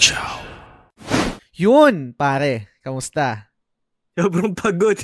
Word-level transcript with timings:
Chow. 0.00 0.40
Yun, 1.60 2.16
pare. 2.16 2.72
Kamusta? 2.80 3.52
Sobrang 4.16 4.56
pagod. 4.56 4.96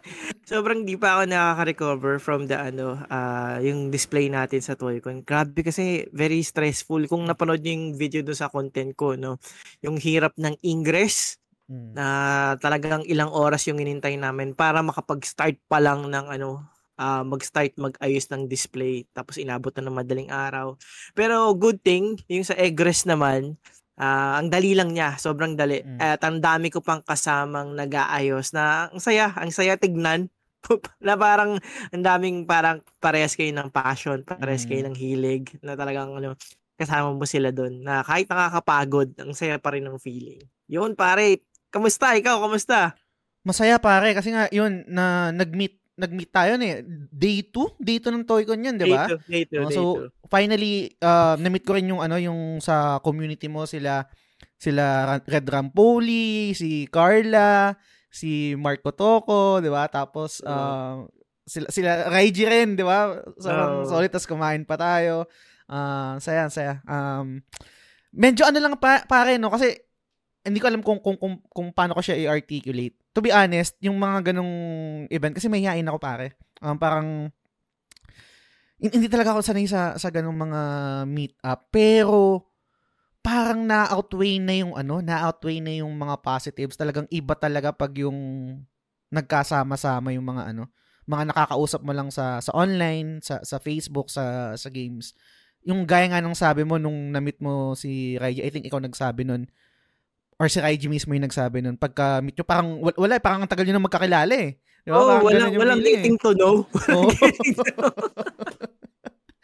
Sobrang 0.50 0.86
di 0.86 0.94
pa 0.94 1.18
ako 1.18 1.22
nakaka-recover 1.26 2.22
from 2.22 2.46
the 2.46 2.54
ano, 2.54 3.02
uh, 3.10 3.58
yung 3.58 3.90
display 3.90 4.30
natin 4.30 4.62
sa 4.62 4.78
Toycon. 4.78 5.26
Grabe 5.26 5.66
kasi 5.66 6.06
very 6.14 6.38
stressful. 6.46 7.02
Kung 7.10 7.26
napanood 7.26 7.66
niyo 7.66 7.74
yung 7.74 7.86
video 7.98 8.22
do 8.22 8.30
sa 8.30 8.46
content 8.46 8.94
ko, 8.94 9.18
no, 9.18 9.42
yung 9.82 9.98
hirap 9.98 10.38
ng 10.38 10.54
ingress 10.62 11.42
mm. 11.66 11.98
na 11.98 12.06
talagang 12.62 13.02
ilang 13.10 13.34
oras 13.34 13.66
yung 13.66 13.82
inintay 13.82 14.14
namin 14.14 14.54
para 14.54 14.86
makapag-start 14.86 15.58
pa 15.66 15.82
lang 15.82 16.06
ng 16.06 16.30
ano, 16.30 16.62
uh, 16.94 17.26
mag-start 17.26 17.74
mag-ayos 17.74 18.30
ng 18.30 18.46
display 18.46 19.02
tapos 19.10 19.34
inabot 19.42 19.74
na 19.74 19.90
ng 19.90 19.98
madaling 19.98 20.30
araw. 20.30 20.78
Pero 21.10 21.50
good 21.58 21.82
thing, 21.82 22.22
yung 22.30 22.46
sa 22.46 22.54
egress 22.54 23.02
naman, 23.02 23.58
Uh, 23.94 24.42
ang 24.42 24.50
dali 24.50 24.74
lang 24.74 24.90
niya, 24.90 25.14
sobrang 25.18 25.54
dali. 25.54 25.78
Mm. 25.78 25.98
At 26.02 26.20
ang 26.26 26.42
dami 26.42 26.70
ko 26.70 26.82
pang 26.82 27.02
kasamang 27.02 27.78
nag-aayos 27.78 28.50
na 28.50 28.90
ang 28.90 28.98
saya, 28.98 29.30
ang 29.38 29.54
saya 29.54 29.78
tignan. 29.78 30.30
na 31.04 31.12
parang 31.12 31.60
ang 31.92 32.02
daming 32.02 32.48
parang 32.48 32.80
parehas 32.96 33.36
kayo 33.36 33.52
ng 33.52 33.68
passion, 33.68 34.24
parehas 34.24 34.64
mm. 34.64 34.68
kayo 34.72 34.82
ng 34.88 34.96
hilig 34.96 35.44
na 35.60 35.76
talagang 35.76 36.16
ano, 36.16 36.40
kasama 36.74 37.12
mo 37.14 37.28
sila 37.28 37.52
doon 37.52 37.84
na 37.84 38.00
kahit 38.00 38.26
nakakapagod, 38.26 39.12
ang 39.20 39.36
saya 39.36 39.60
pa 39.60 39.76
rin 39.76 39.84
ng 39.84 40.00
feeling. 40.00 40.40
Yun 40.66 40.96
pare, 40.96 41.44
kamusta 41.68 42.16
ikaw? 42.16 42.40
Kamusta? 42.40 42.96
Masaya 43.44 43.76
pare 43.76 44.16
kasi 44.16 44.32
nga 44.32 44.48
yun 44.48 44.88
na 44.88 45.28
nag-meet 45.30 45.83
nag-meet 45.94 46.30
tayo 46.34 46.58
eh. 46.58 46.82
Day 47.10 47.46
2? 47.46 47.78
Day 47.78 47.98
2 48.02 48.10
ng 48.10 48.26
Toycon 48.26 48.66
yun, 48.66 48.74
di 48.74 48.90
ba? 48.90 49.06
Day 49.06 49.18
2, 49.18 49.30
day 49.30 49.44
2, 49.46 49.62
oh, 49.62 49.70
So, 49.70 49.82
finally, 50.26 50.90
uh, 50.98 51.38
na-meet 51.38 51.62
ko 51.62 51.78
rin 51.78 51.90
yung 51.90 52.02
ano, 52.02 52.18
yung 52.18 52.58
sa 52.58 52.98
community 52.98 53.46
mo, 53.46 53.62
sila, 53.64 54.02
sila 54.58 55.16
Red 55.22 55.46
Rampoli, 55.46 56.50
si 56.58 56.90
Carla, 56.90 57.78
si 58.10 58.58
Marco 58.58 58.90
Toco, 58.90 59.62
di 59.62 59.70
ba? 59.70 59.86
Tapos, 59.86 60.42
uh, 60.42 61.06
sila, 61.46 61.70
sila 61.70 62.10
Raiji 62.10 62.42
rin, 62.42 62.74
di 62.74 62.82
ba? 62.82 63.14
Sobrang 63.38 63.86
oh. 63.86 63.86
solid, 63.86 64.10
tapos 64.10 64.26
kumain 64.26 64.66
pa 64.66 64.74
tayo. 64.74 65.30
Uh, 65.70 66.18
saya, 66.18 66.50
saya. 66.50 66.82
Um, 66.90 67.38
medyo 68.10 68.42
ano 68.42 68.58
lang 68.58 68.74
pa, 68.82 69.06
pare, 69.06 69.38
no? 69.38 69.54
Kasi, 69.54 69.78
hindi 70.42 70.58
ko 70.58 70.66
alam 70.66 70.82
kung, 70.82 70.98
kung, 70.98 71.16
kung, 71.16 71.38
kung 71.46 71.70
paano 71.70 71.94
ko 71.94 72.02
siya 72.02 72.18
i-articulate 72.18 73.03
to 73.14 73.22
be 73.22 73.30
honest, 73.30 73.78
yung 73.78 73.96
mga 73.96 74.34
ganong 74.34 74.54
event, 75.08 75.38
kasi 75.38 75.46
mahihain 75.46 75.86
ako 75.86 75.98
pare. 76.02 76.34
Um, 76.58 76.76
parang, 76.76 77.30
hindi 78.82 79.06
talaga 79.06 79.32
ako 79.32 79.40
sanay 79.40 79.70
sa, 79.70 79.94
sa 79.96 80.10
ganong 80.10 80.36
mga 80.36 80.60
meet-up. 81.08 81.70
Pero, 81.70 82.50
parang 83.24 83.64
na-outweigh 83.64 84.36
na 84.36 84.52
yung 84.60 84.76
ano, 84.76 85.00
na-outweigh 85.00 85.64
na 85.64 85.80
yung 85.80 85.96
mga 85.96 86.20
positives. 86.20 86.76
Talagang 86.76 87.08
iba 87.08 87.32
talaga 87.32 87.72
pag 87.72 87.96
yung 87.96 88.18
nagkasama-sama 89.08 90.12
yung 90.12 90.28
mga 90.28 90.52
ano, 90.52 90.68
mga 91.08 91.32
nakakausap 91.32 91.80
mo 91.80 91.96
lang 91.96 92.12
sa 92.12 92.44
sa 92.44 92.52
online, 92.52 93.24
sa 93.24 93.40
sa 93.40 93.56
Facebook, 93.56 94.12
sa 94.12 94.52
sa 94.60 94.68
games. 94.68 95.16
Yung 95.64 95.88
gaya 95.88 96.04
nga 96.12 96.20
nung 96.20 96.36
sabi 96.36 96.68
mo 96.68 96.76
nung 96.76 97.08
na-meet 97.16 97.40
mo 97.40 97.72
si 97.72 98.20
Rai, 98.20 98.36
I 98.36 98.52
think 98.52 98.68
ikaw 98.68 98.84
nagsabi 98.84 99.24
nun, 99.24 99.48
or 100.44 100.52
si 100.52 100.60
Raiji 100.60 100.92
mismo 100.92 101.16
yung 101.16 101.24
nagsabi 101.24 101.64
nun, 101.64 101.80
pagka 101.80 102.20
meet 102.20 102.36
nyo, 102.36 102.44
parang 102.44 102.76
wala, 102.84 103.16
parang 103.16 103.40
ang 103.40 103.48
tagal 103.48 103.64
nyo 103.64 103.80
na 103.80 103.86
magkakilala 103.88 104.34
eh. 104.36 104.60
Diba? 104.84 105.00
Oh, 105.00 105.24
walang, 105.24 105.56
walang 105.56 105.80
getting 105.80 106.20
eh. 106.20 106.22
to 106.22 106.36
know. 106.36 106.68
Oh. 106.92 107.08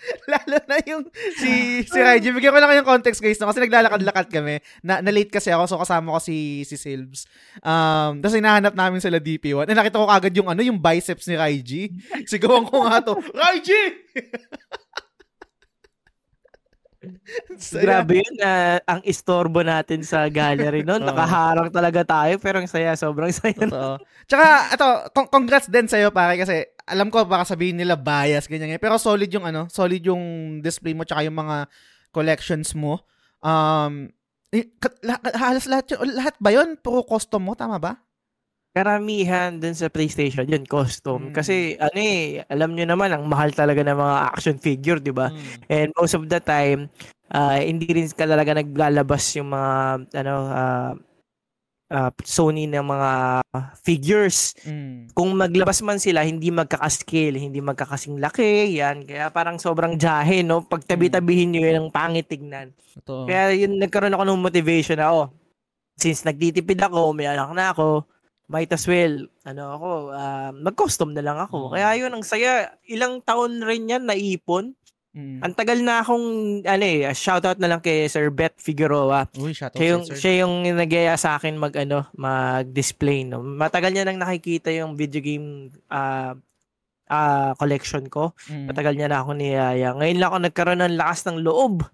Lalo 0.33 0.57
na 0.65 0.77
yung 0.89 1.05
si 1.37 1.83
si 1.85 1.99
Raiji. 2.01 2.33
Bigyan 2.33 2.53
ko 2.53 2.59
lang 2.61 2.71
kayong 2.73 2.89
context 2.89 3.21
guys 3.21 3.37
no? 3.41 3.49
kasi 3.49 3.61
naglalakad-lakad 3.61 4.27
kami. 4.33 4.65
Na, 4.81 5.05
na 5.05 5.13
late 5.13 5.33
kasi 5.33 5.53
ako 5.53 5.65
so 5.69 5.81
kasama 5.81 6.17
ko 6.17 6.21
si 6.21 6.65
si 6.65 6.77
Silves. 6.81 7.29
Um, 7.61 8.21
tapos 8.25 8.37
hinahanap 8.37 8.73
namin 8.73 9.05
sila 9.05 9.21
DP1. 9.21 9.69
Eh 9.69 9.77
nakita 9.77 10.01
ko 10.01 10.09
kagad 10.09 10.35
yung 10.37 10.49
ano 10.49 10.61
yung 10.65 10.81
biceps 10.81 11.29
ni 11.29 11.37
Raiji. 11.37 11.93
Sigawan 12.25 12.65
ko 12.69 12.89
nga 12.89 13.05
to. 13.05 13.15
Raiji! 13.41 13.83
so, 17.61 17.81
Grabe 17.81 18.21
yun 18.21 18.35
na 18.37 18.77
uh, 18.77 18.97
ang 18.97 19.01
istorbo 19.09 19.65
natin 19.65 20.05
sa 20.05 20.29
gallery 20.29 20.85
noon. 20.85 21.01
Nakaharang 21.09 21.73
talaga 21.73 22.05
tayo 22.05 22.37
pero 22.37 22.61
ang 22.61 22.69
saya, 22.69 22.93
sobrang 22.97 23.33
saya. 23.33 23.57
Totoo. 23.57 23.97
Tsaka 24.29 24.47
ito, 24.77 24.89
congrats 25.33 25.69
din 25.73 25.89
sa 25.89 25.97
iyo 25.97 26.13
pare 26.13 26.37
kasi 26.37 26.69
alam 26.85 27.09
ko 27.09 27.25
baka 27.25 27.57
sabihin 27.57 27.81
nila 27.81 27.97
bias 27.97 28.45
ganyan. 28.45 28.77
Pero 28.77 29.01
solid 29.01 29.31
yung 29.33 29.49
ano, 29.49 29.67
solid 29.73 30.05
yung 30.05 30.59
display 30.61 30.93
mo 30.93 31.09
tsaka 31.09 31.25
yung 31.25 31.39
mga 31.41 31.67
collections 32.13 32.77
mo. 32.77 33.01
Um 33.41 34.13
eh, 34.51 34.67
halos 35.39 35.71
lahat, 35.71 35.95
lahat 35.95 36.35
ba 36.43 36.51
yun? 36.51 36.75
Puro 36.75 37.07
custom 37.07 37.47
mo, 37.47 37.55
tama 37.55 37.79
ba? 37.79 38.03
Karamihan 38.71 39.59
dun 39.59 39.75
sa 39.75 39.91
PlayStation 39.91 40.47
yun, 40.47 40.63
custom. 40.63 41.31
Mm. 41.31 41.35
Kasi 41.35 41.75
ano 41.75 41.99
eh, 41.99 42.47
alam 42.47 42.71
nyo 42.79 42.87
naman, 42.87 43.11
ang 43.11 43.27
mahal 43.27 43.51
talaga 43.51 43.83
ng 43.83 43.99
mga 43.99 44.17
action 44.31 44.57
figure, 44.63 45.03
di 45.03 45.11
ba? 45.11 45.27
Mm. 45.35 45.43
And 45.67 45.89
most 45.99 46.15
of 46.15 46.23
the 46.31 46.39
time, 46.39 46.87
uh, 47.35 47.59
hindi 47.59 47.91
rin 47.91 48.07
ka 48.07 48.31
talaga 48.31 48.55
naglalabas 48.55 49.27
yung 49.35 49.51
mga, 49.51 49.71
ano, 50.23 50.35
uh, 50.55 50.93
uh, 51.91 52.11
Sony 52.23 52.71
ng 52.71 52.87
mga 52.87 53.11
figures. 53.83 54.55
Mm. 54.63 55.11
Kung 55.19 55.35
maglabas 55.35 55.83
man 55.83 55.99
sila, 55.99 56.23
hindi 56.23 56.55
magkakascale, 56.55 57.43
hindi 57.43 57.59
magkakasing 57.59 58.23
laki, 58.23 58.79
yan. 58.79 59.03
Kaya 59.03 59.35
parang 59.35 59.59
sobrang 59.59 59.99
jahe, 59.99 60.47
no? 60.47 60.63
Pag 60.63 60.87
tabi-tabihin 60.87 61.59
nyo 61.59 61.63
yun, 61.67 61.77
ang 61.83 61.91
pangit 61.91 62.31
tignan. 62.31 62.71
Ito. 62.95 63.27
Kaya 63.27 63.51
yun, 63.51 63.83
nagkaroon 63.83 64.15
ako 64.15 64.25
ng 64.31 64.45
motivation 64.47 65.03
na, 65.03 65.11
oh, 65.11 65.27
since 65.99 66.23
nagtitipid 66.23 66.79
ako, 66.81 67.11
may 67.13 67.27
anak 67.27 67.51
na 67.51 67.75
ako, 67.75 68.07
might 68.51 68.75
as 68.75 68.85
well, 68.91 69.31
ano 69.47 69.63
ako, 69.79 69.91
uh, 70.11 70.51
mag-custom 70.51 71.15
na 71.15 71.23
lang 71.23 71.39
ako. 71.39 71.71
Mm. 71.71 71.73
Kaya 71.79 71.89
yun, 71.95 72.13
ang 72.19 72.25
saya. 72.27 72.75
Ilang 72.91 73.23
taon 73.23 73.63
rin 73.63 73.87
yan 73.87 74.11
naipon. 74.11 74.75
Mm. 75.15 75.43
Ang 75.43 75.55
tagal 75.55 75.79
na 75.83 76.03
akong, 76.03 76.27
ano 76.67 76.85
eh, 76.87 77.07
shoutout 77.15 77.63
na 77.63 77.71
lang 77.71 77.83
kay 77.83 78.11
Sir 78.11 78.31
Beth 78.35 78.59
Figueroa. 78.59 79.31
Uy, 79.39 79.55
shoutout 79.55 79.79
siya 79.79 79.89
yung, 79.95 80.05
sir. 80.07 80.17
Siya 80.19 80.33
yung 80.43 80.55
nagyaya 80.67 81.15
sa 81.15 81.39
akin 81.39 81.55
mag, 81.55 81.75
ano, 81.79 82.11
mag-display, 82.19 83.23
no. 83.23 83.43
Matagal 83.43 83.95
niya 83.95 84.07
nang 84.07 84.19
nakikita 84.19 84.75
yung 84.75 84.99
video 84.99 85.23
game 85.23 85.71
uh, 85.91 86.35
uh, 87.11 87.53
collection 87.55 88.07
ko. 88.11 88.35
Mm. 88.51 88.67
Matagal 88.71 88.95
niya 88.99 89.09
na 89.11 89.19
ako 89.23 89.31
niyaya. 89.35 89.89
Ngayon 89.95 90.19
lang 90.19 90.29
ako 90.31 90.39
nagkaroon 90.47 90.83
ng 90.83 90.99
lakas 90.99 91.21
ng 91.27 91.39
loob 91.43 91.87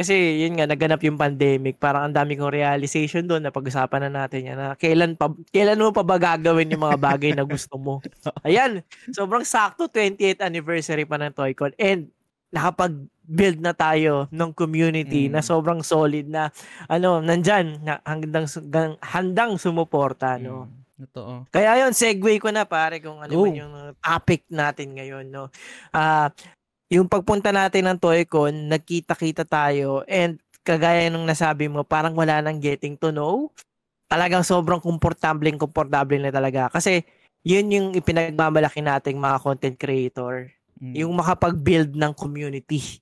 kasi 0.00 0.40
yun 0.40 0.56
nga 0.56 0.64
naganap 0.64 1.04
yung 1.04 1.20
pandemic, 1.20 1.76
parang 1.76 2.08
ang 2.08 2.16
dami 2.16 2.40
kong 2.40 2.56
realization 2.56 3.28
doon 3.28 3.44
na 3.44 3.52
pag-usapan 3.52 4.08
na 4.08 4.24
natin 4.24 4.48
yan 4.48 4.56
na 4.56 4.72
kailan 4.72 5.12
pa 5.12 5.28
kailan 5.52 5.76
mo 5.76 5.92
pa 5.92 6.00
ba 6.00 6.16
gagawin 6.16 6.72
yung 6.72 6.88
mga 6.88 6.96
bagay 6.96 7.36
na 7.36 7.44
gusto 7.44 7.76
mo. 7.76 8.00
Ayan, 8.48 8.80
sobrang 9.12 9.44
sakto 9.44 9.92
28th 9.92 10.40
anniversary 10.40 11.04
pa 11.04 11.20
ng 11.20 11.36
Toycon 11.36 11.76
and 11.76 12.08
nakapag-build 12.48 13.60
na 13.60 13.76
tayo 13.76 14.26
ng 14.32 14.50
community 14.56 15.28
mm. 15.28 15.36
na 15.36 15.40
sobrang 15.44 15.84
solid 15.84 16.26
na 16.26 16.50
ano 16.90 17.22
nandiyan 17.22 17.84
na 17.84 18.00
handang 18.02 18.48
handang 19.04 19.52
sumuporta 19.60 20.40
no. 20.40 20.66
Mm. 20.66 20.80
Totoo. 21.00 21.48
Kaya 21.48 21.80
yon 21.80 21.96
segue 21.96 22.36
ko 22.36 22.52
na 22.52 22.68
pare 22.68 23.00
kung 23.00 23.24
ano 23.24 23.32
man 23.32 23.56
yung 23.56 23.74
topic 24.04 24.44
natin 24.52 24.92
ngayon 24.92 25.32
no. 25.32 25.48
Uh, 25.96 26.28
yung 26.90 27.06
pagpunta 27.06 27.54
natin 27.54 27.86
ng 27.86 27.98
Toycon, 28.02 28.66
nagkita-kita 28.66 29.46
tayo 29.46 30.02
and 30.10 30.42
kagaya 30.66 31.06
nung 31.08 31.24
nasabi 31.24 31.70
mo, 31.70 31.86
parang 31.86 32.12
wala 32.18 32.42
nang 32.42 32.58
getting 32.58 32.98
to 32.98 33.14
know. 33.14 33.48
Talagang 34.10 34.42
sobrang 34.42 34.82
komportableng 34.82 35.54
komportable 35.54 36.18
na 36.18 36.34
talaga. 36.34 36.66
Kasi 36.66 37.06
yun 37.46 37.70
yung 37.70 37.88
ipinagmamalaki 37.94 38.82
nating 38.82 39.16
mga 39.16 39.38
content 39.38 39.76
creator. 39.78 40.50
Mm. 40.82 40.94
Yung 41.06 41.12
makapag-build 41.14 41.94
ng 41.94 42.12
community. 42.18 43.00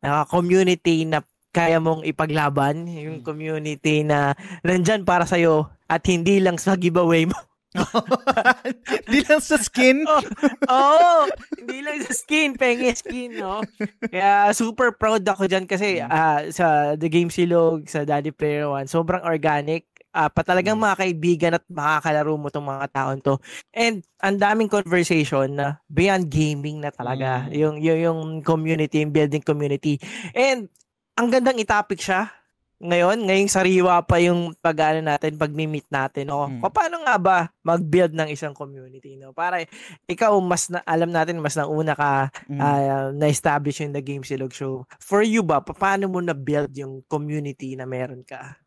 Uh, 0.00 0.24
community 0.32 1.04
na 1.04 1.20
kaya 1.52 1.76
mong 1.76 2.08
ipaglaban. 2.08 2.88
Yung 2.88 3.20
mm. 3.20 3.26
community 3.26 4.00
na 4.00 4.32
nandyan 4.64 5.04
para 5.04 5.28
sa'yo 5.28 5.68
at 5.86 6.00
hindi 6.08 6.40
lang 6.40 6.56
sa 6.56 6.72
giveaway 6.74 7.28
mo. 7.28 7.36
Hindi 9.06 9.20
lang 9.26 9.42
sa 9.42 9.56
skin? 9.60 10.06
Oo, 10.06 10.20
oh, 10.72 10.96
oh, 10.96 11.20
hindi 11.58 11.78
lang 11.82 11.98
sa 12.02 12.14
skin, 12.14 12.56
penge 12.56 12.98
skin, 12.98 13.38
no? 13.38 13.62
Kaya 14.10 14.50
super 14.56 14.94
proud 14.94 15.22
ako 15.26 15.46
dyan 15.46 15.66
kasi 15.68 16.02
uh, 16.02 16.48
sa 16.50 16.96
The 16.98 17.08
Game 17.10 17.30
Silog, 17.30 17.86
sa 17.86 18.02
Daddy 18.02 18.32
Player 18.32 18.66
One, 18.70 18.88
sobrang 18.88 19.22
organic. 19.24 19.86
Uh, 20.16 20.32
pa 20.32 20.40
talagang 20.40 20.80
mga 20.80 20.96
kaibigan 20.96 21.52
at 21.60 21.64
makakalaro 21.68 22.40
mo 22.40 22.48
tong 22.48 22.64
mga 22.64 22.88
taon 22.88 23.20
to. 23.20 23.36
And 23.76 24.00
ang 24.24 24.40
daming 24.40 24.72
conversation 24.72 25.60
na 25.60 25.76
beyond 25.92 26.32
gaming 26.32 26.80
na 26.80 26.88
talaga. 26.88 27.44
Mm. 27.44 27.52
Yung, 27.52 27.76
yung, 27.84 27.98
yung 28.00 28.20
community, 28.40 29.04
yung 29.04 29.12
building 29.12 29.44
community. 29.44 30.00
And 30.32 30.72
ang 31.20 31.28
gandang 31.28 31.60
itopic 31.60 32.00
siya 32.00 32.32
ngayon, 32.76 33.24
ngayong 33.24 33.48
sariwa 33.48 34.04
pa 34.04 34.20
yung 34.20 34.52
pag-ano 34.60 35.00
natin, 35.00 35.40
pag-meet 35.40 35.88
natin, 35.88 36.28
no? 36.28 36.44
Hmm. 36.44 36.60
Paano 36.60 37.00
nga 37.08 37.16
ba 37.16 37.36
mag-build 37.64 38.12
ng 38.12 38.28
isang 38.28 38.52
community, 38.52 39.16
no? 39.16 39.32
Para 39.32 39.64
ikaw 40.04 40.36
mas 40.44 40.68
na, 40.68 40.84
alam 40.84 41.08
natin 41.08 41.40
mas 41.40 41.56
nauna 41.56 41.96
ka 41.96 42.28
hmm. 42.44 42.60
uh, 42.60 43.08
na-establish 43.16 43.80
yung 43.80 43.96
The 43.96 44.04
Game 44.04 44.24
Silog 44.28 44.52
Show. 44.52 44.84
For 45.00 45.24
you 45.24 45.40
ba, 45.40 45.64
paano 45.64 46.04
mo 46.12 46.20
na-build 46.20 46.76
yung 46.76 47.00
community 47.08 47.72
na 47.80 47.88
meron 47.88 48.20
ka? 48.28 48.60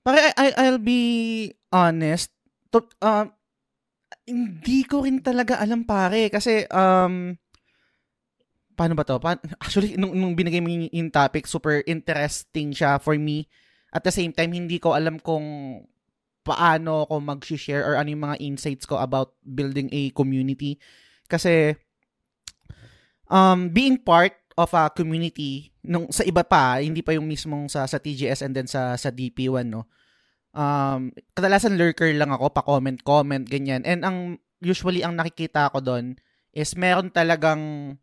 Pare, 0.00 0.32
I, 0.32 0.56
I'll 0.56 0.80
be 0.80 1.52
honest. 1.68 2.32
To, 2.72 2.80
uh, 3.04 3.28
hindi 4.26 4.82
ko 4.88 5.04
rin 5.04 5.22
talaga 5.22 5.58
alam 5.62 5.86
pare 5.86 6.30
kasi 6.30 6.66
um 6.70 7.34
paano 8.76 8.92
ba 8.94 9.02
to? 9.02 9.16
Pa- 9.16 9.42
actually 9.58 9.96
nung, 9.96 10.12
nung 10.12 10.36
binigay 10.36 10.60
mo 10.60 10.68
yung, 10.68 11.10
topic 11.10 11.48
super 11.48 11.82
interesting 11.88 12.76
siya 12.76 13.00
for 13.00 13.16
me. 13.16 13.48
At 13.90 14.04
the 14.04 14.12
same 14.12 14.30
time 14.30 14.52
hindi 14.52 14.76
ko 14.76 14.92
alam 14.92 15.16
kung 15.16 15.44
paano 16.46 17.08
ako 17.08 17.18
mag-share 17.18 17.82
or 17.82 17.98
ano 17.98 18.12
yung 18.12 18.22
mga 18.22 18.38
insights 18.38 18.86
ko 18.86 19.00
about 19.00 19.34
building 19.42 19.90
a 19.90 20.12
community. 20.14 20.78
Kasi 21.26 21.74
um 23.26 23.72
being 23.74 23.98
part 23.98 24.36
of 24.54 24.70
a 24.76 24.92
community 24.94 25.74
nung 25.82 26.12
sa 26.14 26.22
iba 26.22 26.46
pa, 26.46 26.78
hindi 26.78 27.02
pa 27.02 27.16
yung 27.16 27.26
mismong 27.26 27.66
sa 27.66 27.88
sa 27.88 27.98
TGS 27.98 28.46
and 28.46 28.54
then 28.54 28.68
sa 28.70 28.94
sa 28.94 29.10
DP1 29.10 29.66
no 29.66 29.90
um, 30.56 31.12
kadalasan 31.36 31.76
lurker 31.76 32.08
lang 32.16 32.32
ako, 32.32 32.50
pa-comment, 32.50 32.98
comment, 33.04 33.44
ganyan. 33.44 33.84
And 33.84 34.02
ang, 34.02 34.16
usually, 34.64 35.04
ang 35.04 35.20
nakikita 35.20 35.68
ko 35.70 35.84
doon 35.84 36.16
is 36.56 36.72
meron 36.72 37.12
talagang 37.12 37.94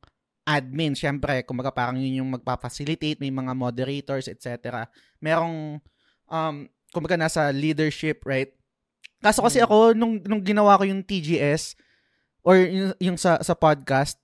admin, 0.44 0.94
syempre, 0.94 1.44
kumbaga 1.48 1.72
parang 1.72 1.95
yun 2.00 2.24
yung 2.24 2.30
magpa-facilitate, 2.36 3.19
may 3.19 3.31
mga 3.31 3.56
moderators, 3.56 4.28
etc. 4.28 4.86
Merong, 5.24 5.80
um, 6.28 6.56
kumbaga 6.92 7.16
nasa 7.16 7.48
leadership, 7.50 8.24
right? 8.28 8.51
Kaso 9.24 9.40
kasi 9.40 9.63
mm. 9.63 9.66
ako, 9.66 9.75
nung, 9.95 10.19
nung 10.28 10.44
ginawa 10.44 10.75
ko 10.75 10.84
yung 10.84 11.04
TGS, 11.04 11.80
or 12.44 12.60
yung, 12.60 12.92
yung 13.00 13.18
sa, 13.18 13.40
sa 13.40 13.56
podcast, 13.56 14.19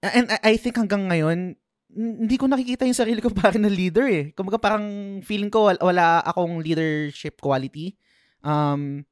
and 0.00 0.32
I, 0.32 0.52
I 0.52 0.60
think 0.60 0.80
hanggang 0.80 1.04
ngayon, 1.04 1.58
hindi 1.92 2.36
ko 2.36 2.48
nakikita 2.48 2.84
yung 2.84 2.96
sarili 2.96 3.20
ko 3.20 3.32
parang 3.36 3.64
na 3.64 3.72
leader 3.72 4.08
eh. 4.08 4.24
Kumbaga 4.32 4.60
parang 4.60 4.84
feeling 5.24 5.52
ko 5.52 5.68
wala, 5.68 5.80
wala 5.80 6.06
akong 6.24 6.60
leadership 6.60 7.40
quality. 7.40 7.96
Um, 8.44 9.04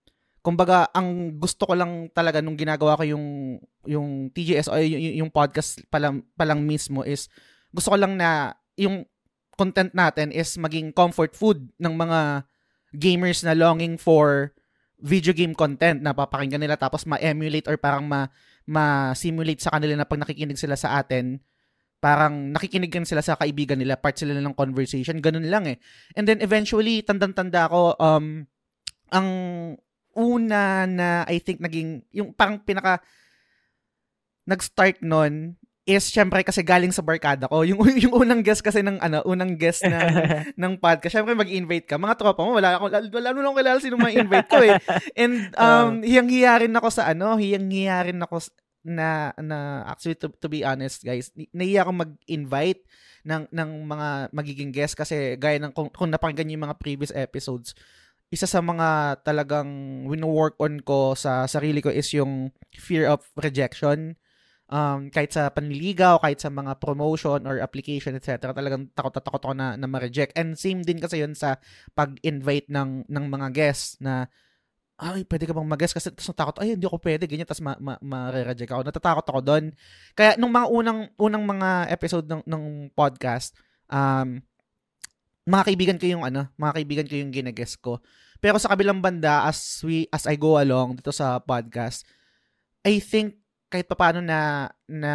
kumbaga 0.47 0.87
ang 0.95 1.35
gusto 1.43 1.67
ko 1.67 1.75
lang 1.75 2.07
talaga 2.15 2.39
nung 2.39 2.55
ginagawa 2.55 2.95
ko 2.95 3.03
yung 3.03 3.59
yung 3.83 4.31
TGS 4.31 4.71
o 4.71 4.79
yung, 4.79 5.27
yung 5.27 5.31
podcast 5.35 5.83
pa 5.91 5.99
lang, 5.99 6.23
mismo 6.63 7.03
is 7.03 7.27
gusto 7.75 7.91
ko 7.91 7.99
lang 7.99 8.15
na 8.15 8.55
yung 8.79 9.03
content 9.59 9.91
natin 9.91 10.31
is 10.31 10.55
maging 10.55 10.95
comfort 10.95 11.35
food 11.35 11.67
ng 11.83 11.99
mga 11.99 12.47
gamers 12.95 13.43
na 13.43 13.59
longing 13.59 13.99
for 13.99 14.55
video 15.03 15.35
game 15.35 15.51
content 15.51 15.99
na 15.99 16.15
papakinggan 16.15 16.63
nila 16.63 16.79
tapos 16.79 17.03
ma-emulate 17.11 17.67
or 17.67 17.75
parang 17.75 18.07
ma 18.07 18.31
ma-simulate 18.71 19.67
sa 19.67 19.75
kanila 19.75 19.99
na 19.99 20.07
pag 20.07 20.23
nakikinig 20.23 20.63
sila 20.63 20.79
sa 20.79 21.03
atin 21.03 21.43
parang 21.99 22.55
nakikinig 22.55 22.93
kan 22.93 23.09
sila 23.09 23.25
sa 23.25 23.41
kaibigan 23.41 23.81
nila, 23.81 23.97
part 23.97 24.15
sila 24.15 24.37
ng 24.37 24.55
conversation, 24.55 25.19
ganun 25.19 25.49
lang 25.49 25.65
eh. 25.65 25.81
And 26.15 26.29
then 26.29 26.45
eventually, 26.45 27.01
tandang-tanda 27.01 27.73
ko, 27.73 27.97
um, 27.97 28.45
ang 29.11 29.29
una 30.17 30.89
na 30.89 31.29
I 31.29 31.39
think 31.39 31.61
naging, 31.61 32.03
yung 32.11 32.33
parang 32.33 32.59
pinaka, 32.65 33.05
nag-start 34.49 35.05
nun, 35.05 35.61
is 35.87 36.11
syempre 36.11 36.43
kasi 36.43 36.67
galing 36.67 36.91
sa 36.91 37.01
barkada 37.01 37.47
ko. 37.47 37.63
Yung 37.63 37.79
yung 38.03 38.27
unang 38.27 38.43
guest 38.43 38.61
kasi 38.61 38.83
ng 38.83 38.99
ano, 38.99 39.23
unang 39.23 39.55
guest 39.55 39.87
na 39.87 40.03
ng 40.61 40.75
podcast. 40.83 41.15
Syempre 41.15 41.39
mag-invite 41.39 41.87
ka. 41.87 41.95
Mga 41.95 42.19
tropa 42.19 42.43
mo, 42.43 42.59
wala 42.59 42.75
akong 42.75 42.91
wala 43.15 43.31
mo 43.31 43.39
lang 43.41 43.55
kilala 43.55 43.79
sino 43.79 43.95
ma-invite 43.95 44.51
ko 44.51 44.59
eh. 44.67 44.75
And 45.15 45.47
um 45.63 46.03
uh, 46.03 46.03
hiyang-hiya 46.03 46.67
rin 46.67 46.75
ako 46.75 46.89
sa 46.91 47.07
ano, 47.15 47.39
hiyang-hiya 47.39 48.11
rin 48.11 48.19
ako 48.19 48.43
na 48.83 49.31
na 49.39 49.87
actually 49.87 50.19
to, 50.19 50.27
to 50.43 50.51
be 50.51 50.67
honest 50.67 51.07
guys, 51.07 51.31
naiya 51.55 51.87
ako 51.87 52.03
mag-invite 52.03 52.83
ng 53.27 53.47
ng 53.51 53.71
mga 53.87 54.09
magiging 54.35 54.71
guest 54.75 54.99
kasi 54.99 55.39
gaya 55.39 55.59
ng 55.63 55.71
kung, 55.75 55.91
kung 55.91 56.11
napakinggan 56.11 56.51
niyo 56.51 56.59
yung 56.59 56.67
mga 56.71 56.79
previous 56.83 57.15
episodes, 57.15 57.79
isa 58.31 58.47
sa 58.47 58.59
mga 58.59 59.23
talagang 59.23 60.03
wino-work 60.11 60.59
on 60.59 60.83
ko 60.83 61.15
sa 61.15 61.47
sarili 61.47 61.79
ko 61.79 61.91
is 61.95 62.11
yung 62.11 62.51
fear 62.75 63.07
of 63.07 63.23
rejection. 63.39 64.19
Um, 64.67 65.15
kahit 65.15 65.31
sa 65.31 65.47
panliligaw, 65.55 66.19
kahit 66.19 66.43
sa 66.43 66.51
mga 66.51 66.83
promotion 66.83 67.47
or 67.47 67.63
application, 67.63 68.19
etc. 68.19 68.51
Talagang 68.51 68.91
takot 68.99 69.15
takot 69.15 69.39
ako 69.39 69.55
na, 69.55 69.79
na 69.79 69.87
ma-reject. 69.87 70.35
And 70.35 70.59
same 70.59 70.83
din 70.83 70.99
kasi 70.99 71.23
yun 71.23 71.39
sa 71.39 71.63
pag-invite 71.95 72.67
ng, 72.67 73.07
ng 73.07 73.25
mga 73.31 73.49
guests 73.55 74.03
na 74.03 74.27
ay, 74.97 75.29
pwede 75.29 75.45
ka 75.45 75.53
bang 75.53 75.69
mag-guess? 75.69 75.93
Kasi 75.93 76.09
tapos 76.09 76.33
natakot, 76.33 76.57
ay, 76.65 76.73
hindi 76.73 76.89
ako 76.89 76.99
pwede, 77.05 77.29
ganyan, 77.29 77.45
tapos 77.45 77.61
ma- 77.61 77.77
ma- 77.77 78.01
ma-reject 78.01 78.73
ako. 78.73 78.81
Natatakot 78.81 79.27
ako 79.29 79.41
doon. 79.45 79.65
Kaya, 80.17 80.41
nung 80.41 80.49
mga 80.49 80.73
unang, 80.73 81.01
unang 81.21 81.45
mga 81.45 81.69
episode 81.93 82.25
ng, 82.25 82.41
ng 82.49 82.65
podcast, 82.97 83.53
um, 83.93 84.41
mga 85.47 85.63
kaibigan 85.73 85.99
ko 86.03 86.07
yung 86.11 86.27
ano, 86.27 86.51
mga 86.59 86.73
kaibigan 86.83 87.07
ko 87.07 87.15
yung 87.15 87.31
ginaguess 87.31 87.79
ko. 87.79 88.03
Pero 88.43 88.59
sa 88.59 88.75
kabilang 88.75 88.99
banda, 88.99 89.47
as 89.47 89.81
we, 89.87 90.11
as 90.11 90.27
I 90.27 90.35
go 90.35 90.59
along 90.59 90.99
dito 90.99 91.15
sa 91.15 91.39
podcast, 91.39 92.05
I 92.83 92.99
think 92.99 93.39
kahit 93.71 93.87
paano 93.87 94.19
na, 94.21 94.71
na 94.91 95.13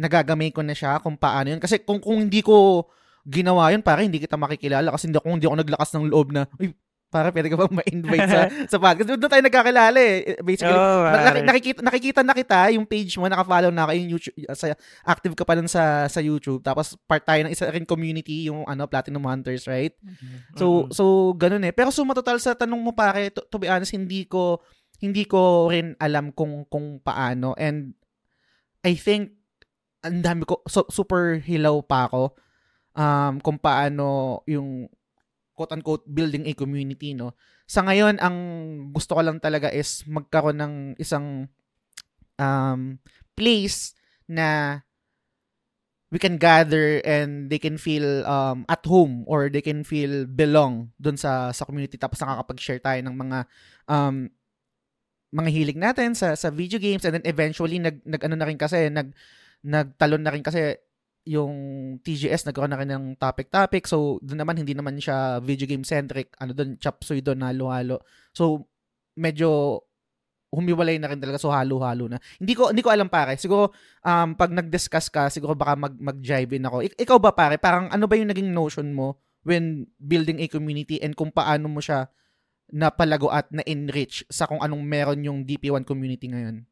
nagagamay 0.00 0.50
ko 0.50 0.64
na 0.64 0.72
siya 0.72 0.98
kung 1.04 1.20
paano 1.20 1.52
yun. 1.52 1.60
Kasi 1.60 1.84
kung, 1.84 2.00
kung 2.00 2.24
hindi 2.24 2.40
ko 2.40 2.88
ginawa 3.28 3.70
yun, 3.70 3.84
para 3.84 4.00
hindi 4.00 4.16
kita 4.16 4.40
makikilala 4.40 4.88
kasi 4.88 5.12
hindi, 5.12 5.20
kung 5.20 5.36
hindi 5.36 5.46
ako 5.46 5.56
naglakas 5.60 5.90
ng 5.92 6.04
loob 6.08 6.32
na, 6.32 6.48
uy, 6.56 6.72
para 7.08 7.32
pwede 7.32 7.48
ka 7.48 7.56
bang 7.56 7.72
ma-invite 7.72 8.28
sa, 8.28 8.40
sa 8.72 8.76
podcast. 8.76 9.08
Doon 9.16 9.32
tayo 9.32 9.44
nagkakilala 9.44 9.96
eh. 9.96 10.36
Basically, 10.44 10.76
oh, 10.76 11.08
nak- 11.08 11.44
nakikita, 11.48 11.80
nakikita 11.80 12.20
na 12.20 12.36
kita, 12.36 12.58
yung 12.76 12.84
page 12.84 13.16
mo, 13.16 13.24
naka-follow 13.24 13.72
na 13.72 13.88
ako, 13.88 13.92
yung 13.96 14.10
YouTube, 14.12 14.36
sa, 14.52 14.76
active 15.08 15.32
ka 15.32 15.44
pa 15.48 15.56
nun 15.56 15.72
sa, 15.72 16.04
sa 16.12 16.20
YouTube. 16.20 16.60
Tapos, 16.60 17.00
part 17.08 17.24
tayo 17.24 17.40
ng 17.48 17.52
isa 17.52 17.64
rin 17.72 17.88
community, 17.88 18.52
yung 18.52 18.68
ano, 18.68 18.84
Platinum 18.84 19.24
Hunters, 19.24 19.64
right? 19.64 19.96
Mm-hmm. 20.04 20.60
So, 20.60 20.66
mm-hmm. 20.68 20.92
so, 20.92 21.04
ganun 21.40 21.64
eh. 21.64 21.72
Pero 21.72 21.88
suma 21.88 22.12
total 22.12 22.36
sa 22.44 22.52
tanong 22.52 22.80
mo 22.80 22.92
pare, 22.92 23.32
to, 23.32 23.40
to 23.48 23.56
be 23.56 23.72
honest, 23.72 23.96
hindi 23.96 24.28
ko, 24.28 24.60
hindi 25.00 25.24
ko 25.24 25.72
rin 25.72 25.96
alam 25.96 26.36
kung, 26.36 26.68
kung 26.68 27.00
paano. 27.00 27.56
And, 27.56 27.96
I 28.84 28.92
think, 29.00 29.32
ang 30.04 30.20
dami 30.20 30.44
ko, 30.44 30.60
so, 30.68 30.84
super 30.92 31.40
hilaw 31.40 31.80
pa 31.80 32.04
ako 32.04 32.36
um, 32.98 33.34
kung 33.40 33.56
paano 33.56 34.40
yung 34.44 34.90
quote-unquote 35.58 36.06
building 36.06 36.46
a 36.46 36.54
community, 36.54 37.18
no? 37.18 37.34
Sa 37.66 37.82
ngayon, 37.82 38.22
ang 38.22 38.36
gusto 38.94 39.18
ko 39.18 39.26
lang 39.26 39.42
talaga 39.42 39.66
is 39.74 40.06
magkaroon 40.06 40.62
ng 40.62 40.74
isang 41.02 41.50
um, 42.38 43.02
place 43.34 43.98
na 44.30 44.80
we 46.08 46.16
can 46.16 46.40
gather 46.40 47.04
and 47.04 47.52
they 47.52 47.60
can 47.60 47.76
feel 47.76 48.24
um, 48.24 48.64
at 48.68 48.80
home 48.88 49.24
or 49.28 49.52
they 49.52 49.60
can 49.60 49.84
feel 49.84 50.24
belong 50.24 50.88
dun 50.96 51.20
sa 51.20 51.52
sa 51.52 51.68
community 51.68 52.00
tapos 52.00 52.20
nakakapag-share 52.24 52.80
tayo 52.80 53.00
ng 53.04 53.16
mga 53.16 53.38
um, 53.92 54.16
mga 55.28 55.50
hilig 55.52 55.76
natin 55.76 56.16
sa 56.16 56.32
sa 56.32 56.48
video 56.48 56.80
games 56.80 57.04
and 57.04 57.20
then 57.20 57.26
eventually 57.28 57.76
nag 57.76 58.00
nag 58.08 58.24
ano 58.24 58.34
na 58.40 58.48
rin 58.48 58.56
kasi 58.56 58.88
nag 58.88 59.12
nagtalon 59.60 60.24
na 60.24 60.32
rin 60.32 60.40
kasi 60.40 60.80
yung 61.28 61.54
TGS 62.00 62.48
nagkaroon 62.48 62.72
na 62.72 62.80
rin 62.80 62.88
ng 62.88 63.06
topic-topic. 63.20 63.84
So, 63.84 64.16
doon 64.24 64.40
naman, 64.40 64.56
hindi 64.56 64.72
naman 64.72 64.96
siya 64.96 65.44
video 65.44 65.68
game 65.68 65.84
centric. 65.84 66.32
Ano 66.40 66.56
doon, 66.56 66.80
chop 66.80 67.04
suey 67.04 67.20
doon, 67.20 67.44
halo-halo. 67.44 68.00
So, 68.32 68.64
medyo 69.12 69.80
humiwalay 70.48 70.96
na 70.96 71.12
rin 71.12 71.20
talaga 71.20 71.36
so 71.36 71.52
halo-halo 71.52 72.08
na. 72.08 72.18
Hindi 72.40 72.56
ko 72.56 72.72
hindi 72.72 72.80
ko 72.80 72.88
alam 72.88 73.12
pare. 73.12 73.36
Siguro 73.36 73.76
um 74.00 74.32
pag 74.32 74.48
nag-discuss 74.48 75.12
ka, 75.12 75.28
siguro 75.28 75.52
baka 75.52 75.76
mag 75.76 75.94
mag-jive 76.00 76.56
in 76.56 76.64
ako. 76.64 76.76
Ik- 76.88 76.98
ikaw 77.04 77.20
ba 77.20 77.36
pare, 77.36 77.60
parang 77.60 77.92
ano 77.92 78.08
ba 78.08 78.16
yung 78.16 78.32
naging 78.32 78.48
notion 78.48 78.88
mo 78.96 79.20
when 79.44 79.84
building 80.00 80.40
a 80.40 80.48
community 80.48 80.96
and 81.04 81.12
kung 81.12 81.28
paano 81.28 81.68
mo 81.68 81.84
siya 81.84 82.08
napalago 82.72 83.32
at 83.32 83.48
na-enrich 83.48 84.28
sa 84.28 84.44
kung 84.44 84.60
anong 84.60 84.84
meron 84.84 85.20
yung 85.24 85.44
DP1 85.44 85.84
community 85.84 86.28
ngayon? 86.32 86.67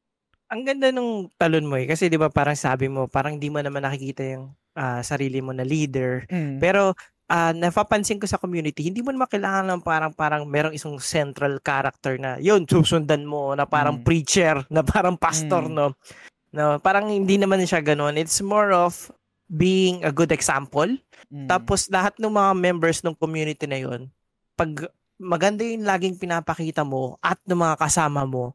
Ang 0.46 0.62
ganda 0.62 0.94
nung 0.94 1.26
talon 1.34 1.66
mo 1.66 1.74
eh. 1.74 1.90
Kasi 1.90 2.06
'di 2.06 2.18
ba 2.18 2.30
parang 2.30 2.54
sabi 2.54 2.86
mo, 2.86 3.10
parang 3.10 3.38
di 3.40 3.50
mo 3.50 3.58
naman 3.58 3.82
nakikita 3.82 4.22
yung 4.22 4.54
uh, 4.78 5.00
sarili 5.02 5.42
mo 5.42 5.50
na 5.50 5.66
leader. 5.66 6.28
Mm. 6.30 6.62
Pero 6.62 6.94
uh, 7.30 7.52
napapansin 7.54 8.22
ko 8.22 8.26
sa 8.30 8.38
community, 8.38 8.86
hindi 8.86 9.02
mo 9.02 9.10
naman 9.10 9.26
kailangan 9.26 9.66
ng 9.66 9.82
parang 9.82 10.12
parang 10.14 10.42
merong 10.46 10.74
isang 10.76 10.94
central 11.02 11.58
character 11.62 12.14
na 12.18 12.38
yun, 12.38 12.62
susundan 12.68 13.26
mo 13.26 13.52
na 13.58 13.66
parang 13.66 14.02
mm. 14.02 14.04
preacher, 14.06 14.62
na 14.70 14.86
parang 14.86 15.18
pastor, 15.18 15.66
mm. 15.66 15.74
no? 15.74 15.88
No, 16.54 16.78
parang 16.80 17.10
hindi 17.10 17.36
naman 17.36 17.60
siya 17.66 17.84
ganoon. 17.84 18.16
It's 18.16 18.40
more 18.40 18.72
of 18.72 19.10
being 19.50 20.06
a 20.06 20.14
good 20.14 20.32
example. 20.32 20.88
Mm. 21.28 21.50
Tapos 21.50 21.90
lahat 21.90 22.16
ng 22.22 22.32
mga 22.32 22.52
members 22.54 23.02
ng 23.02 23.18
community 23.18 23.66
na 23.66 23.82
yun, 23.82 24.08
pag 24.56 24.88
maganda 25.16 25.64
yung 25.64 25.84
laging 25.84 26.16
pinapakita 26.20 26.84
mo 26.84 27.16
at 27.24 27.40
ng 27.44 27.56
mga 27.56 27.76
kasama 27.80 28.24
mo, 28.28 28.52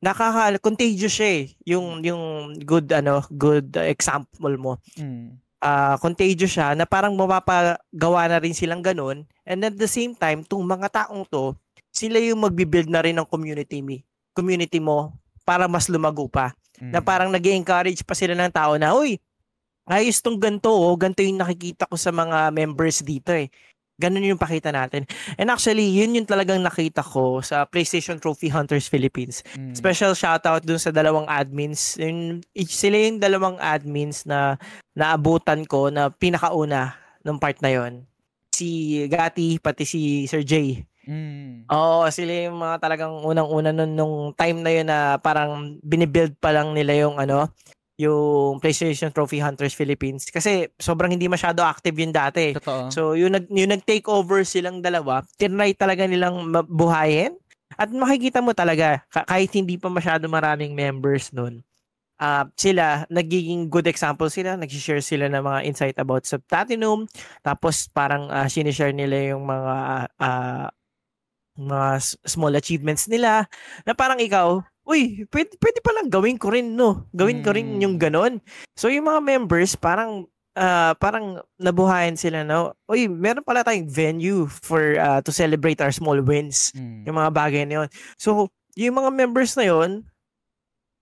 nakaka 0.00 0.56
contagious 0.60 1.16
siya 1.16 1.30
eh. 1.42 1.44
Yung 1.64 2.04
yung 2.04 2.22
good 2.62 2.88
ano, 2.92 3.24
good 3.32 3.74
example 3.88 4.54
mo. 4.56 4.72
Mm. 4.96 5.40
Uh, 5.56 5.96
contagious 5.98 6.52
siya 6.52 6.76
na 6.76 6.84
parang 6.84 7.16
mapapagawa 7.16 8.28
na 8.28 8.38
rin 8.38 8.52
silang 8.52 8.84
ganun. 8.84 9.24
And 9.42 9.64
at 9.64 9.74
the 9.74 9.88
same 9.88 10.12
time, 10.12 10.44
tong 10.44 10.62
mga 10.62 10.92
taong 10.92 11.24
to, 11.32 11.56
sila 11.90 12.20
yung 12.20 12.44
magbi-build 12.44 12.92
na 12.92 13.00
rin 13.00 13.16
ng 13.16 13.24
community 13.24 13.80
me, 13.80 14.04
community 14.36 14.78
mo 14.78 15.16
para 15.48 15.64
mas 15.64 15.88
lumago 15.88 16.28
pa. 16.28 16.52
Mm. 16.76 16.92
Na 16.92 17.00
parang 17.00 17.32
nag 17.32 17.40
encourage 17.40 18.04
pa 18.04 18.12
sila 18.12 18.36
ng 18.36 18.52
tao 18.52 18.76
na, 18.76 18.92
uy, 18.92 19.16
ayos 19.88 20.20
tong 20.20 20.36
ganto, 20.36 20.68
oh, 20.68 20.92
ganto 20.98 21.24
yung 21.24 21.40
nakikita 21.40 21.88
ko 21.88 21.96
sa 21.96 22.12
mga 22.12 22.52
members 22.52 23.00
dito 23.00 23.32
eh. 23.32 23.48
Ganun 23.96 24.28
yung 24.28 24.40
pakita 24.40 24.68
natin. 24.76 25.08
And 25.40 25.48
actually, 25.48 25.88
yun 25.88 26.12
yung 26.12 26.28
talagang 26.28 26.60
nakita 26.60 27.00
ko 27.00 27.40
sa 27.40 27.64
PlayStation 27.64 28.20
Trophy 28.20 28.52
Hunters 28.52 28.92
Philippines. 28.92 29.40
Mm. 29.56 29.72
Special 29.72 30.12
shoutout 30.12 30.68
dun 30.68 30.76
sa 30.76 30.92
dalawang 30.92 31.24
admins. 31.24 31.96
Yung, 31.96 32.44
sila 32.52 32.96
yung 33.00 33.16
dalawang 33.16 33.56
admins 33.56 34.28
na 34.28 34.60
naabutan 34.92 35.64
ko 35.64 35.88
na 35.88 36.12
pinakauna 36.12 36.92
ng 37.24 37.40
part 37.40 37.56
na 37.64 37.72
yon 37.72 38.04
Si 38.52 39.00
Gati, 39.08 39.56
pati 39.60 39.88
si 39.88 40.28
Sir 40.28 40.44
Jay. 40.44 40.84
Mm. 41.06 41.70
Oo, 41.70 42.04
sila 42.10 42.50
yung 42.50 42.58
mga 42.58 42.76
talagang 42.82 43.22
unang-una 43.22 43.70
nun, 43.70 43.94
nung 43.94 44.16
time 44.34 44.58
na 44.60 44.70
yun 44.74 44.86
na 44.90 45.16
parang 45.22 45.78
binibuild 45.80 46.34
pa 46.36 46.50
lang 46.50 46.74
nila 46.74 46.98
yung 46.98 47.16
ano, 47.16 47.48
yung 47.96 48.60
PlayStation 48.60 49.08
Trophy 49.08 49.40
Hunters 49.40 49.72
Philippines 49.72 50.28
kasi 50.28 50.68
sobrang 50.76 51.08
hindi 51.08 51.26
masyado 51.32 51.64
active 51.64 51.96
yun 51.96 52.12
dati. 52.12 52.52
Totoo. 52.56 52.92
So, 52.92 53.00
yung, 53.16 53.32
nag, 53.32 53.48
yung 53.48 53.72
nag-take 53.72 54.04
over 54.04 54.44
silang 54.44 54.84
dalawa, 54.84 55.24
tinry 55.40 55.72
talaga 55.72 56.04
nilang 56.04 56.52
buhayin. 56.68 57.36
At 57.76 57.92
makikita 57.92 58.40
mo 58.40 58.56
talaga, 58.56 59.04
kahit 59.10 59.52
hindi 59.52 59.76
pa 59.76 59.90
masyado 59.92 60.30
maraming 60.30 60.72
members 60.72 61.32
nun, 61.34 61.60
uh, 62.20 62.44
sila, 62.56 63.04
nagiging 63.12 63.68
good 63.68 63.84
example 63.88 64.28
sila, 64.32 64.56
nag-share 64.56 65.04
sila 65.04 65.28
ng 65.28 65.42
mga 65.44 65.60
insight 65.66 65.96
about 66.00 66.24
sa 66.24 66.40
Platinum, 66.40 67.04
tapos 67.44 67.88
parang 67.92 68.28
uh, 68.32 68.48
sinishare 68.48 68.96
nila 68.96 69.34
yung 69.34 69.44
mga 69.44 69.76
uh, 70.20 70.66
mga 71.56 71.88
small 72.28 72.52
achievements 72.56 73.08
nila, 73.08 73.48
na 73.88 73.92
parang 73.96 74.20
ikaw, 74.20 74.60
uy, 74.86 75.26
pwede, 75.34 75.58
pwede 75.58 75.78
palang 75.82 76.06
gawin 76.06 76.38
ko 76.38 76.54
rin, 76.54 76.78
no? 76.78 77.10
Gawin 77.10 77.42
ko 77.42 77.50
rin 77.50 77.82
yung 77.82 77.98
Hmm. 77.98 78.02
ganon. 78.06 78.34
So, 78.78 78.86
yung 78.86 79.10
mga 79.10 79.18
members, 79.18 79.74
parang, 79.74 80.30
uh, 80.54 80.94
parang 80.96 81.42
nabuhayan 81.58 82.14
sila, 82.14 82.46
no? 82.46 82.70
Uy, 82.86 83.10
meron 83.10 83.42
pala 83.42 83.66
tayong 83.66 83.90
venue 83.90 84.46
for, 84.46 84.94
uh, 84.96 85.18
to 85.26 85.34
celebrate 85.34 85.82
our 85.82 85.90
small 85.90 86.22
wins. 86.22 86.70
Mm. 86.72 87.02
Yung 87.02 87.16
mga 87.18 87.30
bagay 87.34 87.62
na 87.66 87.74
yun. 87.82 87.88
So, 88.14 88.46
yung 88.78 88.94
mga 88.94 89.10
members 89.10 89.58
na 89.58 89.66
yun, 89.66 90.06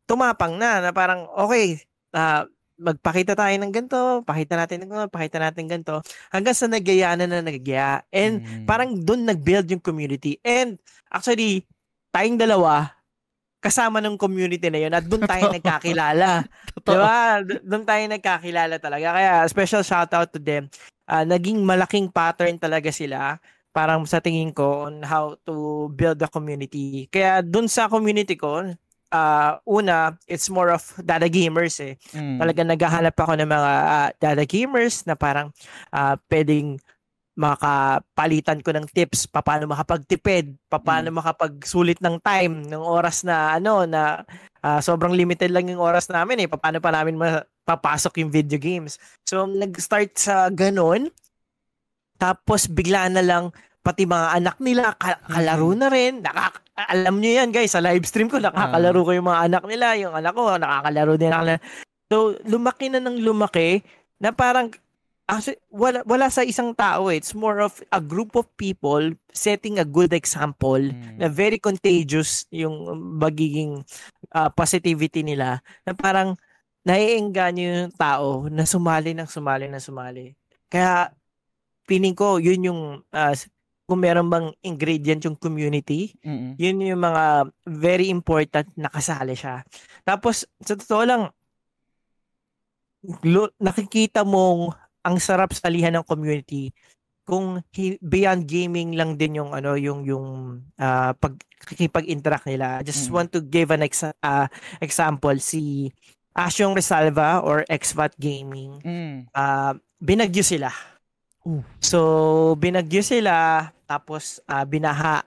tumapang 0.08 0.56
na, 0.56 0.80
na 0.80 0.90
parang, 0.90 1.28
okay, 1.36 1.80
uh, 2.16 2.48
magpakita 2.74 3.38
tayo 3.38 3.54
ng 3.54 3.70
ganito, 3.70 4.00
pakita 4.26 4.58
natin 4.58 4.82
ng 4.82 4.90
ganito, 4.90 5.12
pakita 5.12 5.38
natin 5.38 5.64
ganito, 5.70 6.02
hanggang 6.34 6.56
sa 6.56 6.66
nagyaya 6.66 7.14
na 7.14 7.30
na 7.30 7.38
nagyaya. 7.38 8.02
And 8.10 8.42
Mm. 8.42 8.64
parang 8.66 8.90
doon 8.98 9.28
nag-build 9.28 9.70
yung 9.70 9.84
community. 9.84 10.42
And 10.42 10.80
actually, 11.06 11.68
tayong 12.10 12.40
dalawa, 12.40 12.90
kasama 13.64 14.04
ng 14.04 14.20
community 14.20 14.68
na 14.68 14.80
yun 14.84 14.92
at 14.92 15.04
doon 15.08 15.24
tayo 15.24 15.48
nagkakilala. 15.48 16.44
Di 16.76 16.92
ba? 16.92 17.40
Do- 17.40 17.64
Doon 17.64 17.84
tayo 17.88 18.04
nagkakilala 18.12 18.76
talaga. 18.76 19.16
Kaya 19.16 19.32
special 19.48 19.80
shout 19.80 20.12
out 20.12 20.28
to 20.28 20.36
them. 20.36 20.68
Ah, 21.08 21.24
naging 21.24 21.64
malaking 21.64 22.12
pattern 22.12 22.60
talaga 22.60 22.92
sila 22.92 23.40
parang 23.74 24.06
sa 24.06 24.22
tingin 24.22 24.54
ko 24.54 24.86
on 24.86 25.02
how 25.02 25.34
to 25.42 25.90
build 25.98 26.22
a 26.22 26.30
community. 26.30 27.10
Kaya 27.10 27.42
doon 27.42 27.66
sa 27.66 27.90
community 27.90 28.38
ko, 28.38 28.62
ah, 29.10 29.58
una, 29.66 30.14
it's 30.30 30.46
more 30.46 30.70
of 30.70 30.82
data 31.02 31.26
gamers 31.26 31.82
eh. 31.82 31.98
Mm. 32.14 32.38
Talaga 32.38 32.60
naghahanap 32.62 33.14
ako 33.18 33.34
ng 33.34 33.50
mga 33.50 33.72
ah, 33.90 34.10
data 34.14 34.44
gamers 34.46 35.02
na 35.02 35.18
parang 35.18 35.50
ah, 35.90 36.14
pwedeng 36.30 36.78
makapalitan 37.34 38.62
ko 38.62 38.70
ng 38.70 38.86
tips 38.94 39.26
paano 39.26 39.66
makapagtipid, 39.66 40.54
paano 40.70 41.10
makapagsulit 41.10 41.98
ng 41.98 42.22
time, 42.22 42.70
ng 42.70 42.82
oras 42.82 43.26
na 43.26 43.58
ano 43.58 43.82
na 43.82 44.22
ah, 44.62 44.78
sobrang 44.78 45.10
limited 45.10 45.50
lang 45.50 45.66
yung 45.66 45.82
oras 45.82 46.06
namin 46.06 46.46
eh. 46.46 46.48
Paano 46.48 46.78
pa 46.78 46.94
namin 46.94 47.18
mapapasok 47.18 48.22
yung 48.22 48.30
video 48.30 48.58
games. 48.58 49.02
So 49.26 49.50
nag-start 49.50 50.14
sa 50.14 50.46
ganun. 50.48 51.10
Tapos 52.22 52.70
bigla 52.70 53.10
na 53.10 53.20
lang 53.20 53.50
pati 53.84 54.06
mga 54.06 54.38
anak 54.38 54.56
nila 54.62 54.94
ka- 54.94 55.20
kalaro 55.26 55.74
na 55.74 55.90
rin. 55.90 56.22
Nakak- 56.22 56.62
alam 56.78 57.18
niyo 57.18 57.42
yan 57.42 57.50
guys, 57.50 57.74
sa 57.74 57.82
live 57.82 58.06
stream 58.06 58.30
ko 58.30 58.38
nakakalaro 58.38 59.02
ko 59.02 59.10
yung 59.10 59.26
mga 59.26 59.42
anak 59.50 59.64
nila, 59.66 59.86
yung 59.98 60.14
anak 60.14 60.32
ko 60.38 60.54
nakakalaro 60.54 61.14
din 61.18 61.34
ako. 61.34 61.58
So 62.08 62.16
lumaki 62.46 62.94
na 62.94 63.02
ng 63.02 63.18
lumaki 63.26 63.82
na 64.22 64.30
parang 64.30 64.70
actually, 65.24 65.60
wala, 65.72 66.04
wala 66.04 66.28
sa 66.28 66.44
isang 66.44 66.76
tao 66.76 67.08
eh. 67.08 67.18
It's 67.18 67.32
more 67.32 67.60
of 67.64 67.80
a 67.88 68.00
group 68.00 68.36
of 68.36 68.48
people 68.56 69.12
setting 69.32 69.80
a 69.80 69.86
good 69.88 70.12
example 70.12 70.78
Mm. 70.78 71.18
na 71.20 71.26
very 71.32 71.56
contagious 71.58 72.44
yung 72.52 72.84
magiging 73.18 73.82
ah, 74.30 74.52
positivity 74.52 75.24
nila 75.24 75.64
na 75.84 75.92
parang 75.96 76.36
naiengganyo 76.84 77.88
yung 77.88 77.94
tao 77.96 78.46
na 78.52 78.68
sumali 78.68 79.16
ng 79.16 79.28
sumali 79.28 79.66
ng 79.72 79.80
sumali. 79.80 80.36
Kaya 80.68 81.08
feeling 81.88 82.12
ko 82.12 82.36
yun 82.36 82.68
yung 82.68 82.80
ah, 83.08 83.32
kung 83.84 84.00
meron 84.00 84.32
bang 84.32 84.48
ingredient 84.64 85.20
yung 85.28 85.36
community, 85.36 86.16
Mm-mm. 86.24 86.56
yun 86.56 86.80
yung 86.80 87.04
mga 87.04 87.52
very 87.68 88.08
important 88.08 88.64
na 88.80 88.88
kasali 88.88 89.36
siya. 89.36 89.60
Tapos, 90.00 90.48
sa 90.64 90.72
totoo 90.72 91.04
lang, 91.04 91.22
lo, 93.20 93.52
nakikita 93.60 94.24
mong 94.24 94.72
ang 95.04 95.20
sarap 95.20 95.52
salihan 95.52 95.94
ng 95.94 96.06
community 96.08 96.72
kung 97.24 97.64
beyond 98.04 98.44
gaming 98.44 98.96
lang 98.96 99.16
din 99.16 99.40
yung 99.40 99.56
ano 99.56 99.80
yung 99.80 100.04
yung 100.04 100.26
ah, 100.76 101.16
pag 101.16 101.36
interact 102.04 102.44
nila. 102.44 102.80
I 102.80 102.84
just 102.84 103.08
Mm. 103.08 103.12
want 103.16 103.28
to 103.32 103.40
give 103.40 103.72
an 103.72 103.80
exa- 103.80 104.16
ah, 104.20 104.48
example 104.80 105.36
si 105.40 105.88
Asyong 106.36 106.76
Resalva 106.76 107.40
or 107.40 107.64
Xvat 107.64 108.12
Gaming. 108.20 108.76
Mm. 108.84 109.16
Ah, 109.32 109.72
binagyo 109.96 110.44
sila. 110.44 110.68
Ooh. 111.46 111.64
So, 111.80 111.98
binagyo 112.56 113.00
sila, 113.00 113.68
tapos 113.84 114.44
ah, 114.44 114.64
binaha. 114.64 115.24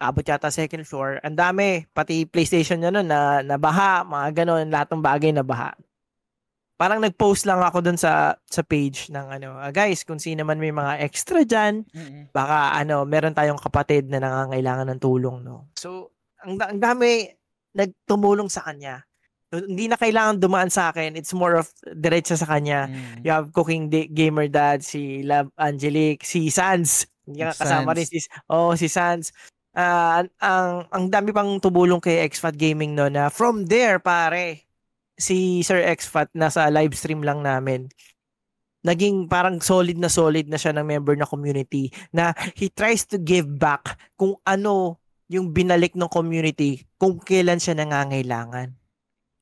Abot 0.00 0.24
yata 0.24 0.48
second 0.48 0.88
floor. 0.88 1.20
Ang 1.20 1.36
dami, 1.36 1.84
pati 1.92 2.24
PlayStation 2.24 2.80
niya 2.80 2.88
nun 2.88 3.04
na 3.04 3.44
nabaha, 3.44 4.00
mga 4.00 4.44
ganon, 4.44 4.72
lahat 4.72 4.88
ng 4.88 5.04
bagay 5.04 5.28
nabaha. 5.28 5.76
Parang 6.74 6.98
nag-post 6.98 7.46
lang 7.46 7.62
ako 7.62 7.78
dun 7.80 7.94
sa 7.94 8.34
sa 8.44 8.62
page 8.66 9.06
ng 9.08 9.26
ano, 9.30 9.54
"Ah, 9.56 9.70
guys, 9.70 10.02
kung 10.02 10.18
sino 10.18 10.42
man 10.42 10.58
may 10.58 10.74
mga 10.74 10.98
extra 11.00 11.46
dyan, 11.46 11.86
Mm-mm. 11.86 12.34
baka 12.34 12.74
ano, 12.74 13.06
meron 13.06 13.30
tayong 13.30 13.62
kapatid 13.62 14.10
na 14.10 14.18
nangangailangan 14.18 14.90
ng 14.90 15.00
tulong, 15.00 15.38
no. 15.40 15.70
So, 15.78 16.10
ang, 16.42 16.58
ang 16.58 16.82
dami 16.82 17.30
nagtumulong 17.72 18.50
sa 18.50 18.66
kanya. 18.66 19.06
So, 19.50 19.62
hindi 19.62 19.86
na 19.86 19.94
kailangan 19.94 20.42
dumaan 20.42 20.66
sa 20.66 20.90
akin. 20.90 21.14
It's 21.14 21.30
more 21.30 21.54
of 21.54 21.70
diretso 21.86 22.34
sa 22.34 22.50
kanya. 22.50 22.90
Mm. 22.90 23.22
You 23.22 23.30
have 23.30 23.54
Cooking 23.54 23.86
Di- 23.86 24.10
Gamer 24.10 24.50
Dad, 24.50 24.82
si 24.82 25.22
Love 25.22 25.54
Angelique, 25.54 26.26
si 26.26 26.50
Sans. 26.50 27.06
Hindi 27.24 27.40
Si 27.40 27.58
kasama 27.62 27.94
rin 27.94 28.04
si 28.04 28.18
Oh, 28.50 28.74
si 28.74 28.90
Sans. 28.90 29.30
Ah, 29.74 30.22
ang, 30.38 30.86
ang 30.90 31.04
dami 31.10 31.30
pang 31.30 31.58
tumulong 31.58 31.98
kay 31.98 32.22
Xfat 32.26 32.54
Gaming 32.54 32.94
no 32.94 33.10
na 33.10 33.26
from 33.26 33.66
there 33.66 33.98
pare 33.98 34.62
si 35.14 35.62
Sir 35.62 35.82
Xfat 35.94 36.30
nasa 36.34 36.66
live 36.70 36.94
stream 36.94 37.22
lang 37.22 37.42
namin 37.42 37.86
naging 38.84 39.26
parang 39.26 39.56
solid 39.64 39.96
na 39.96 40.12
solid 40.12 40.44
na 40.46 40.60
siya 40.60 40.76
ng 40.76 40.84
member 40.84 41.16
na 41.16 41.24
community 41.24 41.88
na 42.12 42.36
he 42.52 42.68
tries 42.68 43.08
to 43.08 43.16
give 43.16 43.48
back 43.48 43.96
kung 44.20 44.36
ano 44.44 45.00
yung 45.32 45.56
binalik 45.56 45.96
ng 45.96 46.12
community 46.12 46.84
kung 47.00 47.16
kailan 47.16 47.56
siya 47.56 47.80
nangangailangan. 47.80 48.76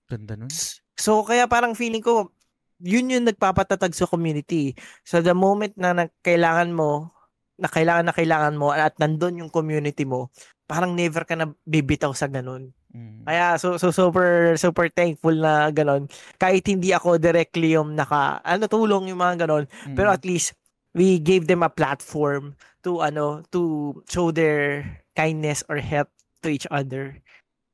Ganda 0.07 0.39
nun. 0.39 0.53
So 0.95 1.27
kaya 1.27 1.51
parang 1.51 1.75
feeling 1.75 2.01
ko 2.01 2.31
yun 2.79 3.11
yung 3.11 3.27
nagpapatatag 3.27 3.95
sa 3.99 4.07
community. 4.07 4.79
So 5.03 5.19
the 5.19 5.35
moment 5.35 5.75
na 5.75 6.07
kailangan 6.23 6.71
mo 6.71 7.11
na 7.59 7.67
kailangan 7.67 8.11
na 8.11 8.15
kailangan 8.15 8.55
mo 8.59 8.71
at 8.75 8.95
nandun 8.99 9.43
yung 9.43 9.51
community 9.51 10.07
mo, 10.07 10.31
parang 10.71 10.95
never 10.95 11.23
ka 11.27 11.35
na 11.35 11.51
bibitaw 11.67 12.11
sa 12.15 12.27
ganun. 12.27 12.75
Mm. 12.93 13.25
Kaya 13.25 13.57
so 13.57 13.81
so 13.81 13.89
super 13.89 14.53
super 14.61 14.87
thankful 14.93 15.33
na 15.33 15.73
ganun. 15.73 16.09
Kahit 16.37 16.69
hindi 16.69 16.93
ako 16.93 17.17
directly 17.17 17.73
yung 17.73 17.97
naka 17.97 18.45
ano 18.45 18.69
tulong 18.69 19.09
yung 19.09 19.21
mga 19.21 19.49
ganun, 19.49 19.65
Mm. 19.89 19.97
pero 19.97 20.13
at 20.13 20.23
least 20.29 20.53
we 20.93 21.17
gave 21.17 21.49
them 21.49 21.65
a 21.65 21.73
platform 21.73 22.53
to 22.85 23.01
ano 23.01 23.41
to 23.49 23.97
show 24.05 24.29
their 24.29 24.85
kindness 25.17 25.65
or 25.73 25.81
help 25.81 26.13
to 26.45 26.53
each 26.53 26.69
other. 26.69 27.17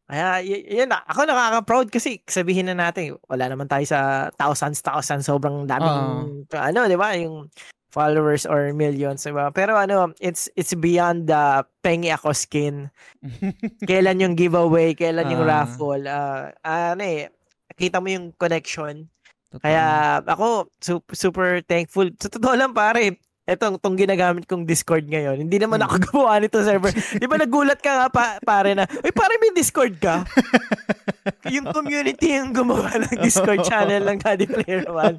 Kaya 0.09 0.41
y- 0.41 0.65
yun 0.81 0.89
na, 0.89 1.05
ako 1.05 1.29
nakaka-proud 1.29 1.93
kasi 1.93 2.25
sabihin 2.25 2.65
na 2.73 2.89
natin, 2.89 3.21
wala 3.29 3.45
naman 3.45 3.69
tayo 3.69 3.85
sa 3.85 4.33
thousands, 4.41 4.81
thousands, 4.81 5.29
sobrang 5.29 5.69
daming, 5.69 6.01
ano, 6.49 6.81
di 6.89 6.97
ba, 6.97 7.13
yung 7.13 7.45
followers 7.89 8.45
or 8.45 8.73
millions, 8.73 9.25
di 9.25 9.33
ba? 9.33 9.49
Pero 9.51 9.75
ano, 9.75 10.13
it's 10.21 10.49
it's 10.55 10.73
beyond 10.73 11.27
the 11.27 11.65
pengi 11.81 12.13
ako 12.13 12.33
skin. 12.33 12.93
Kailan 13.89 14.21
yung 14.21 14.35
giveaway, 14.37 14.93
kailan 14.93 15.33
yung 15.33 15.45
Ah. 15.45 15.65
raffle, 15.65 16.05
ah, 16.07 16.53
ano 16.63 17.03
eh, 17.03 17.33
kita 17.75 18.01
mo 18.01 18.09
yung 18.09 18.33
connection. 18.37 19.09
Totoo. 19.49 19.65
Kaya 19.65 19.85
ako, 20.29 20.69
su- 20.77 21.09
super 21.17 21.65
thankful. 21.65 22.13
Sa 22.21 22.29
totoo 22.29 22.53
lang 22.53 22.77
pare, 22.77 23.17
etong 23.49 23.81
tong 23.81 23.97
ginagamit 23.97 24.45
kong 24.45 24.69
Discord 24.69 25.09
ngayon. 25.09 25.41
Hindi 25.41 25.57
naman 25.57 25.81
ako 25.81 25.95
gumawa 26.13 26.37
nito 26.37 26.61
server. 26.61 26.93
Di 27.21 27.25
ba 27.25 27.41
nagulat 27.41 27.81
ka 27.81 28.05
nga 28.05 28.09
pa, 28.13 28.37
pare 28.45 28.77
na, 28.77 28.85
"Uy, 28.85 29.09
pare 29.17 29.41
may 29.41 29.57
Discord 29.57 29.97
ka?" 29.97 30.29
yung 31.55 31.73
community 31.73 32.37
yung 32.37 32.53
gumawa 32.53 32.93
ng 33.01 33.25
Discord 33.25 33.65
channel 33.65 34.05
ng 34.05 34.21
Daddy 34.21 34.45
Player 34.45 34.85
One. 34.93 35.17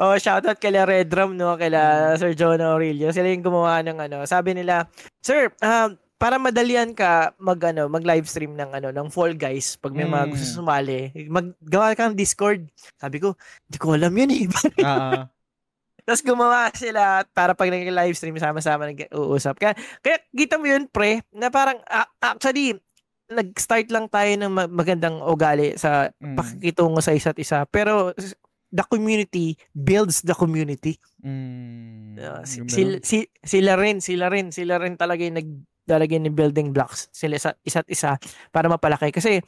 Oh, 0.00 0.16
shoutout 0.16 0.56
kay 0.56 0.72
Red 0.72 1.12
Drum 1.12 1.36
no, 1.36 1.60
kay 1.60 1.68
Sir 2.16 2.32
Jonah 2.32 2.72
Aurelio. 2.72 3.12
Sila 3.12 3.28
yung 3.28 3.44
gumawa 3.44 3.84
ng 3.84 4.00
ano. 4.08 4.24
Sabi 4.24 4.56
nila, 4.56 4.88
"Sir, 5.20 5.52
um, 5.60 6.00
para 6.16 6.40
madalian 6.40 6.96
ka 6.96 7.36
mag 7.36 7.60
ano, 7.60 7.92
mag 7.92 8.00
live 8.00 8.24
stream 8.24 8.56
ng 8.56 8.72
ano 8.72 8.88
ng 8.88 9.12
Fall 9.12 9.36
Guys 9.36 9.76
pag 9.76 9.92
may 9.92 10.08
mga 10.08 10.32
gusto 10.32 10.64
sumali, 10.64 11.12
maggawa 11.28 11.92
ka 11.92 12.08
ng 12.08 12.16
Discord. 12.16 12.64
Sabi 12.96 13.20
ko, 13.20 13.36
hindi 13.68 13.76
ko 13.76 13.92
alam 13.92 14.12
yun 14.16 14.32
eh. 14.32 14.44
Oo. 14.80 15.35
Tapos 16.06 16.22
gumawa 16.22 16.70
sila 16.70 17.26
para 17.34 17.50
pag 17.58 17.66
nag-live 17.66 18.14
stream, 18.14 18.38
sama-sama 18.38 18.86
nag-uusap. 18.86 19.58
Kaya, 19.58 19.74
kaya 19.98 20.22
kita 20.30 20.54
mo 20.54 20.70
yun, 20.70 20.86
pre, 20.86 21.26
na 21.34 21.50
parang, 21.50 21.82
uh, 21.90 22.06
actually, 22.22 22.78
nag-start 23.26 23.90
lang 23.90 24.06
tayo 24.06 24.30
ng 24.38 24.70
magandang 24.70 25.18
ugali 25.18 25.74
sa 25.74 26.14
mm. 26.22 26.38
pakikitungo 26.38 27.02
sa 27.02 27.10
isa't 27.10 27.34
isa. 27.42 27.66
Pero, 27.66 28.14
the 28.70 28.86
community 28.86 29.58
builds 29.74 30.22
the 30.22 30.30
community. 30.38 30.94
Mm. 31.26 32.22
Uh, 32.22 32.42
si, 32.46 32.62
sila, 32.70 33.02
si, 33.02 33.26
sila 33.42 33.74
rin, 33.74 33.98
sila 33.98 34.30
rin, 34.30 34.54
sila 34.54 34.78
rin 34.78 34.94
talaga 34.94 35.26
yung 35.26 35.42
naglalagay 35.42 36.22
ng 36.22 36.38
building 36.38 36.70
blocks 36.70 37.10
sila 37.10 37.34
sa 37.34 37.50
isa't 37.66 37.90
isa 37.90 38.14
para 38.54 38.70
mapalaki. 38.70 39.10
Kasi, 39.10 39.42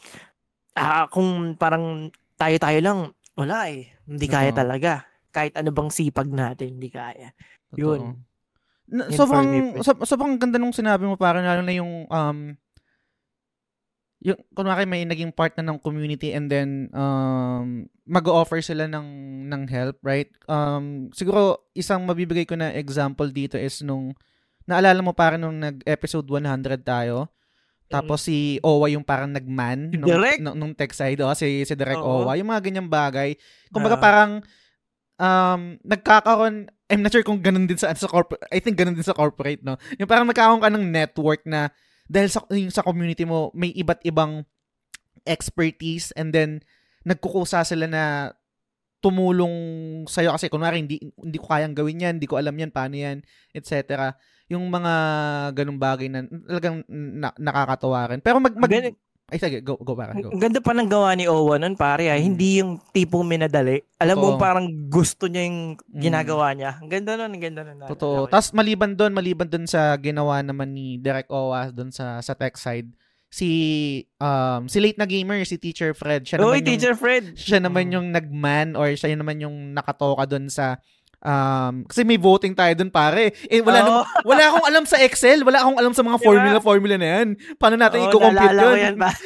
uh, 0.75 1.07
kung 1.07 1.55
parang 1.55 2.11
tayo-tayo 2.35 2.83
lang, 2.83 2.99
wala 3.39 3.71
eh. 3.71 3.95
Hindi 4.11 4.27
kaya 4.27 4.51
uh-huh. 4.51 4.59
talaga 4.59 5.08
kahit 5.33 5.55
ano 5.57 5.71
bang 5.71 5.91
sipag 5.93 6.29
natin, 6.29 6.79
hindi 6.79 6.89
kaya. 6.89 7.33
Totoo. 7.73 7.79
Yun. 7.79 8.03
Na, 8.89 9.13
sobrang, 9.13 9.77
so, 9.85 9.93
sobrang 10.09 10.41
ganda 10.41 10.57
nung 10.57 10.73
sinabi 10.73 11.05
mo, 11.05 11.21
parang 11.21 11.45
lalo 11.45 11.61
na 11.61 11.77
yung, 11.77 12.09
um, 12.09 12.39
yung, 14.25 14.41
kunwari 14.57 14.89
may 14.89 15.05
naging 15.05 15.29
part 15.29 15.53
na 15.61 15.69
ng 15.69 15.79
community 15.79 16.33
and 16.33 16.49
then, 16.49 16.89
um, 16.97 17.85
mag-offer 18.09 18.65
sila 18.65 18.89
ng, 18.89 19.09
ng 19.45 19.63
help, 19.69 20.01
right? 20.01 20.33
Um, 20.49 21.13
siguro, 21.13 21.69
isang 21.77 22.09
mabibigay 22.09 22.49
ko 22.49 22.57
na 22.57 22.73
example 22.73 23.29
dito 23.29 23.61
is 23.61 23.85
nung, 23.85 24.17
naalala 24.65 25.05
mo 25.05 25.13
parang 25.13 25.45
nung 25.45 25.61
nag-episode 25.61 26.25
100 26.25 26.81
tayo, 26.81 27.29
tapos 27.89 28.25
si 28.25 28.61
Owa 28.61 28.93
yung 28.93 29.05
parang 29.05 29.33
nagman 29.33 29.97
nung, 29.97 30.13
nung, 30.45 30.57
nung 30.57 30.73
tech 30.77 30.93
side, 30.93 31.21
oh, 31.25 31.33
si, 31.33 31.65
si 31.65 31.73
Direct 31.73 32.05
Oo. 32.05 32.25
Owa, 32.25 32.37
yung 32.37 32.53
mga 32.53 32.65
ganyang 32.69 32.89
bagay. 32.89 33.33
Kumbaga 33.73 33.97
uh, 33.97 34.03
parang, 34.03 34.33
um, 35.19 35.77
nagkakaroon, 35.85 36.71
I'm 36.89 37.03
not 37.05 37.13
sure 37.13 37.27
kung 37.27 37.43
ganun 37.45 37.69
din 37.69 37.77
sa, 37.77 37.93
sa 37.93 38.09
corporate, 38.09 38.43
I 38.49 38.63
think 38.63 38.79
ganun 38.81 38.97
din 38.97 39.05
sa 39.05 39.13
corporate, 39.15 39.61
no? 39.61 39.77
Yung 40.01 40.09
parang 40.09 40.25
nagkakaroon 40.25 40.63
ka 40.63 40.73
ng 40.73 40.87
network 40.89 41.45
na 41.45 41.69
dahil 42.09 42.33
sa, 42.33 42.41
yung 42.49 42.73
sa 42.73 42.87
community 42.87 43.29
mo, 43.29 43.53
may 43.53 43.75
iba't 43.77 44.01
ibang 44.09 44.47
expertise 45.29 46.09
and 46.17 46.33
then 46.33 46.65
nagkukusa 47.05 47.61
sila 47.69 47.85
na 47.85 48.33
tumulong 48.99 49.55
sa'yo 50.11 50.35
kasi 50.35 50.51
kunwari 50.51 50.83
hindi, 50.83 50.99
hindi 50.99 51.39
ko 51.39 51.47
kayang 51.47 51.77
gawin 51.77 52.03
yan, 52.03 52.15
hindi 52.19 52.27
ko 52.27 52.41
alam 52.41 52.57
yan, 52.57 52.73
paano 52.75 52.97
yan, 52.99 53.23
etc. 53.55 54.11
Yung 54.51 54.67
mga 54.73 54.95
ganung 55.55 55.79
bagay 55.79 56.09
na 56.11 56.27
talagang 56.27 56.83
na, 56.91 57.31
nakakatawa 57.39 58.11
rin. 58.11 58.21
Pero 58.25 58.43
mag, 58.43 58.57
mag, 58.59 58.73
ay, 59.29 59.37
sige, 59.37 59.61
go, 59.61 59.77
go 59.77 59.93
para. 59.93 60.17
Go. 60.17 60.33
Ang 60.33 60.41
ganda 60.41 60.57
pa 60.65 60.73
ng 60.73 60.89
gawa 60.89 61.13
ni 61.13 61.29
Owa 61.29 61.61
nun, 61.61 61.77
pare. 61.77 62.09
Ah. 62.09 62.17
Hmm. 62.17 62.33
Hindi 62.33 62.65
yung 62.65 62.81
tipong 62.97 63.29
minadali. 63.29 63.85
Alam 64.01 64.17
Totoo. 64.17 64.33
mo, 64.33 64.41
parang 64.41 64.67
gusto 64.89 65.29
niya 65.29 65.45
yung 65.45 65.77
hmm. 65.77 66.01
ginagawa 66.01 66.57
niya. 66.57 66.81
Ang 66.81 66.89
ganda 66.89 67.13
nun, 67.21 67.37
ang 67.37 67.43
ganda 67.45 67.61
nun. 67.61 67.85
Totoo. 67.85 68.25
Okay. 68.25 68.33
Tapos 68.33 68.49
maliban 68.57 68.97
doon, 68.97 69.13
maliban 69.13 69.45
doon 69.45 69.69
sa 69.69 69.93
ginawa 70.01 70.41
naman 70.41 70.73
ni 70.73 70.97
Derek 70.97 71.29
Owa 71.29 71.69
doon 71.69 71.93
sa 71.93 72.25
sa 72.25 72.33
tech 72.33 72.57
side, 72.57 72.89
si 73.29 73.49
um 74.17 74.65
si 74.73 74.81
late 74.81 74.97
na 74.97 75.05
gamer 75.05 75.45
si 75.45 75.61
Teacher 75.61 75.93
Fred 75.93 76.25
siya 76.25 76.41
naman 76.41 76.49
Oy, 76.49 76.59
yung, 76.65 76.69
Teacher 76.73 76.95
Fred 76.97 77.25
siya 77.37 77.61
naman 77.61 77.93
yung 77.93 78.09
nagman 78.09 78.73
or 78.73 78.89
siya 78.97 79.13
naman 79.13 79.37
yung 79.37 79.77
nakatoka 79.77 80.25
doon 80.25 80.49
sa 80.49 80.81
Um, 81.19 81.83
kasi 81.91 82.07
may 82.07 82.15
voting 82.15 82.55
tayo 82.55 82.71
dun 82.79 82.95
pare. 82.95 83.35
Eh, 83.51 83.59
wala, 83.59 83.83
oh. 83.83 83.87
nung, 83.87 83.99
wala 84.23 84.43
akong 84.55 84.67
alam 84.71 84.85
sa 84.87 85.03
Excel. 85.03 85.43
Wala 85.43 85.67
akong 85.67 85.79
alam 85.79 85.95
sa 85.95 86.07
mga 86.07 86.19
formula-formula 86.23 86.95
na 86.95 87.09
yan. 87.19 87.29
Paano 87.59 87.75
natin 87.75 87.99
oh, 88.03 88.05
i-compute 88.07 88.55
yun? 88.55 88.79
yan 88.79 88.99
ba? 88.99 89.11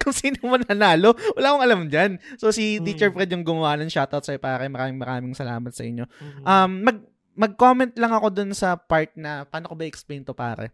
Kung 0.00 0.16
sino 0.16 0.40
man 0.48 0.64
nanalo, 0.64 1.12
wala 1.36 1.46
akong 1.54 1.64
alam 1.64 1.80
dyan. 1.92 2.16
So, 2.40 2.50
si 2.50 2.80
mm. 2.80 2.84
Teacher 2.88 3.10
Fred 3.12 3.30
yung 3.30 3.44
gumawa 3.44 3.76
ng 3.78 3.92
shoutout 3.92 4.24
sa'yo 4.24 4.40
pare. 4.40 4.66
Maraming 4.66 4.98
maraming 4.98 5.34
salamat 5.36 5.70
sa 5.70 5.84
inyo. 5.84 6.08
Mm-hmm. 6.08 6.42
Um, 6.42 6.70
mag, 6.82 6.98
mag-comment 7.34 7.92
lang 7.94 8.12
ako 8.16 8.26
dun 8.32 8.50
sa 8.56 8.74
part 8.74 9.12
na, 9.14 9.46
paano 9.46 9.70
ko 9.70 9.74
ba 9.76 9.86
explain 9.86 10.24
to 10.24 10.34
pare? 10.34 10.72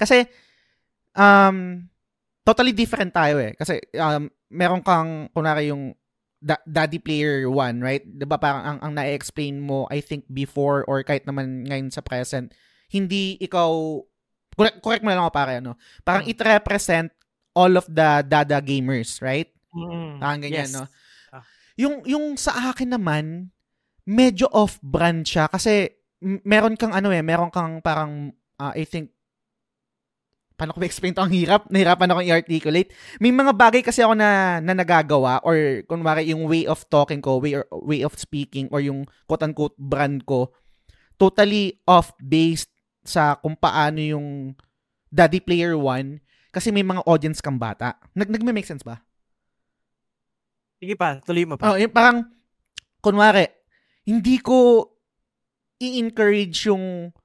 Kasi, 0.00 0.24
um, 1.14 1.86
totally 2.42 2.72
different 2.72 3.12
tayo 3.12 3.38
eh. 3.38 3.52
Kasi, 3.54 3.78
um, 4.00 4.32
meron 4.48 4.82
kang, 4.82 5.28
kunwari 5.30 5.70
yung 5.70 5.94
da- 6.40 6.64
Daddy 6.64 6.98
Player 6.98 7.46
1, 7.46 7.84
right? 7.84 8.02
'Di 8.02 8.24
ba 8.24 8.40
parang 8.40 8.64
ang 8.64 8.78
ang 8.80 8.92
na-explain 8.96 9.60
mo 9.60 9.84
I 9.92 10.00
think 10.00 10.26
before 10.32 10.82
or 10.88 11.04
kahit 11.04 11.28
naman 11.28 11.68
ngayon 11.68 11.92
sa 11.92 12.00
present, 12.00 12.50
hindi 12.88 13.36
ikaw 13.38 14.00
correct, 14.56 14.80
correct 14.80 15.04
mo 15.04 15.12
na 15.12 15.20
lang 15.20 15.24
ako 15.28 15.34
pare 15.36 15.54
ano. 15.60 15.76
Parang 16.02 16.24
mm. 16.26 16.32
it 16.32 16.40
represent 16.40 17.08
all 17.52 17.72
of 17.76 17.86
the 17.86 18.24
Dada 18.24 18.58
gamers, 18.64 19.20
right? 19.20 19.52
Mm. 19.76 20.18
Parang 20.18 20.40
ganyan, 20.40 20.66
yes. 20.66 20.74
no? 20.74 20.84
Ah. 21.30 21.44
Yung 21.76 22.02
yung 22.08 22.34
sa 22.40 22.72
akin 22.72 22.96
naman 22.96 23.52
medyo 24.08 24.48
off-brand 24.50 25.22
siya 25.22 25.46
kasi 25.46 25.92
meron 26.20 26.74
kang 26.74 26.92
ano 26.92 27.12
eh, 27.14 27.22
meron 27.22 27.52
kang 27.52 27.78
parang 27.84 28.32
uh, 28.58 28.72
I 28.74 28.84
think 28.88 29.12
paano 30.60 30.76
ko 30.76 30.84
ba-explain 30.84 31.16
to? 31.16 31.24
Ang 31.24 31.32
hirap. 31.32 31.64
Nahirapan 31.72 32.12
ako 32.12 32.20
i-articulate. 32.20 32.92
May 33.16 33.32
mga 33.32 33.56
bagay 33.56 33.80
kasi 33.80 34.04
ako 34.04 34.12
na, 34.12 34.60
na 34.60 34.76
nagagawa 34.76 35.40
or 35.40 35.80
kunwari 35.88 36.28
yung 36.28 36.44
way 36.44 36.68
of 36.68 36.84
talking 36.92 37.24
ko, 37.24 37.40
way, 37.40 37.56
or, 37.56 37.64
way 37.80 38.04
of 38.04 38.12
speaking 38.20 38.68
or 38.68 38.84
yung 38.84 39.08
quote-unquote 39.24 39.72
brand 39.80 40.28
ko, 40.28 40.52
totally 41.16 41.80
off-based 41.88 42.68
sa 43.00 43.40
kung 43.40 43.56
paano 43.56 44.04
yung 44.04 44.52
Daddy 45.08 45.40
Player 45.40 45.72
1 45.80 46.52
kasi 46.52 46.68
may 46.68 46.84
mga 46.84 47.08
audience 47.08 47.40
kang 47.40 47.56
bata. 47.56 47.96
Nag 48.12 48.28
nagme-make 48.28 48.68
sense 48.68 48.84
ba? 48.84 49.00
Sige 50.76 50.92
pa, 50.92 51.24
tuloy 51.24 51.48
mo 51.48 51.56
pa. 51.56 51.72
Oh, 51.72 51.80
yung 51.80 51.92
parang 51.92 52.28
kunwari, 53.00 53.48
hindi 54.04 54.36
ko 54.44 54.84
i-encourage 55.80 56.68
yung 56.68 57.16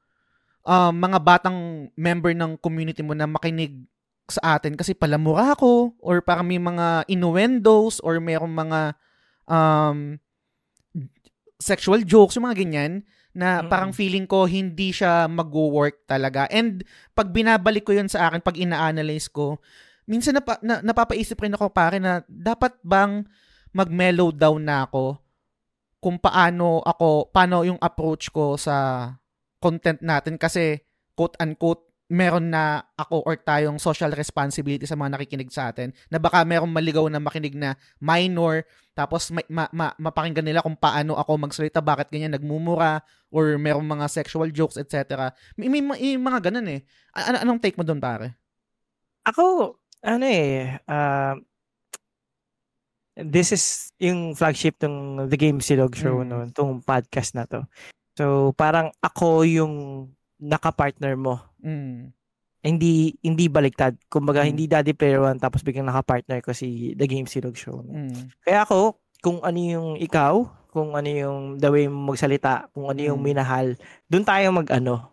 uh, 0.66 0.92
mga 0.92 1.20
batang 1.22 1.90
member 1.96 2.34
ng 2.34 2.58
community 2.60 3.06
mo 3.06 3.14
na 3.14 3.30
makinig 3.30 3.86
sa 4.26 4.58
atin 4.58 4.74
kasi 4.74 4.98
palamura 4.98 5.54
ako 5.54 5.94
or 6.02 6.20
parang 6.26 6.50
may 6.50 6.58
mga 6.58 7.06
innuendos 7.06 8.02
or 8.02 8.18
mayroong 8.18 8.50
mga 8.50 8.98
um, 9.46 10.18
sexual 11.62 12.02
jokes, 12.04 12.36
yung 12.36 12.50
mga 12.50 12.60
ganyan, 12.62 12.94
na 13.36 13.60
mm-hmm. 13.60 13.70
parang 13.72 13.92
feeling 13.92 14.26
ko 14.26 14.48
hindi 14.48 14.92
siya 14.92 15.28
mag-work 15.30 16.08
talaga. 16.08 16.48
And 16.52 16.84
pag 17.14 17.32
binabalik 17.32 17.86
ko 17.86 17.96
yun 17.96 18.10
sa 18.10 18.28
akin, 18.30 18.42
pag 18.42 18.58
ina-analyze 18.60 19.30
ko, 19.30 19.60
minsan 20.08 20.38
napa, 20.38 20.60
na, 20.66 20.80
napapaisip 20.82 21.38
rin 21.40 21.56
ako 21.56 21.72
pare 21.72 22.00
na 22.00 22.24
dapat 22.28 22.76
bang 22.82 23.24
mag-mellow 23.76 24.32
down 24.32 24.64
na 24.64 24.88
ako 24.88 25.20
kung 26.00 26.22
paano 26.22 26.86
ako, 26.86 27.34
paano 27.34 27.66
yung 27.66 27.82
approach 27.82 28.30
ko 28.30 28.56
sa 28.56 29.10
content 29.60 30.00
natin 30.04 30.36
kasi 30.40 30.84
quote-unquote 31.16 31.86
meron 32.06 32.54
na 32.54 32.86
ako 32.94 33.26
or 33.26 33.34
tayong 33.34 33.82
social 33.82 34.14
responsibility 34.14 34.86
sa 34.86 34.94
mga 34.94 35.18
nakikinig 35.18 35.50
sa 35.50 35.74
atin 35.74 35.90
na 36.06 36.22
baka 36.22 36.46
merong 36.46 36.70
maligaw 36.70 37.10
na 37.10 37.18
makinig 37.18 37.58
na 37.58 37.74
minor 37.98 38.62
tapos 38.94 39.34
ma- 39.34 39.50
ma- 39.50 39.74
ma- 39.74 39.98
mapakinggan 39.98 40.46
nila 40.46 40.62
kung 40.62 40.78
paano 40.78 41.18
ako 41.18 41.50
magsalita 41.50 41.82
bakit 41.82 42.14
ganyan 42.14 42.38
nagmumura 42.38 43.02
or 43.34 43.58
merong 43.58 43.84
mga 43.84 44.06
sexual 44.06 44.54
jokes 44.54 44.78
etc. 44.78 45.34
May, 45.58 45.66
may, 45.68 45.82
may 45.82 46.14
mga 46.16 46.54
ganun 46.54 46.78
eh. 46.78 46.86
An- 47.18 47.42
anong 47.42 47.58
take 47.58 47.76
mo 47.76 47.82
doon 47.82 47.98
pare? 47.98 48.38
Ako 49.26 49.74
ano 50.06 50.26
eh 50.30 50.78
uh, 50.86 51.34
this 53.18 53.50
is 53.50 53.90
yung 53.98 54.38
flagship 54.38 54.78
ng 54.86 55.26
The 55.26 55.38
Game 55.42 55.58
Silog 55.58 55.98
show 55.98 56.22
mm. 56.22 56.28
no, 56.30 56.46
tong 56.54 56.86
podcast 56.86 57.34
na 57.34 57.50
to. 57.50 57.66
So, 58.16 58.56
parang 58.56 58.96
ako 59.04 59.44
yung 59.44 59.74
naka-partner 60.40 61.20
mo. 61.20 61.44
Mm. 61.60 62.16
Hindi 62.66 63.14
hindi 63.22 63.46
baliktad. 63.52 63.94
Kumbaga, 64.08 64.42
mm. 64.42 64.48
hindi 64.48 64.66
Daddy 64.66 64.96
Player 64.96 65.22
One 65.22 65.38
tapos 65.38 65.62
biglang 65.62 65.86
naka-partner 65.92 66.40
ko 66.42 66.56
si 66.56 66.96
The 66.96 67.06
Game 67.06 67.28
Silog 67.28 67.60
Show. 67.60 67.84
Mm. 67.84 68.32
Kaya 68.42 68.64
ako, 68.64 68.98
kung 69.20 69.44
ano 69.44 69.60
yung 69.60 69.88
ikaw, 70.00 70.48
kung 70.72 70.96
ano 70.96 71.10
yung 71.12 71.40
the 71.60 71.70
way 71.70 71.86
mo 71.92 72.16
magsalita, 72.16 72.72
kung 72.72 72.88
ano 72.88 73.00
yung 73.04 73.20
mm. 73.20 73.28
minahal, 73.28 73.76
doon 74.08 74.26
tayo 74.26 74.48
mag-ano. 74.56 75.12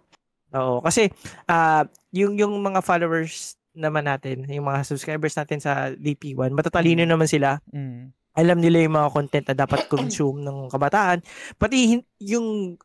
Oo. 0.54 0.78
Kasi, 0.84 1.10
uh, 1.50 1.82
yung, 2.14 2.38
yung 2.38 2.54
mga 2.60 2.84
followers 2.84 3.56
naman 3.72 4.04
natin, 4.04 4.44
yung 4.52 4.68
mga 4.68 4.84
subscribers 4.84 5.32
natin 5.34 5.58
sa 5.58 5.90
DP1, 5.96 6.52
matatalino 6.54 7.02
mm. 7.02 7.10
naman 7.10 7.26
sila. 7.26 7.58
Mm 7.74 8.14
alam 8.32 8.58
nila 8.64 8.80
yung 8.80 8.96
mga 8.96 9.12
content 9.12 9.46
na 9.52 9.56
dapat 9.64 9.80
consume 9.92 10.40
ng 10.40 10.72
kabataan. 10.72 11.20
Pati 11.60 12.00
yung 12.24 12.80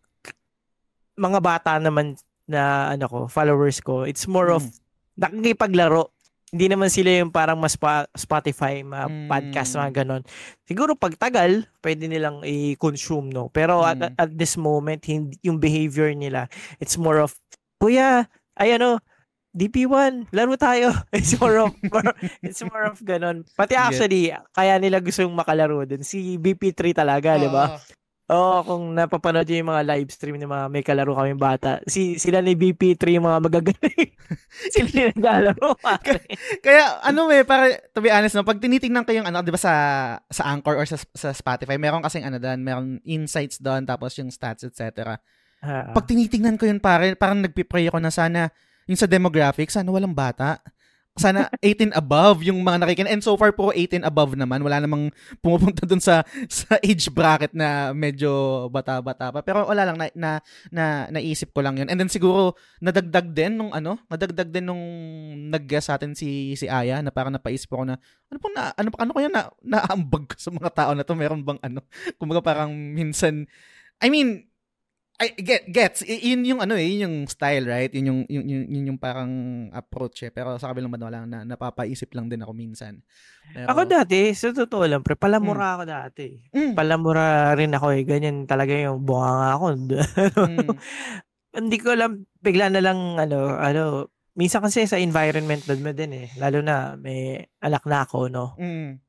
mga 1.18 1.40
bata 1.42 1.72
naman 1.78 2.16
na 2.46 2.94
ano 2.94 3.06
ko, 3.10 3.18
followers 3.28 3.84
ko, 3.84 4.06
it's 4.06 4.24
more 4.24 4.54
of 4.54 4.64
Mm. 4.64 4.74
nakikipaglaro. 5.18 6.14
Hindi 6.48 6.72
naman 6.72 6.88
sila 6.88 7.12
yung 7.20 7.28
parang 7.28 7.60
mas 7.60 7.76
pa- 7.76 8.08
Spotify, 8.16 8.80
mga 8.80 9.08
Mm. 9.12 9.28
podcast, 9.28 9.76
mga 9.76 9.92
ganon. 10.00 10.24
Siguro 10.64 10.96
pag 10.96 11.20
tagal, 11.20 11.68
pwede 11.84 12.08
nilang 12.08 12.40
i-consume, 12.40 13.36
no? 13.36 13.52
Pero 13.52 13.84
at, 13.84 14.00
Mm. 14.00 14.16
at 14.16 14.32
this 14.32 14.56
moment, 14.56 15.04
hindi, 15.04 15.36
yung 15.44 15.60
behavior 15.60 16.08
nila, 16.16 16.48
it's 16.80 16.96
more 16.96 17.20
of, 17.20 17.36
Kuya, 17.78 18.26
ay 18.56 18.80
ano, 18.80 19.04
DP1, 19.52 20.30
laro 20.32 20.54
tayo. 20.54 20.94
It's 21.18 21.34
more 21.42 21.58
of, 21.58 21.74
more, 21.82 22.14
it's 22.46 22.62
more 22.62 22.86
of 22.86 23.02
ganon. 23.02 23.42
Pati 23.58 23.74
Yeah. 23.74 23.90
actually, 23.90 24.24
kaya 24.54 24.78
nila 24.78 25.02
gustong 25.02 25.34
makalaro 25.34 25.82
dun. 25.82 26.06
Si 26.06 26.38
BP3 26.38 26.94
talaga, 26.94 27.42
di 27.42 27.50
ba? 27.50 27.74
Oo. 28.28 28.38
Oo, 28.38 28.58
kung 28.68 28.84
napapanood 28.92 29.48
yung 29.48 29.72
mga 29.72 29.88
live 29.88 30.12
stream 30.12 30.36
ng 30.36 30.52
mga 30.52 30.66
may 30.68 30.84
kalaro 30.84 31.16
kami 31.16 31.32
bata, 31.40 31.80
si 31.88 32.20
sila 32.20 32.44
ni 32.44 32.60
BP3 32.60 33.16
yung 33.16 33.28
mga 33.28 33.40
magagaling. 33.40 34.12
sila 34.76 34.88
yung 34.92 35.16
naglalaro. 35.16 35.80
pare. 35.80 36.28
Kaya 36.60 37.00
ano 37.08 37.32
eh, 37.32 37.48
para 37.48 37.72
to 37.96 38.04
be 38.04 38.12
honest 38.12 38.36
no, 38.36 38.44
pag 38.44 38.60
tinitingnan 38.60 39.08
ko 39.08 39.16
yung 39.16 39.28
ano, 39.32 39.40
'di 39.40 39.52
ba 39.56 39.62
sa 39.62 39.74
sa 40.28 40.44
Anchor 40.52 40.76
or 40.76 40.84
sa 40.84 41.00
sa 41.16 41.32
Spotify, 41.32 41.80
meron 41.80 42.04
kasing 42.04 42.28
ano 42.28 42.36
doon, 42.36 42.60
meron 42.60 42.88
insights 43.08 43.64
doon 43.64 43.88
tapos 43.88 44.12
yung 44.20 44.28
stats 44.28 44.68
etc. 44.68 45.16
Ah, 45.64 45.96
Pag 45.96 46.06
tinitingnan 46.12 46.60
ko 46.60 46.68
yun 46.68 46.84
pare, 46.84 47.16
parang 47.16 47.40
nagpi-pray 47.42 47.88
ako 47.88 47.98
na 48.04 48.12
sana 48.12 48.52
yung 48.88 49.00
sa 49.00 49.08
demographic, 49.08 49.72
sana 49.72 49.92
walang 49.92 50.16
bata. 50.16 50.60
Sana 51.18 51.50
18 51.60 51.98
above 51.98 52.46
yung 52.46 52.62
mga 52.62 52.86
nakikin. 52.86 53.10
And 53.10 53.22
so 53.26 53.34
far 53.36 53.52
po 53.52 53.74
18 53.74 54.06
above 54.06 54.38
naman. 54.38 54.62
Wala 54.62 54.82
namang 54.86 55.10
pumupunta 55.42 55.84
dun 55.84 56.02
sa 56.02 56.22
sa 56.48 56.78
age 56.80 57.10
bracket 57.10 57.52
na 57.58 57.92
medyo 57.92 58.66
bata-bata 58.70 59.34
pa. 59.34 59.42
Pero 59.42 59.66
wala 59.66 59.84
lang 59.84 59.98
na, 59.98 60.08
na, 60.14 60.32
na 60.70 60.86
naisip 61.10 61.52
ko 61.52 61.66
lang 61.66 61.82
yun. 61.82 61.90
And 61.90 61.98
then 61.98 62.10
siguro 62.10 62.54
nadagdag 62.80 63.34
din 63.34 63.58
nung 63.58 63.74
ano, 63.74 63.98
nadagdag 64.08 64.50
din 64.54 64.70
nung 64.70 64.84
nag-guest 65.50 65.90
sa 65.90 65.96
atin 65.98 66.14
si 66.14 66.54
si 66.60 66.68
Aya 66.68 67.00
na 67.00 67.10
parang 67.10 67.32
napaisip 67.32 67.72
ako 67.72 67.84
na 67.88 67.96
ano 68.28 68.38
pong 68.44 68.56
na 68.56 68.76
ano 68.76 68.90
ano 69.00 69.12
kaya 69.16 69.30
na 69.32 69.48
naambag 69.64 70.28
ko 70.28 70.36
sa 70.36 70.52
mga 70.52 70.72
tao 70.76 70.92
na 70.92 71.08
to 71.08 71.16
meron 71.16 71.42
bang 71.42 71.60
ano 71.64 71.80
kumbaga 72.20 72.44
parang 72.44 72.72
minsan 72.76 73.48
I 74.04 74.12
mean 74.12 74.47
I 75.18 75.34
get 75.34 75.66
gets 75.66 76.06
yun 76.06 76.46
yung 76.46 76.62
ano 76.62 76.78
eh 76.78 76.86
yun 76.94 77.10
yung 77.10 77.18
style 77.26 77.66
right 77.66 77.90
yun 77.90 78.06
yung 78.06 78.20
yun, 78.30 78.46
yun, 78.46 78.64
yun 78.70 78.86
yung 78.94 79.00
parang 79.02 79.32
approach 79.74 80.22
eh 80.22 80.30
pero 80.30 80.54
sa 80.62 80.70
kabilang 80.70 80.94
banda 80.94 81.10
lang 81.10 81.26
na 81.26 81.42
napapaisip 81.42 82.14
lang 82.14 82.30
din 82.30 82.46
ako 82.46 82.54
minsan 82.54 83.02
pero, 83.56 83.68
Ako 83.72 83.82
dati, 83.88 84.36
sa 84.36 84.52
totoo 84.52 84.84
lang, 84.84 85.02
pre, 85.04 85.16
palamura 85.16 85.80
ako 85.80 85.84
dati. 85.88 86.28
mm, 86.52 86.76
Palamura 86.76 87.56
rin 87.56 87.72
ako 87.72 87.96
eh. 87.96 88.04
Ganyan 88.04 88.44
talaga 88.44 88.76
yung 88.76 89.08
bunga 89.08 89.56
ako. 89.56 89.66
mm, 90.52 90.70
Hindi 91.56 91.78
ko 91.80 91.96
alam, 91.96 92.28
bigla 92.44 92.68
na 92.70 92.84
lang, 92.84 93.16
ano, 93.16 93.56
ano, 93.56 94.12
minsan 94.36 94.62
kasi 94.62 94.84
sa 94.86 95.00
environment 95.00 95.64
mo 95.64 95.92
din 95.96 96.12
eh. 96.14 96.28
Lalo 96.38 96.60
na, 96.60 97.00
may 97.00 97.40
anak 97.64 97.88
na 97.88 98.04
ako, 98.04 98.28
no? 98.28 98.54
mm, 98.60 99.00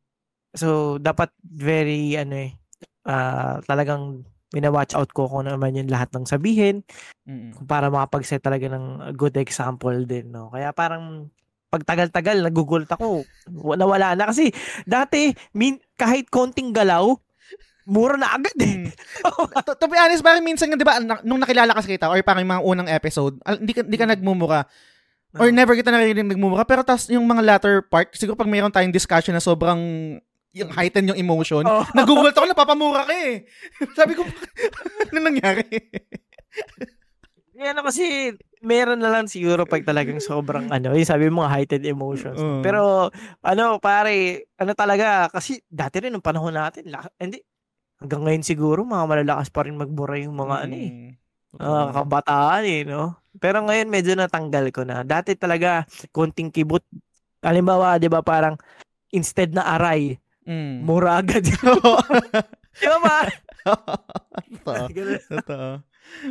So, 0.54 0.96
dapat 0.96 1.34
very, 1.44 2.16
ano 2.16 2.38
eh, 2.48 2.56
ah, 3.04 3.60
talagang 3.66 4.24
mina-watch 4.52 4.96
out 4.96 5.10
ko 5.12 5.28
kung 5.28 5.44
ano 5.44 5.60
naman 5.60 5.76
yung 5.76 5.92
lahat 5.92 6.08
ng 6.16 6.24
sabihin 6.24 6.80
mm, 7.28 7.68
para 7.68 7.92
makapag-set 7.92 8.40
talaga 8.40 8.68
ng 8.72 9.12
good 9.12 9.36
example 9.36 9.94
din, 10.08 10.32
no? 10.32 10.48
Kaya 10.48 10.72
parang 10.72 11.28
pag 11.68 11.84
tagal-tagal, 11.84 12.40
nagugulat 12.40 12.88
ako. 12.88 13.28
Wala, 13.52 13.84
wala 13.84 14.08
na. 14.16 14.32
Kasi 14.32 14.48
dati, 14.88 15.28
min, 15.52 15.76
kahit 16.00 16.32
konting 16.32 16.72
galaw, 16.72 17.12
mura 17.88 18.20
na 18.20 18.36
agad 18.36 18.56
eh. 18.60 18.84
mm. 18.84 19.64
to, 19.64 19.72
to 19.76 19.86
be 19.88 19.96
honest 19.96 20.20
parang 20.20 20.44
minsan 20.44 20.68
nga 20.68 20.76
'di 20.76 20.84
ba 20.84 21.00
nung 21.24 21.40
nakilala 21.40 21.72
ka 21.72 21.80
sa 21.80 21.88
kita 21.88 22.06
or 22.12 22.20
parang 22.20 22.44
yung 22.44 22.52
mga 22.52 22.64
unang 22.68 22.88
episode 22.92 23.40
hindi 23.48 23.72
ka 23.72 23.80
hindi 23.80 23.96
ka 23.96 24.06
nagmumura 24.12 24.68
or 25.40 25.48
Oo. 25.48 25.56
never 25.56 25.72
kita 25.72 25.88
naririnig 25.88 26.36
nagmumura 26.36 26.68
pero 26.68 26.84
tas 26.84 27.08
yung 27.08 27.24
mga 27.24 27.40
latter 27.40 27.80
part 27.88 28.12
siguro 28.12 28.36
pag 28.36 28.44
mayroon 28.44 28.68
tayong 28.68 28.92
discussion 28.92 29.32
na 29.32 29.40
sobrang 29.40 29.80
yung 30.52 30.70
heighten 30.72 31.08
yung 31.08 31.20
emotion 31.20 31.64
Oo. 31.68 31.84
nagugulat 31.92 32.32
ako 32.32 32.46
napapamura 32.48 33.04
ka 33.04 33.12
eh 33.14 33.44
sabi 33.98 34.16
ko 34.16 34.24
ano 35.12 35.18
nangyari 35.20 35.66
Yan 37.58 37.74
ano 37.74 37.90
kasi, 37.90 38.30
meron 38.62 39.02
na 39.02 39.10
lang 39.10 39.26
siguro 39.26 39.66
pag 39.66 39.82
talagang 39.82 40.22
sobrang 40.22 40.70
ano, 40.70 40.94
yung 40.94 41.02
sabi 41.10 41.26
mo 41.26 41.42
nga 41.42 41.58
heightened 41.58 41.90
emotions. 41.90 42.38
Oo. 42.38 42.62
Pero, 42.62 43.10
ano, 43.42 43.82
pare, 43.82 44.46
ano 44.54 44.78
talaga, 44.78 45.26
kasi 45.26 45.58
dati 45.66 45.98
rin 45.98 46.14
nung 46.14 46.22
panahon 46.22 46.54
natin, 46.54 46.86
la- 46.86 47.10
hindi, 47.18 47.42
hanggang 47.98 48.22
ngayon 48.22 48.46
siguro, 48.46 48.86
mga 48.86 49.10
malalakas 49.10 49.50
pa 49.50 49.66
rin 49.66 49.74
magbura 49.74 50.14
yung 50.22 50.38
mga 50.38 50.56
ano 50.70 50.74
eh, 50.78 51.18
Mm. 51.58 51.58
mga 51.58 51.82
kabataan 51.98 52.62
eh, 52.62 52.82
no? 52.86 53.18
Pero 53.42 53.58
ngayon, 53.66 53.90
medyo 53.90 54.14
natanggal 54.14 54.70
ko 54.70 54.86
na. 54.86 55.02
Dati 55.02 55.34
talaga, 55.34 55.82
konting 56.14 56.54
kibot. 56.54 56.86
Halimbawa, 57.42 57.98
di 57.98 58.06
ba, 58.06 58.22
parang, 58.22 58.54
instead 59.10 59.50
na 59.50 59.66
aray, 59.66 60.14
Mm. 60.48 60.80
mura 60.80 61.20
agad. 61.20 61.44
di 61.44 61.52
ba? 61.60 63.28
Totoo. 64.64 64.84
Totoo. 65.36 65.70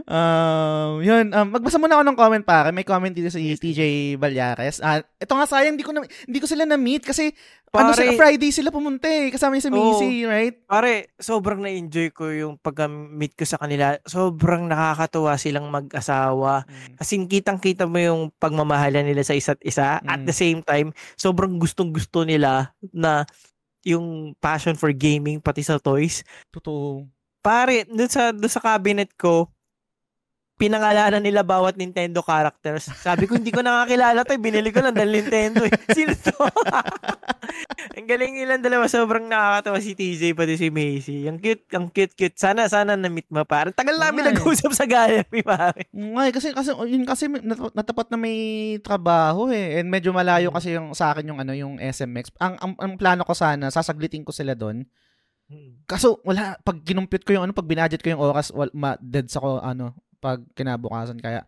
Um, 0.09 1.05
yun, 1.05 1.29
um, 1.29 1.53
magbasa 1.53 1.77
muna 1.77 1.93
ako 1.93 2.03
ng 2.03 2.17
comment 2.17 2.41
pare. 2.41 2.73
May 2.73 2.81
comment 2.81 3.13
dito 3.13 3.29
si 3.29 3.53
TJ 3.53 3.81
Balyares. 4.17 4.81
Ah, 4.81 4.99
ito 4.99 5.29
nga 5.29 5.45
sayang, 5.45 5.77
hindi 5.77 5.85
ko 5.85 5.93
na, 5.93 6.01
hindi 6.01 6.39
ko 6.41 6.49
sila 6.49 6.65
na-meet 6.65 7.05
kasi 7.05 7.29
ano 7.69 7.93
Pare- 7.93 7.99
sila, 8.09 8.17
Friday 8.17 8.49
sila 8.49 8.73
pumunta 8.73 9.05
eh. 9.05 9.29
Kasama 9.29 9.53
yung 9.53 9.61
sa. 9.61 9.69
Missy, 9.69 10.25
right? 10.25 10.65
Pare, 10.65 11.13
sobrang 11.15 11.61
na-enjoy 11.61 12.09
ko 12.09 12.25
yung 12.27 12.57
pag-meet 12.57 13.37
ko 13.37 13.45
sa 13.45 13.61
kanila. 13.61 14.01
Sobrang 14.01 14.65
nakakatuwa 14.65 15.37
silang 15.37 15.69
mag-asawa. 15.69 16.65
Kasi 16.97 17.21
kitang-kita 17.21 17.85
mo 17.85 18.01
yung 18.01 18.21
pagmamahalan 18.33 19.05
nila 19.05 19.21
sa 19.21 19.37
isa't 19.37 19.61
isa. 19.61 20.01
At 20.01 20.19
Mm. 20.19 20.25
the 20.25 20.33
same 20.33 20.59
time, 20.63 20.89
sobrang 21.13 21.61
gustong-gusto 21.61 22.25
nila 22.25 22.73
na 22.89 23.29
yung 23.87 24.35
passion 24.43 24.75
for 24.75 24.91
gaming 24.91 25.39
pati 25.39 25.63
sa 25.63 25.79
toys. 25.79 26.27
Totoo. 26.51 27.07
Pare, 27.39 27.87
dun 27.87 28.11
sa, 28.11 28.35
dun 28.35 28.51
sa 28.51 28.59
cabinet 28.59 29.07
ko, 29.15 29.47
pinangalanan 30.57 31.21
nila 31.21 31.41
bawat 31.41 31.77
Nintendo 31.77 32.19
characters. 32.19 32.89
Sabi 32.97 33.23
ko, 33.23 33.37
hindi 33.37 33.53
ko 33.53 33.61
nakakilala 33.61 34.25
to. 34.25 34.33
eh. 34.33 34.41
Binili 34.41 34.69
ko 34.69 34.81
lang 34.81 34.91
dahil 34.91 35.13
Nintendo. 35.13 35.61
Eh. 35.61 35.71
Sino 35.95 36.11
to? 36.11 36.33
ang 37.97 38.05
galing 38.05 38.33
nilang 38.33 38.59
dalawa. 38.59 38.85
Sobrang 38.85 39.23
nakakatawa 39.23 39.77
si 39.77 39.93
TJ 39.93 40.33
pati 40.33 40.57
si 40.57 40.67
Macy. 40.67 41.29
Ang 41.29 41.37
cute, 41.37 41.69
ang 41.71 41.87
cute, 41.87 42.13
cute. 42.13 42.33
Sana, 42.33 42.65
sana 42.65 42.97
na-meet 42.97 43.29
mo, 43.29 43.45
pare. 43.45 43.69
Tagal 43.71 43.95
namin 43.95 44.17
Nga 44.19 44.29
eh. 44.29 44.33
nag-usap 44.33 44.71
sa 44.73 44.85
gallery, 44.85 45.41
pare. 45.41 45.85
Ngay, 45.93 46.29
kasi 46.33 46.49
kasi 46.51 46.73
yun 46.83 47.05
kasi 47.05 47.29
nat- 47.29 47.73
natapat 47.73 48.09
na 48.09 48.17
may 48.17 48.37
trabaho 48.81 49.47
eh. 49.47 49.77
And 49.77 49.87
medyo 49.87 50.09
malayo 50.09 50.49
Mm. 50.49 50.55
kasi 50.57 50.67
yung 50.73 50.89
sa 50.91 51.13
akin 51.13 51.29
yung 51.29 51.37
ano 51.37 51.53
yung 51.53 51.77
SMX. 51.77 52.33
Ang, 52.37 52.57
ang 52.57 52.73
ang 52.77 52.93
plano 52.97 53.21
ko 53.21 53.31
sana 53.31 53.69
sasaglitin 53.69 54.25
ko 54.25 54.33
sila 54.33 54.57
doon. 54.57 54.89
Kaso 55.85 56.19
wala 56.23 56.59
pag 56.59 56.83
kinumpute 56.83 57.23
ko 57.23 57.31
yung 57.31 57.47
ano 57.47 57.53
pag 57.55 57.63
binadget 57.63 58.03
ko 58.03 58.11
yung 58.11 58.19
oras 58.19 58.51
wal, 58.51 58.67
ma 58.75 58.99
deads 58.99 59.31
ako 59.31 59.63
ano 59.63 59.95
pag 60.17 60.41
kinabukasan 60.57 61.21
kaya 61.21 61.45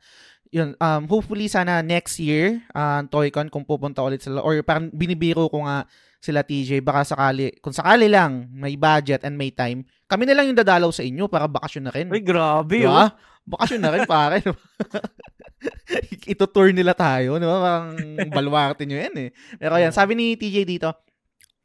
yun 0.49 0.73
um 0.81 1.05
hopefully 1.05 1.45
sana 1.45 1.85
next 1.85 2.17
year 2.17 2.61
uh, 2.73 3.05
Toycon 3.05 3.53
kung 3.53 3.65
pupunta 3.65 4.01
ulit 4.01 4.21
sila 4.25 4.41
or 4.41 4.57
parang 4.65 4.89
binibiro 4.89 5.45
ko 5.49 5.65
nga 5.65 5.85
sila 6.17 6.41
TJ 6.41 6.81
baka 6.81 7.05
sakali 7.05 7.53
kung 7.61 7.73
sakali 7.73 8.09
lang 8.09 8.49
may 8.49 8.73
budget 8.73 9.21
and 9.23 9.37
may 9.37 9.53
time 9.53 9.85
kami 10.09 10.25
na 10.25 10.33
lang 10.33 10.49
yung 10.49 10.57
dadalaw 10.57 10.89
sa 10.89 11.05
inyo 11.05 11.29
para 11.29 11.45
bakasyon 11.45 11.85
na 11.85 11.93
rin. 11.93 12.09
Uy, 12.09 12.25
grabe, 12.25 12.81
oh. 12.81 12.89
Diba? 12.89 13.13
Bakasyon 13.45 13.81
na 13.85 13.93
rin, 13.93 14.09
pare. 14.09 14.41
diba? 14.41 14.57
Ito-tour 16.33 16.73
nila 16.73 16.97
tayo, 16.97 17.37
di 17.37 17.45
ba? 17.45 17.57
Parang 17.61 17.93
baluarte 18.33 18.89
nyo 18.89 18.97
yan 18.97 19.15
eh. 19.21 19.29
Pero 19.61 19.77
yan, 19.77 19.93
sabi 19.93 20.17
ni 20.17 20.33
TJ 20.33 20.65
dito, 20.65 20.89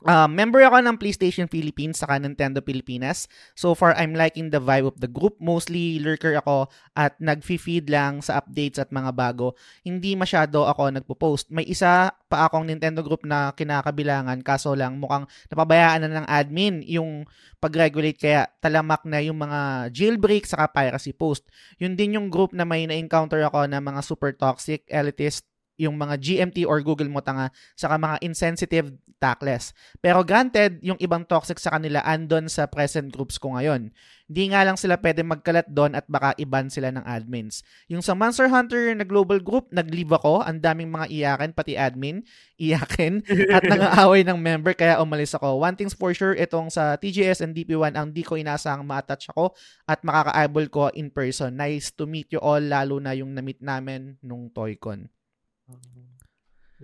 uh, 0.05 0.29
member 0.29 0.61
ako 0.65 0.85
ng 0.85 0.97
PlayStation 1.01 1.49
Philippines 1.49 2.01
saka 2.01 2.21
Nintendo 2.21 2.61
Pilipinas. 2.61 3.27
So 3.57 3.73
far, 3.73 3.97
I'm 3.97 4.13
liking 4.13 4.53
the 4.53 4.61
vibe 4.61 4.89
of 4.89 4.97
the 5.01 5.09
group. 5.09 5.41
Mostly 5.41 5.99
lurker 6.01 6.37
ako 6.39 6.69
at 6.95 7.17
nag-feed 7.19 7.89
lang 7.89 8.21
sa 8.21 8.41
updates 8.41 8.79
at 8.81 8.93
mga 8.93 9.11
bago. 9.17 9.57
Hindi 9.83 10.15
masyado 10.15 10.69
ako 10.69 10.93
nagpo-post. 10.95 11.51
May 11.51 11.65
isa 11.67 12.13
pa 12.29 12.47
akong 12.47 12.69
Nintendo 12.69 13.01
group 13.01 13.25
na 13.25 13.53
kinakabilangan 13.57 14.45
kaso 14.45 14.77
lang 14.77 15.01
mukhang 15.01 15.25
napabayaan 15.49 16.05
na 16.07 16.23
ng 16.23 16.27
admin 16.29 16.85
yung 16.85 17.25
pag-regulate 17.59 18.21
kaya 18.21 18.45
talamak 18.61 19.03
na 19.09 19.25
yung 19.25 19.41
mga 19.41 19.89
jailbreak 19.91 20.45
saka 20.45 20.69
piracy 20.69 21.17
post. 21.17 21.49
Yun 21.81 21.97
din 21.97 22.21
yung 22.21 22.29
group 22.29 22.53
na 22.53 22.69
may 22.69 22.85
na-encounter 22.85 23.41
ako 23.49 23.65
na 23.65 23.81
mga 23.81 24.01
super 24.05 24.37
toxic, 24.37 24.85
elitist, 24.91 25.49
yung 25.81 25.99
mga 25.99 26.19
GMT 26.21 26.67
or 26.67 26.79
Google 26.83 27.11
mo 27.11 27.19
tanga 27.19 27.51
saka 27.75 27.99
mga 27.99 28.23
insensitive 28.23 28.95
tackless. 29.25 29.73
Pero 30.05 30.21
granted, 30.21 30.85
yung 30.85 31.01
ibang 31.01 31.25
toxic 31.25 31.57
sa 31.57 31.73
kanila 31.73 32.05
andon 32.05 32.45
sa 32.51 32.69
present 32.69 33.09
groups 33.09 33.41
ko 33.41 33.57
ngayon. 33.57 33.89
Hindi 34.25 34.45
nga 34.53 34.65
lang 34.65 34.77
sila 34.81 34.97
pwede 35.01 35.21
magkalat 35.21 35.69
doon 35.69 35.97
at 35.97 36.09
baka 36.09 36.33
iban 36.41 36.73
sila 36.73 36.89
ng 36.93 37.05
admins. 37.05 37.61
Yung 37.93 38.01
sa 38.01 38.17
Monster 38.17 38.49
Hunter 38.49 38.93
na 38.97 39.05
global 39.05 39.41
group, 39.41 39.69
nag-leave 39.69 40.13
ako. 40.13 40.41
Ang 40.45 40.65
daming 40.65 40.89
mga 40.89 41.09
iyakin, 41.13 41.53
pati 41.53 41.77
admin, 41.77 42.25
iyakin, 42.65 43.21
at 43.53 43.65
nangaaway 43.71 44.25
ng 44.25 44.37
member 44.41 44.73
kaya 44.73 45.01
umalis 45.01 45.37
ako. 45.37 45.61
One 45.61 45.77
thing's 45.77 45.97
for 45.97 46.13
sure, 46.17 46.33
itong 46.37 46.73
sa 46.73 46.97
TGS 46.97 47.45
and 47.45 47.53
DP1, 47.53 47.97
ang 47.97 48.13
di 48.13 48.25
ko 48.25 48.37
inasang 48.37 48.85
ma-attach 48.85 49.29
ako 49.33 49.53
at 49.89 50.01
makaka-eyeball 50.05 50.69
ko 50.73 50.83
in 50.97 51.13
person. 51.13 51.57
Nice 51.57 51.93
to 51.93 52.09
meet 52.09 52.33
you 52.33 52.41
all, 52.41 52.61
lalo 52.61 53.01
na 53.01 53.13
yung 53.13 53.33
na-meet 53.33 53.61
namin 53.61 54.17
nung 54.25 54.49
ToyCon. 54.49 55.05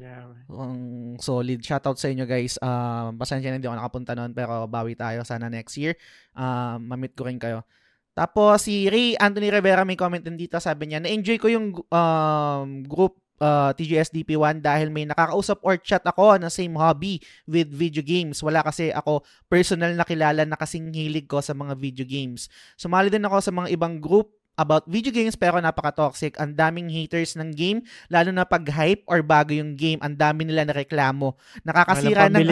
Yeah. 0.00 0.32
Ang 0.48 1.18
solid. 1.20 1.60
Shoutout 1.60 2.00
sa 2.00 2.08
inyo 2.08 2.24
guys. 2.24 2.56
Um, 2.64 3.20
pasensya 3.20 3.52
na 3.52 3.60
hindi 3.60 3.68
ako 3.68 3.76
nakapunta 3.76 4.12
noon 4.16 4.32
pero 4.32 4.64
bawi 4.64 4.96
tayo 4.96 5.20
sana 5.28 5.52
next 5.52 5.76
year. 5.76 5.92
Um, 6.32 6.88
mamit 6.88 7.12
ko 7.12 7.28
rin 7.28 7.36
kayo. 7.36 7.68
Tapos 8.16 8.64
si 8.64 8.88
Ray 8.88 9.14
Anthony 9.20 9.52
Rivera 9.52 9.84
may 9.84 10.00
comment 10.00 10.24
din 10.24 10.40
dito. 10.40 10.56
Sabi 10.56 10.88
niya, 10.88 11.04
na-enjoy 11.04 11.36
ko 11.36 11.52
yung 11.52 11.76
um, 11.76 12.68
group 12.88 13.20
uh, 13.40 13.72
TGS 13.76 14.12
DP1 14.12 14.64
dahil 14.64 14.88
may 14.92 15.04
nakakausap 15.08 15.60
or 15.64 15.76
chat 15.80 16.04
ako 16.04 16.36
na 16.40 16.52
same 16.52 16.76
hobby 16.76 17.20
with 17.48 17.68
video 17.72 18.04
games. 18.04 18.40
Wala 18.40 18.64
kasi 18.64 18.92
ako 18.92 19.24
personal 19.48 19.92
na 19.92 20.08
kilala 20.08 20.48
na 20.48 20.56
kasing 20.56 20.92
hilig 20.92 21.28
ko 21.28 21.44
sa 21.44 21.56
mga 21.56 21.76
video 21.76 22.06
games. 22.08 22.48
Sumali 22.76 23.12
din 23.12 23.24
ako 23.24 23.36
sa 23.40 23.52
mga 23.52 23.68
ibang 23.74 24.00
group 24.00 24.39
about 24.60 24.84
video 24.84 25.08
games 25.08 25.32
pero 25.40 25.56
napaka-toxic. 25.56 26.36
Ang 26.36 26.52
daming 26.52 26.92
haters 26.92 27.32
ng 27.40 27.56
game, 27.56 27.80
lalo 28.12 28.28
na 28.28 28.44
pag 28.44 28.68
hype 28.68 29.00
or 29.08 29.24
bago 29.24 29.56
yung 29.56 29.72
game, 29.72 29.96
ang 30.04 30.12
dami 30.12 30.44
nila 30.44 30.68
na 30.68 30.76
reklamo. 30.76 31.40
Nakakasira 31.64 32.28
ng 32.28 32.44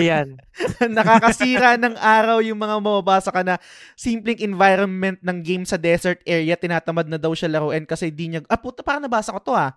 nakakasira 0.97 1.77
ng 1.77 2.01
araw 2.01 2.41
yung 2.41 2.57
mga 2.57 2.81
mababasa 2.81 3.29
ka 3.29 3.45
na 3.45 3.61
simpleng 3.93 4.41
environment 4.41 5.21
ng 5.21 5.39
game 5.45 5.65
sa 5.69 5.77
desert 5.77 6.25
area, 6.25 6.57
tinatamad 6.57 7.05
na 7.05 7.21
daw 7.21 7.37
siya 7.37 7.53
laruin 7.53 7.85
kasi 7.85 8.09
di 8.09 8.33
niya, 8.33 8.41
ah 8.49 8.57
puta 8.57 8.81
parang 8.81 9.05
nabasa 9.05 9.37
ko 9.37 9.41
to 9.45 9.53
ah. 9.53 9.77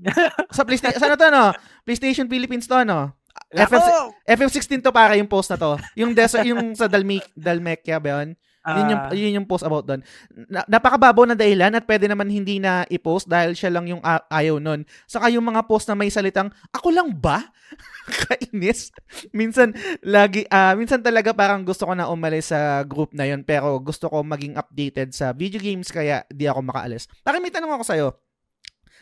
sa 0.56 0.64
PlayStation, 0.68 1.00
sana 1.00 1.16
to 1.16 1.28
no? 1.32 1.56
PlayStation 1.88 2.28
Philippines 2.28 2.68
to 2.68 2.84
no? 2.84 3.16
FF, 3.50 4.14
FF16 4.28 4.78
to 4.84 4.90
para 4.94 5.18
yung 5.18 5.26
post 5.26 5.50
na 5.50 5.58
to. 5.58 5.74
Yung 5.98 6.14
desert, 6.14 6.46
yung 6.46 6.74
sa 6.78 6.86
Dalme, 6.86 7.18
Dalmekia 7.34 7.98
ba 7.98 8.22
yun? 8.22 8.38
Yun, 8.60 8.92
yung, 8.92 9.00
Ah. 9.00 9.12
yun 9.16 9.36
yung 9.40 9.48
post 9.48 9.64
about 9.64 9.88
doon. 9.88 10.04
Na, 10.52 10.60
napakababaw 10.68 11.24
na 11.24 11.32
dahilan 11.32 11.72
at 11.72 11.88
pwede 11.88 12.04
naman 12.04 12.28
hindi 12.28 12.60
na 12.60 12.84
i-post 12.92 13.24
dahil 13.24 13.56
siya 13.56 13.72
lang 13.72 13.88
yung 13.88 14.04
a- 14.04 14.28
ayaw 14.28 14.60
nun. 14.60 14.84
Saka 15.08 15.32
yung 15.32 15.48
mga 15.48 15.64
post 15.64 15.88
na 15.88 15.96
may 15.96 16.12
salitang, 16.12 16.52
ako 16.68 16.92
lang 16.92 17.08
ba? 17.16 17.40
Kainis. 18.28 18.92
minsan, 19.30 19.72
lagi, 20.04 20.44
ah 20.50 20.76
minsan 20.76 21.00
talaga 21.00 21.32
parang 21.32 21.64
gusto 21.64 21.88
ko 21.88 21.96
na 21.96 22.10
umalis 22.10 22.52
sa 22.52 22.84
group 22.84 23.16
na 23.16 23.24
yun 23.24 23.46
pero 23.46 23.80
gusto 23.80 24.10
ko 24.10 24.20
maging 24.20 24.58
updated 24.58 25.14
sa 25.14 25.32
video 25.32 25.62
games 25.62 25.88
kaya 25.88 26.26
di 26.28 26.44
ako 26.44 26.60
makaalis. 26.60 27.08
Parang 27.24 27.40
may 27.40 27.54
tanong 27.54 27.72
ako 27.72 27.84
sa'yo. 27.86 28.08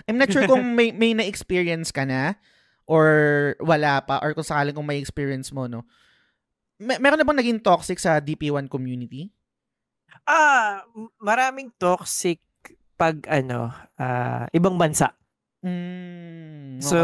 I'm 0.06 0.20
not 0.20 0.30
sure 0.30 0.46
kung 0.46 0.62
may, 0.78 0.94
may 0.94 1.18
na-experience 1.18 1.90
ka 1.90 2.06
na 2.06 2.38
or 2.86 3.08
wala 3.58 4.00
pa 4.06 4.22
or 4.22 4.32
kung 4.32 4.46
sakaling 4.46 4.76
kung 4.76 4.86
may 4.86 5.02
experience 5.02 5.50
mo, 5.50 5.66
no? 5.66 5.82
May, 6.78 7.02
meron 7.02 7.18
na 7.18 7.26
bang 7.26 7.40
naging 7.42 7.58
toxic 7.58 7.98
sa 7.98 8.22
DP1 8.22 8.70
community? 8.70 9.34
Ah, 10.28 10.84
maraming 11.16 11.72
toxic 11.80 12.36
pag 13.00 13.24
ano, 13.32 13.72
ah, 13.96 14.44
ibang 14.52 14.76
bansa. 14.76 15.16
Mm, 15.64 16.78
So, 16.78 16.98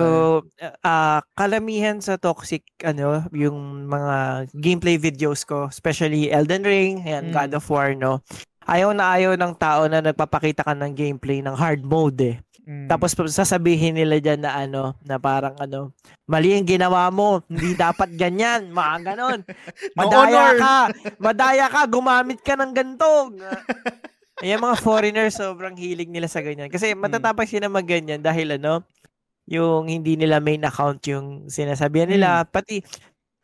ah 0.86 1.18
kalamihan 1.34 1.98
sa 1.98 2.14
toxic 2.14 2.62
ano, 2.86 3.26
yung 3.34 3.90
mga 3.90 4.46
gameplay 4.54 4.94
videos 4.94 5.42
ko, 5.42 5.66
especially 5.66 6.30
Elden 6.30 6.62
Ring, 6.62 7.02
Mm. 7.02 7.06
ayan, 7.08 7.24
God 7.34 7.50
of 7.58 7.66
War, 7.66 7.90
no. 7.98 8.22
Ayaw 8.64 8.96
na 8.96 9.12
ayaw 9.12 9.36
ng 9.36 9.54
tao 9.60 9.84
na 9.86 10.00
nagpapakita 10.00 10.64
ka 10.64 10.72
ng 10.72 10.92
gameplay 10.96 11.44
ng 11.44 11.52
hard 11.52 11.84
mode 11.84 12.20
eh. 12.20 12.36
Mm. 12.64 12.88
Tapos 12.88 13.12
sasabihin 13.12 13.92
nila 13.92 14.16
dyan 14.24 14.40
na 14.40 14.56
ano, 14.56 14.96
na 15.04 15.20
parang 15.20 15.52
ano, 15.60 15.92
mali 16.24 16.56
ang 16.56 16.64
ginawa 16.64 17.12
mo, 17.12 17.44
hindi 17.44 17.76
dapat 17.76 18.16
ganyan, 18.16 18.68
mga 18.76 19.12
ganon. 19.12 19.40
No 19.44 20.08
Madaya 20.08 20.44
ka, 20.56 20.76
madaya 21.20 21.66
ka, 21.68 21.80
gumamit 21.84 22.40
ka 22.40 22.56
ng 22.56 22.72
ganito. 22.72 23.36
Ayan 24.42 24.64
mga 24.64 24.80
foreigners, 24.80 25.36
sobrang 25.36 25.76
hilig 25.76 26.10
nila 26.10 26.26
sa 26.26 26.40
ganyan. 26.40 26.72
Kasi 26.72 26.96
matatapang 26.96 27.46
sila 27.46 27.68
mag 27.68 27.86
ganyan 27.86 28.18
dahil 28.24 28.56
ano, 28.56 28.82
yung 29.44 29.86
hindi 29.86 30.16
nila 30.16 30.40
main 30.40 30.64
account 30.64 31.04
yung 31.06 31.52
sinasabihan 31.52 32.08
nila. 32.08 32.48
Pati, 32.48 32.80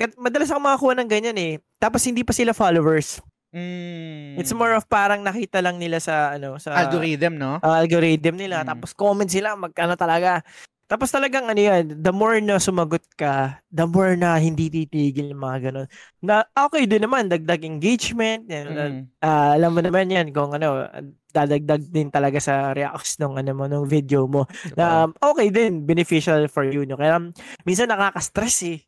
kat- 0.00 0.16
madalas 0.16 0.48
ako 0.48 0.60
makakuha 0.64 0.94
ng 0.96 1.10
ganyan 1.12 1.38
eh. 1.38 1.52
Tapos 1.76 2.00
hindi 2.08 2.24
pa 2.24 2.32
sila 2.32 2.56
followers. 2.56 3.20
Mm. 3.50 4.38
It's 4.38 4.54
more 4.54 4.74
of 4.78 4.86
parang 4.86 5.26
nakita 5.26 5.58
lang 5.58 5.82
nila 5.82 5.98
sa 5.98 6.38
ano, 6.38 6.54
sa 6.62 6.74
algorithm, 6.74 7.34
no? 7.34 7.58
uh, 7.58 7.76
algorithm 7.82 8.38
nila. 8.38 8.62
Mm. 8.62 8.66
Tapos 8.74 8.90
comment 8.94 9.26
sila, 9.26 9.58
magkano 9.58 9.98
talaga. 9.98 10.42
Tapos 10.90 11.06
talagang 11.14 11.46
ano 11.46 11.58
yan, 11.58 12.02
the 12.02 12.10
more 12.10 12.42
na 12.42 12.58
sumagot 12.58 13.06
ka, 13.14 13.62
the 13.70 13.86
more 13.86 14.18
na 14.18 14.34
hindi 14.42 14.66
titigil 14.66 15.30
yung 15.30 15.38
mga 15.38 15.70
ganun. 15.70 15.86
Na 16.18 16.42
okay 16.50 16.82
din 16.86 17.06
naman, 17.06 17.30
dagdag 17.30 17.62
engagement. 17.62 18.42
Yan, 18.50 18.66
Mm. 18.74 19.00
ah, 19.22 19.54
alam 19.54 19.70
mo 19.70 19.80
naman 19.86 20.10
yan 20.10 20.34
kung 20.34 20.50
ano, 20.50 20.90
dadagdag 21.30 21.86
din 21.94 22.10
talaga 22.10 22.42
sa 22.42 22.74
reacts 22.74 23.22
ng 23.22 23.38
ano 23.38 23.50
mo, 23.54 23.64
ng 23.70 23.86
video 23.86 24.26
mo. 24.26 24.50
Na 24.74 25.06
um, 25.06 25.14
okay 25.14 25.54
din, 25.54 25.86
beneficial 25.86 26.50
for 26.50 26.66
you. 26.66 26.82
No? 26.82 26.98
Kaya 26.98 27.22
um, 27.22 27.30
minsan 27.62 27.86
nakaka-stress 27.86 28.58
eh. 28.66 28.78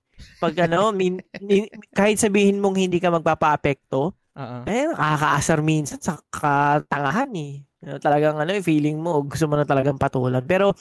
Pag 0.42 0.58
ano, 0.66 0.90
min, 0.90 1.22
min- 1.46 1.70
kahit 1.94 2.18
sabihin 2.18 2.58
mong 2.58 2.82
hindi 2.82 2.98
ka 2.98 3.14
magpapa-apekto, 3.14 4.10
Oo. 4.36 4.64
eh, 4.64 4.88
nakakaasar 4.88 5.60
minsan 5.60 6.00
sa 6.00 6.16
katangahan 6.32 7.28
eh. 7.36 7.60
Talagang 8.00 8.40
ano, 8.40 8.48
eh, 8.56 8.64
feeling 8.64 8.96
mo, 8.96 9.20
gusto 9.28 9.44
mo 9.44 9.60
na 9.60 9.68
talagang 9.68 10.00
patulan. 10.00 10.40
Pero, 10.46 10.72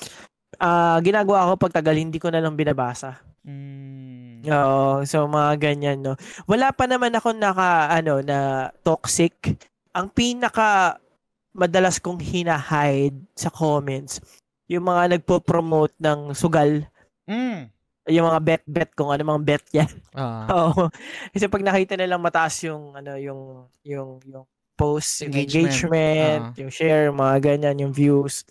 ah 0.61 0.99
ginagawa 1.03 1.51
ko 1.53 1.67
pag 1.67 1.75
tagal, 1.83 1.97
hindi 1.99 2.19
ko 2.21 2.31
na 2.31 2.39
lang 2.43 2.55
binabasa. 2.55 3.19
Mm. 3.43 4.45
Oo, 4.47 5.03
so 5.03 5.25
mga 5.27 5.51
ganyan, 5.59 5.99
no. 6.05 6.15
Wala 6.47 6.71
pa 6.71 6.85
naman 6.87 7.11
ako 7.15 7.35
naka, 7.35 7.91
ano, 7.91 8.21
na 8.23 8.69
toxic. 8.85 9.35
Ang 9.97 10.07
pinaka 10.15 10.97
madalas 11.51 11.99
kong 11.99 12.21
hinahide 12.23 13.19
sa 13.35 13.51
comments, 13.51 14.21
yung 14.71 14.87
mga 14.87 15.17
nagpo-promote 15.19 15.95
ng 15.99 16.31
sugal, 16.37 16.87
Mm. 17.29 17.69
Yung 18.12 18.28
mga 18.28 18.41
bet-bet 18.43 18.91
kung 18.93 19.10
ano 19.10 19.24
mga 19.24 19.41
bet 19.41 19.65
yan. 19.74 19.91
Ah. 20.13 20.45
Oo. 20.69 20.91
Kasi 21.32 21.47
pag 21.47 21.63
nakita 21.63 21.95
nilang 21.95 22.21
mataas 22.21 22.60
yung 22.67 22.93
ano 22.93 23.15
yung 23.17 23.65
yung 23.82 24.19
yung 24.28 24.45
post, 24.76 25.24
yung 25.24 25.34
Engagement. 25.34 25.71
engagement, 25.71 26.43
Ah. 26.52 26.58
yung 26.60 26.71
share, 26.74 27.08
mga 27.10 27.36
ganyan, 27.39 27.78
yung 27.88 27.93
views. 27.93 28.43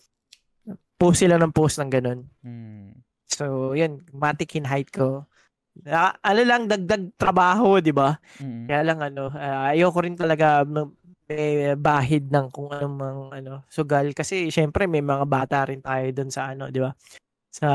Post 0.95 1.25
sila 1.25 1.41
ng 1.41 1.51
post 1.51 1.81
ng 1.81 1.91
ganun. 1.91 2.21
Mm. 2.45 2.93
So, 3.25 3.73
yun, 3.73 4.05
matik 4.13 4.53
height 4.53 4.93
ko. 4.93 5.25
Ah, 5.87 6.13
ano 6.21 6.41
lang 6.45 6.67
dagdag 6.69 7.15
trabaho, 7.17 7.79
'di 7.81 7.95
ba? 7.95 8.19
Mm. 8.43 8.67
Kaya 8.69 8.83
lang 8.85 8.99
ano, 9.01 9.31
ah, 9.33 9.71
ayoko 9.73 9.99
rin 10.03 10.19
talaga 10.19 10.67
mag- 10.67 10.93
may 11.31 11.79
bahid 11.79 12.27
ng 12.27 12.51
kung 12.51 12.75
anong 12.75 13.31
ano 13.31 13.63
sugal 13.71 14.11
kasi 14.11 14.51
syempre 14.51 14.91
may 14.91 14.99
mga 14.99 15.23
bata 15.31 15.63
rin 15.71 15.79
tayo 15.79 16.03
doon 16.11 16.27
sa 16.27 16.51
ano, 16.51 16.69
'di 16.69 16.83
ba? 16.83 16.91
Sa 17.55 17.69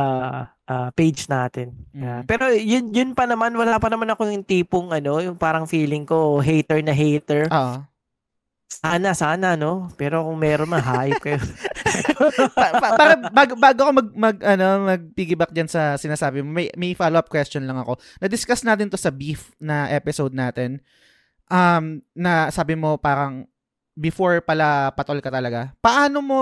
ah, 0.70 0.90
page 0.94 1.30
natin. 1.30 1.74
Yeah. 1.94 2.22
Mm. 2.22 2.28
Pero 2.30 2.44
yun 2.54 2.86
yun 2.94 3.12
pa 3.14 3.30
naman 3.30 3.54
wala 3.54 3.78
pa 3.78 3.90
naman 3.90 4.10
ako 4.10 4.30
yung 4.30 4.46
tipong 4.46 4.94
ano, 4.94 5.22
yung 5.22 5.38
parang 5.38 5.70
feeling 5.70 6.06
ko 6.06 6.42
hater 6.42 6.82
na 6.82 6.94
hater. 6.94 7.50
Oo. 7.50 7.86
Sana 8.66 9.14
sana 9.14 9.54
no. 9.56 9.94
Pero 9.96 10.26
kung 10.26 10.42
meron 10.42 10.70
man 10.70 10.82
hype 10.82 11.22
kayo. 11.22 11.40
pa, 12.58 12.66
pa, 12.80 12.88
para 12.98 13.14
bago, 13.30 13.54
bago 13.56 13.80
ako 13.86 13.92
mag, 13.94 14.10
mag 14.16 14.38
ano 14.42 14.66
mag 14.88 15.02
piggyback 15.14 15.52
diyan 15.52 15.70
sa 15.70 15.96
sinasabi 16.00 16.42
mo 16.42 16.50
may 16.52 16.68
may 16.76 16.96
follow-up 16.96 17.28
question 17.28 17.64
lang 17.68 17.80
ako 17.80 18.00
na-discuss 18.24 18.64
natin 18.64 18.88
to 18.88 19.00
sa 19.00 19.12
beef 19.12 19.52
na 19.60 19.92
episode 19.92 20.32
natin 20.32 20.80
um 21.52 22.02
na 22.16 22.50
sabi 22.50 22.74
mo 22.74 22.98
parang 22.98 23.46
before 23.96 24.42
pala 24.44 24.92
patol 24.96 25.20
ka 25.20 25.32
talaga 25.32 25.72
paano 25.80 26.20
mo 26.24 26.42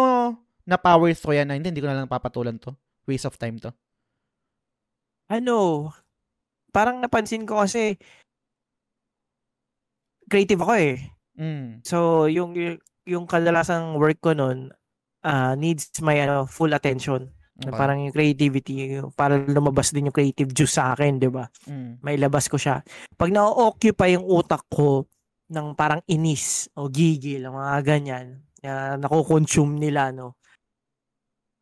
na 0.64 0.80
power 0.80 1.12
through 1.14 1.38
yan 1.38 1.48
na 1.50 1.56
hindi, 1.60 1.70
hindi 1.70 1.84
ko 1.84 1.90
na 1.92 1.98
lang 2.02 2.12
papatulan 2.12 2.56
to 2.58 2.72
waste 3.06 3.28
of 3.28 3.36
time 3.36 3.60
to 3.60 3.74
ano, 5.34 5.89
parang 6.69 7.02
napansin 7.02 7.46
ko 7.46 7.62
kasi 7.62 7.98
creative 10.30 10.62
ako 10.62 10.74
eh. 10.78 10.98
mm. 11.38 11.82
So, 11.86 12.26
yung 12.30 12.54
yung, 12.58 12.78
yung 13.06 13.26
kadalasang 13.28 13.98
work 13.98 14.22
ko 14.22 14.34
noon 14.34 14.72
ah, 15.24 15.56
needs 15.56 15.89
my 16.04 16.19
ano, 16.22 16.46
full 16.46 16.72
attention. 16.76 17.32
Okay. 17.54 17.69
Parang 17.69 18.02
yung 18.02 18.15
creativity, 18.15 18.98
para 19.13 19.38
lumabas 19.38 19.93
din 19.93 20.10
yung 20.10 20.15
creative 20.15 20.50
juice 20.52 20.74
sa 20.74 20.98
akin, 20.98 21.22
'di 21.22 21.30
ba? 21.30 21.46
mm. 21.69 22.02
May 22.02 22.17
labas 22.17 22.50
ko 22.50 22.58
siya. 22.58 22.82
Pag 23.13 23.30
na-occupy 23.30 24.17
yung 24.17 24.26
utak 24.26 24.65
ko 24.74 25.06
ng 25.54 25.78
parang 25.78 26.02
inis 26.10 26.65
o 26.74 26.89
gigil, 26.89 27.46
mga 27.46 27.86
ganyan, 27.86 28.41
na 28.65 28.98
nako-consume 28.98 29.78
nila, 29.78 30.10
no? 30.10 30.39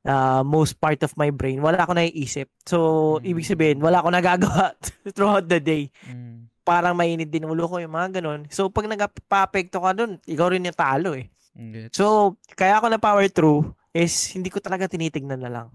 Uh, 0.05 0.41
most 0.45 0.77
part 0.77 1.01
of 1.05 1.13
my 1.17 1.29
brain, 1.29 1.61
wala 1.61 1.81
ako 1.81 1.97
naiisip. 1.97 2.47
So, 2.65 2.77
mm. 3.19 3.27
ibig 3.27 3.49
sabihin, 3.49 3.79
wala 3.81 4.01
ako 4.01 4.09
nagagawa 4.13 4.73
throughout 5.15 5.45
the 5.45 5.61
day. 5.61 5.89
Mm. 6.07 6.49
Parang 6.61 6.93
mainit 6.93 7.29
din 7.29 7.45
ulo 7.45 7.65
ko 7.65 7.81
yung 7.81 7.93
mga 7.93 8.21
ganun. 8.21 8.45
So, 8.53 8.69
pag 8.69 8.85
nagpa-apekto 8.85 9.81
ka 9.81 9.91
dun, 9.97 10.21
ikaw 10.29 10.53
rin 10.53 10.65
yung 10.65 10.77
talo 10.77 11.17
eh. 11.17 11.29
Gets. 11.51 11.99
So, 11.99 12.37
kaya 12.55 12.79
ako 12.79 12.87
na 12.87 13.01
power 13.01 13.27
through 13.27 13.75
is 13.91 14.13
hindi 14.31 14.47
ko 14.47 14.63
talaga 14.63 14.87
tinitignan 14.87 15.41
na 15.41 15.51
lang. 15.51 15.67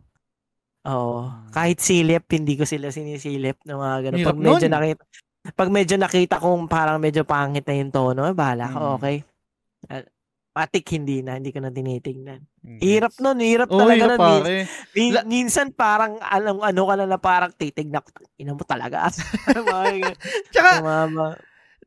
Oo. 0.86 1.28
Mm. 1.28 1.50
Kahit 1.52 1.78
silip, 1.82 2.24
hindi 2.30 2.54
ko 2.54 2.64
sila 2.64 2.88
sinisilip 2.94 3.60
ng 3.66 3.78
mga 3.78 3.96
ganun. 4.08 4.18
Pag 4.24 4.38
medyo 4.38 4.66
nun. 4.66 4.74
nakita, 4.78 5.02
pag 5.52 5.70
medyo 5.70 5.94
nakita 5.98 6.36
kong 6.42 6.64
parang 6.66 6.98
medyo 6.98 7.22
pangit 7.26 7.66
na 7.66 7.74
yung 7.76 7.92
tono, 7.92 8.22
bahala 8.32 8.66
ka, 8.70 8.78
mm. 8.78 8.94
okay. 8.98 9.16
Patik 10.57 10.88
hindi 10.97 11.21
na, 11.21 11.37
hindi 11.37 11.53
ko 11.53 11.61
na 11.61 11.69
tinitingnan. 11.69 12.40
Yes. 12.64 12.81
Hirap 12.81 13.12
nun, 13.21 13.38
hirap 13.45 13.69
oh, 13.69 13.77
talaga 13.77 14.16
hirap 14.16 14.16
nun. 14.16 14.40
Min, 14.40 14.64
min, 14.97 15.12
minsan 15.29 15.69
parang 15.69 16.16
alam 16.16 16.64
ano 16.64 16.83
ka 16.88 16.95
na 16.97 17.05
na 17.05 17.21
parang 17.21 17.53
titignan 17.53 18.01
ko, 18.01 18.25
ina 18.40 18.57
mo 18.57 18.64
talaga. 18.64 19.12
Tsaka, 20.53 20.81
mama. 20.81 21.37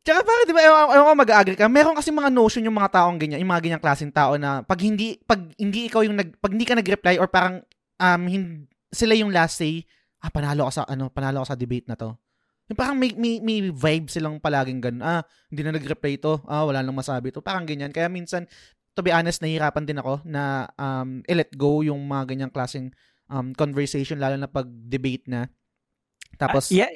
Tsaka 0.06 0.22
parang, 0.22 0.46
di 0.46 0.54
ba, 0.54 0.62
ewan 0.62 1.02
ko 1.02 1.18
mag-agree 1.18 1.58
ka, 1.58 1.66
meron 1.66 1.98
kasi 1.98 2.14
mga 2.14 2.30
notion 2.30 2.62
yung 2.62 2.78
mga 2.78 2.94
taong 3.02 3.18
ganyan, 3.18 3.42
yung 3.42 3.50
mga 3.50 3.64
ganyang 3.66 3.84
klaseng 3.84 4.14
tao 4.14 4.38
na 4.38 4.62
pag 4.62 4.78
hindi, 4.86 5.18
pag 5.26 5.50
hindi 5.58 5.90
ikaw 5.90 6.06
yung 6.06 6.22
nag, 6.22 6.38
pag 6.38 6.54
hindi 6.54 6.70
ka 6.70 6.78
nag-reply 6.78 7.18
or 7.18 7.26
parang, 7.26 7.66
um, 7.98 8.22
hindi, 8.30 8.70
sila 8.94 9.18
yung 9.18 9.34
last 9.34 9.58
say, 9.58 9.82
ah, 10.22 10.30
panalo 10.30 10.70
ka 10.70 10.78
sa, 10.78 10.84
ano, 10.86 11.10
panalo 11.10 11.42
ka 11.42 11.52
sa 11.52 11.60
debate 11.60 11.90
na 11.90 11.98
to. 11.98 12.14
Yung 12.70 12.78
parang 12.78 12.98
may, 12.98 13.12
may, 13.18 13.42
may 13.42 13.74
vibe 13.74 14.14
silang 14.14 14.38
palaging 14.38 14.78
ganun. 14.78 15.02
Ah, 15.02 15.26
hindi 15.50 15.66
na 15.66 15.74
nag-reply 15.74 16.22
to. 16.22 16.38
Ah, 16.46 16.64
wala 16.64 16.86
nang 16.86 16.94
masabi 16.94 17.34
to. 17.34 17.42
Parang 17.42 17.66
ganyan. 17.66 17.90
Kaya 17.90 18.06
minsan, 18.06 18.46
to 18.94 19.02
be 19.02 19.10
honest, 19.10 19.42
nahihirapan 19.42 19.90
din 19.90 19.98
ako 19.98 20.22
na 20.22 20.70
um, 20.78 21.26
i-let 21.26 21.50
go 21.58 21.82
yung 21.82 21.98
mga 22.06 22.30
ganyang 22.30 22.54
klaseng 22.54 22.94
um, 23.26 23.58
conversation, 23.58 24.22
lalo 24.22 24.38
na 24.38 24.46
pag 24.46 24.70
debate 24.70 25.26
na. 25.26 25.50
Tapos, 26.38 26.70
uh, 26.70 26.86
yeah, 26.86 26.94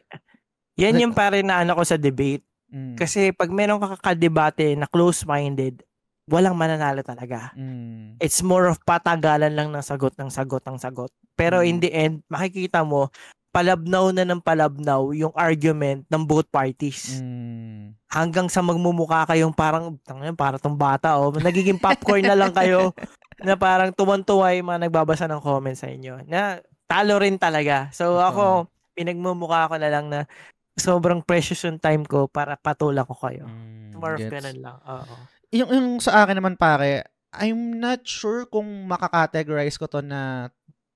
yan 0.77 1.01
yung 1.01 1.13
pare 1.17 1.41
na 1.41 1.65
ano 1.65 1.73
ko 1.73 1.83
sa 1.85 1.97
debate. 1.97 2.45
Mm. 2.73 2.97
Kasi 2.97 3.29
pag 3.33 3.53
meron 3.53 3.81
ka 3.81 3.97
kakadebate 3.97 4.73
na 4.73 4.89
close-minded, 4.89 5.85
walang 6.25 6.57
mananalo 6.57 7.05
talaga. 7.05 7.53
Mm. 7.53 8.17
It's 8.17 8.41
more 8.41 8.65
of 8.69 8.81
patagalan 8.81 9.53
lang 9.53 9.69
ng 9.69 9.85
sagot 9.85 10.17
ng 10.17 10.33
sagot 10.33 10.65
ng 10.65 10.81
sagot. 10.81 11.13
Pero 11.37 11.61
mm. 11.61 11.69
in 11.69 11.77
the 11.81 11.91
end, 11.93 12.15
makikita 12.29 12.81
mo, 12.81 13.13
palabnaw 13.53 14.09
na 14.09 14.25
ng 14.25 14.41
palabnaw 14.41 15.13
yung 15.13 15.29
argument 15.37 16.01
ng 16.09 16.23
both 16.25 16.49
parties. 16.49 17.21
Mm. 17.21 17.93
Hanggang 18.09 18.49
sa 18.49 18.65
magmumukha 18.65 19.29
kayong 19.29 19.53
parang, 19.53 19.93
tangin, 20.01 20.33
para 20.33 20.57
tong 20.57 20.73
bata, 20.73 21.21
oh. 21.21 21.29
Nagiging 21.29 21.77
popcorn 21.77 22.25
na 22.25 22.33
lang 22.33 22.49
kayo 22.49 22.97
na 23.45 23.53
parang 23.53 23.93
tuwan-tuwa 23.93 24.57
yung 24.57 24.73
mga 24.73 24.89
nagbabasa 24.89 25.29
ng 25.29 25.37
comments 25.45 25.85
sa 25.85 25.89
inyo. 25.93 26.25
Na 26.25 26.65
talo 26.89 27.21
rin 27.21 27.37
talaga. 27.37 27.93
So 27.93 28.17
ako, 28.17 28.73
pinagmumukha 28.97 29.69
ko 29.69 29.75
na 29.77 29.89
lang 29.93 30.09
na 30.09 30.25
sobrang 30.73 31.21
precious 31.21 31.61
yung 31.61 31.77
time 31.77 32.01
ko 32.09 32.25
para 32.25 32.57
patulang 32.57 33.05
ko 33.05 33.13
kayo. 33.13 33.45
Mm, 33.45 34.01
More 34.01 34.17
of 34.17 34.25
ganun 34.25 34.59
lang. 34.59 34.77
Oo. 34.81 35.15
Yung, 35.53 35.69
yung 35.69 35.87
sa 36.01 36.25
akin 36.25 36.41
naman 36.41 36.57
pare, 36.57 37.05
I'm 37.33 37.77
not 37.77 38.05
sure 38.05 38.49
kung 38.49 38.65
makakategorize 38.89 39.77
ko 39.77 39.85
to 39.85 40.01
na 40.01 40.49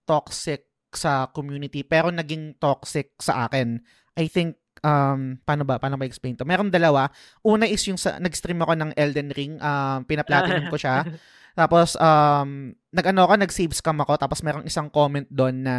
toxic 0.10 0.67
sa 0.98 1.30
community 1.30 1.86
pero 1.86 2.10
naging 2.10 2.58
toxic 2.58 3.14
sa 3.22 3.46
akin. 3.46 3.78
I 4.18 4.26
think 4.26 4.58
um 4.82 5.38
paano 5.46 5.62
ba 5.62 5.78
paano 5.78 5.96
ba 6.02 6.10
explain 6.10 6.34
to? 6.34 6.44
Meron 6.44 6.74
dalawa. 6.74 7.14
Una 7.46 7.70
is 7.70 7.86
yung 7.86 8.02
sa 8.02 8.18
nag-stream 8.18 8.58
ako 8.58 8.74
ng 8.74 8.92
Elden 8.98 9.30
Ring 9.38 9.62
um 9.62 10.02
pina-platinum 10.10 10.74
ko 10.74 10.78
siya. 10.82 11.06
Tapos 11.60 11.94
um 12.02 12.74
nag-ano 12.90 13.30
ako 13.30 13.34
nag-save 13.38 13.74
scam 13.78 14.02
ako. 14.02 14.18
Tapos 14.18 14.42
merong 14.42 14.66
isang 14.66 14.90
comment 14.90 15.30
doon 15.30 15.62
na 15.62 15.76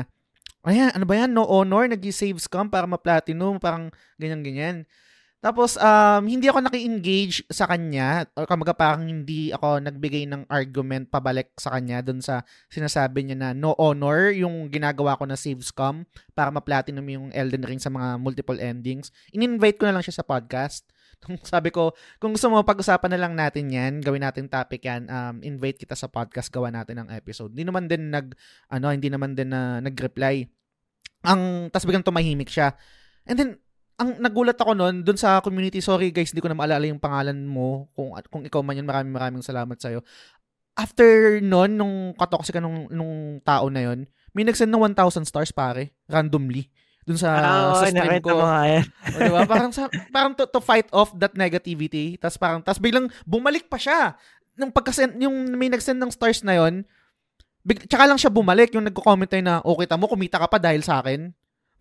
ayan 0.62 0.94
ano 0.94 1.02
ba 1.02 1.14
yan? 1.18 1.34
No 1.34 1.42
honor 1.50 1.90
nag-save 1.90 2.38
scam 2.38 2.70
para 2.70 2.86
ma-platinum 2.86 3.58
parang 3.58 3.90
ganyan 4.16 4.42
ganyan 4.46 4.76
tapos, 5.38 5.78
um, 5.78 6.26
hindi 6.26 6.50
ako 6.50 6.66
naki-engage 6.66 7.46
sa 7.46 7.70
kanya, 7.70 8.26
or 8.34 8.42
kamaga 8.42 8.74
parang 8.74 9.06
hindi 9.06 9.54
ako 9.54 9.78
nagbigay 9.86 10.26
ng 10.26 10.50
argument 10.50 11.06
pabalik 11.06 11.54
sa 11.54 11.78
kanya 11.78 12.02
dun 12.02 12.18
sa 12.18 12.42
sinasabi 12.66 13.22
niya 13.22 13.38
na 13.38 13.50
no 13.54 13.70
honor 13.78 14.34
yung 14.34 14.66
ginagawa 14.66 15.14
ko 15.14 15.30
na 15.30 15.38
save 15.38 15.62
scum 15.62 16.02
para 16.34 16.50
ma-platinum 16.50 17.06
yung 17.06 17.26
Elden 17.30 17.62
Ring 17.62 17.78
sa 17.78 17.86
mga 17.86 18.18
multiple 18.18 18.58
endings. 18.58 19.14
In-invite 19.30 19.78
ko 19.78 19.86
na 19.86 19.94
lang 19.94 20.02
siya 20.02 20.18
sa 20.18 20.26
podcast. 20.26 20.90
Sabi 21.46 21.70
ko, 21.70 21.94
kung 22.18 22.34
gusto 22.34 22.50
mo 22.50 22.66
pag-usapan 22.66 23.14
na 23.14 23.22
lang 23.22 23.38
natin 23.38 23.70
yan, 23.70 24.02
gawin 24.02 24.26
natin 24.26 24.50
topic 24.50 24.90
yan, 24.90 25.06
um, 25.06 25.38
invite 25.46 25.78
kita 25.78 25.94
sa 25.94 26.10
podcast, 26.10 26.50
gawa 26.50 26.74
natin 26.74 27.06
ng 27.06 27.14
episode. 27.14 27.54
Hindi 27.54 27.62
naman 27.62 27.86
din 27.86 28.10
nag, 28.10 28.34
ano, 28.74 28.90
hindi 28.90 29.06
naman 29.06 29.38
din 29.38 29.54
na 29.54 29.78
nag-reply. 29.86 30.50
Ang, 31.30 31.70
tas 31.70 31.86
biglang 31.86 32.02
tumahimik 32.02 32.50
siya. 32.50 32.74
And 33.22 33.38
then, 33.38 33.50
ang 33.98 34.14
nagulat 34.22 34.54
ako 34.54 34.78
noon 34.78 35.02
doon 35.02 35.18
sa 35.18 35.42
community, 35.42 35.82
sorry 35.82 36.14
guys, 36.14 36.30
hindi 36.30 36.38
ko 36.38 36.46
na 36.46 36.54
maalala 36.54 36.86
yung 36.86 37.02
pangalan 37.02 37.34
mo. 37.42 37.90
Kung 37.98 38.14
kung 38.30 38.46
ikaw 38.46 38.62
man 38.62 38.78
yan, 38.78 38.86
maraming 38.86 39.10
maraming 39.10 39.42
salamat 39.42 39.74
sa 39.82 39.90
iyo. 39.90 40.06
After 40.78 41.42
noon, 41.42 41.74
nung 41.74 41.94
katoxic 42.14 42.62
nung, 42.62 42.86
nung 42.94 43.42
tao 43.42 43.66
na 43.66 43.82
yon, 43.82 44.06
may 44.30 44.46
nagsend 44.46 44.70
ng 44.70 44.94
1,000 44.94 45.26
stars 45.26 45.50
pare, 45.50 45.90
randomly. 46.06 46.70
Doon 47.02 47.18
sa, 47.18 47.30
oh, 47.74 47.82
sa 47.82 47.90
stream 47.90 48.22
ko. 48.22 48.38
Mga 48.38 48.66
yan. 48.70 48.84
o, 48.86 49.18
diba? 49.18 49.42
Parang, 49.50 49.72
sa, 49.74 49.90
parang 50.14 50.32
to, 50.38 50.46
to 50.46 50.62
fight 50.62 50.86
off 50.94 51.10
that 51.18 51.34
negativity. 51.34 52.14
Tapos 52.22 52.38
parang, 52.38 52.62
tapos 52.62 52.78
biglang 52.78 53.10
bumalik 53.26 53.66
pa 53.66 53.80
siya. 53.82 54.14
Nung 54.54 54.70
pagkasend, 54.70 55.18
yung 55.18 55.58
may 55.58 55.66
nagsend 55.66 55.98
ng 55.98 56.14
stars 56.14 56.46
na 56.46 56.54
yon, 56.54 56.86
big, 57.66 57.82
tsaka 57.90 58.06
lang 58.06 58.20
siya 58.20 58.30
bumalik, 58.30 58.70
yung 58.78 58.86
nagko-comment 58.86 59.26
tayo 59.26 59.42
na, 59.42 59.58
okay, 59.66 59.90
tamo, 59.90 60.06
kumita 60.06 60.38
ka 60.38 60.46
pa 60.46 60.62
dahil 60.62 60.86
sa 60.86 61.02
akin. 61.02 61.34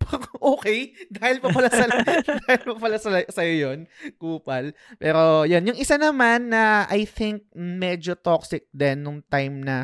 okay, 0.56 0.94
dahil 1.12 1.38
pa 1.42 1.48
pala 1.52 1.68
sa 1.68 1.86
dahil 2.46 2.62
pa 2.64 2.74
pala 2.76 2.96
sa 2.96 3.10
sa 3.28 3.42
yon, 3.44 3.84
kupal. 4.16 4.72
Pero 4.96 5.44
yan, 5.44 5.68
yung 5.68 5.78
isa 5.78 5.96
naman 6.00 6.52
na 6.52 6.88
I 6.88 7.04
think 7.04 7.48
medyo 7.54 8.16
toxic 8.16 8.68
din 8.72 9.04
nung 9.04 9.20
time 9.26 9.62
na 9.64 9.76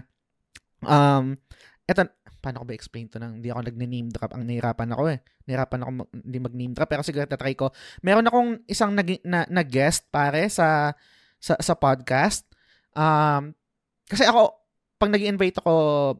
um 0.84 1.37
eto 1.84 2.04
paano 2.44 2.60
ko 2.60 2.64
ba 2.68 2.76
explain 2.76 3.08
to 3.08 3.16
nang 3.16 3.40
hindi 3.40 3.48
ako 3.48 3.64
nagne-name 3.64 4.12
drop 4.12 4.37
ang 4.37 4.44
nahirapan 4.44 4.92
ako 4.92 5.02
eh. 5.16 5.18
Nahirapan 5.48 5.80
ako 5.80 5.90
mag, 5.96 6.08
hindi 6.12 6.38
mag-name 6.44 6.74
drop 6.76 6.88
pero 6.92 7.00
sige 7.00 7.24
tatry 7.24 7.56
ko. 7.56 7.72
Meron 8.04 8.28
akong 8.28 8.60
isang 8.68 8.92
nag, 8.92 9.08
na, 9.24 9.48
na 9.48 9.64
guest 9.64 10.12
pare 10.12 10.44
sa 10.52 10.92
sa 11.40 11.56
sa 11.56 11.72
podcast. 11.72 12.44
Um 12.92 13.56
kasi 14.04 14.28
ako 14.28 14.60
pag 15.00 15.10
nag-invite 15.10 15.60
ako 15.64 15.74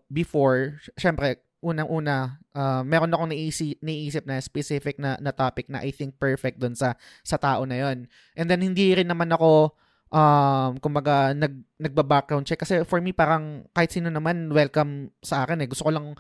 before, 0.09 0.81
syempre 0.97 1.45
unang-una, 1.65 2.37
uh, 2.53 2.85
meron 2.85 3.09
akong 3.11 3.33
naisip, 3.33 3.81
naisip 3.81 4.29
na 4.29 4.37
specific 4.45 5.01
na, 5.01 5.17
na 5.19 5.33
topic 5.33 5.73
na 5.73 5.81
I 5.81 5.91
think 5.91 6.21
perfect 6.21 6.61
dun 6.61 6.77
sa 6.77 6.95
sa 7.25 7.41
tao 7.41 7.65
na 7.65 7.81
yon. 7.81 8.07
And 8.37 8.47
then 8.47 8.61
hindi 8.61 8.93
rin 8.93 9.09
naman 9.09 9.33
ako 9.33 9.73
um 10.15 10.79
kumbaga 10.79 11.35
nag 11.35 11.65
nagba-background 11.81 12.47
check 12.47 12.63
kasi 12.63 12.87
for 12.87 13.03
me 13.03 13.11
parang 13.11 13.67
kahit 13.75 13.91
sino 13.91 14.13
naman 14.13 14.53
welcome 14.53 15.11
sa 15.25 15.49
akin 15.49 15.65
eh. 15.65 15.69
Gusto 15.69 15.89
ko 15.89 15.91
lang 15.91 16.13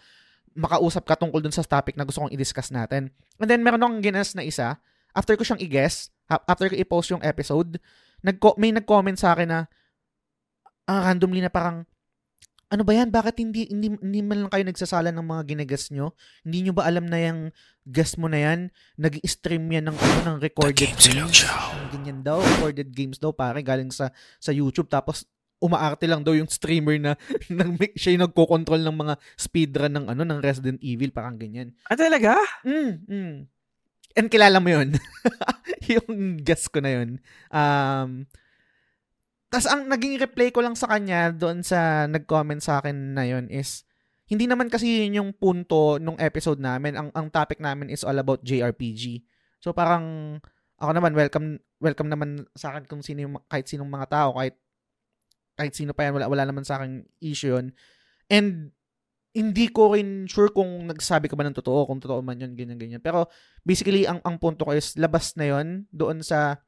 makausap 0.57 1.05
ka 1.05 1.15
tungkol 1.21 1.45
dun 1.45 1.55
sa 1.55 1.67
topic 1.67 1.95
na 1.95 2.09
gusto 2.09 2.25
kong 2.25 2.33
i-discuss 2.33 2.73
natin. 2.73 3.13
And 3.37 3.47
then 3.51 3.61
meron 3.61 3.83
akong 3.85 4.01
ginas 4.01 4.33
na 4.33 4.47
isa. 4.47 4.81
After 5.15 5.39
ko 5.39 5.47
siyang 5.47 5.63
i-guess, 5.63 6.11
after 6.27 6.67
ko 6.71 6.75
i-post 6.75 7.15
yung 7.15 7.23
episode, 7.23 7.79
nag 8.25 8.41
may 8.59 8.75
nag-comment 8.75 9.19
sa 9.21 9.37
akin 9.37 9.47
na 9.47 9.61
uh, 10.89 11.01
randomly 11.05 11.43
na 11.45 11.53
parang 11.53 11.87
ano 12.70 12.83
ba 12.83 12.92
yan? 12.96 13.09
Bakit 13.12 13.37
hindi, 13.40 13.68
hindi, 13.68 13.92
hindi 13.92 14.20
man 14.24 14.46
lang 14.46 14.50
kayo 14.53 14.64
nagsasala 14.64 15.11
ng 15.12 15.27
mga 15.27 15.42
ginagas 15.57 15.92
nyo? 15.92 16.16
Hindi 16.46 16.68
nyo 16.68 16.72
ba 16.77 16.88
alam 16.88 17.09
na 17.09 17.18
yung 17.20 17.40
gas 17.85 18.16
mo 18.16 18.29
na 18.29 18.40
yan? 18.40 18.61
Nag-stream 18.96 19.64
yan 19.68 19.90
ng, 19.92 19.96
ano, 19.96 20.18
ng 20.33 20.38
recorded 20.40 20.92
The 20.96 21.12
games. 21.12 21.44
Ganyan 21.92 22.20
daw, 22.24 22.40
recorded 22.40 22.90
games 22.92 23.20
daw, 23.20 23.31
pare, 23.33 23.61
galing 23.61 23.92
sa, 23.92 24.09
sa 24.40 24.50
YouTube. 24.50 24.88
Tapos, 24.88 25.29
umaarte 25.64 26.05
lang 26.05 26.20
daw 26.20 26.37
yung 26.37 26.50
streamer 26.50 27.00
na 27.00 27.12
nang 27.57 27.81
siya 27.96 28.12
yung 28.12 28.29
nagko-control 28.29 28.85
ng 28.85 28.96
mga 29.00 29.14
speedrun 29.40 29.92
ng 29.96 30.07
ano 30.12 30.22
ng 30.29 30.40
Resident 30.44 30.77
Evil 30.85 31.09
parang 31.09 31.40
ganyan. 31.40 31.72
Ah 31.88 31.96
talaga? 31.96 32.37
Mm, 32.68 32.92
mm. 33.09 33.35
And 34.14 34.29
kilala 34.29 34.61
mo 34.61 34.68
'yon. 34.68 34.94
yung 35.96 36.38
guess 36.44 36.68
ko 36.68 36.85
na 36.85 36.90
'yon. 36.92 37.18
Um 37.48 38.29
tapos 39.55 39.71
ang 39.71 39.87
naging 39.87 40.19
reply 40.19 40.51
ko 40.51 40.67
lang 40.67 40.75
sa 40.75 40.90
kanya 40.90 41.31
doon 41.31 41.62
sa 41.62 42.11
nag-comment 42.11 42.59
sa 42.59 42.83
akin 42.83 43.14
na 43.14 43.23
yon 43.23 43.47
is 43.47 43.87
hindi 44.27 44.51
naman 44.51 44.67
kasi 44.67 45.07
yun 45.07 45.23
yung 45.23 45.31
punto 45.31 46.03
nung 46.03 46.19
episode 46.19 46.59
namin. 46.59 46.99
Ang 46.99 47.14
ang 47.14 47.31
topic 47.31 47.62
namin 47.62 47.87
is 47.87 48.03
all 48.03 48.19
about 48.19 48.43
JRPG. 48.43 49.23
So 49.62 49.71
parang 49.71 50.37
ako 50.83 50.90
naman 50.90 51.14
welcome 51.14 51.62
welcome 51.79 52.11
naman 52.11 52.51
sa 52.59 52.75
akin 52.75 52.90
kung 52.90 52.99
sino 53.07 53.31
yung, 53.31 53.38
kahit 53.47 53.71
sinong 53.71 53.87
mga 53.87 54.11
tao 54.11 54.35
kahit 54.35 54.59
kahit 55.55 55.71
sino 55.71 55.95
pa 55.95 56.11
yan 56.11 56.19
wala 56.19 56.27
wala 56.27 56.51
naman 56.51 56.67
sa 56.67 56.83
akin 56.83 57.07
issue 57.23 57.55
yun. 57.55 57.71
And 58.27 58.75
hindi 59.38 59.71
ko 59.71 59.95
rin 59.95 60.27
sure 60.27 60.51
kung 60.51 60.90
nagsabi 60.90 61.31
ka 61.31 61.38
ba 61.38 61.47
ng 61.47 61.55
totoo, 61.55 61.87
kung 61.87 62.03
totoo 62.03 62.27
man 62.27 62.43
yun, 62.43 62.59
ganyan, 62.59 62.79
ganyan. 62.79 63.03
Pero 63.03 63.31
basically, 63.62 64.03
ang, 64.03 64.19
ang 64.23 64.38
punto 64.38 64.67
ko 64.67 64.75
is 64.75 64.99
labas 64.99 65.35
na 65.38 65.47
yon 65.47 65.87
doon 65.95 66.23
sa 66.27 66.63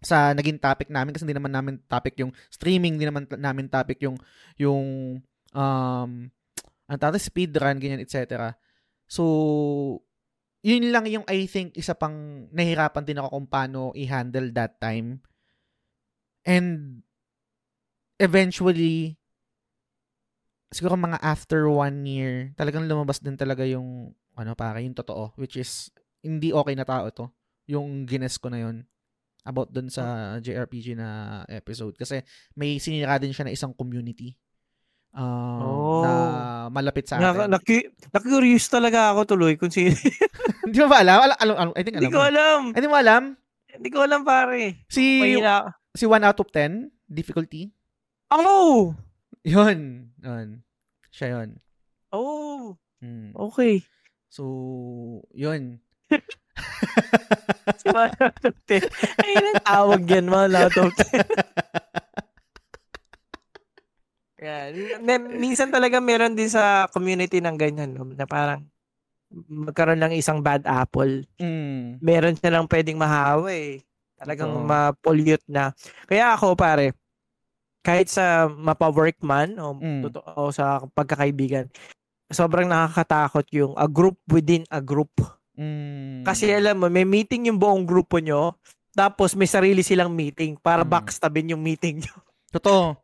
sa 0.00 0.32
naging 0.32 0.56
topic 0.56 0.88
namin 0.88 1.12
kasi 1.12 1.28
hindi 1.28 1.36
naman 1.36 1.52
namin 1.52 1.74
topic 1.84 2.16
yung 2.20 2.32
streaming, 2.48 2.96
hindi 2.96 3.06
naman 3.08 3.28
namin 3.28 3.68
topic 3.68 4.00
yung 4.00 4.16
yung 4.56 4.84
um 5.52 6.10
ang 6.90 6.98
tawag 6.98 7.22
speedrun, 7.22 7.78
ganyan, 7.78 8.02
etc. 8.02 8.50
So, 9.06 9.22
yun 10.66 10.90
lang 10.90 11.06
yung 11.06 11.22
I 11.30 11.46
think 11.46 11.78
isa 11.78 11.94
pang 11.94 12.50
nahirapan 12.50 13.06
din 13.06 13.22
ako 13.22 13.28
kung 13.30 13.46
paano 13.46 13.80
i-handle 13.94 14.50
that 14.50 14.82
time. 14.82 15.22
And 16.42 17.00
eventually, 18.18 19.22
siguro 20.74 20.98
mga 20.98 21.22
after 21.22 21.70
one 21.70 22.02
year, 22.10 22.50
talagang 22.58 22.90
lumabas 22.90 23.22
din 23.22 23.38
talaga 23.38 23.62
yung, 23.62 24.10
ano 24.34 24.52
para, 24.58 24.82
yung 24.82 24.98
totoo, 24.98 25.38
which 25.38 25.54
is, 25.54 25.94
hindi 26.26 26.50
okay 26.50 26.74
na 26.74 26.84
tao 26.84 27.06
to. 27.14 27.30
Yung 27.70 28.02
gines 28.04 28.34
ko 28.34 28.50
na 28.50 28.66
yun 28.66 28.82
about 29.42 29.68
dun 29.68 29.88
sa 29.88 30.02
JRPG 30.38 30.94
na 30.94 31.08
episode. 31.46 31.94
Kasi 31.94 32.20
may 32.52 32.76
sinira 32.76 33.16
din 33.16 33.30
siya 33.30 33.44
na 33.44 33.52
isang 33.52 33.72
community 33.72 34.36
um, 35.12 35.60
Oh. 35.60 36.02
na 36.02 36.12
malapit 36.68 37.04
sa 37.04 37.18
Na, 37.18 37.32
atin. 37.32 37.50
na, 37.50 37.58
na-curious 38.10 38.68
talaga 38.68 39.10
ako 39.10 39.26
tuloy 39.28 39.56
kung 39.56 39.72
sino. 39.72 39.90
Hindi 40.64 40.78
mo 40.78 40.88
ba 40.88 41.02
alam? 41.02 41.18
Alam, 41.20 41.36
alam, 41.36 41.54
alam- 41.56 41.74
I 41.74 41.82
think 41.82 41.96
Hindi 41.96 42.06
alam 42.06 42.14
ko 42.14 42.20
mo. 42.20 42.28
alam. 42.28 42.60
Hindi 42.72 42.88
mo 42.88 42.96
alam? 42.96 43.22
Hindi 43.70 43.88
ko 43.88 43.98
alam 44.02 44.20
pare. 44.22 44.86
Si, 44.86 45.02
Mahina. 45.18 45.72
si 45.94 46.04
1 46.06 46.20
out 46.20 46.38
of 46.38 46.48
10, 46.52 46.90
difficulty. 47.06 47.72
Oh! 48.30 48.94
Yun. 49.42 50.10
Yun. 50.20 50.62
Siya 51.10 51.38
yun. 51.38 51.58
Oh! 52.12 52.76
Hmm. 53.00 53.32
Okay. 53.34 53.82
So, 54.28 54.44
yun. 55.32 55.80
Si 57.76 57.86
One 57.88 58.12
out 58.16 58.42
of 58.42 58.54
10. 58.66 58.82
Ay, 59.20 59.32
ang 59.36 59.62
tawag 59.62 60.02
yan, 60.04 60.26
One 60.26 60.54
out 60.54 60.76
of 60.76 60.90
10. 60.90 61.22
Yan. 64.40 64.70
May- 65.04 65.36
Minsan 65.36 65.68
talaga 65.68 66.00
meron 66.00 66.32
din 66.32 66.48
sa 66.48 66.88
community 66.88 67.38
ng 67.38 67.56
ganyan, 67.56 67.92
no, 67.92 68.08
na 68.08 68.24
parang 68.24 68.64
magkaroon 69.30 70.00
lang 70.00 70.16
isang 70.16 70.40
bad 70.40 70.64
apple. 70.64 71.22
Mm. 71.38 72.00
Meron 72.00 72.34
silang 72.34 72.66
pwedeng 72.66 72.98
mahawa 72.98 73.52
eh. 73.52 73.84
Talagang 74.16 74.50
Oo. 74.50 74.64
ma-pollute 74.66 75.44
na. 75.46 75.70
Kaya 76.04 76.34
ako, 76.34 76.56
pare, 76.56 76.96
kahit 77.80 78.10
sa 78.10 78.48
mapa-work 78.50 79.20
man 79.22 79.56
o 79.56 79.76
Mm. 79.76 80.08
totoo 80.10 80.50
sa 80.50 80.82
pagkakaibigan, 80.90 81.68
sobrang 82.28 82.66
nakakatakot 82.66 83.46
yung 83.54 83.72
a 83.76 83.86
group 83.86 84.18
within 84.26 84.64
a 84.68 84.80
group. 84.80 85.12
Mm. 85.60 86.24
Kasi 86.24 86.48
alam 86.48 86.80
mo, 86.80 86.88
may 86.88 87.04
meeting 87.04 87.52
yung 87.52 87.60
buong 87.60 87.84
grupo 87.84 88.16
nyo, 88.16 88.56
tapos 88.96 89.36
may 89.36 89.44
sarili 89.44 89.84
silang 89.84 90.08
meeting 90.08 90.56
para 90.56 90.80
Mm. 90.80 90.90
backstabin 90.90 91.52
yung 91.52 91.60
meeting 91.60 92.00
nyo. 92.00 92.14
Totoo. 92.56 92.96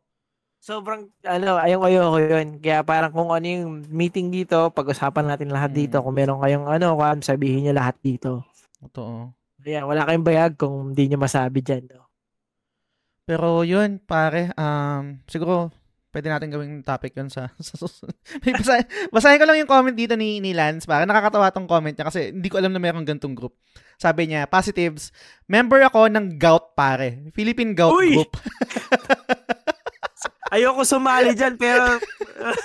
Sobrang, 0.57 1.05
ano, 1.21 1.61
ayaw 1.61 1.79
ayoko 1.85 2.17
yun. 2.19 2.47
Kaya 2.59 2.81
parang 2.81 3.13
kung 3.13 3.29
ano 3.29 3.45
yung 3.45 3.85
meeting 3.87 4.33
dito, 4.33 4.73
pag-usapan 4.73 5.29
natin 5.29 5.53
lahat 5.53 5.71
Mm. 5.71 5.77
dito. 5.77 5.97
Kung 6.01 6.17
meron 6.17 6.41
kayong 6.41 6.67
ano, 6.67 6.97
kung 6.97 7.21
sabihin 7.21 7.69
nyo 7.69 7.73
lahat 7.77 7.95
dito. 8.01 8.43
Totoo. 8.81 9.31
Kaya 9.61 9.85
wala 9.85 10.03
kayong 10.03 10.25
bayag 10.27 10.53
kung 10.57 10.91
hindi 10.91 11.13
nyo 11.13 11.21
masabi 11.21 11.61
dyan. 11.61 11.85
No? 11.93 12.09
Pero 13.23 13.61
yun, 13.67 13.99
pare, 13.99 14.51
um, 14.55 15.19
siguro, 15.27 15.69
pwede 16.17 16.33
natin 16.33 16.49
gawing 16.49 16.81
topic 16.81 17.13
yun 17.13 17.29
sa, 17.29 17.53
sa 17.61 17.77
susunod. 17.77 18.17
May 18.41 18.57
basa, 18.57 18.81
basahin 19.13 19.37
ko 19.37 19.45
lang 19.45 19.61
yung 19.61 19.69
comment 19.69 19.93
dito 19.93 20.17
ni, 20.17 20.41
ni 20.41 20.57
Lance, 20.57 20.89
pare. 20.89 21.05
Nakakatawa 21.05 21.53
tong 21.53 21.69
comment 21.69 21.93
niya 21.93 22.09
kasi 22.09 22.33
hindi 22.33 22.49
ko 22.49 22.57
alam 22.57 22.73
na 22.73 22.81
mayroong 22.81 23.05
gantong 23.05 23.37
group. 23.37 23.53
Sabi 24.01 24.33
niya, 24.33 24.49
positives, 24.49 25.13
member 25.45 25.77
ako 25.85 26.09
ng 26.09 26.41
Gout, 26.41 26.73
pare. 26.73 27.29
Philippine 27.37 27.77
Gout 27.77 27.93
Uy! 27.93 28.17
Group. 28.17 28.33
Ayoko 30.57 30.81
sumali 30.81 31.37
dyan, 31.37 31.53
pero 31.53 32.01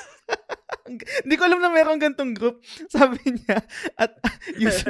Hindi 1.24 1.34
ko 1.38 1.42
alam 1.46 1.60
na 1.60 1.70
mayroong 1.72 2.00
gantong 2.00 2.32
group. 2.34 2.60
Sabi 2.90 3.18
niya, 3.24 3.62
at 3.96 4.18
use, 4.58 4.82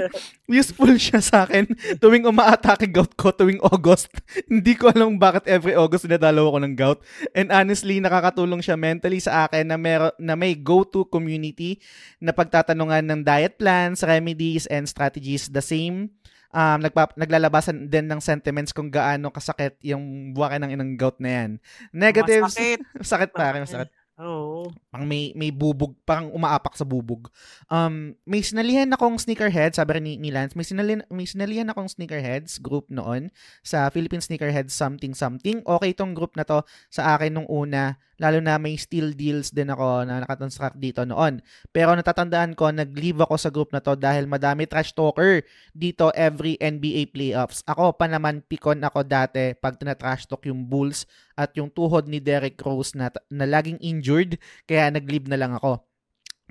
useful 0.48 0.92
siya 0.96 1.20
sa 1.22 1.44
akin 1.44 1.68
tuwing 2.00 2.26
umaatake 2.26 2.88
gout 2.90 3.12
ko 3.14 3.30
tuwing 3.30 3.60
August. 3.62 4.10
Hindi 4.48 4.74
ko 4.74 4.90
alam 4.90 5.20
bakit 5.20 5.46
every 5.46 5.76
August 5.76 6.08
dinadalaw 6.08 6.48
ako 6.48 6.58
ng 6.64 6.74
gout. 6.74 6.98
And 7.36 7.52
honestly, 7.52 8.00
nakakatulong 8.00 8.64
siya 8.64 8.78
mentally 8.78 9.20
sa 9.20 9.46
akin 9.46 9.68
na, 9.68 9.78
mero, 9.78 10.10
na 10.18 10.34
may 10.34 10.56
go-to 10.58 11.06
community 11.06 11.78
na 12.18 12.34
pagtatanungan 12.34 13.04
ng 13.06 13.20
diet 13.22 13.58
plans, 13.60 14.02
remedies, 14.02 14.66
and 14.70 14.88
strategies 14.88 15.50
the 15.52 15.62
same. 15.62 16.10
Um, 16.52 16.84
nagpa- 16.84 17.16
naglalabasan 17.16 17.88
din 17.88 18.12
ng 18.12 18.20
sentiments 18.20 18.76
kung 18.76 18.92
gaano 18.92 19.32
kasakit 19.32 19.80
yung 19.80 20.36
buwake 20.36 20.60
ng 20.60 20.76
inang 20.76 21.00
gout 21.00 21.16
na 21.16 21.30
yan. 21.32 21.50
Negatives, 21.96 22.52
masakit. 22.52 22.80
sakit 23.12 23.30
pare, 23.32 23.56
masakit. 23.64 23.88
Oo. 24.22 24.70
Parang 24.94 25.08
may, 25.10 25.34
may 25.34 25.50
bubog, 25.50 25.98
parang 26.06 26.30
umaapak 26.30 26.78
sa 26.78 26.86
bubog. 26.86 27.26
Um, 27.66 28.14
may 28.22 28.38
sinalihan 28.38 28.86
akong 28.94 29.18
sneakerheads, 29.18 29.82
sabi 29.82 29.98
ni, 29.98 30.14
ni 30.14 30.30
Lance, 30.30 30.54
may 30.54 30.62
sinalihan, 30.62 31.02
may 31.10 31.26
sinalihan 31.26 31.66
akong 31.66 31.90
sneakerheads 31.90 32.62
group 32.62 32.86
noon 32.86 33.34
sa 33.66 33.90
Philippine 33.90 34.22
Sneakerheads 34.22 34.70
something 34.70 35.12
something. 35.12 35.66
Okay 35.66 35.90
tong 35.90 36.14
group 36.14 36.38
na 36.38 36.46
to 36.46 36.62
sa 36.86 37.18
akin 37.18 37.34
nung 37.34 37.48
una, 37.50 37.98
lalo 38.22 38.38
na 38.38 38.54
may 38.54 38.78
steel 38.78 39.10
deals 39.18 39.50
din 39.50 39.66
ako 39.66 40.06
na 40.06 40.22
nakatranscribe 40.22 40.78
dito 40.78 41.02
noon. 41.02 41.42
Pero 41.74 41.90
natatandaan 41.98 42.54
ko, 42.54 42.70
nag-leave 42.70 43.18
ako 43.18 43.34
sa 43.34 43.50
group 43.50 43.74
na 43.74 43.82
to 43.82 43.98
dahil 43.98 44.30
madami 44.30 44.70
trash 44.70 44.94
talker 44.94 45.42
dito 45.74 46.14
every 46.14 46.54
NBA 46.62 47.10
playoffs. 47.10 47.66
Ako 47.66 47.98
pa 47.98 48.06
naman, 48.06 48.46
pikon 48.46 48.78
ako 48.86 49.02
dati 49.02 49.58
pag 49.58 49.74
tinatrash 49.74 50.30
talk 50.30 50.46
yung 50.46 50.62
Bulls 50.70 51.02
at 51.34 51.50
yung 51.58 51.66
tuhod 51.66 52.06
ni 52.06 52.22
Derrick 52.22 52.62
Rose 52.62 52.94
na, 52.94 53.10
na 53.26 53.42
laging 53.42 53.82
injured, 53.82 54.38
kaya 54.70 54.94
nag-leave 54.94 55.26
na 55.26 55.42
lang 55.42 55.58
ako. 55.58 55.82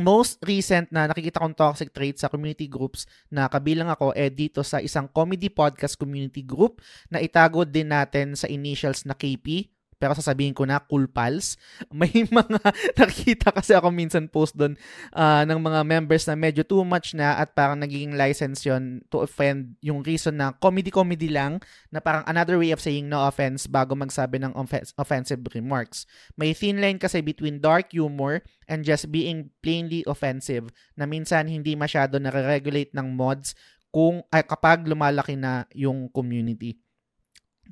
Most 0.02 0.42
recent 0.44 0.90
na 0.90 1.06
nakikita 1.06 1.40
kong 1.40 1.54
toxic 1.54 1.94
traits 1.94 2.26
sa 2.26 2.32
community 2.32 2.66
groups 2.66 3.06
na 3.30 3.46
kabilang 3.46 3.88
ako 3.92 4.18
eh 4.18 4.34
dito 4.34 4.66
sa 4.66 4.82
isang 4.82 5.06
comedy 5.06 5.48
podcast 5.48 5.94
community 5.94 6.42
group 6.42 6.82
na 7.12 7.22
itago 7.22 7.62
din 7.68 7.94
natin 7.94 8.34
sa 8.34 8.50
initials 8.50 9.06
na 9.06 9.14
KP 9.14 9.70
pero 10.02 10.18
sasabihin 10.18 10.58
ko 10.58 10.66
na 10.66 10.82
cool 10.82 11.06
pals. 11.06 11.62
May 11.94 12.10
mga 12.10 12.58
nakikita 12.98 13.54
kasi 13.54 13.78
ako 13.78 13.94
minsan 13.94 14.26
post 14.26 14.58
doon 14.58 14.74
ah, 15.14 15.46
ng 15.46 15.62
mga 15.62 15.86
members 15.86 16.26
na 16.26 16.34
medyo 16.34 16.66
too 16.66 16.82
much 16.82 17.14
na 17.14 17.38
at 17.38 17.54
parang 17.54 17.78
nagiging 17.78 18.18
license 18.18 18.66
yon 18.66 19.06
to 19.14 19.22
offend 19.22 19.78
yung 19.86 20.02
reason 20.02 20.42
na 20.42 20.58
comedy-comedy 20.58 21.30
lang 21.30 21.62
na 21.94 22.02
parang 22.02 22.26
another 22.26 22.58
way 22.58 22.74
of 22.74 22.82
saying 22.82 23.06
no 23.06 23.22
offense 23.30 23.70
bago 23.70 23.94
magsabi 23.94 24.42
ng 24.42 24.58
offens- 24.58 24.98
offensive 24.98 25.46
remarks. 25.54 26.10
May 26.34 26.58
thin 26.58 26.82
line 26.82 26.98
kasi 26.98 27.22
between 27.22 27.62
dark 27.62 27.94
humor 27.94 28.42
and 28.66 28.82
just 28.82 29.14
being 29.14 29.54
plainly 29.62 30.02
offensive 30.10 30.74
na 30.98 31.06
minsan 31.06 31.46
hindi 31.46 31.78
masyado 31.78 32.18
nare-regulate 32.18 32.90
ng 32.98 33.14
mods 33.14 33.54
kung 33.92 34.24
ay 34.32 34.48
kapag 34.48 34.88
lumalaki 34.88 35.36
na 35.36 35.68
yung 35.76 36.08
community. 36.08 36.80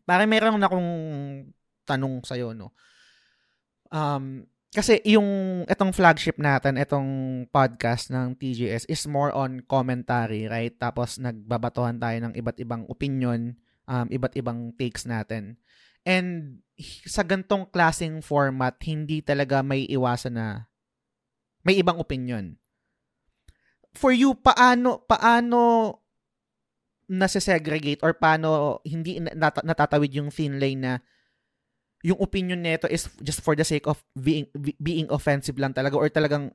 Parang 0.04 0.28
meron 0.28 0.60
akong 0.60 0.92
tanong 1.90 2.22
sa'yo, 2.22 2.54
no? 2.54 2.70
Um, 3.90 4.46
kasi 4.70 5.02
yung 5.02 5.66
itong 5.66 5.90
flagship 5.98 6.38
natin, 6.38 6.78
itong 6.78 7.10
podcast 7.50 8.14
ng 8.14 8.38
TGS 8.38 8.86
is 8.86 9.10
more 9.10 9.34
on 9.34 9.66
commentary, 9.66 10.46
right? 10.46 10.78
Tapos 10.78 11.18
nagbabatuhan 11.18 11.98
tayo 11.98 12.18
ng 12.22 12.34
iba't 12.38 12.62
ibang 12.62 12.86
opinion, 12.86 13.58
um, 13.90 14.06
iba't 14.14 14.38
ibang 14.38 14.70
takes 14.78 15.10
natin. 15.10 15.58
And 16.06 16.62
sa 17.10 17.26
gantong 17.26 17.74
klaseng 17.74 18.22
format, 18.22 18.78
hindi 18.86 19.26
talaga 19.26 19.66
may 19.66 19.90
iwasan 19.90 20.38
na 20.38 20.70
may 21.66 21.82
ibang 21.82 21.98
opinion. 21.98 22.56
For 23.98 24.14
you, 24.14 24.38
paano 24.38 25.02
paano 25.02 25.98
nasa-segregate 27.10 28.06
or 28.06 28.14
paano 28.14 28.80
hindi 28.86 29.18
nat- 29.18 29.66
natatawid 29.66 30.14
yung 30.14 30.30
thin 30.30 30.62
line 30.62 30.78
na 30.78 30.94
yung 32.04 32.20
opinion 32.24 32.60
nito 32.64 32.88
is 32.88 33.12
just 33.20 33.44
for 33.44 33.56
the 33.60 33.68
sake 33.68 33.84
of 33.84 34.00
being 34.16 34.48
be- 34.56 34.78
being 34.80 35.08
offensive 35.12 35.60
lang 35.60 35.76
talaga 35.76 36.00
or 36.00 36.08
talagang 36.08 36.52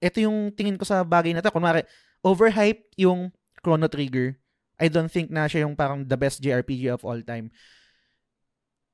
ito 0.00 0.24
yung 0.24 0.52
tingin 0.52 0.76
ko 0.76 0.84
sa 0.84 1.04
bagay 1.04 1.32
na 1.32 1.44
to. 1.44 1.52
Kunwari 1.52 1.84
overhype 2.24 2.88
yung 2.96 3.32
Chrono 3.60 3.88
Trigger. 3.88 4.36
I 4.76 4.92
don't 4.92 5.08
think 5.08 5.32
na 5.32 5.48
siya 5.48 5.64
yung 5.64 5.76
parang 5.76 6.04
the 6.04 6.16
best 6.16 6.40
JRPG 6.44 6.92
of 6.92 7.04
all 7.04 7.20
time. 7.24 7.48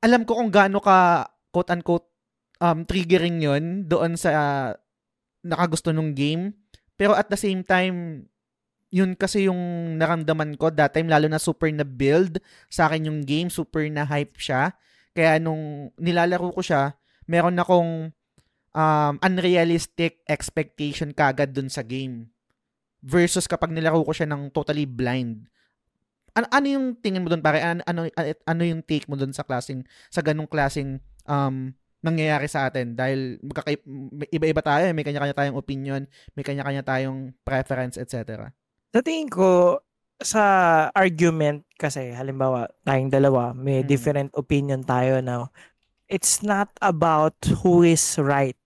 Alam 0.03 0.27
ko 0.27 0.39
kung 0.39 0.51
gaano 0.51 0.79
ka 0.79 1.27
quote 1.51 1.71
unquote 1.71 2.07
um 2.63 2.87
triggering 2.87 3.43
yon 3.43 3.87
doon 3.87 4.15
sa 4.15 4.31
uh, 4.31 4.69
nakagusto 5.43 5.91
nung 5.91 6.15
game. 6.15 6.55
Pero 6.95 7.19
at 7.19 7.31
the 7.31 7.39
same 7.39 7.67
time 7.67 8.27
yun 8.93 9.17
kasi 9.17 9.49
yung 9.49 9.59
naramdaman 9.97 10.55
ko 10.61 10.69
that 10.69 10.93
time 10.93 11.09
lalo 11.09 11.25
na 11.25 11.41
super 11.41 11.73
na 11.73 11.83
build 11.83 12.37
sa 12.69 12.87
akin 12.87 13.09
yung 13.09 13.21
game 13.25 13.49
super 13.49 13.81
na 13.89 14.05
hype 14.05 14.37
siya 14.37 14.77
kaya 15.13 15.37
nung 15.39 15.93
nilalaro 16.01 16.53
ko 16.53 16.61
siya, 16.65 16.97
meron 17.29 17.61
akong 17.61 18.13
um, 18.73 19.15
unrealistic 19.21 20.25
expectation 20.27 21.13
kagad 21.13 21.53
dun 21.53 21.69
sa 21.69 21.85
game. 21.85 22.29
Versus 23.03 23.51
kapag 23.51 23.75
nilaro 23.75 24.03
ko 24.03 24.13
siya 24.15 24.31
ng 24.31 24.51
totally 24.55 24.87
blind. 24.89 25.47
Ano, 26.33 26.47
ano 26.49 26.67
yung 26.67 26.87
tingin 26.97 27.21
mo 27.21 27.29
dun 27.29 27.45
pare? 27.45 27.61
Ano, 27.61 27.85
ano, 27.85 28.09
ano 28.47 28.63
yung 28.63 28.81
take 28.81 29.05
mo 29.11 29.19
dun 29.19 29.37
sa 29.37 29.45
klaseng, 29.45 29.85
sa 30.09 30.25
ganong 30.25 30.49
klaseng 30.49 30.97
um, 31.29 31.77
nangyayari 32.03 32.51
sa 32.51 32.67
atin 32.67 32.99
dahil 32.99 33.39
magkaka- 33.45 33.79
iba-iba 34.33 34.63
tayo, 34.65 34.91
eh. 34.91 34.95
may 34.95 35.07
kanya-kanya 35.07 35.37
tayong 35.39 35.59
opinion, 35.59 36.03
may 36.35 36.43
kanya-kanya 36.43 36.83
tayong 36.83 37.31
preference, 37.47 37.95
etc. 37.95 38.51
Sa 38.91 39.01
tingin 39.05 39.31
ko, 39.31 39.79
sa 40.25 40.45
argument 40.93 41.63
kasi, 41.77 42.15
halimbawa, 42.15 42.71
tayong 42.83 43.11
dalawa, 43.11 43.53
may 43.53 43.83
Mm. 43.83 43.89
different 43.89 44.31
opinion 44.35 44.83
tayo 44.83 45.19
na 45.21 45.47
it's 46.07 46.43
not 46.43 46.69
about 46.81 47.35
who 47.63 47.83
is 47.83 48.03
right 48.21 48.59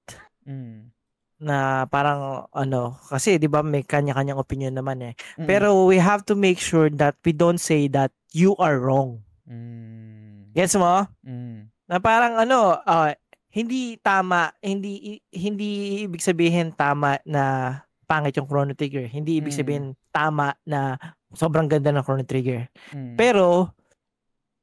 Mm. 0.45 0.91
na 1.37 1.85
parang 1.87 2.49
ano 2.51 2.97
kasi 3.07 3.37
'di 3.37 3.47
ba 3.47 3.61
may 3.61 3.85
kanya-kanyang 3.85 4.41
opinion 4.41 4.73
naman 4.73 5.05
eh 5.05 5.15
Mm. 5.37 5.45
pero 5.47 5.85
we 5.85 6.01
have 6.01 6.25
to 6.25 6.33
make 6.33 6.57
sure 6.57 6.89
that 6.89 7.15
we 7.23 7.31
don't 7.31 7.61
say 7.61 7.87
that 7.87 8.09
you 8.33 8.57
are 8.57 8.81
wrong 8.81 9.21
Mm. 9.45 10.51
gets 10.57 10.75
mo 10.75 11.05
Mm. 11.23 11.69
na 11.87 11.97
parang 12.01 12.41
ano 12.41 12.81
ah, 12.83 13.13
hindi 13.53 13.97
tama 14.01 14.51
hindi 14.59 15.21
hindi 15.31 16.03
ibig 16.05 16.21
sabihin 16.21 16.73
tama 16.73 17.21
na 17.25 17.73
pangit 18.07 18.37
yung 18.37 18.49
Chrono 18.49 18.73
Trigger 18.73 19.07
hindi 19.07 19.39
ibig 19.39 19.53
Mm. 19.55 19.61
sabihin 19.61 19.85
tama 20.11 20.57
na 20.65 20.97
sobrang 21.33 21.67
ganda 21.67 21.91
ng 21.91 22.05
Chrono 22.05 22.23
Trigger 22.23 22.71
Mm. 22.93 23.17
pero 23.17 23.71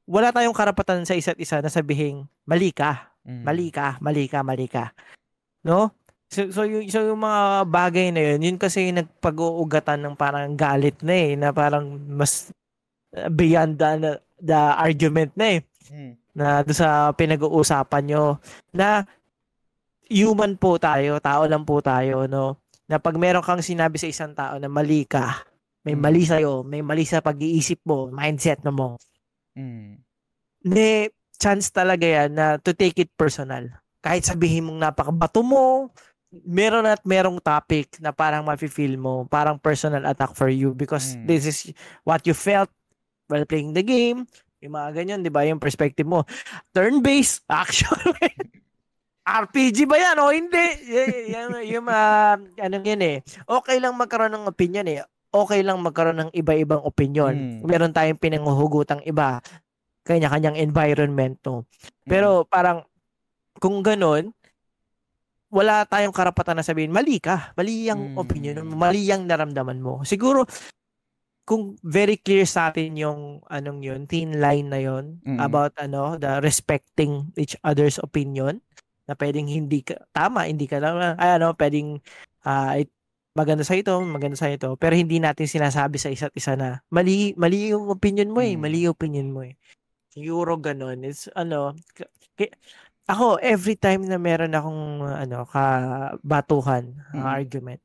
wala 0.04 0.30
tayong 0.30 0.52
karapatan 0.52 1.04
sa 1.04 1.12
isa't 1.12 1.36
isa 1.36 1.58
na 1.58 1.68
sabihin 1.68 2.24
mali 2.44 2.70
ka 2.70 3.12
Mm. 3.24 3.40
mali 3.40 3.72
ka, 3.72 3.96
mali 4.04 4.28
ka, 4.28 4.44
mali 4.44 4.68
ka. 4.68 4.92
No? 5.64 5.96
So, 6.28 6.44
so, 6.52 6.60
yung, 6.68 6.84
so 6.88 7.00
yung 7.00 7.24
mga 7.24 7.64
bagay 7.64 8.12
na 8.12 8.20
yun, 8.20 8.40
yun 8.44 8.58
kasi 8.60 8.92
yung 8.92 9.00
nagpag-uugatan 9.00 10.04
ng 10.04 10.14
parang 10.14 10.52
galit 10.52 11.00
na 11.00 11.14
eh, 11.14 11.32
na 11.32 11.48
parang 11.48 11.88
mas 12.04 12.52
uh, 13.16 13.32
beyond 13.32 13.80
the, 13.80 14.20
the 14.36 14.60
argument 14.76 15.32
na 15.32 15.56
eh, 15.56 15.60
Mm. 15.88 16.12
na 16.36 16.60
doon 16.64 16.76
sa 16.76 16.88
pinag-uusapan 17.12 18.02
nyo, 18.04 18.36
na 18.72 19.04
human 20.08 20.56
po 20.56 20.76
tayo, 20.76 21.16
tao 21.16 21.44
lang 21.44 21.64
po 21.64 21.80
tayo, 21.80 22.28
no? 22.28 22.60
Na 22.84 23.00
pag 23.00 23.16
meron 23.16 23.40
kang 23.40 23.64
sinabi 23.64 23.96
sa 23.96 24.08
isang 24.08 24.32
tao 24.32 24.56
na 24.56 24.68
mali 24.68 25.04
ka, 25.04 25.44
may 25.84 25.94
Mm. 25.94 26.00
mali 26.00 26.22
sa'yo, 26.24 26.64
may 26.64 26.80
mali 26.80 27.04
sa 27.04 27.20
pag-iisip 27.20 27.84
mo, 27.84 28.08
mindset 28.08 28.64
na 28.64 28.72
mo, 28.72 28.96
Mm. 29.52 30.00
may 30.64 31.08
chance 31.36 31.68
talaga 31.68 32.02
yan 32.02 32.32
na 32.32 32.56
to 32.56 32.72
take 32.72 32.96
it 32.96 33.12
personal. 33.14 33.68
Kahit 34.00 34.24
sabihin 34.24 34.64
mong 34.64 34.80
napakabato 34.80 35.40
mo, 35.40 35.92
meron 36.42 36.82
at 36.84 37.04
merong 37.04 37.38
topic 37.38 37.94
na 37.98 38.10
parang 38.10 38.42
mafe-feel 38.42 38.96
mo, 38.96 39.22
parang 39.24 39.54
personal 39.54 40.02
attack 40.04 40.32
for 40.32 40.48
you 40.48 40.72
because 40.72 41.14
Mm. 41.14 41.24
this 41.24 41.44
is 41.44 41.58
what 42.02 42.24
you 42.24 42.34
felt 42.34 42.72
while 43.28 43.44
playing 43.44 43.70
the 43.70 43.84
game. 43.84 44.24
Yung 44.58 44.72
mga 44.72 44.96
ganyan, 44.96 45.20
di 45.20 45.28
ba? 45.28 45.44
Yung 45.44 45.60
perspective 45.60 46.08
mo. 46.08 46.24
Turn-based, 46.72 47.44
action. 47.52 47.92
RPG 49.24 49.88
ba 49.88 49.96
yan 49.96 50.16
o 50.20 50.28
hindi? 50.28 50.64
Y- 50.84 51.32
yung, 51.32 51.52
yung 51.64 51.86
uh, 51.88 52.36
ano 52.36 52.74
yan 52.76 53.00
eh. 53.00 53.16
Okay 53.44 53.80
lang 53.80 53.96
magkaroon 53.96 54.32
ng 54.32 54.44
opinion 54.44 54.84
eh. 54.84 55.00
Okay 55.34 55.66
lang 55.66 55.82
magkaroon 55.82 56.22
ng 56.22 56.30
iba-ibang 56.30 56.78
opinion. 56.86 57.34
Mm. 57.34 57.66
Meron 57.66 57.90
tayong 57.90 58.22
pinanguhugutang 58.22 59.02
iba 59.02 59.42
kanya-kanyang 60.06 60.54
environment 60.62 61.42
no. 61.42 61.66
Pero 62.06 62.46
parang 62.46 62.86
kung 63.58 63.82
ganun, 63.82 64.30
wala 65.50 65.82
tayong 65.86 66.14
karapatan 66.14 66.62
na 66.62 66.66
sabihin, 66.66 66.94
mali 66.94 67.18
ka. 67.18 67.50
Mali 67.58 67.90
yung 67.90 68.14
Mm. 68.14 68.16
opinion 68.18 68.54
mo. 68.62 68.78
Mali 68.78 69.10
yung 69.10 69.26
naramdaman 69.26 69.82
mo. 69.82 70.06
Siguro, 70.06 70.46
kung 71.44 71.74
very 71.82 72.16
clear 72.16 72.46
sa 72.46 72.70
atin 72.70 72.94
yung 72.94 73.20
anong 73.50 73.82
yun, 73.82 74.00
thin 74.06 74.38
line 74.38 74.70
na 74.70 74.78
yun, 74.78 75.18
Mm. 75.26 75.38
about 75.42 75.74
ano, 75.76 76.14
the 76.16 76.38
respecting 76.40 77.34
each 77.34 77.58
other's 77.66 77.98
opinion, 77.98 78.62
na 79.04 79.12
pwedeng 79.18 79.50
hindi 79.50 79.84
ka, 79.84 80.00
tama, 80.16 80.48
hindi 80.48 80.64
ka 80.64 80.80
lang, 80.80 80.96
ay 81.18 81.36
ano, 81.36 81.52
pwedeng 81.58 81.98
ah, 82.44 82.76
it- 82.78 82.93
maganda 83.34 83.66
sa 83.66 83.74
ito, 83.74 83.90
maganda 84.00 84.38
sa 84.38 84.46
ito, 84.46 84.78
pero 84.78 84.94
hindi 84.94 85.18
natin 85.18 85.44
sinasabi 85.44 85.98
sa 85.98 86.08
isa't 86.08 86.30
isa 86.32 86.54
na, 86.54 86.78
mali, 86.88 87.34
mali 87.34 87.74
yung 87.74 87.90
opinion 87.90 88.30
mo 88.30 88.38
eh, 88.38 88.54
Mm. 88.54 88.60
mali 88.62 88.78
yung 88.86 88.94
opinion 88.94 89.28
mo 89.28 89.42
eh. 89.42 89.58
Siguro 90.08 90.54
ganun. 90.56 91.02
It's 91.02 91.26
ano, 91.34 91.74
k- 91.92 92.06
k- 92.38 92.54
ako 93.04 93.42
every 93.42 93.74
time 93.74 94.06
na 94.06 94.16
meron 94.16 94.54
akong 94.54 94.82
ano 95.02 95.42
kabatuhan, 95.44 96.94
Mm. 97.10 97.22
argument, 97.26 97.82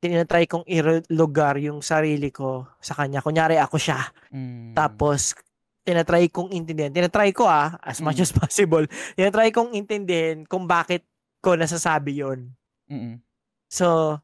tinatry 0.00 0.48
kong 0.48 0.64
ilugar 0.64 1.60
yung 1.60 1.84
sarili 1.84 2.32
ko 2.32 2.64
sa 2.80 2.96
kanya. 2.96 3.20
Kunyari 3.20 3.60
ako 3.60 3.76
siya. 3.76 4.00
Mm. 4.32 4.72
Tapos 4.72 5.36
tinatry 5.84 6.32
kong 6.32 6.50
intindihin. 6.50 6.90
Tinatry 6.90 7.30
ko 7.30 7.44
ah, 7.44 7.76
as 7.80 8.00
much 8.00 8.16
Mm. 8.16 8.24
as 8.24 8.32
possible. 8.40 8.84
Tinatry 9.12 9.52
kong 9.52 9.76
intindihin 9.76 10.48
kung 10.48 10.64
bakit 10.64 11.04
ko 11.38 11.52
nasasabi 11.54 12.24
yon. 12.24 12.50
Mm. 12.88 13.20
So, 13.68 14.18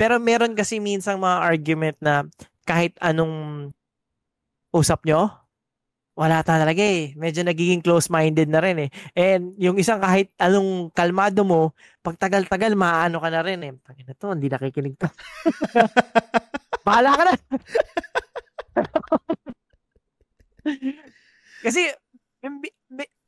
pero 0.00 0.16
meron 0.16 0.56
kasi 0.56 0.80
minsan 0.80 1.20
mga 1.20 1.44
argument 1.44 1.96
na 2.00 2.24
kahit 2.64 2.96
anong 3.04 3.68
usap 4.72 5.04
nyo, 5.04 5.28
wala 6.16 6.40
talaga 6.40 6.80
eh. 6.80 7.12
Medyo 7.20 7.44
nagiging 7.44 7.84
close-minded 7.84 8.48
na 8.48 8.64
rin 8.64 8.88
eh. 8.88 8.90
And 9.12 9.52
yung 9.60 9.76
isang 9.76 10.00
kahit 10.00 10.32
anong 10.40 10.88
kalmado 10.96 11.44
mo, 11.44 11.76
pag 12.00 12.16
tagal-tagal, 12.16 12.72
maano 12.72 13.20
ka 13.20 13.28
na 13.28 13.44
rin 13.44 13.60
eh. 13.60 13.72
Pag 13.76 14.00
na 14.08 14.16
to, 14.16 14.32
hindi 14.32 14.48
nakikinig 14.48 14.96
to. 14.96 15.08
Bahala 16.86 17.12
ka 17.12 17.22
na. 17.28 17.34
Kasi, 21.64 21.92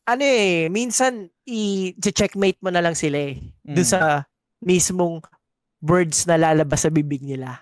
ano 0.08 0.24
eh, 0.24 0.72
minsan, 0.72 1.28
i-checkmate 1.44 2.64
mo 2.64 2.72
na 2.72 2.80
lang 2.80 2.96
sila 2.96 3.28
eh. 3.32 3.36
Doon 3.60 3.84
Mm. 3.84 3.92
sa 3.92 4.24
mismong 4.64 5.20
words 5.82 6.24
na 6.30 6.38
lalabas 6.38 6.86
sa 6.86 6.90
bibig 6.94 7.26
nila. 7.26 7.58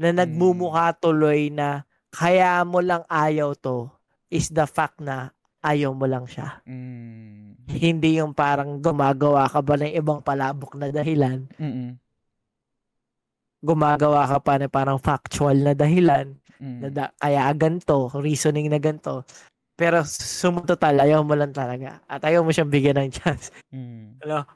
Na 0.00 0.10
nagmumukha 0.10 0.96
tuloy 0.96 1.52
na 1.52 1.84
kaya 2.08 2.64
mo 2.64 2.80
lang 2.80 3.04
ayaw 3.12 3.52
to 3.52 3.92
is 4.32 4.48
the 4.48 4.64
fact 4.64 4.98
na 5.04 5.30
ayaw 5.60 5.92
mo 5.92 6.08
lang 6.08 6.24
siya. 6.24 6.64
Mm. 6.64 7.68
Hindi 7.68 8.22
yung 8.22 8.32
parang 8.32 8.80
gumagawa 8.80 9.50
ka 9.50 9.60
ba 9.60 9.76
ng 9.76 9.92
ibang 9.92 10.24
palabok 10.24 10.78
na 10.80 10.88
dahilan. 10.88 11.44
Mm. 11.60 12.00
Gumagawa 13.60 14.24
ka 14.30 14.38
pa 14.40 14.54
na 14.56 14.66
parang 14.70 14.96
factual 14.96 15.58
na 15.60 15.72
dahilan. 15.76 16.32
Mm. 16.56 16.78
Na 16.80 16.88
da- 16.88 17.14
kaya 17.20 17.50
ganto, 17.52 18.08
reasoning 18.16 18.70
na 18.72 18.80
ganto. 18.80 19.26
Pero 19.76 20.00
sumutotal, 20.08 21.04
ayaw 21.04 21.20
mo 21.20 21.36
lang 21.36 21.52
talaga. 21.52 22.00
At 22.08 22.24
ayaw 22.24 22.40
mo 22.40 22.48
siyang 22.48 22.72
bigyan 22.72 22.96
ng 22.96 23.12
chance. 23.12 23.52
Mm. 23.68 24.16
Ano? 24.24 24.48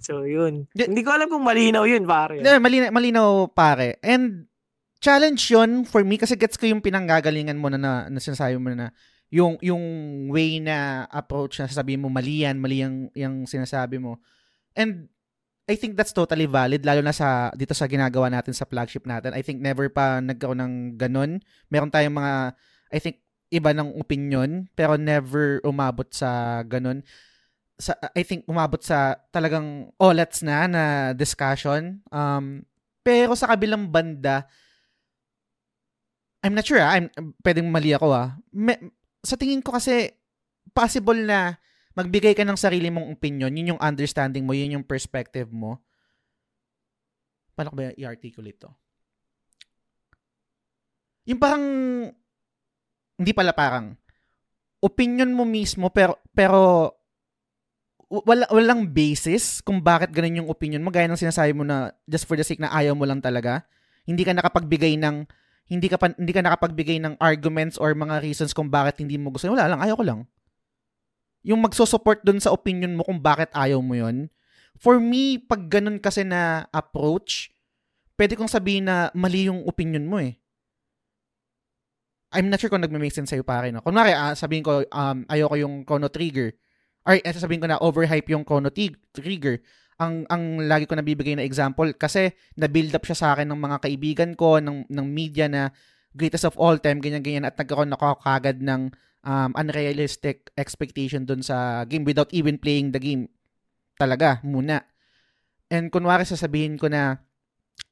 So, 0.00 0.24
yun. 0.24 0.70
Di- 0.72 0.88
Hindi 0.88 1.02
ko 1.02 1.10
alam 1.14 1.28
kung 1.28 1.42
malinaw 1.42 1.84
yun, 1.84 2.04
pare. 2.06 2.40
Hindi, 2.40 2.50
malinaw, 2.58 2.90
malinaw 2.94 3.28
pare. 3.52 3.98
And 4.02 4.48
challenge 4.98 5.54
yon 5.54 5.86
for 5.86 6.02
me 6.02 6.18
kasi 6.18 6.34
gets 6.34 6.58
ko 6.58 6.66
yung 6.66 6.82
pinanggagalingan 6.82 7.58
mo 7.58 7.70
na, 7.70 7.78
na, 7.78 7.92
na 8.10 8.18
sinasabi 8.18 8.58
mo 8.58 8.74
na 8.74 8.90
yung 9.28 9.60
yung 9.60 9.84
way 10.32 10.58
na 10.58 11.04
approach 11.12 11.60
na 11.60 11.68
sasabihin 11.68 12.00
mo 12.00 12.08
mali 12.08 12.48
yan, 12.48 12.56
mali 12.56 12.80
yung, 12.80 13.12
yung 13.12 13.44
sinasabi 13.44 14.00
mo. 14.00 14.16
And 14.72 15.06
I 15.68 15.76
think 15.76 16.00
that's 16.00 16.16
totally 16.16 16.48
valid 16.48 16.80
lalo 16.88 17.04
na 17.04 17.12
sa 17.12 17.52
dito 17.52 17.76
sa 17.76 17.84
ginagawa 17.84 18.32
natin 18.32 18.56
sa 18.56 18.64
flagship 18.64 19.04
natin. 19.04 19.36
I 19.36 19.44
think 19.44 19.60
never 19.60 19.92
pa 19.92 20.24
nagkaroon 20.24 20.64
ng 20.64 20.74
ganun. 20.96 21.44
Meron 21.68 21.92
tayong 21.92 22.16
mga 22.16 22.56
I 22.88 22.98
think 23.04 23.20
iba 23.52 23.76
ng 23.76 24.00
opinion 24.00 24.64
pero 24.72 24.96
never 24.96 25.60
umabot 25.60 26.08
sa 26.08 26.64
ganun. 26.64 27.04
Sa 27.78 27.94
I 28.14 28.26
think 28.26 28.42
umabot 28.50 28.82
sa 28.82 29.16
talagang 29.30 29.94
olats 30.02 30.42
na 30.42 30.66
na 30.66 30.84
discussion. 31.14 32.02
Um 32.10 32.66
pero 33.06 33.32
sa 33.38 33.54
kabilang 33.54 33.88
banda 33.88 34.44
I'm 36.42 36.54
not 36.54 36.66
sure, 36.66 36.78
ah. 36.78 36.94
I'm 36.94 37.10
pwedeng 37.42 37.70
mali 37.70 37.94
ako 37.94 38.14
ah. 38.14 38.38
Me- 38.54 38.94
sa 39.22 39.34
tingin 39.34 39.62
ko 39.62 39.74
kasi 39.74 40.14
possible 40.70 41.18
na 41.18 41.58
magbigay 41.98 42.30
ka 42.38 42.46
ng 42.46 42.54
sarili 42.54 42.94
mong 42.94 43.10
opinion, 43.10 43.50
yun 43.50 43.74
yung 43.74 43.82
understanding 43.82 44.46
mo, 44.46 44.54
yun 44.54 44.78
yung 44.78 44.86
perspective 44.86 45.50
mo. 45.50 45.82
Paano 47.58 47.74
ko 47.74 47.76
ba 47.82 47.90
i-articulate 47.98 48.62
to? 48.62 48.70
Yung 51.26 51.42
parang, 51.42 51.64
hindi 53.18 53.32
pala 53.34 53.50
parang, 53.50 53.98
opinion 54.78 55.34
mo 55.34 55.42
mismo 55.42 55.90
pero, 55.90 56.22
pero 56.30 56.97
wala, 58.08 58.48
walang 58.48 58.88
basis 58.88 59.60
kung 59.60 59.84
bakit 59.84 60.08
ganun 60.12 60.44
yung 60.44 60.50
opinion 60.50 60.80
mo. 60.80 60.88
Gaya 60.88 61.08
ng 61.08 61.20
sinasabi 61.20 61.52
mo 61.52 61.62
na 61.64 61.92
just 62.08 62.24
for 62.24 62.36
the 62.36 62.44
sake 62.44 62.60
na 62.60 62.72
ayaw 62.72 62.96
mo 62.96 63.04
lang 63.04 63.20
talaga. 63.20 63.64
Hindi 64.08 64.24
ka 64.24 64.32
nakapagbigay 64.32 64.96
ng 64.96 65.28
hindi 65.68 65.86
ka 65.92 66.00
pa, 66.00 66.08
hindi 66.16 66.32
ka 66.32 66.40
nakapagbigay 66.40 66.96
ng 67.04 67.14
arguments 67.20 67.76
or 67.76 67.92
mga 67.92 68.24
reasons 68.24 68.56
kung 68.56 68.72
bakit 68.72 69.04
hindi 69.04 69.20
mo 69.20 69.28
gusto. 69.28 69.52
Wala 69.52 69.68
lang, 69.68 69.84
ayaw 69.84 70.00
ko 70.00 70.04
lang. 70.04 70.20
Yung 71.44 71.60
magso-support 71.60 72.24
dun 72.24 72.40
sa 72.40 72.56
opinion 72.56 72.96
mo 72.96 73.04
kung 73.04 73.20
bakit 73.20 73.52
ayaw 73.52 73.84
mo 73.84 73.92
yon 73.92 74.32
For 74.80 74.96
me, 74.96 75.36
pag 75.36 75.68
ganun 75.68 76.00
kasi 76.00 76.24
na 76.24 76.64
approach, 76.72 77.52
pwede 78.16 78.32
kong 78.32 78.48
sabihin 78.48 78.88
na 78.88 79.12
mali 79.12 79.52
yung 79.52 79.60
opinion 79.68 80.08
mo 80.08 80.16
eh. 80.16 80.40
I'm 82.32 82.48
not 82.48 82.60
sure 82.60 82.72
kung 82.72 82.84
nagme-make 82.84 83.12
sense 83.12 83.32
sa'yo 83.32 83.44
pare, 83.44 83.72
no? 83.72 83.80
Kunwari, 83.80 84.12
ah, 84.12 84.36
sabihin 84.36 84.64
ko, 84.64 84.84
um, 84.84 85.24
ayoko 85.28 85.56
yung 85.56 85.84
Chrono 85.84 86.08
Trigger. 86.12 86.52
Or 87.06 87.18
eh, 87.18 87.24
sasabihin 87.24 87.62
ko 87.62 87.68
na 87.70 87.80
overhype 87.80 88.30
yung 88.32 88.42
Chrono 88.42 88.72
Trigger. 88.72 89.60
Ang 89.98 90.26
ang 90.30 90.62
lagi 90.62 90.86
ko 90.86 90.94
nabibigay 90.94 91.34
na 91.34 91.46
example 91.46 91.90
kasi 91.98 92.30
na-build 92.54 92.94
up 92.94 93.02
siya 93.02 93.18
sa 93.18 93.28
akin 93.34 93.50
ng 93.50 93.58
mga 93.58 93.76
kaibigan 93.82 94.30
ko 94.38 94.62
ng 94.62 94.86
ng 94.86 95.06
media 95.10 95.50
na 95.50 95.74
greatest 96.14 96.46
of 96.46 96.54
all 96.54 96.78
time 96.78 97.02
ganyan 97.02 97.22
ganyan 97.22 97.46
at 97.46 97.58
nagkaroon 97.58 97.90
ako 97.90 98.22
kagad 98.22 98.62
ng 98.62 98.94
um, 99.26 99.50
unrealistic 99.58 100.54
expectation 100.54 101.26
dun 101.26 101.42
sa 101.42 101.82
game 101.84 102.06
without 102.06 102.30
even 102.30 102.56
playing 102.56 102.94
the 102.94 103.02
game 103.02 103.26
talaga 103.98 104.38
muna. 104.46 104.86
And 105.68 105.90
kunwari 105.90 106.24
sasabihin 106.24 106.78
ko 106.78 106.86
na 106.86 107.18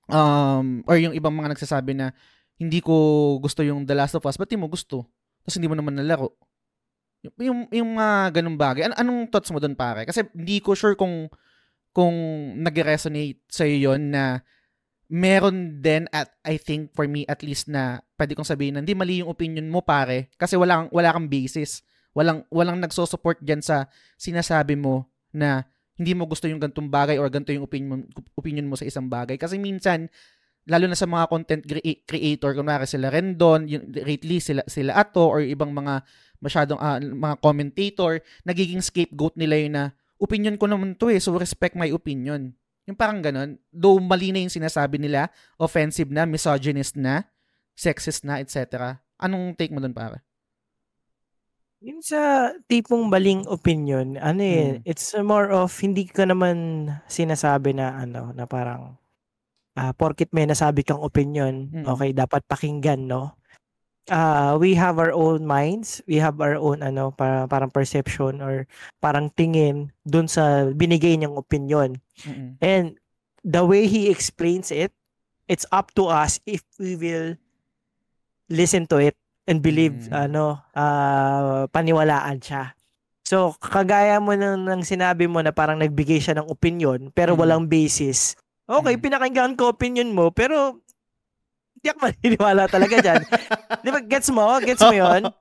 um, 0.08 0.86
or 0.86 0.96
yung 0.96 1.12
ibang 1.12 1.34
mga 1.34 1.58
nagsasabi 1.58 1.92
na 1.98 2.14
hindi 2.56 2.80
ko 2.80 3.36
gusto 3.42 3.60
yung 3.60 3.84
The 3.84 3.92
Last 3.92 4.16
of 4.16 4.24
Us, 4.24 4.40
ba't 4.40 4.48
di 4.48 4.56
mo 4.56 4.70
gusto? 4.70 5.04
Tapos 5.44 5.60
hindi 5.60 5.68
mo 5.68 5.76
naman 5.76 5.98
nalaro. 5.98 6.32
Yung, 7.40 7.66
yung, 7.72 7.90
mga 7.96 8.40
ganung 8.40 8.58
bagay. 8.58 8.86
An- 8.86 8.98
anong 8.98 9.30
thoughts 9.32 9.50
mo 9.50 9.58
doon 9.58 9.74
pare? 9.74 10.06
Kasi 10.06 10.26
hindi 10.34 10.60
ko 10.62 10.76
sure 10.76 10.94
kung 10.94 11.30
kung 11.96 12.12
nag-resonate 12.60 13.40
sa'yo 13.48 13.88
yon 13.88 14.12
na 14.12 14.44
meron 15.08 15.80
din 15.80 16.04
at 16.12 16.28
I 16.44 16.60
think 16.60 16.92
for 16.92 17.08
me 17.08 17.24
at 17.24 17.40
least 17.40 17.72
na 17.72 18.04
pwede 18.20 18.36
kong 18.36 18.44
sabihin 18.44 18.76
na 18.76 18.84
hindi 18.84 18.92
mali 18.92 19.24
yung 19.24 19.32
opinion 19.32 19.64
mo 19.72 19.80
pare 19.80 20.28
kasi 20.36 20.60
wala, 20.60 20.92
wala 20.92 21.14
kang 21.16 21.30
basis. 21.30 21.80
Walang, 22.12 22.44
walang 22.52 22.80
nagso-support 22.80 23.40
dyan 23.40 23.64
sa 23.64 23.88
sinasabi 24.20 24.76
mo 24.76 25.08
na 25.32 25.64
hindi 25.96 26.12
mo 26.12 26.28
gusto 26.28 26.44
yung 26.44 26.60
gantong 26.60 26.92
bagay 26.92 27.16
or 27.16 27.32
ganito 27.32 27.52
yung 27.56 27.64
opinion, 27.64 28.04
opinion 28.36 28.68
mo 28.68 28.76
sa 28.76 28.84
isang 28.84 29.08
bagay. 29.08 29.40
Kasi 29.40 29.56
minsan, 29.56 30.12
lalo 30.66 30.84
na 30.90 30.98
sa 30.98 31.06
mga 31.06 31.24
content 31.30 31.62
creator, 32.04 32.50
kunwari 32.52 32.90
sila 32.90 33.08
Rendon, 33.08 33.70
yung 33.70 33.86
lately 33.94 34.42
sila, 34.42 34.66
sila 34.66 34.98
Ato, 34.98 35.30
or 35.30 35.40
ibang 35.40 35.70
mga 35.70 36.02
masyadong 36.42 36.78
uh, 36.78 36.98
mga 36.98 37.36
commentator, 37.38 38.12
nagiging 38.42 38.82
scapegoat 38.82 39.38
nila 39.38 39.54
yun 39.56 39.74
na, 39.78 39.84
opinion 40.18 40.58
ko 40.58 40.66
naman 40.66 40.98
to 40.98 41.08
eh, 41.08 41.22
so 41.22 41.32
respect 41.38 41.78
my 41.78 41.88
opinion. 41.94 42.52
Yung 42.86 42.98
parang 42.98 43.22
ganun. 43.22 43.58
Though 43.70 43.98
mali 43.98 44.30
na 44.30 44.42
yung 44.42 44.52
sinasabi 44.52 44.98
nila, 44.98 45.30
offensive 45.58 46.10
na, 46.10 46.26
misogynist 46.26 46.94
na, 46.98 47.26
sexist 47.74 48.22
na, 48.26 48.42
etc. 48.42 48.94
Anong 49.18 49.54
take 49.54 49.74
mo 49.74 49.82
dun 49.82 49.94
para? 49.94 50.22
Yung 51.82 52.00
sa 52.00 52.50
tipong 52.66 53.12
baling 53.12 53.46
opinion, 53.46 54.16
ano 54.18 54.42
eh, 54.42 54.80
mm. 54.80 54.88
it's 54.88 55.14
more 55.18 55.52
of 55.52 55.70
hindi 55.78 56.08
ko 56.08 56.24
naman 56.26 56.88
sinasabi 57.06 57.76
na 57.76 58.02
ano, 58.02 58.32
na 58.32 58.48
parang 58.48 58.96
uh, 59.76 59.92
porkit 59.94 60.32
may 60.32 60.48
nasabi 60.48 60.82
kang 60.82 61.04
opinion, 61.04 61.70
mm. 61.70 61.84
okay, 61.86 62.10
dapat 62.16 62.42
pakinggan, 62.48 63.06
no? 63.06 63.36
Uh, 64.06 64.54
we 64.56 64.74
have 64.78 65.02
our 65.02 65.10
own 65.10 65.42
minds, 65.44 65.98
we 66.06 66.16
have 66.16 66.38
our 66.40 66.54
own 66.56 66.82
ano, 66.82 67.10
para, 67.10 67.46
parang 67.50 67.70
perception 67.70 68.38
or 68.38 68.64
parang 69.02 69.28
tingin 69.34 69.90
dun 70.06 70.30
sa 70.30 70.70
binigay 70.70 71.18
niyang 71.18 71.34
opinion. 71.34 71.98
Mm-hmm. 72.22 72.50
And 72.62 72.96
the 73.42 73.66
way 73.66 73.90
he 73.90 74.06
explains 74.06 74.70
it, 74.70 74.94
it's 75.50 75.66
up 75.70 75.94
to 75.94 76.06
us 76.06 76.38
if 76.46 76.62
we 76.78 76.94
will 76.94 77.34
listen 78.50 78.86
to 78.86 78.98
it 78.98 79.18
and 79.46 79.62
believe 79.62 80.10
mm. 80.10 80.14
ano 80.14 80.58
uh, 80.74 81.66
paniwalaan 81.70 82.42
siya. 82.42 82.74
So 83.26 83.54
kagaya 83.58 84.22
mo 84.22 84.38
nang, 84.38 84.66
nang 84.66 84.82
sinabi 84.86 85.26
mo 85.26 85.42
na 85.42 85.50
parang 85.50 85.82
nagbigay 85.82 86.22
siya 86.22 86.38
ng 86.38 86.50
opinion 86.50 87.10
pero 87.10 87.34
mm. 87.34 87.38
walang 87.42 87.66
basis. 87.66 88.38
Okay, 88.66 88.94
mm. 88.98 89.02
pinakinggan 89.02 89.54
ko 89.54 89.70
opinion 89.70 90.10
mo 90.10 90.34
pero 90.34 90.82
hindi 91.78 91.86
ako 91.90 91.98
maniniwala 92.10 92.62
talaga 92.66 92.96
diyan. 92.98 93.22
Di 93.86 93.88
ba 93.94 94.00
gets 94.02 94.28
mo? 94.34 94.46
Gets 94.62 94.82
mo 94.86 94.94
'yon? 94.94 95.22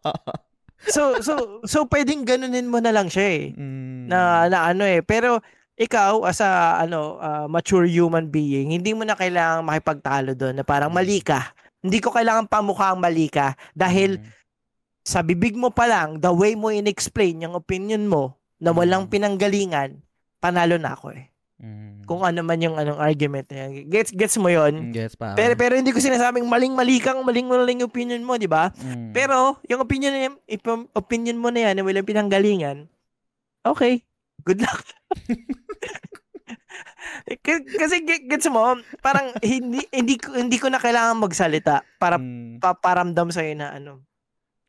So 0.85 1.17
so 1.17 1.65
so 1.65 1.89
pwedeng 1.89 2.29
ganunin 2.29 2.69
mo 2.69 2.77
na 2.77 2.93
lang 2.93 3.09
siya 3.09 3.25
eh. 3.25 3.43
Mm. 3.57 4.05
Na 4.05 4.45
na 4.45 4.69
ano 4.69 4.85
eh 4.85 5.01
pero 5.01 5.41
ikaw 5.73 6.21
as 6.29 6.45
a 6.45 6.77
ano 6.77 7.17
uh, 7.17 7.49
mature 7.49 7.89
human 7.89 8.29
being, 8.29 8.69
hindi 8.69 8.93
mo 8.93 9.01
na 9.01 9.17
kailangang 9.17 9.65
makipagtalo 9.65 10.37
doon 10.37 10.61
na 10.61 10.63
parang 10.67 10.93
mali 10.93 11.25
ka 11.25 11.55
hindi 11.85 12.01
ko 12.01 12.09
kailangan 12.09 12.49
pamukhang 12.49 12.97
mali 12.97 13.29
ka 13.29 13.53
dahil 13.77 14.17
mm. 14.17 14.25
sa 15.05 15.21
bibig 15.21 15.53
mo 15.53 15.69
pa 15.69 15.85
lang, 15.85 16.17
the 16.17 16.33
way 16.33 16.57
mo 16.57 16.73
in-explain 16.73 17.45
yung 17.45 17.53
opinion 17.53 18.09
mo 18.09 18.41
na 18.57 18.73
walang 18.73 19.05
mm. 19.05 19.13
pinanggalingan, 19.13 20.01
panalo 20.41 20.81
na 20.81 20.97
ako 20.97 21.13
eh. 21.13 21.29
Mm. 21.55 22.03
Kung 22.03 22.19
ano 22.19 22.43
man 22.43 22.59
yung 22.59 22.75
anong 22.75 22.99
argument 22.99 23.47
na 23.47 23.67
yan. 23.67 23.87
Gets, 23.87 24.11
gets 24.11 24.35
mo 24.35 24.51
yon 24.51 24.91
mm, 24.91 24.93
Gets 24.93 25.15
pa. 25.15 25.39
Pero, 25.39 25.55
pero 25.55 25.73
hindi 25.79 25.95
ko 25.95 26.03
sinasabing 26.03 26.43
maling-mali 26.43 26.99
kang, 26.99 27.23
maling-maling 27.23 27.79
opinion 27.87 28.21
mo, 28.27 28.35
di 28.35 28.49
ba? 28.49 28.75
Mm. 28.75 29.15
Pero, 29.15 29.63
yung 29.71 29.79
opinion, 29.79 30.35
opinion 30.91 31.39
mo 31.39 31.47
na 31.49 31.71
yan 31.71 31.79
na 31.79 31.83
walang 31.87 32.07
pinanggalingan, 32.07 32.91
okay, 33.63 34.03
good 34.43 34.59
luck. 34.59 34.83
Kasi 37.79 38.05
gets 38.05 38.45
mo, 38.51 38.77
parang 39.01 39.33
hindi 39.41 39.81
hindi 39.89 40.19
ko 40.19 40.35
hindi 40.37 40.57
ko 40.61 40.69
na 40.69 40.77
kailangan 40.77 41.17
magsalita 41.17 41.81
para 41.97 42.21
mm. 42.21 42.61
paparamdam 42.61 43.33
sa 43.33 43.41
na 43.55 43.73
ano, 43.73 44.05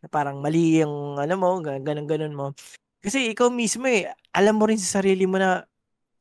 na 0.01 0.09
parang 0.09 0.41
mali 0.41 0.81
yung 0.81 1.21
ano 1.21 1.35
mo, 1.37 1.61
ganun 1.61 2.07
ganun 2.09 2.33
mo. 2.37 2.47
Kasi 3.05 3.29
ikaw 3.35 3.53
mismo 3.53 3.85
eh, 3.91 4.09
alam 4.33 4.57
mo 4.57 4.65
rin 4.65 4.81
sa 4.81 5.01
sarili 5.01 5.29
mo 5.29 5.37
na 5.37 5.69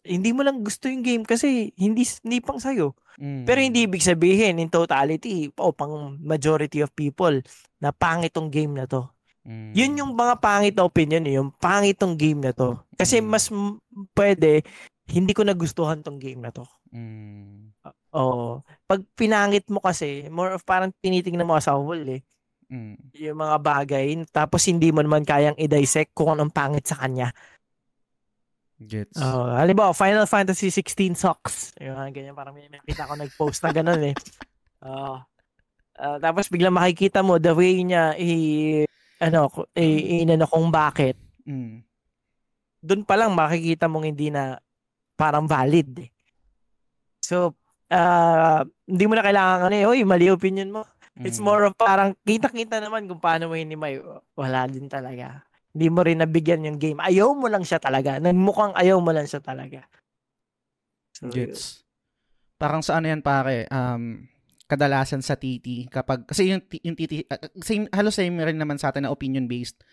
hindi 0.05 0.29
mo 0.31 0.45
lang 0.45 0.61
gusto 0.61 0.85
yung 0.85 1.01
game 1.01 1.25
kasi 1.25 1.73
hindi 1.75 2.05
hindi 2.23 2.37
pang 2.39 2.61
sayo. 2.61 2.93
Mm. 3.17 3.43
Pero 3.43 3.59
hindi 3.59 3.89
ibig 3.89 4.05
sabihin 4.05 4.61
in 4.61 4.69
totality 4.69 5.49
o 5.57 5.73
pang 5.73 6.15
majority 6.21 6.85
of 6.85 6.93
people 6.93 7.33
na 7.81 7.89
pangit 7.89 8.31
tong 8.31 8.53
game 8.53 8.77
na 8.77 8.85
to. 8.85 9.09
Mm. 9.45 9.71
Yun 9.73 9.99
yung 10.01 10.11
mga 10.17 10.41
pangit 10.41 10.73
na 10.73 10.85
opinion, 10.89 11.23
eh, 11.25 11.37
yung 11.37 11.53
pangit 11.53 12.01
tong 12.01 12.17
game 12.17 12.41
na 12.41 12.53
to. 12.53 12.81
Kasi 12.97 13.21
mm. 13.21 13.27
mas 13.29 13.45
pwede 14.17 14.65
hindi 15.05 15.37
ko 15.37 15.45
nagustuhan 15.45 16.01
tong 16.01 16.17
game 16.17 16.41
na 16.41 16.49
to. 16.49 16.65
Mm. 16.89 17.73
Oo. 18.17 18.65
Pag 18.89 19.05
pinangit 19.13 19.69
mo 19.69 19.77
kasi, 19.83 20.25
more 20.33 20.57
of 20.57 20.65
parang 20.65 20.89
tinitingnan 21.01 21.45
mo 21.45 21.57
sa 21.61 21.77
whole 21.77 22.01
eh. 22.09 22.21
Mm. 22.73 22.97
Yung 23.13 23.37
mga 23.37 23.57
bagay, 23.61 24.05
tapos 24.33 24.65
hindi 24.65 24.89
mo 24.89 25.05
naman 25.05 25.21
kayang 25.21 25.57
i-dissect 25.61 26.17
kung 26.17 26.33
anong 26.33 26.49
pangit 26.49 26.89
sa 26.89 26.97
kanya. 26.97 27.29
Gets. 28.75 29.15
Uh, 29.15 29.55
halimbawa, 29.55 29.95
Final 29.95 30.27
Fantasy 30.27 30.67
16 30.67 31.15
sucks. 31.15 31.71
Yung 31.79 31.95
ganyan, 32.11 32.35
parang 32.35 32.51
may 32.51 32.67
nakita 32.67 33.07
ko 33.07 33.15
nag-post 33.15 33.63
na 33.63 33.71
ganun 33.71 34.13
eh. 34.13 34.15
Uh, 34.85 35.17
uh, 35.97 36.21
tapos 36.21 36.45
biglang 36.45 36.75
makikita 36.75 37.25
mo 37.25 37.41
the 37.41 37.49
way 37.57 37.81
niya 37.81 38.13
i 38.21 38.85
ano, 39.17 39.49
i, 39.73 40.21
inano 40.21 40.45
kung 40.45 40.69
bakit. 40.69 41.17
Mm. 41.41 41.81
Doon 42.85 43.01
pa 43.01 43.17
lang 43.17 43.33
makikita 43.33 43.89
mong 43.89 44.05
hindi 44.13 44.29
na 44.29 44.61
parang 45.17 45.49
valid 45.49 46.05
eh. 46.05 46.09
So, 47.17 47.57
uh, 47.89 48.61
hindi 48.85 49.03
mo 49.09 49.17
na 49.17 49.25
kailangan 49.25 49.65
ano 49.65 49.73
eh, 49.73 49.89
oy, 49.89 50.05
mali 50.05 50.29
opinion 50.29 50.69
mo. 50.69 50.85
It's 51.17 51.41
mm. 51.41 51.47
more 51.49 51.65
of 51.65 51.73
parang 51.73 52.13
kita-kita 52.21 52.77
naman 52.77 53.09
kung 53.09 53.23
paano 53.23 53.49
mo 53.49 53.57
hinimay. 53.57 53.97
Wala 54.37 54.69
din 54.69 54.85
talaga. 54.85 55.41
Hindi 55.75 55.87
mo 55.91 56.01
rin 56.07 56.23
nabigyan 56.23 56.63
yung 56.71 56.79
game. 56.79 57.03
Ayaw 57.03 57.35
mo 57.35 57.51
lang 57.51 57.67
siya 57.67 57.83
talaga. 57.83 58.15
Nagmukhang 58.23 58.71
ayaw 58.79 59.03
mo 59.03 59.11
lang 59.11 59.27
siya 59.27 59.43
talaga. 59.43 59.83
So, 61.11 61.27
Gets. 61.27 61.83
Parang 62.55 62.79
sa 62.79 63.03
ano 63.03 63.11
yan 63.11 63.19
pare, 63.19 63.67
um, 63.67 64.23
kadalasan 64.65 65.19
sa 65.19 65.35
TT 65.35 65.91
kapag 65.91 66.23
kasi 66.23 66.49
yung 66.49 66.63
yung 66.81 66.95
TT 66.97 67.29
uh, 67.29 67.37
same 67.61 67.85
halos 67.93 68.17
same 68.17 68.33
rin 68.41 68.57
naman 68.57 68.81
sa 68.81 68.89
atin 68.89 69.05
na 69.05 69.13
opinion 69.13 69.45
based 69.45 69.83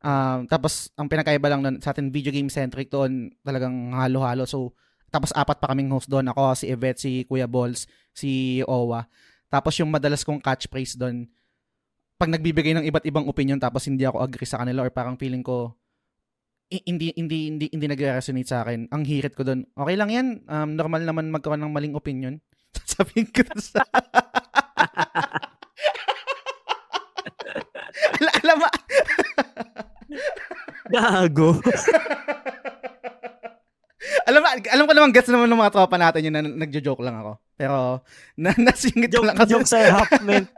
Um, 0.00 0.48
tapos, 0.48 0.88
ang 0.96 1.12
pinakaiba 1.12 1.52
lang 1.52 1.60
nun, 1.60 1.76
sa 1.84 1.92
atin, 1.92 2.08
video 2.08 2.32
game 2.32 2.48
centric 2.48 2.88
doon, 2.88 3.28
talagang 3.44 3.92
halo-halo. 3.92 4.48
So, 4.48 4.72
tapos 5.12 5.34
apat 5.36 5.60
pa 5.60 5.68
kaming 5.72 5.92
host 5.92 6.08
doon. 6.08 6.32
Ako, 6.32 6.56
si 6.56 6.72
Yvette, 6.72 7.00
si 7.02 7.12
Kuya 7.28 7.44
Balls, 7.44 7.84
si 8.16 8.62
Owa. 8.64 9.04
Tapos 9.52 9.76
yung 9.76 9.92
madalas 9.92 10.24
kong 10.24 10.40
catchphrase 10.40 10.96
doon, 10.96 11.28
pag 12.20 12.28
nagbibigay 12.28 12.76
ng 12.76 12.84
iba't 12.84 13.08
ibang 13.08 13.24
opinion 13.24 13.56
tapos 13.56 13.88
hindi 13.88 14.04
ako 14.04 14.20
agree 14.20 14.44
sa 14.44 14.60
kanila 14.60 14.84
or 14.84 14.92
parang 14.92 15.16
feeling 15.16 15.40
ko 15.40 15.72
hindi 16.70 17.10
hindi 17.16 17.48
hindi 17.50 17.66
hindi 17.72 17.86
nagre-resonate 17.90 18.46
sa 18.46 18.62
akin. 18.62 18.94
Ang 18.94 19.02
hirit 19.02 19.34
ko 19.34 19.42
doon. 19.42 19.66
Okay 19.74 19.96
lang 19.98 20.10
'yan. 20.12 20.46
Um, 20.46 20.78
normal 20.78 21.02
naman 21.02 21.32
magkaroon 21.34 21.66
ng 21.66 21.74
maling 21.74 21.98
opinion. 21.98 22.38
Sasabihin 22.76 23.26
ko 23.32 23.42
sa 23.58 23.82
alam 28.42 28.56
mo, 28.58 28.68
Gago. 30.90 31.50
alam, 34.26 34.42
alam 34.42 34.84
ko 34.86 34.92
naman, 34.94 35.10
gets 35.14 35.30
naman 35.30 35.46
ng 35.50 35.60
mga 35.60 35.74
tropa 35.74 35.96
natin 35.98 36.26
yun 36.26 36.34
na 36.34 36.42
nagjo-joke 36.42 37.02
lang 37.04 37.16
ako. 37.22 37.32
Pero, 37.54 37.78
na, 38.34 38.50
nasingit 38.56 39.10
joke, 39.12 39.26
lang 39.26 39.36
kasi. 39.38 39.50
Joke 39.54 39.68
sa 39.68 39.78
hapment. 40.02 40.50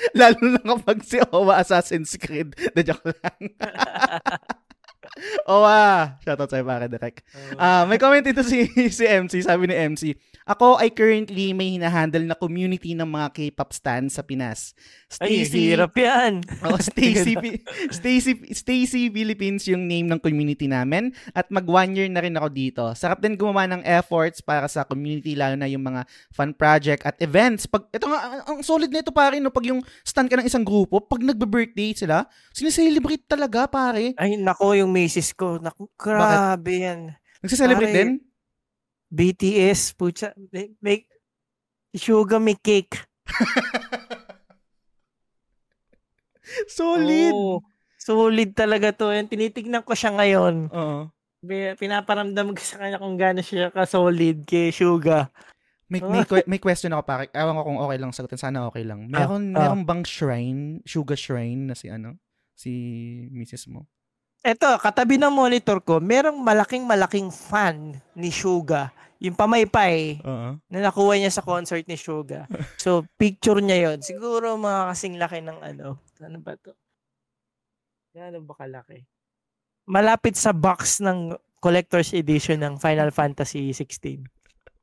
Lalo 0.18 0.56
na 0.56 0.60
kapag 0.62 0.98
si 1.04 1.20
Owa 1.32 1.60
Assassin's 1.60 2.16
Creed. 2.16 2.56
Na 2.74 2.82
joke 2.82 3.12
lang. 3.12 3.40
oh, 5.50 5.64
ah. 5.66 6.16
Shoutout 6.24 6.50
sa'yo, 6.50 6.64
pare, 6.64 6.86
direct. 6.88 7.24
Ah, 7.60 7.84
may 7.84 8.00
comment 8.00 8.24
ito 8.24 8.40
si, 8.40 8.68
si 8.88 9.04
MC. 9.04 9.44
Sabi 9.44 9.68
ni 9.68 9.76
MC, 9.76 10.16
Ako 10.50 10.82
ay 10.82 10.90
currently 10.90 11.54
may 11.54 11.78
hinahandle 11.78 12.26
na 12.26 12.34
community 12.34 12.90
ng 12.98 13.06
mga 13.06 13.30
K-pop 13.30 13.70
stands 13.70 14.18
sa 14.18 14.26
Pinas. 14.26 14.74
Ay, 15.22 15.46
hirap 15.46 15.94
yan. 15.94 16.42
Oh, 16.66 16.74
Stacy, 16.76 17.38
Stacy, 17.96 18.32
Stacy 18.50 19.02
Philippines 19.14 19.62
yung 19.70 19.86
name 19.86 20.10
ng 20.10 20.18
community 20.18 20.66
namin 20.66 21.14
at 21.32 21.46
mag 21.54 21.62
one 21.62 21.94
year 21.94 22.10
na 22.10 22.18
rin 22.18 22.34
ako 22.34 22.48
dito. 22.50 22.82
Sarap 22.98 23.22
din 23.22 23.38
gumawa 23.38 23.70
ng 23.70 23.86
efforts 23.86 24.42
para 24.42 24.66
sa 24.66 24.82
community 24.82 25.38
lalo 25.38 25.54
na 25.54 25.70
yung 25.70 25.86
mga 25.86 26.02
fun 26.34 26.50
project 26.50 27.06
at 27.06 27.16
events. 27.22 27.70
Pag 27.70 27.86
ito 27.94 28.10
nga 28.10 28.42
ang, 28.42 28.60
solid 28.66 28.90
nito 28.90 29.14
pare 29.14 29.38
no 29.38 29.54
pag 29.54 29.70
yung 29.70 29.80
stand 30.02 30.26
ka 30.26 30.34
ng 30.34 30.50
isang 30.50 30.66
grupo, 30.66 30.98
pag 30.98 31.22
nagbe-birthday 31.22 31.94
sila, 31.94 32.26
sineselebrate 32.50 33.22
talaga 33.30 33.70
pare. 33.70 34.18
Ay, 34.18 34.34
nako, 34.34 34.74
yung 34.74 34.90
misis 34.90 35.30
ko. 35.30 35.62
Naku, 35.62 35.86
grabe 35.94 36.74
yan. 36.74 37.14
Nagsiselebrate 37.40 37.94
Pare, 37.94 37.98
din? 38.04 38.10
BTS, 39.10 39.98
putya. 39.98 40.30
Make, 40.54 40.78
make 40.78 41.06
sugar 41.94 42.38
may 42.38 42.54
cake. 42.54 42.94
Solid. 46.70 47.34
Oo, 47.34 47.62
solid 47.98 48.50
talaga 48.54 48.90
to. 48.94 49.10
Yan, 49.14 49.30
tinitignan 49.30 49.86
ko 49.86 49.94
siya 49.94 50.14
ngayon. 50.14 50.70
Oo. 50.70 51.10
Pinaparamdam 51.78 52.52
ko 52.52 52.60
sa 52.60 52.82
kanya 52.82 52.98
kung 53.00 53.16
gaano 53.16 53.40
siya 53.40 53.72
ka-solid 53.72 54.44
kay 54.44 54.74
Suga. 54.74 55.30
May, 55.90 55.98
may, 56.06 56.22
may 56.46 56.60
question 56.62 56.94
ako 56.94 57.02
pare. 57.02 57.26
Ewan 57.34 57.58
ko 57.58 57.62
kung 57.66 57.80
okay 57.82 57.98
lang 57.98 58.14
sagutin. 58.14 58.38
Sana 58.38 58.70
okay 58.70 58.86
lang. 58.86 59.10
Meron, 59.10 59.58
ah. 59.58 59.74
meron 59.74 59.82
bang 59.82 60.02
shrine, 60.06 60.62
sugar 60.86 61.18
shrine 61.18 61.66
na 61.66 61.74
si 61.74 61.90
ano? 61.90 62.14
Si 62.54 62.70
Mrs. 63.34 63.66
mo? 63.72 63.90
Eto, 64.40 64.80
katabi 64.80 65.20
ng 65.20 65.28
monitor 65.28 65.84
ko, 65.84 66.00
merong 66.00 66.40
malaking 66.40 66.88
malaking 66.88 67.28
fan 67.28 68.00
ni 68.16 68.32
Suga. 68.32 68.88
Yung 69.20 69.36
pamaypay 69.36 70.24
Oo. 70.24 70.56
na 70.64 70.78
nakuha 70.80 71.20
niya 71.20 71.28
sa 71.28 71.44
concert 71.44 71.84
ni 71.84 72.00
Suga. 72.00 72.48
So, 72.80 73.04
picture 73.20 73.60
niya 73.60 73.92
yon 73.92 73.98
Siguro 74.00 74.56
mga 74.56 74.96
kasing 74.96 75.20
laki 75.20 75.44
ng 75.44 75.60
ano. 75.60 76.00
Ano 76.24 76.36
ba 76.40 76.56
to? 76.56 76.72
Gano'n 78.16 78.48
ba 78.48 78.56
kalaki? 78.56 79.04
Malapit 79.84 80.40
sa 80.40 80.56
box 80.56 81.04
ng 81.04 81.36
collector's 81.60 82.16
edition 82.16 82.64
ng 82.64 82.80
Final 82.80 83.12
Fantasy 83.12 83.76
16. 83.76 84.24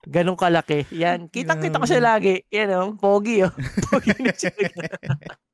Ganun 0.05 0.37
kalaki. 0.37 0.85
Yan. 0.93 1.33
Kitang-kita 1.33 1.81
ko 1.81 1.89
siya 1.89 2.13
lagi. 2.13 2.45
Yan 2.53 2.77
o. 2.77 2.83
Pogi 2.93 3.41
oh. 3.41 3.49
Pogi 3.89 4.13
ni 4.21 4.29
Suga. 4.37 4.69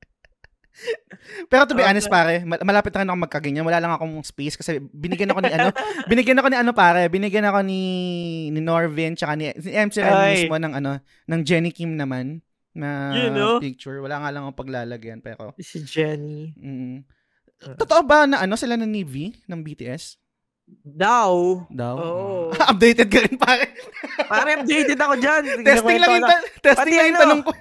Pero 1.48 1.64
to 1.64 1.74
be 1.74 1.80
Okay. 1.80 1.90
honest 1.90 2.10
pare, 2.10 2.42
mal- 2.42 2.62
malapit 2.62 2.92
na 2.92 3.02
rin 3.02 3.10
ako 3.10 3.20
magkaganyan. 3.22 3.64
Wala 3.64 3.78
lang 3.78 3.94
akong 3.94 4.20
space 4.22 4.56
kasi 4.56 4.82
binigyan 4.90 5.30
ako 5.30 5.40
ni 5.40 5.52
ano, 5.52 5.70
binigyan 6.10 6.38
ako 6.38 6.48
ni 6.50 6.58
ano 6.58 6.72
pare, 6.74 7.08
binigyan 7.08 7.46
ako 7.46 7.62
ni 7.62 7.82
ni 8.50 8.60
Norvin 8.60 9.14
tsaka 9.14 9.34
ni, 9.34 9.54
si 9.56 9.70
MC 9.70 10.02
Ren 10.02 10.18
mismo 10.34 10.56
ng 10.56 10.74
ano, 10.74 10.92
ng 11.00 11.40
Jenny 11.42 11.70
Kim 11.70 11.94
naman 11.94 12.42
na 12.74 13.14
Yun, 13.14 13.32
no? 13.32 13.50
picture. 13.58 14.02
Wala 14.02 14.18
nga 14.18 14.30
lang 14.30 14.44
akong 14.44 14.60
paglalagyan 14.60 15.22
pero 15.22 15.54
Si 15.62 15.82
Jenny. 15.84 16.54
mm. 16.54 16.98
Uh. 17.64 17.78
Totoo 17.78 18.04
ba 18.04 18.26
na 18.26 18.42
ano 18.42 18.58
sila 18.58 18.76
ng 18.76 18.90
Navy 18.90 19.32
ng 19.46 19.62
BTS? 19.62 20.20
Daw. 20.82 21.64
Daw. 21.70 21.96
Oo. 21.96 22.52
Updated 22.72 23.08
ka 23.08 23.20
rin 23.20 23.36
pare. 23.38 23.72
Pare, 24.26 24.50
updated 24.58 24.96
ako 24.96 25.14
dyan. 25.16 25.42
testing 25.62 26.00
lang 26.00 26.10
yung, 26.14 26.26
ta- 26.26 26.44
testing 26.60 26.76
Pati 26.82 26.92
lang 26.94 27.06
yung 27.06 27.16
ano, 27.16 27.24
tanong 27.24 27.42
ko. 27.44 27.52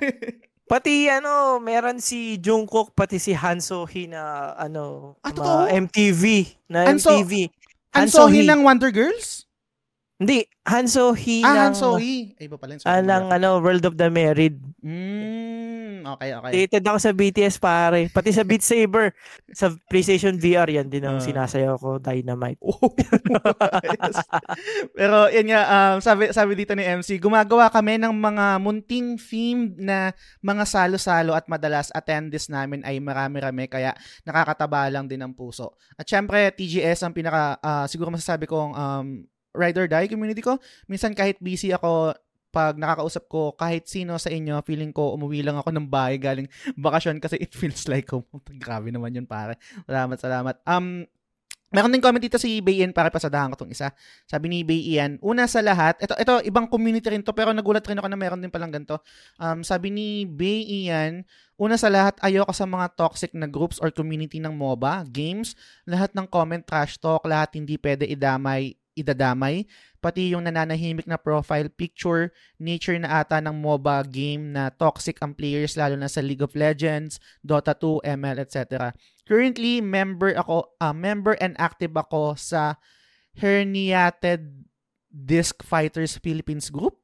Pati 0.65 1.05
ano, 1.07 1.59
meron 1.59 1.99
si 1.99 2.39
Jungkook, 2.39 2.95
pati 2.95 3.19
si 3.19 3.33
Han 3.33 3.59
Sohee 3.59 4.07
na 4.07 4.55
ano, 4.55 5.15
Ah, 5.21 5.31
totoo? 5.31 5.67
MTV. 5.69 6.49
Na 6.67 6.87
Han 6.87 6.97
So- 6.97 7.13
MTV. 7.13 7.51
Ang 7.93 8.09
Sohee 8.09 8.49
ng 8.49 8.65
Wonder 8.65 8.89
Girls? 8.89 9.45
Hindi, 10.17 10.47
Han 10.65 10.87
Sohee 10.87 11.43
Ah, 11.43 11.53
ng, 11.53 11.59
Han 11.61 11.75
Sohee. 11.75 12.33
Ay, 12.35 12.47
iba 12.47 12.57
pala 12.57 12.73
yung 12.73 12.83
ah, 12.83 12.95
Sohee. 12.95 13.05
ng 13.05 13.25
ano, 13.29 13.49
World 13.59 13.85
of 13.85 13.95
the 13.97 14.09
Married. 14.09 14.57
Mm, 14.81 15.62
okay, 16.05 16.31
okay. 16.33 16.51
Dated 16.53 16.83
ako 16.83 16.99
sa 16.99 17.11
BTS 17.11 17.57
pare. 17.57 18.07
Pati 18.09 18.31
sa 18.31 18.43
Beat 18.43 18.61
Saber. 18.61 19.15
sa 19.51 19.71
PlayStation 19.87 20.35
VR 20.35 20.69
yan 20.69 20.89
din 20.89 21.03
ang 21.03 21.19
Ah. 21.19 21.25
sinasayaw 21.25 21.77
ko, 21.77 21.97
Dynamite. 21.97 22.59
Oh, 22.61 22.93
ayos. 23.85 24.19
Pero 24.93 25.29
yun 25.29 25.47
nga, 25.49 25.63
um, 25.65 25.97
sabi, 25.99 26.31
sabi 26.31 26.53
dito 26.55 26.73
ni 26.73 26.83
MC, 26.83 27.19
gumagawa 27.19 27.69
kami 27.69 27.99
ng 27.99 28.13
mga 28.13 28.47
munting 28.59 29.17
themed 29.17 29.77
na 29.77 30.11
mga 30.41 30.65
salo-salo 30.65 31.33
at 31.33 31.47
madalas 31.47 31.89
attendees 31.91 32.49
namin 32.49 32.83
ay 32.83 32.99
marami-rami 32.99 33.67
kaya 33.67 33.93
nakakataba 34.23 34.89
lang 34.89 35.07
din 35.07 35.21
ang 35.21 35.33
puso. 35.33 35.75
At 35.95 36.05
syempre, 36.05 36.49
TGS 36.51 37.03
ang 37.03 37.13
pinaka, 37.13 37.59
ah, 37.59 37.87
siguro 37.87 38.09
masasabi 38.09 38.45
kong 38.45 38.73
um, 38.73 39.07
ride 39.53 39.77
or 39.77 39.85
die 39.85 40.09
community 40.09 40.41
ko. 40.41 40.57
Minsan 40.87 41.13
kahit 41.13 41.37
busy 41.37 41.71
ako, 41.71 42.17
pag 42.53 42.77
nakakausap 42.77 43.25
ko 43.33 43.57
kahit 43.57 43.89
sino 43.89 44.21
sa 44.21 44.29
inyo, 44.29 44.61
feeling 44.63 44.93
ko 44.93 45.17
umuwi 45.17 45.41
lang 45.41 45.57
ako 45.57 45.73
ng 45.73 45.89
bahay 45.89 46.21
galing 46.21 46.47
bakasyon 46.77 47.17
kasi 47.19 47.41
it 47.41 47.57
feels 47.57 47.89
like 47.89 48.07
home. 48.13 48.29
Grabe 48.63 48.93
naman 48.93 49.17
yun 49.17 49.25
pare. 49.25 49.57
Salamat, 49.89 50.21
salamat. 50.21 50.55
Um, 50.69 51.09
Meron 51.73 51.89
din 51.89 52.05
comment 52.05 52.21
dito 52.21 52.37
si 52.37 52.61
Bay 52.61 52.85
Ian, 52.85 52.93
pare 52.93 53.09
pasadahan 53.09 53.49
ko 53.57 53.65
tong 53.65 53.73
isa. 53.73 53.97
Sabi 54.29 54.53
ni 54.53 54.61
Bay 54.61 54.93
Ian, 54.93 55.17
una 55.25 55.49
sa 55.49 55.65
lahat, 55.65 55.97
ito, 56.05 56.13
ito 56.21 56.45
ibang 56.45 56.69
community 56.69 57.09
rin 57.09 57.25
to, 57.25 57.33
pero 57.33 57.49
nagulat 57.57 57.81
rin 57.89 57.97
ako 57.97 58.13
na 58.13 58.19
meron 58.21 58.45
din 58.45 58.53
palang 58.53 58.69
ganito. 58.69 59.01
Um, 59.41 59.65
sabi 59.65 59.89
ni 59.89 60.29
Bay 60.29 60.69
Ian, 60.69 61.25
una 61.57 61.81
sa 61.81 61.89
lahat, 61.89 62.21
ayoko 62.21 62.53
sa 62.53 62.69
mga 62.69 62.93
toxic 62.93 63.33
na 63.33 63.49
groups 63.49 63.81
or 63.81 63.89
community 63.89 64.37
ng 64.37 64.53
MOBA, 64.53 65.09
games, 65.09 65.57
lahat 65.89 66.13
ng 66.13 66.29
comment 66.29 66.61
trash 66.61 67.01
talk, 67.01 67.25
lahat 67.25 67.57
hindi 67.57 67.81
pwede 67.81 68.05
idamay, 68.05 68.77
idadamay, 68.93 69.65
pati 70.03 70.35
yung 70.35 70.45
nananahimik 70.45 71.07
na 71.07 71.17
profile 71.17 71.71
picture, 71.73 72.35
nature 72.59 72.99
na 72.99 73.23
ata 73.23 73.41
ng 73.41 73.55
MOBA 73.55 74.05
game 74.11 74.53
na 74.53 74.69
toxic 74.69 75.21
ang 75.23 75.33
players 75.33 75.79
lalo 75.79 75.97
na 75.97 76.11
sa 76.11 76.21
League 76.21 76.45
of 76.45 76.53
Legends, 76.53 77.23
Dota 77.41 77.73
2, 77.73 78.05
ML, 78.05 78.39
etc. 78.43 78.93
Currently, 79.25 79.81
member 79.81 80.35
ako, 80.37 80.77
ah, 80.83 80.93
member 80.93 81.39
and 81.39 81.57
active 81.57 81.95
ako 81.95 82.37
sa 82.37 82.77
Herniated 83.39 84.69
Disc 85.09 85.65
Fighters 85.65 86.21
Philippines 86.21 86.69
group. 86.69 87.01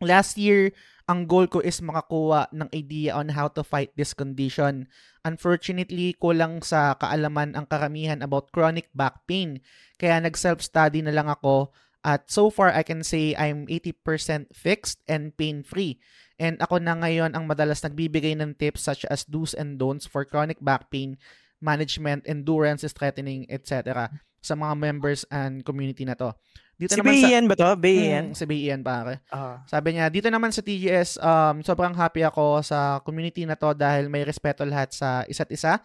Last 0.00 0.36
year, 0.36 0.72
ang 1.04 1.28
goal 1.28 1.44
ko 1.44 1.60
is 1.60 1.84
makakuha 1.84 2.48
ng 2.48 2.68
idea 2.72 3.12
on 3.12 3.36
how 3.36 3.44
to 3.48 3.60
fight 3.60 3.92
this 3.92 4.16
condition. 4.16 4.88
Unfortunately, 5.20 6.16
kulang 6.16 6.64
sa 6.64 6.96
kaalaman 6.96 7.52
ang 7.52 7.68
karamihan 7.68 8.24
about 8.24 8.48
chronic 8.52 8.88
back 8.96 9.20
pain. 9.28 9.60
Kaya 10.00 10.20
nag-self-study 10.24 11.04
na 11.04 11.12
lang 11.12 11.28
ako 11.28 11.68
at 12.04 12.28
so 12.28 12.48
far 12.48 12.72
I 12.72 12.84
can 12.84 13.04
say 13.04 13.36
I'm 13.36 13.68
80% 13.68 14.52
fixed 14.52 15.00
and 15.04 15.36
pain-free. 15.36 16.00
And 16.40 16.56
ako 16.60 16.80
na 16.80 16.96
ngayon 16.96 17.36
ang 17.36 17.44
madalas 17.48 17.84
nagbibigay 17.84 18.36
ng 18.40 18.56
tips 18.56 18.84
such 18.84 19.04
as 19.08 19.28
do's 19.28 19.52
and 19.52 19.76
don'ts 19.76 20.08
for 20.08 20.24
chronic 20.24 20.60
back 20.60 20.88
pain, 20.88 21.20
management, 21.60 22.24
endurance, 22.28 22.84
strengthening, 22.84 23.44
etc. 23.52 24.08
sa 24.44 24.54
mga 24.56 24.74
members 24.76 25.24
and 25.32 25.64
community 25.64 26.04
na 26.04 26.16
to. 26.16 26.32
Dito 26.74 26.92
Si 26.94 26.98
naman 26.98 27.14
sa 27.14 27.26
Bayan 27.30 27.44
ba 27.46 27.54
to? 27.54 27.70
Bayan? 27.78 28.24
Mm, 28.30 28.34
si 28.34 28.44
Bayan 28.50 28.80
pare. 28.82 29.22
Ah. 29.30 29.62
Sabi 29.70 29.94
niya, 29.94 30.10
dito 30.10 30.26
naman 30.26 30.50
sa 30.50 30.58
TGS, 30.58 31.22
um, 31.22 31.62
sobrang 31.62 31.94
happy 31.94 32.26
ako 32.26 32.66
sa 32.66 32.98
community 33.06 33.46
na 33.46 33.54
to 33.54 33.70
dahil 33.78 34.10
may 34.10 34.26
respeto 34.26 34.66
lahat 34.66 34.90
sa 34.90 35.22
isa't 35.30 35.50
isa. 35.54 35.78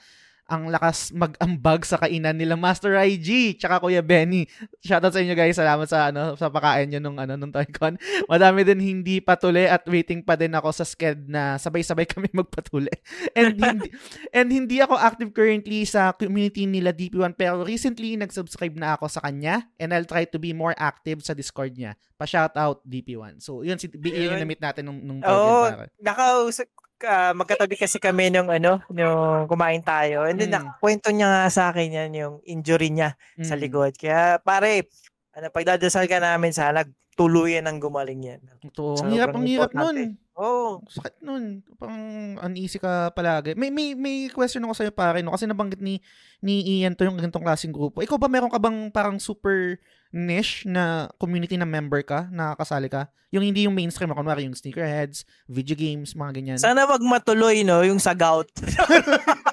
Ang 0.50 0.74
lakas 0.74 1.14
mag-ambag 1.14 1.86
sa 1.86 2.02
kainan 2.02 2.34
nila 2.34 2.58
Master 2.58 2.98
IG 2.98 3.62
tsaka 3.62 3.78
Kuya 3.78 4.02
Benny. 4.02 4.50
Shoutout 4.82 5.14
sa 5.14 5.22
inyo 5.22 5.38
guys. 5.38 5.56
Salamat 5.62 5.86
sa 5.86 6.10
ano 6.10 6.34
sa 6.34 6.50
pakain 6.50 6.90
niyo 6.90 6.98
nung 6.98 7.22
ano 7.22 7.38
nung 7.38 7.54
Toycon. 7.54 8.02
Madami 8.26 8.66
din 8.66 8.82
hindi 8.82 9.22
patuloy 9.22 9.70
at 9.70 9.86
waiting 9.86 10.26
pa 10.26 10.34
din 10.34 10.58
ako 10.58 10.74
sa 10.74 10.82
sked 10.82 11.30
na 11.30 11.62
sabay-sabay 11.62 12.10
kami 12.18 12.34
magpatuloy. 12.34 12.92
And 13.38 13.54
hindi 13.62 13.94
and 14.34 14.50
hindi 14.50 14.82
ako 14.82 14.98
active 14.98 15.32
currently 15.38 15.86
sa 15.86 16.18
community 16.18 16.66
nila 16.66 16.98
DP1 16.98 17.38
pero 17.38 17.62
recently 17.62 18.18
nag-subscribe 18.18 18.74
na 18.74 18.98
ako 18.98 19.06
sa 19.06 19.22
kanya 19.22 19.70
and 19.78 19.94
I'll 19.94 20.10
try 20.10 20.26
to 20.26 20.42
be 20.42 20.52
more 20.52 20.74
active 20.74 21.22
sa 21.22 21.38
Discord 21.38 21.78
niya. 21.78 21.94
Pa-shoutout 22.18 22.82
DP1. 22.84 23.38
So, 23.40 23.62
yun 23.62 23.78
si 23.78 23.86
BA 23.88 24.28
yung 24.28 24.36
Yun. 24.36 24.42
na-meet 24.44 24.60
natin 24.66 24.84
nung 24.90 25.00
nung 25.00 25.20
Toycon, 25.22 25.72
pare. 25.78 25.88
nakausap 26.02 26.68
ka, 27.00 27.32
magkatabi 27.32 27.80
kasi 27.80 27.98
kami 27.98 28.28
nung 28.30 28.52
ano, 28.52 28.84
nung 28.92 29.48
kumain 29.48 29.80
tayo. 29.80 30.28
And 30.28 30.36
then 30.36 30.52
Mm. 30.52 30.60
nakakwento 30.60 31.10
niya 31.10 31.28
nga 31.32 31.44
sa 31.48 31.64
akin 31.72 31.90
yan 31.96 32.12
yung 32.14 32.36
injury 32.44 32.92
niya 32.92 33.16
sa 33.40 33.56
Mm. 33.56 33.62
likod. 33.64 33.94
Kaya 33.96 34.38
pare, 34.44 34.92
ano, 35.32 35.48
pagdadasal 35.50 36.06
ka 36.06 36.20
namin 36.20 36.52
sana 36.52 36.84
tuluyan 37.16 37.68
ang 37.68 37.80
gumaling 37.80 38.22
yan. 38.36 38.42
Ito, 38.64 39.00
ang 39.00 39.12
hirap, 39.12 39.36
ang 39.36 39.48
hirap 39.48 39.72
importante. 39.72 40.16
Nun. 40.40 40.48
Oh, 40.48 40.80
Sakit 40.88 41.20
nun. 41.20 41.60
Parang 41.76 42.04
uneasy 42.40 42.80
ka 42.80 43.12
palagi. 43.12 43.60
May, 43.60 43.68
may, 43.68 43.92
may 43.92 44.32
question 44.32 44.64
ako 44.64 44.74
sa'yo 44.74 44.92
pare, 44.96 45.20
no? 45.20 45.36
Kasi 45.36 45.44
nabanggit 45.44 45.84
ni, 45.84 46.00
ni 46.40 46.80
Ian 46.80 46.96
to 46.96 47.04
yung 47.04 47.20
ganitong 47.20 47.44
klaseng 47.44 47.76
grupo. 47.76 48.00
Ikaw 48.00 48.16
ba 48.16 48.32
meron 48.32 48.48
ka 48.48 48.58
bang 48.58 48.88
parang 48.88 49.20
super 49.20 49.76
niche 50.10 50.64
na 50.66 51.12
community 51.20 51.60
na 51.60 51.68
member 51.68 52.02
ka, 52.02 52.32
na 52.32 52.56
kasali 52.56 52.88
ka? 52.88 53.12
Yung 53.30 53.46
hindi 53.46 53.70
yung 53.70 53.78
mainstream, 53.78 54.10
kunwari 54.10 54.50
yung 54.50 54.58
sneakerheads, 54.58 55.22
video 55.46 55.78
games, 55.78 56.18
mga 56.18 56.32
ganyan. 56.34 56.58
sana 56.58 56.90
wag 56.90 57.04
matuloy 57.06 57.62
no 57.62 57.86
yung 57.86 58.02
sa 58.02 58.18
gout. 58.18 58.50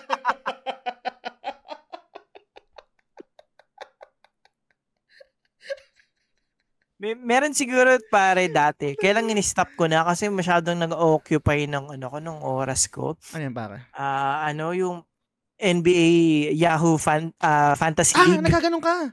May, 6.96 7.12
meron 7.12 7.52
siguro 7.52 8.00
pare 8.08 8.48
dati. 8.48 8.96
Kailang 8.96 9.28
in-stop 9.28 9.76
ko 9.76 9.84
na 9.84 10.00
kasi 10.00 10.32
masyadong 10.32 10.80
nag-occupy 10.80 11.68
ng 11.68 11.92
ano 11.92 12.06
ko 12.08 12.18
ng 12.24 12.38
oras 12.40 12.88
ko. 12.88 13.20
Ano 13.36 13.42
yan, 13.44 13.52
pare? 13.52 13.84
Ah, 13.92 14.48
ano 14.48 14.72
yung 14.72 15.04
NBA 15.60 16.08
Yahoo 16.56 16.96
fan, 16.96 17.36
ah, 17.44 17.76
Fantasy 17.76 18.16
Ah, 18.16 18.24
League. 18.24 18.40
nagkaganon 18.40 18.80
ka. 18.80 19.12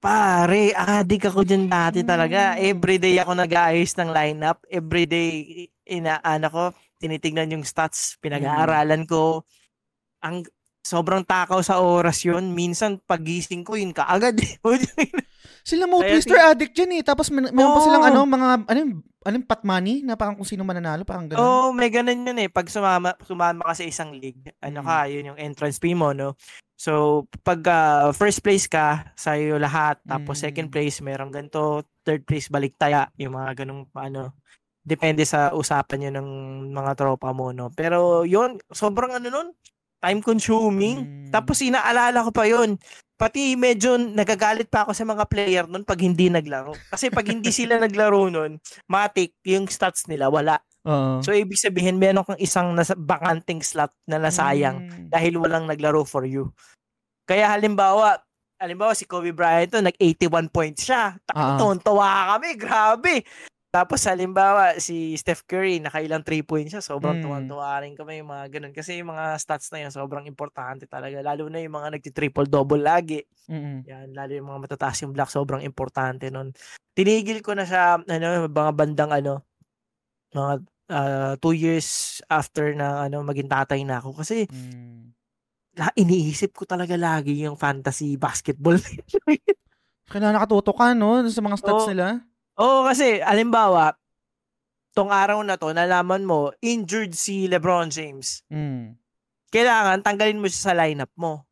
Pare, 0.00 0.70
adik 0.72 1.28
ako 1.28 1.42
dyan 1.42 1.66
dati 1.66 2.06
talaga. 2.06 2.54
Mm. 2.54 2.78
Everyday 2.78 3.14
ako 3.18 3.32
nag-aayos 3.36 3.92
ng 3.98 4.10
lineup. 4.14 4.62
Everyday, 4.70 5.66
ina, 5.90 6.22
ano 6.22 6.46
ko, 6.46 6.62
tinitignan 7.02 7.50
yung 7.50 7.66
stats, 7.66 8.16
pinag-aaralan 8.22 9.02
ko. 9.04 9.42
Ang 10.22 10.46
sobrang 10.80 11.26
takaw 11.26 11.58
sa 11.60 11.82
oras 11.82 12.22
yun. 12.22 12.54
Minsan, 12.54 13.02
pagising 13.02 13.66
ko, 13.66 13.74
yun 13.74 13.90
kaagad. 13.90 14.38
Sila 15.64 15.84
mo 15.84 16.00
Twister 16.00 16.38
addict 16.40 16.74
yan 16.74 17.00
eh. 17.00 17.02
Tapos 17.04 17.28
may, 17.28 17.48
meron 17.52 17.76
pa 17.76 17.80
Oo. 17.80 17.86
silang 17.86 18.04
ano, 18.04 18.20
mga, 18.24 18.48
ano 18.66 18.78
yung, 18.80 18.94
ano 19.04 19.34
yung 19.36 19.46
pot 19.48 19.62
money 19.62 20.00
na 20.00 20.16
parang 20.16 20.34
kung 20.36 20.48
sino 20.48 20.64
mananalo, 20.64 21.04
parang 21.04 21.28
ganun. 21.28 21.40
Oo, 21.40 21.68
oh, 21.68 21.70
may 21.76 21.92
ganun 21.92 22.24
yun 22.24 22.38
eh. 22.40 22.48
Pag 22.48 22.72
sumama, 22.72 23.12
sumama 23.24 23.68
ka 23.68 23.74
sa 23.76 23.84
isang 23.84 24.16
league, 24.16 24.40
ano 24.60 24.80
Mm. 24.80 24.86
ka, 24.88 24.96
yun 25.06 25.28
yung 25.34 25.38
entrance 25.38 25.76
fee 25.76 25.96
mo, 25.96 26.16
no? 26.16 26.34
So, 26.80 27.24
pag 27.44 27.60
ah, 27.68 28.08
first 28.16 28.40
place 28.40 28.64
ka, 28.64 29.12
sa'yo 29.12 29.60
lahat. 29.60 30.00
Tapos 30.08 30.40
Mm. 30.40 30.44
second 30.48 30.68
place, 30.72 31.04
meron 31.04 31.28
ganito. 31.28 31.84
Third 32.00 32.24
place, 32.24 32.48
balik 32.48 32.80
taya. 32.80 33.12
Yung 33.20 33.36
mga 33.36 33.64
ganung 33.64 33.84
ano. 33.92 34.32
Depende 34.80 35.28
sa 35.28 35.52
usapan 35.52 36.08
nyo 36.08 36.10
ng 36.16 36.28
mga 36.72 36.96
tropa 36.96 37.36
mo, 37.36 37.52
no? 37.52 37.68
Pero 37.76 38.24
yun, 38.24 38.56
sobrang 38.72 39.12
ano 39.12 39.28
nun, 39.28 39.48
time 40.00 40.24
consuming. 40.24 41.28
Mm. 41.28 41.28
Tapos 41.28 41.60
inaalala 41.60 42.24
ko 42.24 42.32
pa 42.32 42.48
yun. 42.48 42.80
Pati 43.20 43.52
medyo 43.52 44.00
nagagalit 44.00 44.72
pa 44.72 44.88
ako 44.88 44.96
sa 44.96 45.04
mga 45.04 45.28
player 45.28 45.64
nun 45.68 45.84
pag 45.84 46.00
hindi 46.00 46.32
naglaro. 46.32 46.72
Kasi 46.88 47.12
pag 47.12 47.28
hindi 47.28 47.52
sila 47.60 47.76
naglaro 47.76 48.32
nun, 48.32 48.56
matik, 48.88 49.36
yung 49.44 49.68
stats 49.68 50.08
nila, 50.08 50.32
wala. 50.32 50.56
Oo. 50.88 51.20
So, 51.20 51.36
ibig 51.36 51.60
sabihin, 51.60 52.00
meron 52.00 52.24
kang 52.24 52.40
isang 52.40 52.72
nasa 52.72 52.96
bakanting 52.96 53.60
slot 53.60 53.92
na 54.08 54.16
nasayang 54.16 54.80
Mm. 54.80 55.12
dahil 55.12 55.36
walang 55.36 55.68
naglaro 55.68 56.08
for 56.08 56.24
you. 56.24 56.48
Kaya 57.28 57.52
halimbawa, 57.52 58.16
halimbawa 58.56 58.96
si 58.96 59.04
Kobe 59.04 59.36
Bryant 59.36 59.68
to, 59.68 59.84
nag-81 59.84 60.48
points 60.48 60.88
siya. 60.88 61.20
Ah. 61.28 61.60
Tuwan-tuwa 61.60 62.32
kami, 62.32 62.56
grabe. 62.56 63.20
Tapos 63.70 64.02
halimbawa, 64.02 64.74
si 64.82 65.14
Steph 65.14 65.46
Curry, 65.46 65.78
nakailang 65.78 66.26
3 66.26 66.42
points 66.42 66.74
siya. 66.74 66.82
Sobrang 66.82 67.22
Mm. 67.22 67.22
tuwan-tuwa 67.22 67.78
rin 67.86 67.94
kami 67.94 68.18
yung 68.18 68.34
mga 68.34 68.58
ganun. 68.58 68.74
Kasi 68.74 68.98
yung 68.98 69.14
mga 69.14 69.38
stats 69.38 69.70
na 69.70 69.86
yun, 69.86 69.94
sobrang 69.94 70.26
importante 70.26 70.90
talaga. 70.90 71.22
Lalo 71.22 71.46
na 71.46 71.62
yung 71.62 71.78
mga 71.78 71.94
nagti-triple-double 71.94 72.82
lagi. 72.82 73.22
Mm-mm. 73.46 73.86
Yan, 73.86 74.10
lalo 74.10 74.32
yung 74.34 74.50
mga 74.50 74.60
matataas 74.66 75.06
yung 75.06 75.14
block, 75.14 75.30
sobrang 75.30 75.62
importante 75.62 76.34
nun. 76.34 76.50
Tinigil 76.98 77.46
ko 77.46 77.54
na 77.54 77.62
siya, 77.62 78.02
ano, 78.02 78.50
mga 78.50 78.72
bandang 78.74 79.14
ano, 79.14 79.46
mga 80.34 80.54
uh, 80.90 81.32
two 81.38 81.54
years 81.54 82.18
after 82.26 82.74
na 82.74 83.06
ano 83.06 83.22
maging 83.22 83.46
tatay 83.46 83.86
na 83.86 84.02
ako 84.02 84.18
kasi 84.18 84.50
Mm. 84.50 85.14
la, 85.78 85.94
iniisip 85.94 86.58
ko 86.58 86.66
talaga 86.66 86.98
lagi 86.98 87.46
yung 87.46 87.54
fantasy 87.54 88.18
basketball. 88.18 88.74
Kaya 90.10 90.34
nakatuto 90.34 90.74
ka, 90.74 90.90
no? 90.90 91.22
Sa 91.30 91.38
mga 91.38 91.54
stats 91.62 91.86
Oo. 91.86 91.90
nila. 91.94 92.18
Oo, 92.60 92.84
kasi 92.84 93.24
alimbawa, 93.24 93.96
tong 94.92 95.08
araw 95.08 95.40
na 95.40 95.56
to, 95.56 95.72
nalaman 95.72 96.28
mo, 96.28 96.52
injured 96.60 97.16
si 97.16 97.48
LeBron 97.48 97.88
James. 97.88 98.44
Mm. 98.52 99.00
Kailangan 99.48 100.04
tanggalin 100.04 100.38
mo 100.38 100.46
siya 100.46 100.70
sa 100.70 100.76
lineup 100.76 101.10
mo 101.16 101.48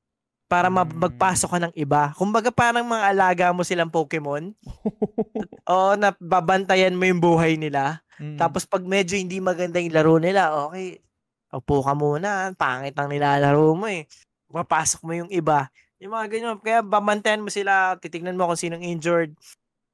para 0.47 0.69
ma- 0.69 0.85
Mm. 0.85 1.01
magpasok 1.01 1.49
ka 1.49 1.59
ng 1.65 1.75
iba. 1.75 2.13
Kumbaga 2.13 2.53
parang 2.53 2.85
mga 2.85 3.05
alaga 3.09 3.47
mo 3.57 3.65
silang 3.65 3.89
Pokemon. 3.89 4.53
Oo, 5.73 5.97
na 5.97 6.13
babantayan 6.17 6.95
mo 6.95 7.05
yung 7.05 7.21
buhay 7.21 7.57
nila. 7.57 8.05
Mm. 8.21 8.37
Tapos 8.37 8.69
pag 8.69 8.85
medyo 8.85 9.17
hindi 9.17 9.41
maganda 9.41 9.81
yung 9.81 9.95
laro 9.95 10.17
nila, 10.21 10.53
okay, 10.67 11.01
upo 11.49 11.81
ka 11.81 11.97
muna, 11.97 12.53
pangit 12.53 12.93
ang 12.95 13.09
nilalaro 13.09 13.73
mo 13.73 13.89
eh. 13.89 14.05
Papasok 14.49 15.01
mo 15.05 15.13
yung 15.15 15.31
iba. 15.33 15.69
Yung 15.99 16.13
mga 16.13 16.27
ganyan. 16.29 16.59
Kaya 16.61 16.81
babantayan 16.81 17.43
mo 17.43 17.49
sila, 17.49 17.97
titignan 17.97 18.37
mo 18.37 18.47
kung 18.47 18.61
sinong 18.61 18.85
injured. 18.85 19.33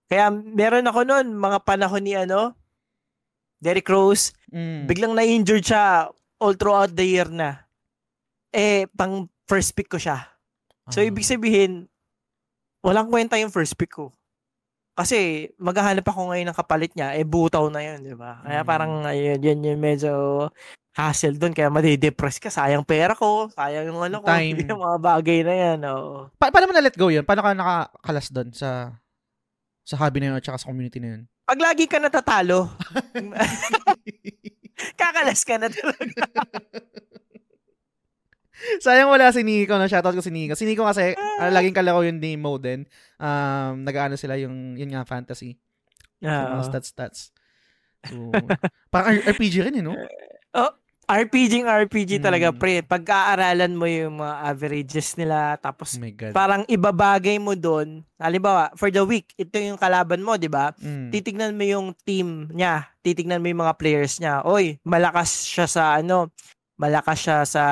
Kaya 0.05 0.29
meron 0.31 0.85
ako 0.85 1.01
noon, 1.03 1.33
mga 1.33 1.59
panahon 1.65 2.05
ni 2.05 2.15
ano, 2.15 2.53
Derrick 3.59 3.89
Rose, 3.89 4.33
Mm. 4.53 4.87
biglang 4.87 5.15
na-injured 5.17 5.65
siya 5.65 6.07
all 6.39 6.55
throughout 6.55 6.93
the 6.93 7.03
year 7.03 7.27
na. 7.27 7.65
Eh, 8.53 8.87
pang 8.93 9.27
first 9.45 9.75
pick 9.75 9.89
ko 9.89 9.99
siya. 9.99 10.31
So, 10.93 11.01
Ah. 11.01 11.09
ibig 11.09 11.25
sabihin, 11.25 11.89
walang 12.81 13.09
kwenta 13.09 13.41
yung 13.41 13.51
first 13.51 13.75
pick 13.75 13.91
ko. 13.91 14.13
Kasi, 14.95 15.51
maghahanap 15.59 16.07
ako 16.07 16.31
ngayon 16.31 16.53
ng 16.53 16.59
kapalit 16.61 16.93
niya, 16.95 17.19
eh, 17.19 17.27
butaw 17.27 17.67
na 17.67 17.83
yun, 17.83 18.05
di 18.05 18.15
ba? 18.15 18.39
Kaya 18.45 18.63
Mm. 18.63 18.69
parang, 18.69 18.93
ayun, 19.03 19.41
yun 19.43 19.59
yung 19.65 19.81
medyo 19.83 20.13
hassle 20.95 21.35
doon. 21.35 21.51
Kaya 21.51 21.67
madidepress 21.67 22.39
ka. 22.39 22.47
Sayang 22.47 22.87
pera 22.87 23.19
ko. 23.19 23.51
Sayang 23.51 23.91
yung 23.91 23.99
ano 23.99 24.23
ko. 24.23 24.31
Time. 24.31 24.55
Yung 24.71 24.79
mga 24.79 24.99
bagay 25.03 25.39
na 25.43 25.55
yan. 25.57 25.79
Oo. 25.91 26.31
Pa- 26.39 26.55
paano 26.55 26.71
mo 26.71 26.75
na-let 26.79 26.95
go 26.95 27.11
yun? 27.11 27.27
Paano 27.27 27.43
ka 27.43 27.51
nakakalas 27.51 28.31
doon 28.31 28.55
sa 28.55 28.95
sa 29.85 30.01
hobby 30.01 30.19
na 30.19 30.33
yun 30.33 30.37
at 30.41 30.45
saka 30.45 30.59
sa 30.65 30.69
community 30.73 30.99
na 30.99 31.09
yun? 31.15 31.23
Pag 31.45 31.61
lagi 31.61 31.85
ka 31.85 32.01
natatalo, 32.01 32.73
kakalas 35.01 35.45
ka 35.45 35.61
na 35.61 35.69
talaga. 35.69 36.25
Sayang 38.85 39.13
wala 39.13 39.29
si 39.29 39.45
Nico 39.45 39.77
na 39.77 39.85
shoutout 39.85 40.17
ko 40.17 40.25
si 40.25 40.33
Nico. 40.33 40.57
Si 40.57 40.65
Nico 40.65 40.89
kasi 40.89 41.13
ah, 41.13 41.53
laging 41.53 41.77
kalaro 41.77 42.01
yun 42.01 42.17
ni 42.17 42.41
Moden. 42.41 42.89
Um, 43.21 43.85
nag-ano 43.85 44.17
sila 44.17 44.41
yung 44.41 44.81
yun 44.81 44.89
nga 44.89 45.05
fantasy. 45.05 45.61
Yung 46.25 46.33
mga 46.33 46.65
Oo. 46.65 46.69
stats 46.73 46.89
stats. 46.89 47.21
So, 48.09 48.33
parang 48.95 49.21
RPG 49.21 49.69
rin 49.69 49.81
eh, 49.81 49.85
no? 49.85 49.93
RPG 51.05 51.63
RPG 51.63 52.19
talaga, 52.19 52.49
Mm. 52.51 52.59
pre. 52.59 52.75
Pagka-aralan 52.81 53.73
mo 53.73 53.85
yung 53.85 54.19
mga 54.19 54.35
averages 54.45 55.15
nila, 55.15 55.55
tapos 55.57 55.97
Oh 55.97 56.05
parang 56.33 56.65
ibabagay 56.65 57.37
mo 57.37 57.53
doon. 57.53 58.01
Halimbawa, 58.17 58.73
for 58.75 58.89
the 58.89 59.01
week, 59.01 59.33
ito 59.35 59.57
yung 59.57 59.77
kalaban 59.77 60.25
mo, 60.25 60.35
di 60.35 60.49
ba? 60.49 60.73
Mm. 60.77 61.13
Titignan 61.13 61.53
mo 61.53 61.65
yung 61.65 61.87
team 62.03 62.49
niya, 62.51 62.89
titignan 63.01 63.39
mo 63.39 63.49
yung 63.49 63.63
mga 63.63 63.77
players 63.77 64.17
niya. 64.17 64.41
Oy, 64.43 64.81
malakas 64.83 65.45
siya 65.45 65.67
sa 65.67 65.97
ano, 65.97 66.33
malakas 66.75 67.19
siya 67.21 67.39
sa 67.45 67.65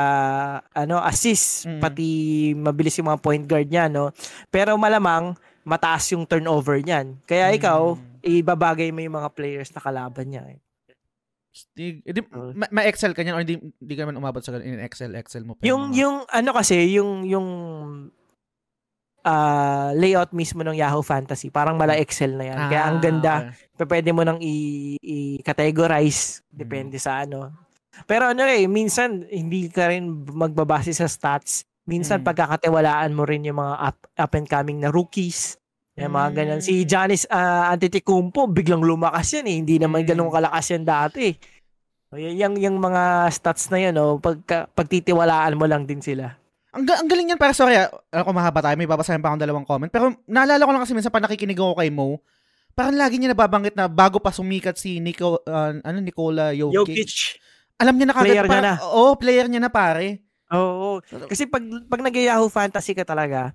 ano, 0.71 1.01
assist, 1.01 1.67
Mm. 1.67 1.81
pati 1.81 2.09
mabilis 2.55 2.95
yung 2.97 3.11
mga 3.11 3.23
point 3.23 3.45
guard 3.45 3.67
niya, 3.67 3.91
no? 3.91 4.15
Pero 4.47 4.77
malamang 4.77 5.35
mataas 5.63 6.11
yung 6.11 6.27
turnover 6.27 6.79
niyan. 6.79 7.19
Kaya 7.23 7.51
ikaw, 7.51 7.95
Mm. 7.95 8.43
ibabagay 8.43 8.91
mo 8.91 9.01
yung 9.01 9.17
mga 9.17 9.31
players 9.31 9.71
na 9.71 9.81
kalaban 9.81 10.27
niya. 10.27 10.43
eh. 10.49 10.59
Di, 11.71 12.01
eh, 12.01 12.13
di, 12.13 12.21
Oo. 12.25 12.57
ma- 12.57 12.73
ma-excel 12.73 13.13
ka 13.13 13.21
niyan 13.21 13.37
or 13.37 13.45
hindi, 13.45 13.61
hindi 13.61 13.95
ka 13.95 14.05
man 14.05 14.17
umabot 14.17 14.41
sa 14.41 14.51
ganun 14.51 14.65
in 14.67 14.81
Excel, 14.81 15.13
Excel 15.13 15.45
mo. 15.45 15.53
pa 15.53 15.61
Yung 15.63 15.89
mga- 15.89 15.97
yung 15.99 16.17
ano 16.27 16.51
kasi, 16.51 16.77
yung 16.91 17.25
yung 17.25 17.49
ah, 19.23 19.95
layout 19.95 20.33
mismo 20.33 20.61
ng 20.61 20.75
Yahoo 20.75 20.99
Fantasy, 21.01 21.47
parang 21.47 21.77
mala 21.77 21.95
Excel 21.95 22.35
na 22.35 22.45
yan. 22.45 22.59
Kaya 22.67 22.83
ang 22.85 22.99
Ah, 22.99 23.03
ganda. 23.03 23.33
okay. 23.47 23.87
Pwede 23.87 24.11
mo 24.11 24.23
nang 24.23 24.41
i- 24.41 24.99
i-categorize 24.99 26.43
depende 26.49 26.97
Mm. 26.97 27.03
sa 27.03 27.23
ano. 27.23 27.55
Pero 28.03 28.27
ano 28.27 28.43
eh, 28.43 28.67
minsan 28.67 29.23
hindi 29.23 29.69
ka 29.69 29.89
rin 29.89 30.03
magbabase 30.25 30.91
sa 30.91 31.07
stats. 31.07 31.63
Minsan 31.85 32.19
Mm. 32.19 32.27
pagkakatiwalaan 32.27 33.13
mo 33.13 33.23
rin 33.23 33.45
yung 33.45 33.59
mga 33.59 33.75
up, 33.85 33.99
up 34.09 34.33
and 34.33 34.47
coming 34.47 34.81
na 34.81 34.89
rookies. 34.89 35.55
Yung 35.93 36.09
mga 36.11 36.29
ganyan. 36.33 36.61
Si. 36.61 36.83
Giannis 36.83 37.29
uh, 37.29 37.69
Antetokounmpo, 37.69 38.49
biglang 38.49 38.81
lumakas 38.81 39.37
yan 39.37 39.45
eh. 39.45 39.57
Hindi 39.61 39.77
naman 39.77 40.03
Mm. 40.03 40.09
ganun 40.09 40.33
kalakas 40.33 40.73
yan 40.73 40.85
dati. 40.85 41.37
So, 42.09 42.17
y- 42.17 42.33
yung, 42.35 42.57
yung 42.57 42.77
mga 42.77 43.29
stats 43.29 43.69
na 43.69 43.79
yan, 43.79 43.97
oh, 43.97 44.17
pagka, 44.17 44.69
pagtitiwalaan 44.69 45.53
mo 45.53 45.65
lang 45.65 45.85
din 45.85 46.01
sila. 46.01 46.33
Ang, 46.73 46.89
ang 46.89 47.05
galing 47.05 47.29
yan 47.29 47.37
para 47.37 47.53
sorry, 47.53 47.77
ah, 47.77 47.93
alam 48.09 48.25
ko 48.25 48.33
mahaba 48.33 48.61
tayo, 48.61 48.73
may 48.75 48.89
babasahin 48.89 49.21
pa 49.21 49.29
akong 49.29 49.41
dalawang 49.41 49.65
comment. 49.65 49.89
Pero 49.89 50.17
naalala 50.25 50.65
ko 50.65 50.73
lang 50.73 50.83
kasi 50.83 50.93
minsan 50.93 51.13
pa 51.13 51.21
nakikinig 51.21 51.57
ako 51.57 51.77
kay 51.77 51.93
Mo, 51.93 52.25
parang 52.73 52.97
lagi 52.97 53.21
niya 53.21 53.37
nababanggit 53.37 53.77
na 53.77 53.85
bago 53.85 54.17
pa 54.17 54.33
sumikat 54.33 54.77
si 54.77 54.97
Nico, 54.97 55.45
ah, 55.45 55.77
ano, 55.77 55.99
Nicola 56.01 56.57
Jokic. 56.57 56.73
Jokic. 56.73 57.13
Alam 57.77 57.97
niya 57.97 58.07
na 58.09 58.15
kagad. 58.15 58.25
Player 58.27 58.45
niya 58.45 58.53
parang- 58.55 58.81
Oo, 58.87 59.05
player 59.17 59.47
niya 59.47 59.61
na 59.61 59.69
pare. 59.69 60.25
Oo. 60.49 61.01
Kasi 61.29 61.45
pag, 61.45 61.61
pag 61.85 62.01
nag-Yahoo 62.03 62.49
Fantasy 62.49 62.93
ka 62.93 63.05
talaga, 63.05 63.53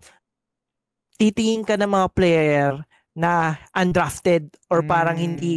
titingin 1.17 1.65
ka 1.65 1.75
ng 1.75 1.89
mga 1.89 2.07
player 2.13 2.71
na 3.17 3.57
undrafted 3.73 4.53
or 4.69 4.85
parang 4.85 5.17
Mm. 5.17 5.23
hindi 5.23 5.55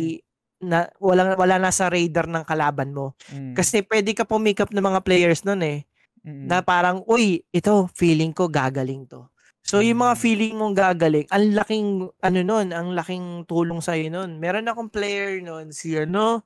na 0.60 0.88
wala 0.96 1.36
wala 1.36 1.56
na 1.56 1.72
sa 1.72 1.88
radar 1.88 2.28
ng 2.28 2.44
kalaban 2.44 2.92
mo. 2.92 3.16
Mm, 3.28 3.56
Kasi 3.56 3.80
pwede 3.84 4.12
ka 4.12 4.24
pumikap 4.24 4.72
ng 4.72 4.84
mga 4.84 5.00
players 5.00 5.44
nun 5.44 5.60
eh. 5.60 5.84
mm, 6.20 6.52
na 6.52 6.60
parang, 6.60 7.00
uy, 7.08 7.40
ito, 7.48 7.88
feeling 7.96 8.28
ko 8.28 8.44
gagaling 8.44 9.08
to. 9.08 9.24
So, 9.64 9.80
yung 9.80 10.04
mga 10.04 10.16
Mm. 10.16 10.20
feeling 10.20 10.54
mong 10.56 10.76
gagaling, 10.76 11.24
ang 11.32 11.56
laking, 11.56 11.86
ano 12.20 12.38
nun, 12.44 12.76
ang 12.76 12.92
laking 12.92 13.48
tulong 13.48 13.80
sa'yo 13.80 14.12
nun. 14.12 14.36
Meron 14.36 14.68
akong 14.68 14.92
player 14.92 15.40
nun, 15.40 15.72
si 15.72 15.96
ano, 15.96 16.44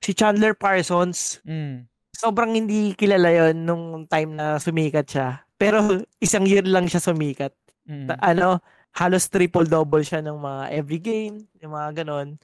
si 0.00 0.16
Chandler 0.16 0.56
Parsons. 0.56 1.44
mm, 1.44 1.84
Sobrang 2.12 2.56
hindi 2.56 2.96
kilala 2.96 3.28
yon 3.32 3.68
nung 3.68 3.84
time 4.08 4.32
na 4.32 4.56
sumikat 4.56 5.04
siya. 5.04 5.44
Pero 5.56 5.80
isang 6.16 6.48
year 6.48 6.64
lang 6.64 6.88
siya 6.88 7.00
sumikat. 7.00 7.52
Mm. 7.86 8.06
Ta- 8.08 8.20
Ano, 8.22 8.60
halos 8.92 9.26
triple-double 9.28 10.04
siya 10.04 10.20
ng 10.20 10.36
mga 10.36 10.62
every 10.76 11.00
game, 11.00 11.36
yung 11.60 11.72
mga 11.72 12.04
ganon. 12.04 12.36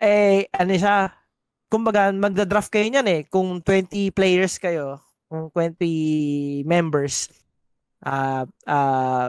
Eh, 0.00 0.48
ano 0.50 0.72
siya, 0.72 1.12
kumbaga, 1.68 2.08
magda-draft 2.10 2.72
kayo 2.72 2.88
niyan 2.88 3.08
eh. 3.08 3.20
Kung 3.28 3.60
20 3.60 4.10
players 4.12 4.56
kayo, 4.56 4.98
kung 5.28 5.48
20 5.52 6.64
members, 6.64 7.28
uh, 8.04 8.44
uh, 8.66 9.28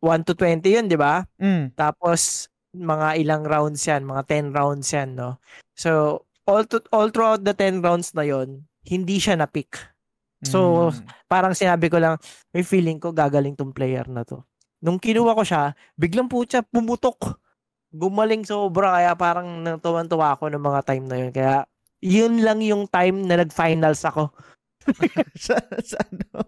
1 0.00 0.24
to 0.28 0.36
20 0.36 0.60
yun, 0.64 0.86
di 0.88 0.96
ba? 1.00 1.24
Mm. 1.40 1.72
Tapos, 1.72 2.48
mga 2.76 3.16
ilang 3.22 3.44
rounds 3.48 3.80
yan, 3.86 4.04
mga 4.04 4.22
10 4.28 4.52
rounds 4.52 4.88
yan, 4.92 5.16
no? 5.16 5.40
So, 5.72 6.22
all, 6.44 6.68
to, 6.68 6.84
all 6.92 7.08
throughout 7.08 7.40
the 7.42 7.56
10 7.56 7.80
rounds 7.80 8.12
na 8.12 8.28
yon 8.28 8.64
hindi 8.84 9.16
siya 9.16 9.40
na-pick. 9.40 9.80
So, 10.44 10.92
Mm. 10.92 11.08
parang 11.24 11.56
sinabi 11.56 11.88
ko 11.88 11.96
lang, 11.96 12.20
may 12.52 12.60
feeling 12.60 13.00
ko 13.00 13.16
gagaling 13.16 13.56
tong 13.56 13.72
player 13.72 14.04
na 14.04 14.28
to. 14.28 14.44
Nung 14.84 15.00
kinuha 15.00 15.32
ko 15.32 15.40
siya, 15.40 15.72
biglang 15.96 16.28
po 16.28 16.44
siya 16.44 16.60
pumutok. 16.60 17.40
Gumaling 17.88 18.44
sobra, 18.44 19.00
kaya 19.00 19.16
parang 19.16 19.64
natuwan-tuwa 19.64 20.36
ako 20.36 20.52
ng 20.52 20.60
mga 20.60 20.80
time 20.84 21.04
na 21.08 21.16
yun. 21.16 21.32
Kaya, 21.32 21.54
yun 22.04 22.34
lang 22.44 22.60
yung 22.60 22.84
time 22.92 23.24
na 23.24 23.40
nag-finals 23.40 24.04
ako. 24.04 24.28
sa, 25.40 25.56
sa 25.80 25.98
ano? 26.04 26.44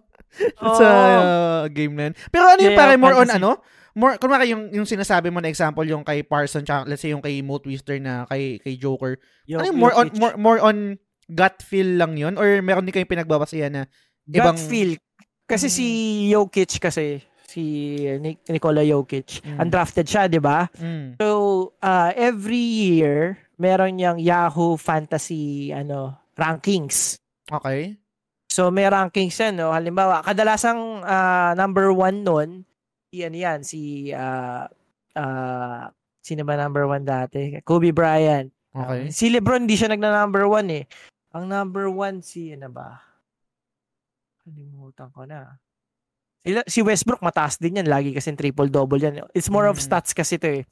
Oo. 0.61 0.77
sa 0.77 0.85
uh, 0.85 1.63
game 1.73 1.97
na 1.97 2.03
yun. 2.11 2.15
Pero 2.29 2.45
ano 2.45 2.61
yung 2.61 2.77
Yeah, 2.77 2.81
pare, 2.85 2.93
more 3.01 3.17
on 3.17 3.31
ano? 3.33 3.57
More, 3.97 4.21
kunwari 4.21 4.53
yung, 4.53 4.69
yung 4.69 4.85
sinasabi 4.85 5.33
mo 5.33 5.41
na 5.41 5.49
example, 5.49 5.81
yung 5.81 6.05
kay 6.05 6.21
Parson, 6.21 6.61
tsaka 6.61 6.85
let's 6.85 7.01
say 7.01 7.09
yung 7.09 7.25
kay 7.25 7.41
Mo 7.41 7.57
Twister 7.57 7.97
na 7.97 8.29
kay, 8.29 8.61
kay 8.61 8.77
Joker. 8.77 9.17
Yung, 9.49 9.65
ano 9.65 9.73
yung 9.73 9.79
more 9.81 9.95
on, 9.97 10.07
more, 10.13 10.35
more 10.37 10.59
on 10.61 11.01
gut 11.25 11.65
feel 11.65 11.97
lang 11.97 12.13
yun? 12.13 12.37
Or 12.37 12.45
meron 12.61 12.85
din 12.85 12.93
kayong 12.93 13.09
pinagbabasihan 13.09 13.73
na 13.73 13.83
Gut 14.29 14.45
ibang... 14.45 14.57
feel. 14.61 14.93
Kasi 15.49 15.71
Mm. 15.71 15.73
si 15.73 15.85
Jokic 16.29 16.77
kasi, 16.77 17.23
si 17.57 17.65
Nik- 18.21 18.45
Nikola 18.45 18.85
Jokic, 18.85 19.41
Mm. 19.41 19.57
undrafted 19.65 20.05
siya, 20.05 20.29
di 20.29 20.37
ba? 20.37 20.69
Mm. 20.77 21.17
So, 21.17 21.27
uh, 21.81 22.13
every 22.13 22.61
year, 22.61 23.41
meron 23.57 23.97
niyang 23.97 24.21
Yahoo 24.21 24.77
Fantasy 24.77 25.73
ano 25.73 26.13
rankings. 26.37 27.17
Okay. 27.49 27.97
So, 28.53 28.69
may 28.69 28.85
rankings 28.85 29.33
yan, 29.41 29.57
no? 29.57 29.73
Halimbawa, 29.73 30.21
kadalasang 30.21 31.01
ah, 31.01 31.57
number 31.57 31.89
one 31.89 32.21
nun, 32.21 32.49
ano 33.09 33.37
yan, 33.37 33.65
si, 33.65 34.13
ah, 34.13 34.69
ah, 35.17 35.89
sino 36.21 36.45
ba 36.45 36.53
number 36.53 36.85
one 36.85 37.01
dati? 37.01 37.57
Kobe 37.65 37.89
Bryant. 37.89 38.53
Okay. 38.69 39.09
Si 39.09 39.33
Lebron, 39.33 39.65
hindi 39.65 39.73
siya 39.73 39.89
nagna 39.89 40.13
number 40.13 40.45
one 40.45 40.69
eh. 40.69 40.85
Ang 41.33 41.49
number 41.49 41.89
one, 41.89 42.21
si, 42.21 42.53
ano 42.53 42.69
ba? 42.69 43.01
Kalimutan 44.45 45.09
ko 45.09 45.25
na. 45.25 45.57
Si, 46.65 46.79
Westbrook, 46.79 47.19
mataas 47.19 47.57
din 47.57 47.79
yan. 47.79 47.87
Lagi 47.87 48.11
kasi 48.11 48.31
triple-double 48.31 48.99
yan. 48.99 49.13
It's 49.33 49.49
more 49.49 49.67
of 49.67 49.77
Mm. 49.77 49.83
stats 49.83 50.11
kasi 50.11 50.37
to 50.37 50.47
eh. 50.47 50.63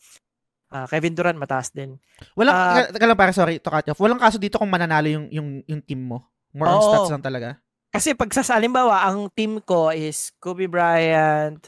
Ah, 0.72 0.90
Kevin 0.90 1.14
Durant, 1.14 1.38
mataas 1.38 1.70
din. 1.72 1.96
Walang, 2.34 2.56
uh, 2.56 2.90
teka 2.90 3.06
lang 3.06 3.16
pare, 3.16 3.32
sorry, 3.32 3.60
to 3.60 3.70
cut 3.70 3.86
off. 3.86 4.02
Walang 4.02 4.20
kaso 4.20 4.36
dito 4.36 4.58
kung 4.58 4.68
mananalo 4.68 5.08
yung, 5.08 5.28
yung, 5.30 5.48
yung 5.64 5.82
team 5.82 6.02
mo. 6.04 6.26
More 6.52 6.68
on 6.68 6.80
Oo. 6.80 6.88
stats 6.90 7.12
lang 7.12 7.24
talaga. 7.24 7.50
Kasi 7.92 8.12
pag 8.12 8.28
sa 8.32 8.44
halimbawa, 8.56 9.08
ang 9.08 9.32
team 9.32 9.64
ko 9.64 9.92
is 9.92 10.36
Kobe 10.36 10.68
Bryant, 10.68 11.60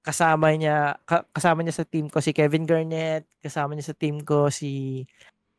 kasama 0.00 0.54
niya 0.54 0.96
ka- 1.02 1.26
kasama 1.34 1.60
niya 1.60 1.74
sa 1.74 1.84
team 1.84 2.06
ko 2.06 2.22
si 2.22 2.30
Kevin 2.30 2.64
Garnett, 2.64 3.26
kasama 3.42 3.74
niya 3.74 3.90
sa 3.90 3.96
team 3.98 4.22
ko 4.22 4.48
si 4.48 5.02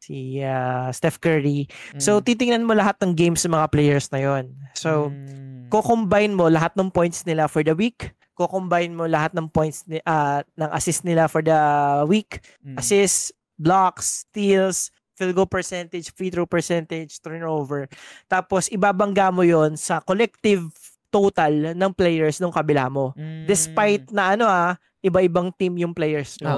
si 0.07 0.39
ah, 0.39 0.87
Steph 0.95 1.19
Curry. 1.19 1.67
So 1.99 2.23
Mm. 2.23 2.23
titingnan 2.23 2.63
mo 2.63 2.71
lahat 2.71 2.95
ng 3.03 3.11
games 3.11 3.43
ng 3.43 3.51
mga 3.51 3.67
players 3.67 4.07
na 4.15 4.23
'yon. 4.23 4.55
So 4.71 5.11
Mm. 5.11 5.67
ko-combine 5.67 6.31
mo 6.31 6.47
lahat 6.47 6.71
ng 6.79 6.87
points 6.87 7.27
nila 7.27 7.51
for 7.51 7.59
the 7.59 7.75
week, 7.75 8.15
ko-combine 8.39 8.95
mo 8.95 9.03
lahat 9.03 9.35
ng 9.35 9.51
points 9.51 9.83
ni 9.83 9.99
ah, 10.07 10.39
ng 10.55 10.71
assist 10.71 11.03
nila 11.03 11.27
for 11.27 11.43
the 11.43 11.59
week, 12.07 12.39
Mm. 12.63 12.79
assists, 12.79 13.35
blocks, 13.59 14.23
steals, 14.23 14.87
field 15.19 15.35
goal 15.35 15.49
percentage, 15.49 16.13
free 16.15 16.31
throw 16.31 16.47
percentage, 16.47 17.19
turnover. 17.19 17.91
Tapos 18.31 18.71
ibabangga 18.71 19.27
mo 19.33 19.43
'yon 19.43 19.75
sa 19.75 19.99
collective 19.99 20.71
total 21.11 21.73
ng 21.75 21.91
players 21.95 22.37
ng 22.39 22.53
kabila 22.53 22.87
mo. 22.87 23.11
Mm. 23.17 23.43
Despite 23.49 24.07
na 24.13 24.37
ano 24.37 24.45
ah, 24.47 24.77
iba-ibang 25.03 25.51
team 25.55 25.75
yung 25.81 25.91
players 25.91 26.39
Oo. 26.39 26.47
no. 26.47 26.55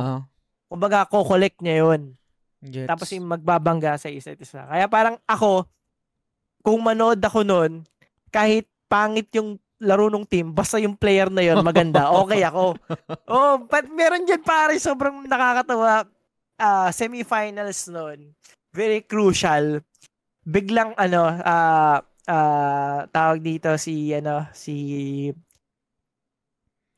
Kumbaga 0.70 1.08
ko-collect 1.10 1.64
niya 1.66 1.82
'yon. 1.82 2.14
Gets. 2.60 2.92
Tapos 2.92 3.08
yung 3.16 3.28
magbabangga 3.32 3.96
sa 3.96 4.12
isa't 4.12 4.40
isa. 4.40 4.68
Kaya 4.68 4.86
parang 4.92 5.16
ako 5.24 5.64
kung 6.60 6.84
manood 6.84 7.20
ako 7.24 7.48
noon, 7.48 7.88
kahit 8.30 8.68
pangit 8.92 9.32
yung 9.32 9.56
laro 9.80 10.12
ng 10.12 10.28
team, 10.28 10.52
basta 10.52 10.76
yung 10.76 11.00
player 11.00 11.32
na 11.32 11.40
yon 11.40 11.64
maganda, 11.64 12.12
okay 12.20 12.44
ako. 12.44 12.76
Oh, 13.32 13.64
but 13.64 13.88
meron 13.88 14.28
dyan 14.28 14.44
pare, 14.44 14.76
sobrang 14.76 15.24
nakakatawa. 15.24 16.04
Ah, 16.60 16.92
semifinals 16.92 17.88
noon, 17.88 18.36
very 18.76 19.00
crucial. 19.00 19.80
Biglang 20.44 20.92
ano, 21.00 21.32
ah 21.48 22.04
ah, 22.28 23.08
tawag 23.08 23.40
dito 23.40 23.72
si 23.80 24.12
ano, 24.12 24.52
si 24.52 24.76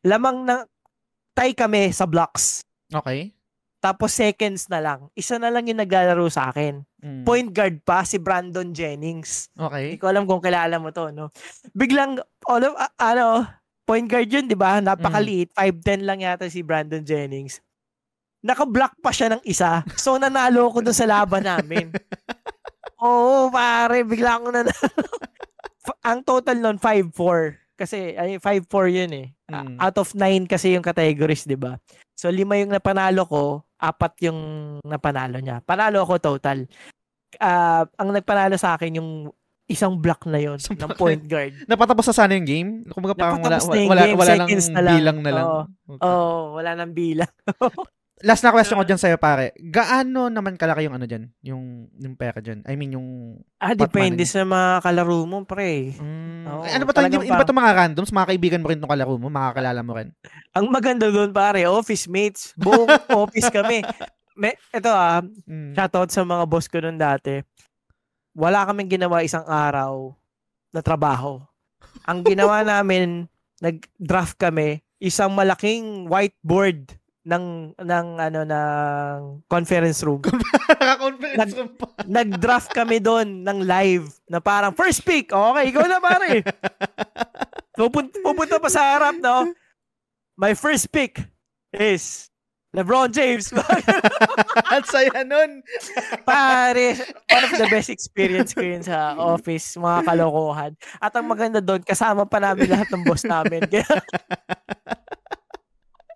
lamang 0.01 0.37
na 0.41 0.65
tie 1.37 1.53
kami 1.53 1.93
sa 1.93 2.09
blocks. 2.09 2.65
Okay. 2.89 3.29
Tapos 3.81 4.13
seconds 4.13 4.69
na 4.69 4.77
lang. 4.77 5.09
Isa 5.17 5.41
na 5.41 5.49
lang 5.49 5.65
yung 5.65 5.81
naglalaro 5.81 6.29
sa 6.29 6.53
akin. 6.53 6.85
Mm. 7.01 7.25
Point 7.25 7.49
guard 7.49 7.81
pa 7.81 8.05
si 8.05 8.21
Brandon 8.21 8.69
Jennings. 8.69 9.49
Okay. 9.57 9.89
Hindi 9.89 9.97
ko 9.97 10.05
alam 10.05 10.29
kung 10.29 10.37
kilala 10.37 10.77
mo 10.77 10.93
to, 10.93 11.09
no? 11.09 11.33
Biglang, 11.73 12.21
all 12.45 12.61
of, 12.61 12.77
ah, 12.77 12.93
ano, 13.01 13.41
point 13.89 14.05
guard 14.05 14.29
yun, 14.29 14.45
di 14.45 14.53
ba? 14.53 14.77
Napakaliit. 14.77 15.57
5'10 15.57 16.05
lang 16.05 16.21
yata 16.21 16.45
si 16.45 16.61
Brandon 16.61 17.01
Jennings. 17.01 17.57
Naka-block 18.45 19.01
pa 19.01 19.09
siya 19.09 19.33
ng 19.33 19.43
isa. 19.49 19.81
So, 19.97 20.21
nanalo 20.21 20.69
ko 20.69 20.85
dun 20.85 20.93
sa 20.93 21.09
laban 21.09 21.49
namin. 21.49 21.89
Oo, 23.01 23.49
pare. 23.49 24.05
Bigla 24.05 24.37
nanalo. 24.37 24.69
F- 24.69 25.97
Ang 26.09 26.21
total 26.21 26.61
nun, 26.61 26.77
5'4. 26.77 27.57
Kasi, 27.81 28.13
ay, 28.13 28.37
5'4 28.37 28.93
yun 28.93 29.11
eh. 29.25 29.27
Mm. 29.49 29.81
Out 29.81 29.97
of 29.97 30.13
9 30.13 30.45
kasi 30.45 30.77
yung 30.77 30.85
categories, 30.85 31.49
di 31.49 31.57
ba? 31.57 31.81
So, 32.13 32.29
lima 32.29 32.53
yung 32.61 32.69
napanalo 32.69 33.25
ko, 33.25 33.65
apat 33.81 34.13
yung 34.29 34.39
napanalo 34.85 35.41
niya. 35.41 35.65
Panalo 35.65 36.05
ako 36.05 36.21
total. 36.21 36.69
Ah, 37.41 37.89
ang 37.97 38.13
nagpanalo 38.13 38.55
sa 38.61 38.77
akin 38.77 39.01
yung 39.01 39.09
isang 39.71 39.95
block 39.95 40.27
na 40.27 40.37
yon 40.37 40.59
ng 40.59 40.91
point 40.99 41.23
guard. 41.23 41.55
Napatapos 41.63 42.11
sa 42.11 42.15
sana 42.23 42.35
yung 42.35 42.47
game? 42.47 42.69
Kumbaga 42.91 43.15
parang 43.15 43.39
wala, 43.39 43.57
na 43.57 43.63
wala, 43.63 44.03
game, 44.03 44.19
wala 44.19 44.33
nang 44.35 44.49
seconds 44.51 44.67
na 44.67 44.81
lang. 44.83 44.95
bilang 44.99 45.17
na 45.23 45.31
lang. 45.31 45.45
Oo. 45.47 45.61
Okay. 45.95 46.03
Oh, 46.03 46.41
wala 46.59 46.71
nang 46.75 46.91
bilang. 46.91 47.31
Last 48.21 48.45
na 48.45 48.53
question 48.53 48.77
ko 48.77 48.85
dyan 48.85 49.01
sa'yo, 49.01 49.17
pare. 49.17 49.57
Gaano 49.57 50.29
naman 50.29 50.53
kalaki 50.53 50.85
yung 50.85 50.93
ano 50.93 51.09
dyan? 51.09 51.25
Yung, 51.41 51.89
yung 51.97 52.13
pera 52.13 52.37
dyan? 52.37 52.61
I 52.63 52.77
mean, 52.77 52.93
yung... 52.93 53.07
ah, 53.57 53.73
depende 53.73 54.21
sa 54.23 54.45
mga 54.45 54.85
kalaro 54.85 55.25
mo, 55.25 55.41
pre. 55.41 55.97
Mm, 55.97 56.45
Oo, 56.45 56.61
ano 56.61 56.83
ba 56.85 56.91
to? 56.93 57.01
Hindi, 57.01 57.17
hindi 57.17 57.33
ba 57.33 57.41
to 57.41 57.57
mga 57.57 57.73
randoms? 57.73 58.13
Mga 58.13 58.29
kaibigan 58.29 58.61
mo 58.61 58.69
rin 58.69 58.77
itong 58.77 58.93
kalaro 58.93 59.17
mo? 59.17 59.27
Makakalala 59.27 59.81
mo 59.81 59.97
rin? 59.97 60.13
Ang 60.53 60.69
maganda 60.69 61.09
doon, 61.09 61.33
pare, 61.33 61.65
office 61.65 62.05
mates. 62.05 62.53
Buong 62.53 62.85
office 63.25 63.49
kami. 63.49 63.81
May, 64.37 64.53
ito 64.69 64.89
ah, 64.89 65.25
Mm. 65.49 65.73
shoutout 65.73 66.13
sa 66.13 66.21
mga 66.21 66.43
boss 66.45 66.69
ko 66.69 66.77
noon 66.77 67.01
dati. 67.01 67.41
Wala 68.37 68.69
kaming 68.69 68.87
ginawa 68.87 69.25
isang 69.25 69.43
araw 69.43 70.13
na 70.69 70.79
trabaho. 70.79 71.41
Ang 72.05 72.21
ginawa 72.23 72.61
namin, 72.77 73.25
nag-draft 73.57 74.37
kami, 74.37 74.79
isang 75.01 75.33
malaking 75.33 76.05
whiteboard 76.05 77.00
ng 77.21 77.77
ng 77.77 78.07
ano 78.17 78.41
ng 78.41 79.19
conference 79.45 80.01
room. 80.01 80.21
Naka-conference 80.81 81.53
room 81.53 81.71
pa. 81.77 81.87
Nag-draft 82.09 82.69
kami 82.73 82.97
doon 82.97 83.45
ng 83.45 83.59
live 83.61 84.09
na 84.25 84.41
parang 84.41 84.73
first 84.73 85.05
pick. 85.05 85.29
Okay, 85.29 85.63
ikaw 85.69 85.85
na 85.85 86.01
pare. 86.01 86.41
Pupunta, 87.77 88.19
pupunta 88.19 88.59
pa 88.59 88.67
sa 88.67 88.83
harap, 88.93 89.15
no? 89.23 89.47
My 90.35 90.51
first 90.53 90.91
pick 90.91 91.23
is 91.71 92.27
LeBron 92.75 93.15
James. 93.15 93.51
At 94.75 94.83
saya 94.87 95.23
nun. 95.23 95.63
Pare, 96.27 96.99
one 97.31 97.43
of 97.47 97.53
the 97.55 97.67
best 97.71 97.87
experience 97.91 98.51
ko 98.51 98.63
yun 98.63 98.83
sa 98.83 99.15
office, 99.15 99.79
mga 99.79 100.07
kalokohan. 100.07 100.71
At 100.99 101.15
ang 101.15 101.31
maganda 101.31 101.63
doon, 101.63 101.83
kasama 101.83 102.27
pa 102.27 102.43
namin 102.43 102.71
lahat 102.71 102.91
ng 102.91 103.03
boss 103.07 103.23
namin. 103.23 103.63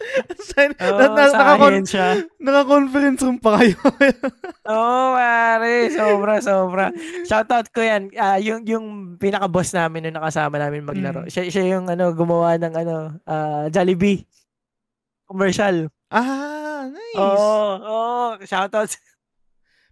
Oh, 0.56 0.96
na- 0.96 1.12
na- 1.12 1.34
naka-con- 1.36 1.76
ahensya. 1.76 2.24
Naka-conference 2.40 3.20
room 3.28 3.38
pa 3.44 3.60
kayo. 3.60 3.76
Oo, 4.72 4.72
oh, 4.72 5.10
pare. 5.18 5.92
Sobra, 5.92 6.34
sobra. 6.40 6.86
Shoutout 7.28 7.68
ko 7.76 7.84
yan. 7.84 8.08
Ah, 8.16 8.40
yung, 8.40 8.64
yung 8.64 8.86
pinaka-boss 9.20 9.76
namin 9.76 10.08
nung 10.08 10.18
nakasama 10.22 10.56
namin 10.56 10.88
maglaro. 10.88 11.28
Mm. 11.28 11.32
Siya, 11.32 11.44
siya 11.52 11.66
yung 11.76 11.92
ano, 11.92 12.16
gumawa 12.16 12.56
ng 12.56 12.74
ano, 12.74 12.96
ah, 13.28 13.68
Jollibee. 13.68 14.24
Commercial. 15.28 15.90
ah, 16.14 16.88
nice. 16.88 17.20
Oo, 17.20 17.64
oo. 17.84 18.26
Shoutout. 18.46 18.96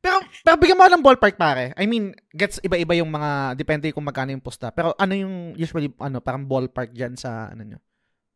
Pero, 0.03 0.19
pero 0.43 0.55
bigyan 0.59 0.75
mo 0.75 0.83
ng 0.83 0.99
ballpark, 1.03 1.39
pare. 1.39 1.71
I 1.79 1.87
mean, 1.87 2.11
gets 2.35 2.59
iba-iba 2.59 2.91
yung 2.99 3.07
mga, 3.07 3.55
depende 3.55 3.87
kung 3.95 4.03
magkano 4.03 4.35
yung 4.35 4.43
posta. 4.43 4.67
Pero 4.75 4.91
ano 4.99 5.15
yung 5.15 5.55
usually, 5.55 5.87
ano, 5.95 6.19
parang 6.19 6.43
ballpark 6.43 6.91
dyan 6.91 7.15
sa, 7.15 7.47
ano 7.55 7.63
nyo, 7.63 7.79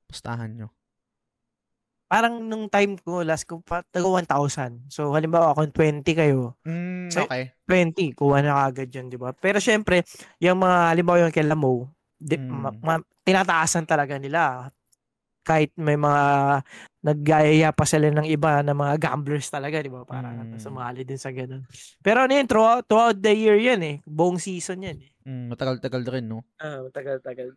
postahan 0.08 0.56
nyo? 0.56 0.72
Parang 2.08 2.40
nung 2.40 2.72
time 2.72 2.96
ko, 2.98 3.22
last 3.22 3.44
ko 3.46 3.60
tago 3.92 4.16
1,000. 4.16 4.88
So, 4.88 5.12
halimbawa, 5.12 5.54
kung 5.54 5.72
20 5.72 6.16
kayo, 6.16 6.56
Mm, 6.64 7.12
So, 7.12 7.24
okay. 7.24 7.52
20, 7.68 8.16
kuha 8.16 8.40
na 8.44 8.68
kagad 8.68 8.92
yun, 8.92 9.08
di 9.12 9.20
ba? 9.20 9.32
Pero 9.36 9.60
syempre, 9.60 10.04
yung 10.40 10.60
mga, 10.60 10.92
halimbawa 10.96 11.24
yung 11.28 11.36
kay 11.36 11.44
Lamo, 11.44 11.92
di, 12.16 12.40
Mm. 12.40 12.48
ma- 12.48 12.76
ma- 12.80 13.08
tinataasan 13.24 13.84
talaga 13.84 14.16
nila. 14.16 14.72
Kahit 15.44 15.72
may 15.80 15.96
mga 15.96 16.24
naggaya 17.04 17.72
pa 17.72 17.88
sila 17.88 18.12
ng 18.12 18.28
iba 18.28 18.60
na 18.64 18.76
mga 18.76 19.00
gamblers 19.00 19.48
talaga, 19.48 19.80
di 19.80 19.88
ba? 19.88 20.04
Para 20.04 20.32
Mm. 20.36 20.60
sumali 20.60 21.08
din 21.08 21.20
sa 21.20 21.32
ganun. 21.32 21.64
Pero 22.04 22.24
ano 22.28 22.32
yun, 22.36 22.48
throughout, 22.48 22.84
throughout 22.88 23.16
the 23.20 23.32
year 23.32 23.56
yan 23.56 23.80
eh. 23.84 23.96
Buong 24.04 24.40
season 24.40 24.84
yan 24.84 25.00
eh. 25.04 25.12
Mm, 25.24 25.52
matagal-tagal 25.52 26.04
rin, 26.08 26.28
no? 26.28 26.44
Ah, 26.60 26.84
tagal-tagal. 26.92 27.56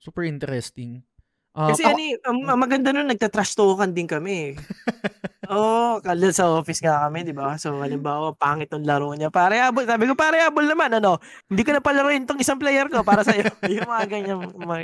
Super 0.00 0.24
interesting. 0.24 1.04
Ah, 1.50 1.74
Kasi 1.74 1.82
ako- 1.82 1.90
ano 1.90 2.00
eh, 2.06 2.14
ang, 2.22 2.38
ang 2.46 2.60
maganda 2.62 2.94
nun, 2.94 3.10
nagtatrash 3.10 3.58
talkan 3.58 3.90
din 3.90 4.06
kami. 4.06 4.54
Oo, 5.50 5.58
oh, 5.58 5.92
kalil 5.98 6.30
sa 6.30 6.46
office 6.46 6.78
nga 6.78 7.02
kami, 7.06 7.26
di 7.26 7.34
ba? 7.34 7.58
So, 7.58 7.74
halimbawa, 7.82 8.38
pangit 8.38 8.70
ng 8.70 8.86
laro 8.86 9.10
niya. 9.18 9.34
Pare 9.34 9.58
habol. 9.58 9.82
Sabi 9.82 10.06
ko, 10.06 10.14
pare 10.14 10.38
habol 10.46 10.62
naman, 10.62 10.94
ano? 11.02 11.18
Hindi 11.50 11.66
ko 11.66 11.74
na 11.74 11.82
palaruin 11.82 12.22
tong 12.22 12.38
isang 12.38 12.54
player 12.54 12.86
ko 12.86 13.02
para 13.02 13.26
sa'yo. 13.26 13.50
yung 13.66 13.90
mga 13.90 14.04
ganyang, 14.06 14.40
mga, 14.54 14.76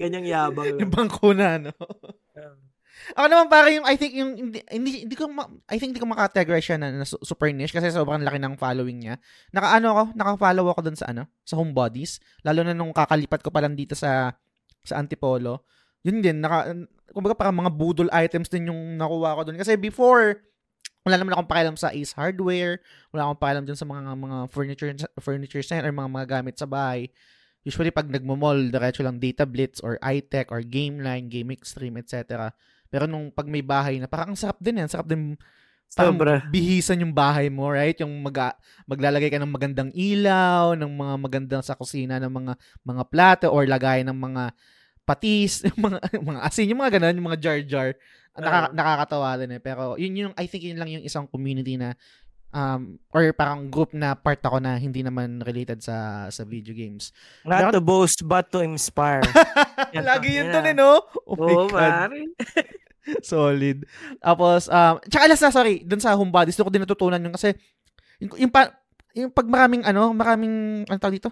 ganyang 0.00 0.24
yabang. 0.24 0.80
yung 0.80 0.92
bangko 0.92 1.36
na, 1.36 1.60
no? 1.60 1.76
Ako 3.12 3.26
naman 3.28 3.52
para 3.52 3.68
yung 3.68 3.84
I 3.84 4.00
think 4.00 4.16
yung 4.16 4.32
hindi 4.32 4.64
hindi, 4.72 5.04
hindi 5.04 5.12
ko 5.18 5.28
ma- 5.28 5.50
I 5.68 5.76
think 5.76 5.92
hindi 5.92 6.00
ko 6.00 6.08
makategorize 6.08 6.64
siya 6.64 6.78
na, 6.80 6.88
na 6.88 7.04
su- 7.04 7.20
super 7.20 7.52
niche 7.52 7.74
kasi 7.76 7.92
sobrang 7.92 8.24
laki 8.24 8.40
ng 8.40 8.56
following 8.56 8.96
niya. 9.04 9.14
Naka 9.52 9.76
ano 9.76 9.86
ako, 9.92 10.02
naka-follow 10.16 10.66
ako 10.72 10.80
dun 10.88 10.96
sa 10.96 11.12
ano, 11.12 11.28
sa 11.44 11.60
homebodies, 11.60 12.16
lalo 12.46 12.64
na 12.64 12.72
nung 12.72 12.96
kakalipat 12.96 13.44
ko 13.44 13.52
pa 13.52 13.60
lang 13.60 13.76
dito 13.76 13.92
sa 13.92 14.32
sa 14.80 14.94
Antipolo. 14.96 15.68
Yun 16.04 16.20
din, 16.20 16.38
naka 16.44 16.72
kumbaga 17.10 17.34
parang 17.34 17.56
mga 17.56 17.72
budol 17.72 18.10
items 18.12 18.52
din 18.52 18.68
yung 18.68 19.00
nakuha 19.00 19.38
ko 19.38 19.42
dun 19.46 19.56
kasi 19.56 19.78
before 19.78 20.42
wala 21.04 21.20
naman 21.20 21.36
akong 21.36 21.50
pakialam 21.52 21.76
sa 21.76 21.92
Ace 21.92 22.16
Hardware, 22.16 22.80
wala 23.12 23.28
akong 23.28 23.40
pakialam 23.40 23.64
dun 23.68 23.76
sa 23.76 23.84
mga 23.84 24.16
mga 24.16 24.36
furniture 24.48 24.90
furniture 25.20 25.64
center, 25.64 25.92
mga 25.92 26.10
mga 26.12 26.26
gamit 26.40 26.56
sa 26.56 26.64
bahay. 26.64 27.12
Usually 27.64 27.92
pag 27.92 28.08
nagmo-mall, 28.08 28.68
diretso 28.68 29.00
lang 29.00 29.20
Data 29.20 29.48
Blitz 29.48 29.80
or 29.80 29.96
iTech 30.04 30.52
or 30.52 30.60
Gameline, 30.60 31.32
Game 31.32 31.48
Extreme, 31.52 31.96
etc. 32.00 32.52
Pero 32.92 33.08
nung 33.08 33.32
pag 33.32 33.48
may 33.48 33.64
bahay 33.64 33.96
na, 33.96 34.08
parang 34.08 34.32
ang 34.32 34.40
sarap 34.40 34.60
din 34.60 34.84
yan. 34.84 34.88
Sarap 34.88 35.08
din 35.08 35.36
parang 35.96 36.16
Sobra. 36.16 36.44
bihisan 36.48 37.00
yung 37.00 37.16
bahay 37.16 37.48
mo, 37.48 37.68
right? 37.72 37.96
Yung 38.00 38.12
mag 38.20 38.36
maglalagay 38.84 39.32
ka 39.32 39.40
ng 39.40 39.52
magandang 39.52 39.90
ilaw, 39.96 40.76
ng 40.76 40.92
mga 40.92 41.14
magandang 41.20 41.62
sa 41.64 41.76
kusina 41.76 42.20
ng 42.20 42.32
mga 42.32 42.52
mga 42.84 43.02
plato 43.08 43.46
or 43.48 43.64
lagay 43.64 44.04
ng 44.04 44.16
mga 44.16 44.52
patis, 45.04 45.62
yung 45.68 45.92
mga 45.92 45.98
mga 46.20 46.40
asin, 46.44 46.68
yung 46.72 46.80
mga 46.80 46.98
ganun, 47.00 47.16
yung 47.20 47.28
mga 47.30 47.40
jar-jar. 47.40 47.88
Naka, 48.34 48.58
Oo. 48.66 48.74
nakakatawa 48.74 49.28
din 49.38 49.50
eh. 49.54 49.60
Pero 49.62 49.94
yun 49.94 50.12
yung, 50.18 50.32
I 50.34 50.50
think 50.50 50.66
yun 50.66 50.80
lang 50.80 50.90
yung 50.90 51.06
isang 51.06 51.30
community 51.30 51.78
na 51.78 51.94
um, 52.50 52.98
or 53.14 53.30
parang 53.30 53.70
group 53.70 53.94
na 53.94 54.18
part 54.18 54.42
ako 54.42 54.58
na 54.58 54.74
hindi 54.74 55.02
naman 55.02 55.38
related 55.42 55.82
sa 55.82 56.26
sa 56.30 56.42
video 56.42 56.74
games. 56.74 57.14
Not 57.46 57.70
Meron- 57.70 57.74
to 57.78 57.82
boast, 57.82 58.26
but 58.26 58.50
to 58.50 58.62
inspire. 58.62 59.22
Lagi 59.94 60.38
yun 60.38 60.50
dun 60.50 60.66
na. 60.66 60.72
eh, 60.72 60.76
no? 60.76 61.02
Oh 61.26 61.38
my 61.38 61.54
Oo, 61.54 61.66
God. 61.70 62.10
Solid. 63.20 63.84
Tapos, 64.16 64.64
um, 64.72 64.96
tsaka 65.04 65.28
last 65.28 65.44
na, 65.44 65.52
sorry, 65.52 65.84
dun 65.84 66.00
sa 66.00 66.16
homebodies, 66.16 66.56
doon 66.56 66.66
ko 66.66 66.72
din 66.72 66.84
natutunan 66.88 67.20
yung 67.20 67.36
kasi, 67.36 67.52
yung, 68.16 68.48
yung, 68.48 68.52
pa, 68.52 68.72
yung 69.12 69.28
pag 69.28 69.44
maraming, 69.44 69.84
ano, 69.84 70.08
maraming, 70.16 70.88
ano 70.88 70.96
tawag 70.96 71.20
dito? 71.20 71.28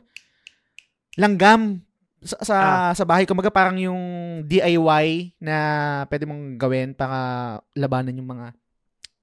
Langgam 1.16 1.80
sa, 2.22 2.36
sa, 2.42 2.56
sa 2.94 3.04
bahay. 3.04 3.26
Kumaga 3.26 3.50
parang 3.50 3.76
yung 3.78 4.00
DIY 4.46 5.36
na 5.42 5.56
pwede 6.06 6.24
mong 6.24 6.56
gawin 6.56 6.90
para 6.94 7.58
labanan 7.74 8.16
yung 8.16 8.30
mga, 8.30 8.46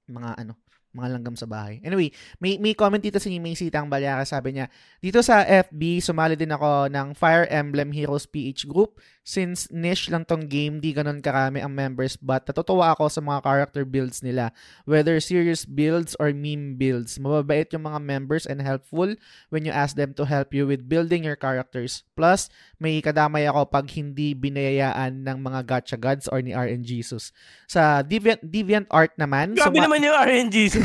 mga 0.08 0.30
ano, 0.44 0.52
mga 0.90 1.08
langgam 1.16 1.36
sa 1.38 1.46
bahay. 1.46 1.78
Anyway, 1.86 2.10
may, 2.42 2.58
may 2.58 2.74
comment 2.74 2.98
dito 2.98 3.22
si 3.22 3.38
May 3.38 3.54
Sitang 3.54 3.86
Balyara. 3.86 4.26
Sabi 4.26 4.58
niya, 4.58 4.66
dito 4.98 5.22
sa 5.22 5.46
FB, 5.46 6.02
sumali 6.02 6.34
din 6.34 6.50
ako 6.50 6.90
ng 6.90 7.14
Fire 7.14 7.46
Emblem 7.46 7.94
Heroes 7.94 8.26
PH 8.26 8.66
group. 8.66 8.98
Since 9.30 9.70
niche 9.70 10.10
lang 10.10 10.26
tong 10.26 10.50
game, 10.50 10.82
di 10.82 10.90
ganun 10.90 11.22
karami 11.22 11.62
ang 11.62 11.70
members 11.70 12.18
but 12.18 12.42
natutuwa 12.50 12.90
ako 12.98 13.06
sa 13.06 13.22
mga 13.22 13.46
character 13.46 13.86
builds 13.86 14.26
nila. 14.26 14.50
Whether 14.90 15.22
serious 15.22 15.62
builds 15.62 16.18
or 16.18 16.34
meme 16.34 16.74
builds. 16.74 17.14
Mababait 17.22 17.70
yung 17.70 17.86
mga 17.86 18.02
members 18.02 18.42
and 18.42 18.58
helpful 18.58 19.14
when 19.54 19.62
you 19.62 19.70
ask 19.70 19.94
them 19.94 20.18
to 20.18 20.26
help 20.26 20.50
you 20.50 20.66
with 20.66 20.90
building 20.90 21.22
your 21.22 21.38
characters. 21.38 22.02
Plus, 22.18 22.50
may 22.82 22.98
kadamay 22.98 23.46
ako 23.46 23.70
pag 23.70 23.86
hindi 23.94 24.34
binayayaan 24.34 25.22
ng 25.22 25.38
mga 25.38 25.60
gacha 25.62 25.94
gods 25.94 26.26
or 26.26 26.42
ni 26.42 26.50
RN 26.50 26.82
Jesus. 26.82 27.30
Sa 27.70 28.02
Deviant, 28.02 28.42
Deviant 28.42 28.90
Art 28.90 29.14
naman, 29.14 29.54
Grabe 29.54 29.78
suma- 29.78 29.86
naman 29.86 30.02
yung 30.02 30.16
RNG. 30.18 30.74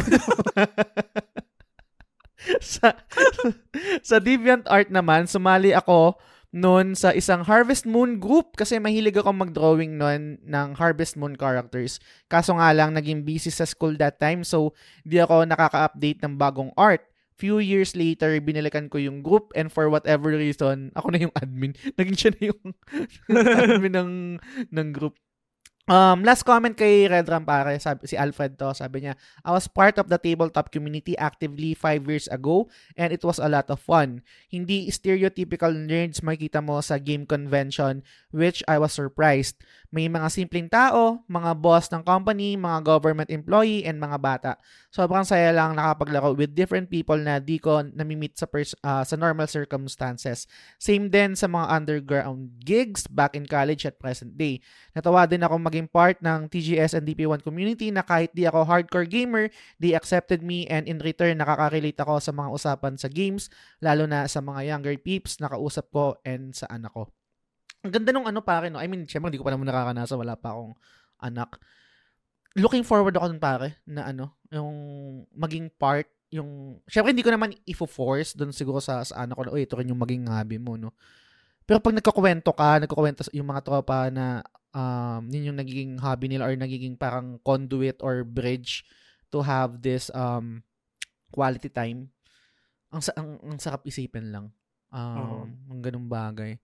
sa, 2.62 2.94
sa 4.14 4.22
Deviant 4.22 4.70
Art 4.70 4.94
naman, 4.94 5.26
sumali 5.26 5.74
ako 5.74 6.14
noon 6.56 6.96
sa 6.96 7.12
isang 7.12 7.44
Harvest 7.44 7.84
Moon 7.84 8.16
group 8.16 8.56
kasi 8.56 8.80
mahilig 8.80 9.20
ako 9.20 9.36
mag-drawing 9.36 10.00
noon 10.00 10.40
ng 10.40 10.70
Harvest 10.80 11.20
Moon 11.20 11.36
characters. 11.36 12.00
Kaso 12.32 12.56
nga 12.56 12.72
lang, 12.72 12.96
naging 12.96 13.28
busy 13.28 13.52
sa 13.52 13.68
school 13.68 14.00
that 14.00 14.16
time 14.24 14.48
so 14.48 14.72
di 15.04 15.20
ako 15.20 15.44
nakaka-update 15.44 16.24
ng 16.24 16.40
bagong 16.40 16.72
art. 16.80 17.04
Few 17.36 17.60
years 17.60 18.00
later, 18.00 18.32
binalikan 18.40 18.88
ko 18.88 18.96
yung 18.96 19.20
group 19.20 19.52
and 19.60 19.68
for 19.68 19.92
whatever 19.92 20.32
reason, 20.32 20.96
ako 20.96 21.12
na 21.12 21.28
yung 21.28 21.36
admin. 21.36 21.76
Naging 22.00 22.16
siya 22.16 22.32
na 22.32 22.44
yung 22.48 22.64
admin 23.60 23.96
ng, 24.00 24.14
ng 24.72 24.90
group. 24.96 25.20
Um, 25.86 26.26
last 26.26 26.42
comment 26.42 26.74
kay 26.74 27.06
Red 27.06 27.30
Ram 27.30 27.46
pare, 27.46 27.78
sabi, 27.78 28.10
si 28.10 28.18
Alfred 28.18 28.58
to, 28.58 28.74
sabi 28.74 29.06
niya, 29.06 29.14
I 29.46 29.54
was 29.54 29.70
part 29.70 30.02
of 30.02 30.10
the 30.10 30.18
tabletop 30.18 30.74
community 30.74 31.14
actively 31.14 31.78
five 31.78 32.02
years 32.10 32.26
ago 32.34 32.74
and 32.98 33.14
it 33.14 33.22
was 33.22 33.38
a 33.38 33.46
lot 33.46 33.70
of 33.70 33.78
fun. 33.78 34.26
Hindi 34.50 34.90
stereotypical 34.90 35.78
nerds 35.78 36.26
makita 36.26 36.58
mo 36.66 36.82
sa 36.82 36.98
game 36.98 37.30
convention 37.30 38.02
which 38.34 38.66
I 38.66 38.82
was 38.82 38.98
surprised. 38.98 39.62
May 39.96 40.12
mga 40.12 40.28
simpleng 40.28 40.68
tao, 40.68 41.24
mga 41.24 41.56
boss 41.56 41.88
ng 41.88 42.04
company, 42.04 42.60
mga 42.60 42.84
government 42.84 43.32
employee, 43.32 43.88
and 43.88 43.96
mga 43.96 44.20
bata. 44.20 44.52
Sobrang 44.92 45.24
saya 45.24 45.56
lang 45.56 45.80
nakapaglaro 45.80 46.36
with 46.36 46.52
different 46.52 46.92
people 46.92 47.16
na 47.16 47.40
di 47.40 47.64
ko 47.64 47.80
namimit 47.80 48.36
sa, 48.36 48.44
pers- 48.44 48.76
ah, 48.84 49.08
sa 49.08 49.16
normal 49.16 49.48
circumstances. 49.48 50.52
Same 50.84 51.08
din 51.08 51.40
sa 51.40 51.48
mga 51.48 51.72
underground 51.72 52.60
gigs 52.60 53.08
back 53.08 53.40
in 53.40 53.48
college 53.48 53.88
at 53.88 53.96
present 53.96 54.36
day. 54.36 54.60
Natawa 54.92 55.24
din 55.24 55.48
ako 55.48 55.64
maging 55.64 55.88
part 55.88 56.20
ng 56.20 56.52
TGS 56.52 57.00
and 57.00 57.08
DP1 57.08 57.40
community 57.40 57.88
na 57.88 58.04
kahit 58.04 58.36
di 58.36 58.44
ako 58.44 58.68
hardcore 58.68 59.08
gamer, 59.08 59.48
they 59.80 59.96
accepted 59.96 60.44
me 60.44 60.68
and 60.68 60.92
in 60.92 61.00
return 61.00 61.40
nakaka-relate 61.40 62.04
ako 62.04 62.20
sa 62.20 62.36
mga 62.36 62.52
usapan 62.52 63.00
sa 63.00 63.08
games, 63.08 63.48
lalo 63.80 64.04
na 64.04 64.28
sa 64.28 64.44
mga 64.44 64.76
younger 64.76 65.00
peeps 65.00 65.40
na 65.40 65.48
kausap 65.48 65.88
ko 65.96 66.20
and 66.28 66.52
sa 66.52 66.68
anak 66.68 66.92
ko. 66.92 67.08
Ang 67.86 67.94
ganda 67.94 68.10
nung 68.10 68.26
ano 68.26 68.42
pare, 68.42 68.74
no? 68.74 68.82
I 68.82 68.90
mean, 68.90 69.06
syempre 69.06 69.30
hindi 69.30 69.38
ko 69.38 69.46
pa 69.46 69.54
naman 69.54 69.70
nakakanasa, 69.70 70.18
wala 70.18 70.34
pa 70.34 70.58
akong 70.58 70.74
anak. 71.22 71.62
Looking 72.58 72.82
forward 72.82 73.14
ako 73.14 73.30
dun 73.30 73.38
pare, 73.38 73.78
na 73.86 74.10
ano, 74.10 74.34
yung 74.50 74.74
maging 75.38 75.70
part, 75.78 76.10
yung, 76.34 76.82
syempre 76.90 77.14
hindi 77.14 77.22
ko 77.22 77.30
naman 77.30 77.54
ifo-force 77.70 78.34
dun 78.34 78.50
siguro 78.50 78.82
sa, 78.82 79.06
sa 79.06 79.22
anak 79.22 79.38
ko 79.38 79.44
na, 79.46 79.54
uy, 79.54 79.70
ito 79.70 79.78
rin 79.78 79.94
yung 79.94 80.02
maging 80.02 80.26
hobby 80.26 80.58
mo, 80.58 80.74
no? 80.74 80.98
Pero 81.70 81.78
pag 81.78 81.94
nagkakwento 81.94 82.50
ka, 82.58 82.82
nagkakwento 82.82 83.30
yung 83.38 83.54
mga 83.54 83.62
tropa 83.62 84.10
na 84.10 84.42
um, 84.74 85.22
yun 85.30 85.54
yung 85.54 85.60
nagiging 85.62 86.02
hobby 86.02 86.26
nila 86.26 86.50
or 86.50 86.58
nagiging 86.58 86.98
parang 86.98 87.38
conduit 87.46 88.02
or 88.02 88.26
bridge 88.26 88.82
to 89.30 89.46
have 89.46 89.78
this 89.86 90.10
um, 90.14 90.66
quality 91.30 91.70
time. 91.70 92.10
Ang, 92.90 93.02
sa- 93.02 93.18
ang, 93.18 93.38
ang 93.46 93.58
sarap 93.62 93.86
isipin 93.86 94.34
lang. 94.34 94.46
Um, 94.94 95.52
Ang 95.68 95.82
ganung 95.84 96.08
bagay. 96.08 96.56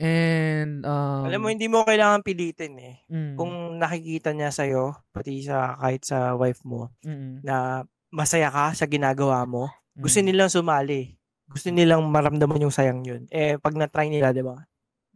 And, 0.00 0.80
um, 0.88 1.28
Alam 1.28 1.40
mo, 1.44 1.48
hindi 1.52 1.68
mo 1.68 1.84
kailangan 1.84 2.24
pilitin 2.24 2.72
eh. 2.80 2.94
mm, 3.04 3.36
Kung 3.36 3.76
nakikita 3.76 4.32
niya 4.32 4.48
sa'yo, 4.48 4.96
pati 5.12 5.44
sa 5.44 5.76
kahit 5.76 6.08
sa 6.08 6.32
wife 6.40 6.64
mo, 6.64 6.88
mm, 7.04 7.44
na 7.44 7.84
masaya 8.08 8.48
ka 8.48 8.72
sa 8.72 8.88
ginagawa 8.88 9.44
mo, 9.44 9.68
gusto 9.92 10.18
mm, 10.18 10.26
nilang 10.26 10.48
sumali. 10.48 11.20
Gusto 11.46 11.68
nilang 11.68 12.00
maramdaman 12.08 12.64
yung 12.64 12.72
sayang 12.72 13.04
yun. 13.04 13.28
Eh, 13.28 13.60
pag 13.60 13.76
na-try 13.76 14.08
nila, 14.08 14.32
di 14.32 14.40
ba? 14.40 14.56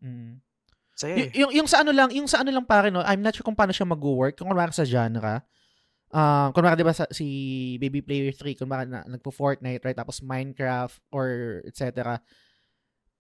mm. 0.05 0.45
Saya 0.95 1.17
Y- 1.17 1.27
eh. 1.27 1.31
yung, 1.43 1.51
yung 1.51 1.67
sa 1.67 1.81
ano 1.83 1.91
lang, 1.91 2.13
yung 2.13 2.29
sa 2.29 2.45
ano 2.45 2.53
lang 2.53 2.69
pare, 2.69 2.93
no, 2.93 3.03
I'm 3.03 3.19
not 3.19 3.35
sure 3.35 3.43
kung 3.43 3.57
paano 3.57 3.73
siya 3.73 3.89
mag-work. 3.89 4.37
Kung 4.39 4.53
kunwari 4.53 4.71
sa 4.71 4.87
genre, 4.87 5.43
um, 6.13 6.55
kunwari 6.55 6.77
di 6.79 6.87
ba 6.87 6.95
sa, 6.95 7.09
si 7.11 7.27
Baby 7.83 7.99
Player 7.99 8.31
3, 8.31 8.55
kunwari 8.55 8.87
na, 8.87 9.03
nagpo-Fortnite, 9.09 9.83
right? 9.83 9.99
Tapos 9.99 10.23
Minecraft 10.23 10.95
or 11.11 11.27
etc. 11.67 12.21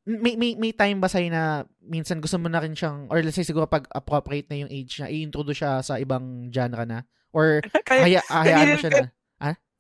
May, 0.05 0.37
may, 0.37 0.53
may 0.61 0.77
time 0.77 1.01
ba 1.01 1.09
sa'yo 1.09 1.33
na 1.33 1.65
minsan 1.81 2.21
gusto 2.21 2.37
mo 2.37 2.53
na 2.53 2.61
rin 2.61 2.77
siyang, 2.77 3.09
or 3.09 3.25
let's 3.25 3.41
say 3.41 3.47
siguro 3.47 3.65
pag 3.65 3.89
appropriate 3.89 4.53
na 4.53 4.61
yung 4.61 4.69
age 4.69 5.01
na, 5.01 5.09
i-introduce 5.09 5.65
siya 5.65 5.81
sa 5.81 5.97
ibang 5.97 6.53
genre 6.53 6.85
na? 6.85 7.09
Or 7.33 7.65
Kaya, 7.89 8.05
haya, 8.05 8.21
hayaan 8.29 8.77
mo 8.77 8.79
siya 8.79 8.93
na? 8.93 9.09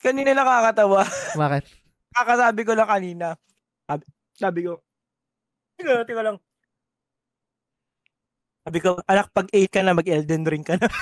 kanina 0.04 0.36
nakakatawa. 0.36 1.00
Bakit? 1.40 1.64
Kakasabi 2.12 2.60
ko 2.68 2.76
lang 2.76 2.90
kanina. 2.92 3.26
Sabi, 3.88 4.04
sabi 4.36 4.60
ko, 4.68 4.84
teka, 5.80 6.04
teka 6.04 6.20
lang. 6.20 6.36
Sabi 8.64 8.78
ko, 8.80 9.00
anak, 9.08 9.32
pag 9.32 9.48
8 9.48 9.72
ka 9.72 9.80
na, 9.80 9.96
mag-Elden 9.96 10.44
Ring 10.44 10.64
ka 10.64 10.76
na. 10.80 10.88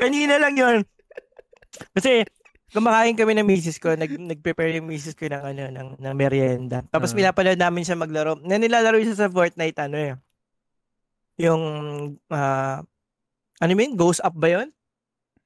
Kanina 0.00 0.40
lang 0.40 0.56
yon 0.56 0.78
Kasi, 1.92 2.24
kumakain 2.76 3.16
kami 3.16 3.32
ng 3.32 3.48
misis 3.48 3.80
ko, 3.80 3.96
nag, 3.96 4.12
nag-prepare 4.12 4.76
yung 4.76 4.84
misis 4.92 5.16
ko 5.16 5.24
ng, 5.24 5.40
ano, 5.40 5.62
ng, 5.72 5.88
ng 5.96 6.14
merienda. 6.14 6.84
Tapos 6.92 7.16
uh-huh. 7.16 7.24
pinapanood 7.24 7.56
namin 7.56 7.88
siya 7.88 7.96
maglaro. 7.96 8.36
Na 8.44 8.60
nilalaro 8.60 9.00
siya 9.00 9.16
sa 9.16 9.32
Fortnite, 9.32 9.80
ano 9.80 9.96
eh. 9.96 10.12
Yung, 11.40 11.62
uh, 12.28 12.78
ano 13.56 13.70
yun? 13.72 13.96
Ghost 13.96 14.20
Up 14.20 14.36
ba 14.36 14.52
yun? 14.52 14.68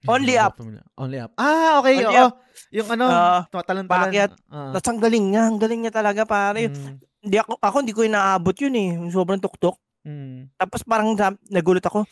Only 0.09 0.41
up. 0.41 0.57
Only 0.97 1.21
up. 1.21 1.31
Ah, 1.37 1.77
okay. 1.85 2.01
Only 2.01 2.09
oo. 2.09 2.33
Up. 2.33 2.35
Yung 2.73 2.89
ano, 2.89 3.05
uh, 3.05 3.41
talan-talan. 3.53 3.85
Bakit? 3.85 4.31
Uh. 4.49 4.73
Tapos 4.73 4.89
ang 4.89 5.01
galing 5.01 5.25
niya. 5.29 5.43
Ang 5.45 5.59
galing 5.61 5.81
niya 5.85 5.93
talaga, 5.93 6.25
pare. 6.25 6.73
Mm. 6.73 6.97
Hindi 7.21 7.37
ako, 7.37 7.61
ako 7.61 7.77
hindi 7.85 7.93
ko 7.93 8.03
inaabot 8.09 8.57
yun 8.57 8.75
eh. 8.81 8.91
Sobrang 9.13 9.37
tuktok. 9.37 9.77
Mm. 10.09 10.57
Tapos 10.57 10.81
parang 10.89 11.13
nagulat 11.53 11.85
ako. 11.85 12.09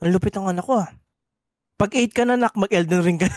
Ang 0.00 0.10
lupit 0.16 0.32
ng 0.32 0.48
anak 0.48 0.64
ko 0.64 0.80
ah. 0.80 0.88
Pag 1.76 1.92
8 1.92 2.16
ka 2.16 2.24
na, 2.24 2.40
nak, 2.40 2.56
mag-Elden 2.56 3.04
Ring 3.04 3.20
ka 3.20 3.28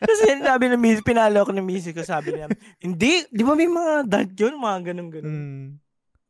Tapos 0.00 0.18
sabi 0.48 0.72
ng 0.72 0.80
miss, 0.80 1.04
pinalo 1.04 1.44
ako 1.44 1.52
ng 1.52 1.68
miss 1.68 1.84
ko, 1.92 2.00
sabi 2.00 2.32
niya, 2.32 2.48
hindi, 2.80 3.28
di 3.28 3.44
ba 3.44 3.52
may 3.52 3.68
mga 3.68 4.08
dad 4.08 4.32
yun, 4.32 4.56
mga 4.56 4.78
ganun-ganun. 4.92 5.28
Mm. 5.28 5.64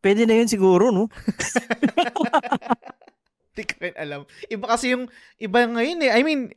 Pwede 0.02 0.26
na 0.26 0.34
yun 0.34 0.50
siguro, 0.50 0.90
no? 0.90 1.08
Hindi 3.54 3.62
ko 3.70 3.74
rin 3.86 3.94
alam. 3.94 4.20
Iba 4.50 4.66
kasi 4.66 4.92
yung, 4.92 5.06
iba 5.38 5.62
ngayon 5.62 6.02
eh. 6.04 6.10
I 6.10 6.20
mean, 6.26 6.50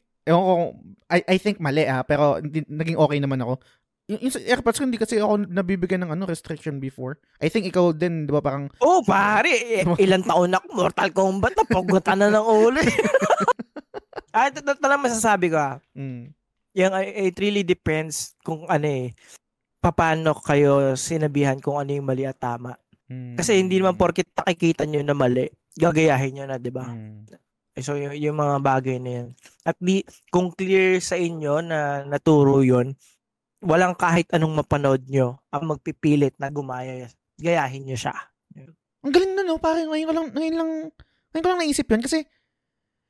I, 1.07 1.23
I 1.23 1.37
think 1.37 1.61
mali 1.61 1.85
ah, 1.85 2.01
pero 2.01 2.41
naging 2.43 2.97
okay 2.97 3.21
naman 3.21 3.39
ako. 3.39 3.61
Yung, 4.09 4.19
yung 4.27 4.33
AirPods 4.33 4.81
ko, 4.81 4.83
hindi 4.83 4.99
kasi 4.99 5.21
ako 5.21 5.45
nabibigyan 5.45 6.03
ng 6.03 6.11
ano, 6.17 6.25
restriction 6.25 6.81
before. 6.81 7.21
I 7.37 7.53
think 7.53 7.69
ikaw 7.69 7.93
din, 7.93 8.25
di 8.25 8.33
ba, 8.33 8.41
parang... 8.41 8.67
Oh, 8.81 9.05
pare, 9.05 9.51
eh, 9.51 9.85
ilang 10.01 10.25
taon 10.25 10.51
na 10.51 10.59
Mortal 10.73 11.13
Kombat 11.13 11.53
na, 11.53 11.63
pagutan 11.69 12.17
na 12.19 12.33
ng 12.33 12.45
ulo. 12.49 12.81
ah, 14.37 14.47
ito 14.53 14.61
lang 14.61 15.01
masasabi 15.01 15.49
ko 15.49 15.57
ah. 15.57 15.75
Mm. 15.97 16.29
Yung, 16.77 16.93
it 17.01 17.35
really 17.41 17.65
depends 17.65 18.37
kung 18.45 18.69
ano 18.69 18.85
eh, 18.85 19.17
paano 19.81 20.37
kayo 20.37 20.93
sinabihan 20.93 21.57
kung 21.57 21.81
ano 21.81 21.89
yung 21.89 22.05
mali 22.05 22.29
at 22.29 22.37
tama. 22.37 22.77
Mm. 23.09 23.33
Kasi 23.33 23.57
hindi 23.57 23.81
naman 23.81 23.97
porkit 23.97 24.29
nakikita 24.37 24.85
nyo 24.85 25.01
na 25.01 25.17
mali, 25.17 25.49
gagayahin 25.73 26.37
nyo 26.37 26.45
na, 26.45 26.61
di 26.61 26.69
ba? 26.69 26.85
Mm. 26.85 27.25
So, 27.77 27.93
yung, 27.93 28.13
yung 28.17 28.37
mga 28.37 28.57
bagay 28.61 28.97
na 29.01 29.11
yan. 29.21 29.27
At 29.65 29.77
di, 29.77 30.01
kung 30.33 30.53
clear 30.53 30.97
sa 31.01 31.17
inyo 31.17 31.61
na 31.65 32.05
naturo 32.05 32.61
yon 32.61 32.93
walang 33.61 33.97
kahit 33.97 34.29
anong 34.33 34.61
mapanood 34.61 35.05
nyo 35.09 35.41
ang 35.49 35.65
magpipilit 35.65 36.37
na 36.37 36.53
gumaya. 36.53 37.09
Gayahin 37.37 37.89
nyo 37.89 37.97
siya. 37.97 38.13
Ang 39.01 39.13
galing 39.13 39.33
na 39.33 39.45
no, 39.45 39.61
parang 39.61 39.89
ngayon 39.89 40.07
ko 40.09 40.13
lang, 40.13 40.27
ngayon 40.33 40.55
lang, 40.57 40.71
ngayon 41.33 41.43
ko 41.45 41.49
lang 41.49 41.61
naisip 41.61 41.87
yun 41.89 42.01
kasi 42.01 42.25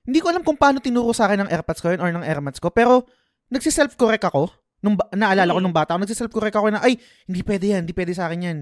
hindi 0.08 0.24
ko 0.24 0.32
alam 0.32 0.40
kung 0.40 0.56
paano 0.56 0.80
tinuro 0.80 1.12
sa 1.12 1.28
akin 1.28 1.44
ng 1.44 1.50
AirPods 1.52 1.84
ko 1.84 1.92
yun 1.92 2.00
or 2.00 2.08
ng 2.08 2.24
AirMats 2.24 2.64
ko, 2.64 2.72
pero 2.72 3.04
nagsi-self-correct 3.52 4.24
ako. 4.32 4.48
Nung, 4.80 4.96
naalala 5.12 5.52
ko 5.52 5.60
mm. 5.60 5.66
nung 5.68 5.76
bata 5.76 5.94
ako, 5.94 6.08
nagsi-self-correct 6.08 6.56
ako 6.56 6.68
na, 6.72 6.80
ay, 6.80 6.96
hindi 7.28 7.44
pwede 7.44 7.76
yan, 7.76 7.84
hindi 7.84 7.92
pwede 7.92 8.16
sa 8.16 8.32
akin 8.32 8.40
yan. 8.40 8.58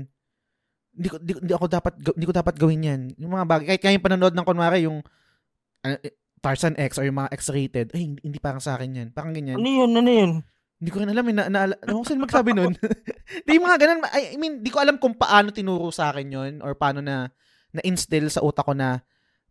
Hindi 0.97 1.07
ko, 1.13 1.15
hindi, 1.21 1.33
hindi 1.45 1.53
ako 1.53 1.65
dapat, 1.69 1.93
hindi 2.01 2.25
ko 2.25 2.33
dapat 2.33 2.55
gawin 2.57 2.81
yan. 2.81 3.01
Yung 3.21 3.31
mga 3.37 3.45
bagay, 3.45 3.65
kahit 3.69 3.81
kaya 3.85 3.93
yung 3.93 4.05
panonood 4.09 4.33
ng 4.33 4.47
kunwari, 4.47 4.89
yung 4.89 5.05
uh, 5.85 5.97
Tarzan 6.41 6.73
X 6.81 6.97
or 6.97 7.05
yung 7.05 7.21
mga 7.21 7.29
X-rated, 7.37 7.87
ay, 7.93 8.01
hindi, 8.09 8.19
hindi 8.25 8.39
parang 8.41 8.63
sa 8.63 8.73
akin 8.73 8.89
yan. 8.89 9.07
Parang 9.13 9.29
ganyan. 9.37 9.61
Ano 9.61 9.69
yun, 9.69 9.91
ano 9.93 10.09
yun? 10.09 10.31
Hindi 10.81 10.89
ko 10.89 10.97
rin 10.97 11.13
alam, 11.13 11.25
eh, 11.29 11.35
na, 11.37 11.43
na, 11.45 11.59
na, 11.69 11.75
ano 11.93 12.01
saan 12.01 12.25
magsabi 12.25 12.57
nun? 12.57 12.73
di 13.45 13.61
mga 13.61 13.77
ganun, 13.77 14.01
I, 14.09 14.33
I 14.33 14.37
mean, 14.41 14.65
di 14.65 14.73
ko 14.73 14.81
alam 14.81 14.97
kung 14.97 15.13
paano 15.13 15.53
tinuro 15.53 15.93
sa 15.93 16.09
akin 16.09 16.25
yon 16.25 16.53
or 16.65 16.73
paano 16.73 17.05
na 17.05 17.29
na-instill 17.69 18.33
sa 18.33 18.41
utak 18.41 18.65
ko 18.65 18.73
na 18.73 19.03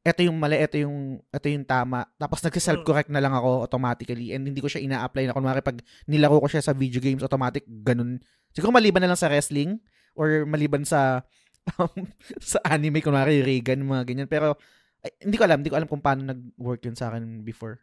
ito 0.04 0.20
yung 0.20 0.36
mali, 0.36 0.60
ito 0.60 0.76
yung, 0.76 1.16
ito 1.16 1.46
yung 1.48 1.64
tama. 1.64 2.04
Tapos 2.20 2.44
nagsi-self-correct 2.44 3.08
na 3.08 3.24
lang 3.24 3.32
ako 3.32 3.64
automatically 3.64 4.36
and 4.36 4.44
hindi 4.44 4.60
ko 4.60 4.68
siya 4.68 4.84
ina-apply 4.84 5.24
na 5.24 5.32
kunwari 5.32 5.64
pag 5.64 5.80
nilaro 6.04 6.44
ko 6.44 6.48
siya 6.52 6.60
sa 6.60 6.76
video 6.76 7.00
games, 7.00 7.24
automatic, 7.24 7.64
ganun. 7.64 8.20
Siguro 8.52 8.68
maliban 8.68 9.00
na 9.00 9.08
lang 9.08 9.18
sa 9.18 9.32
wrestling 9.32 9.80
or 10.12 10.44
maliban 10.44 10.84
sa 10.84 11.24
um, 11.80 12.04
sa 12.36 12.60
anime, 12.68 13.00
kunwari 13.00 13.40
Reagan, 13.40 13.80
mga 13.80 14.04
ganyan. 14.04 14.28
Pero 14.28 14.60
ay, 15.00 15.12
hindi 15.24 15.36
ko 15.40 15.44
alam, 15.48 15.64
hindi 15.64 15.72
ko 15.72 15.76
alam 15.80 15.88
kung 15.88 16.04
paano 16.04 16.28
nag-work 16.28 16.84
yun 16.84 16.96
sa 16.96 17.08
akin 17.08 17.40
before. 17.40 17.80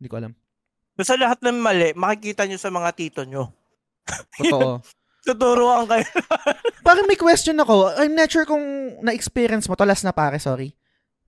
Hindi 0.00 0.08
ko 0.08 0.16
alam. 0.16 0.32
So, 0.96 1.12
sa 1.12 1.20
lahat 1.20 1.44
ng 1.44 1.60
mali, 1.60 1.92
makikita 1.92 2.48
nyo 2.48 2.56
sa 2.56 2.72
mga 2.72 2.90
tito 2.96 3.20
nyo. 3.28 3.52
Totoo. 4.40 4.80
Tuturuan 5.26 5.84
kayo. 5.90 6.06
Parang 6.86 7.04
may 7.04 7.18
question 7.18 7.58
ako. 7.58 7.92
I'm 7.98 8.14
not 8.14 8.30
sure 8.30 8.46
kung 8.46 8.62
na-experience 9.02 9.66
mo 9.66 9.74
to. 9.74 9.84
Last 9.84 10.06
na 10.06 10.14
pare, 10.14 10.38
sorry. 10.38 10.72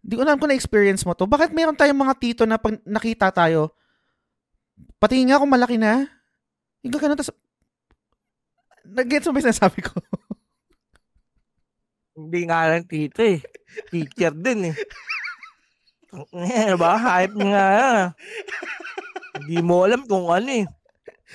Hindi 0.03 0.15
ko 0.15 0.23
alam 0.23 0.39
kung 0.39 0.51
na-experience 0.51 1.03
mo 1.03 1.13
to. 1.13 1.27
Bakit 1.27 1.51
mayroon 1.53 1.77
tayong 1.77 1.99
mga 1.99 2.19
tito 2.19 2.43
na 2.47 2.57
pag 2.57 2.79
nakita 2.87 3.29
tayo, 3.35 3.75
pati 4.99 5.23
nga 5.27 5.41
kung 5.41 5.51
malaki 5.51 5.77
na, 5.77 6.07
yung 6.83 6.95
gano'n, 6.95 7.19
tas, 7.19 7.35
nag-gets 8.87 9.27
mo 9.29 9.35
ba 9.37 9.45
sinasabi 9.45 9.83
ko? 9.83 9.93
Hindi 12.19 12.41
nga 12.51 12.67
lang 12.67 12.87
tito 12.87 13.23
eh. 13.23 13.39
Teacher 13.91 14.35
din 14.35 14.75
eh. 14.75 14.77
Eh, 16.35 16.75
ba? 16.75 16.97
Hype 16.97 17.37
nga. 17.37 17.69
Hindi 19.39 19.59
mo 19.63 19.85
alam 19.87 20.03
kung 20.09 20.27
ano 20.27 20.51
eh. 20.51 20.67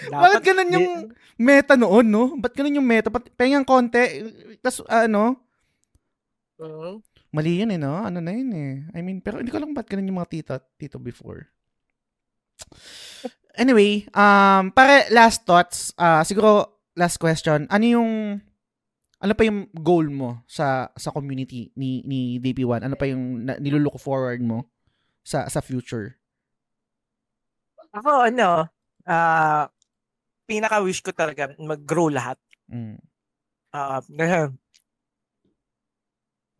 Dapat, 0.09 0.19
Bakit 0.19 0.41
ganun 0.41 0.75
yung 0.75 0.89
meta 1.37 1.77
noon, 1.77 2.07
no? 2.09 2.33
Ba't 2.35 2.57
ganun 2.57 2.81
yung 2.81 2.87
meta? 2.89 3.13
Pat, 3.13 3.29
pengang 3.37 3.63
konti, 3.63 4.01
tas 4.59 4.81
ano? 4.89 5.37
Uh-huh. 6.57 6.97
Mali 7.33 7.65
yun 7.65 7.73
eh, 7.73 7.81
no? 7.81 7.97
Ano 7.97 8.21
na 8.21 8.29
yun 8.29 8.53
eh. 8.53 8.73
I 8.93 9.01
mean, 9.01 9.17
pero 9.19 9.41
hindi 9.41 9.49
ko 9.49 9.57
lang 9.57 9.73
ba't 9.73 9.89
ganun 9.89 10.05
yung 10.05 10.21
mga 10.21 10.31
tito, 10.31 10.53
tito 10.77 10.97
before. 11.01 11.49
Anyway, 13.53 14.09
um, 14.17 14.73
para 14.73 15.05
last 15.13 15.45
thoughts, 15.45 15.93
uh, 16.01 16.25
siguro 16.25 16.81
last 16.97 17.21
question, 17.21 17.69
ano 17.69 17.85
yung 17.85 18.41
ano 19.21 19.33
pa 19.37 19.45
yung 19.45 19.69
goal 19.77 20.09
mo 20.09 20.41
sa 20.49 20.89
sa 20.97 21.13
community 21.13 21.69
ni 21.77 22.01
ni 22.01 22.41
DP1? 22.41 22.81
Ano 22.81 22.97
pa 22.97 23.05
yung 23.05 23.45
na, 23.45 23.53
nilulook 23.61 24.01
forward 24.01 24.41
mo 24.41 24.73
sa 25.21 25.45
sa 25.53 25.61
future? 25.61 26.17
Ako, 27.93 28.33
ano, 28.33 28.65
ah, 29.05 29.13
uh, 29.13 29.63
pinaka-wish 30.49 31.05
ko 31.05 31.13
talaga 31.13 31.53
mag-grow 31.61 32.09
lahat. 32.09 32.41
Mm. 32.67 32.97
Uh, 33.69 34.01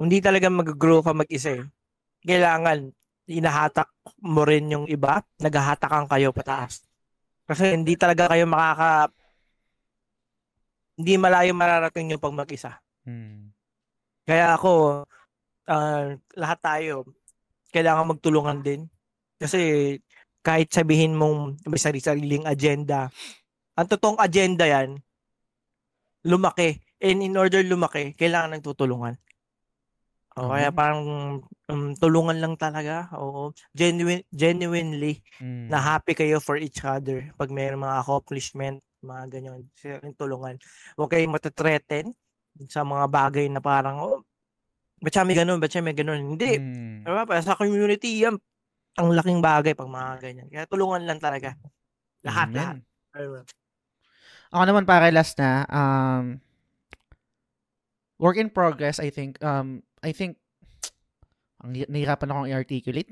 hindi 0.05 0.19
talaga 0.19 0.47
mag-grow 0.51 1.03
ka 1.05 1.11
mag-isa 1.15 1.59
eh. 1.59 1.63
Kailangan, 2.23 2.91
inahatak 3.30 3.89
mo 4.23 4.43
rin 4.43 4.71
yung 4.71 4.85
iba, 4.88 5.23
naghahatakan 5.39 6.07
kayo 6.11 6.35
pataas. 6.35 6.84
Kasi 7.43 7.75
hindi 7.75 7.99
talaga 7.99 8.31
kayo 8.31 8.47
makaka 8.47 9.11
hindi 10.97 11.17
malayo 11.17 11.51
mararating 11.57 12.13
yung 12.13 12.21
pag 12.21 12.38
mag-isa. 12.38 12.77
Hmm. 13.05 13.49
Kaya 14.23 14.55
ako, 14.55 15.03
uh, 15.67 16.05
lahat 16.38 16.59
tayo, 16.61 16.95
kailangan 17.73 18.13
magtulungan 18.15 18.59
din. 18.61 18.81
Kasi 19.41 19.97
kahit 20.45 20.69
sabihin 20.69 21.17
mong 21.17 21.65
may 21.65 21.81
sarili-sariling 21.81 22.45
agenda, 22.45 23.09
ang 23.73 23.88
totoong 23.89 24.21
agenda 24.21 24.69
yan, 24.69 25.01
lumaki. 26.23 26.77
And 27.03 27.19
in 27.19 27.35
order 27.35 27.65
lumaki, 27.65 28.15
kailangan 28.15 28.55
ng 28.55 28.63
tutulungan. 28.63 29.17
O, 30.34 30.49
uh-huh. 30.49 30.51
Kaya 30.57 30.69
parang 30.73 31.01
um, 31.69 31.93
tulungan 31.93 32.41
lang 32.41 32.57
talaga. 32.57 33.05
Oo. 33.22 33.53
Genuine, 33.77 34.26
genuinely 34.34 35.22
mm. 35.38 35.69
na 35.69 35.77
happy 35.77 36.18
kayo 36.18 36.41
for 36.41 36.57
each 36.57 36.81
other 36.81 37.30
pag 37.38 37.53
may 37.53 37.69
mga 37.69 38.01
accomplishment, 38.01 38.81
mga 39.05 39.23
ganyan. 39.30 39.61
Yung 39.85 40.18
tulungan. 40.18 40.57
Huwag 40.97 41.14
kayong 41.14 41.38
matatreten 41.38 42.18
sa 42.65 42.81
mga 42.81 43.05
bagay 43.14 43.45
na 43.49 43.61
parang, 43.61 44.01
oh, 44.01 44.19
ba't 45.01 45.14
siya 45.14 45.26
may 45.27 45.38
ganun, 45.38 45.61
ba't 45.61 45.69
siya 45.69 45.85
may 45.85 45.93
ganun. 45.93 46.34
Hindi. 46.34 46.57
Mm. 46.57 47.05
Diba? 47.05 47.38
Sa 47.45 47.53
community, 47.53 48.26
yan, 48.26 48.34
ang 48.97 49.10
laking 49.14 49.41
bagay 49.41 49.77
pag 49.77 49.89
mga 49.89 50.11
ganyan. 50.18 50.47
Kaya 50.49 50.65
tulungan 50.65 51.05
lang 51.05 51.22
talaga. 51.22 51.53
Lahat, 52.26 52.49
Amen. 52.49 52.81
lahat. 53.14 53.45
Ako 54.53 54.64
naman 54.69 54.85
para 54.85 55.10
last 55.14 55.38
na, 55.38 55.65
um, 55.69 56.41
work 58.22 58.38
in 58.38 58.49
progress, 58.49 59.01
I 59.01 59.10
think, 59.10 59.41
um, 59.41 59.81
I 60.03 60.11
think, 60.11 60.38
ang 61.63 61.71
nahirapan 61.71 62.30
akong 62.30 62.49
i-articulate. 62.51 63.11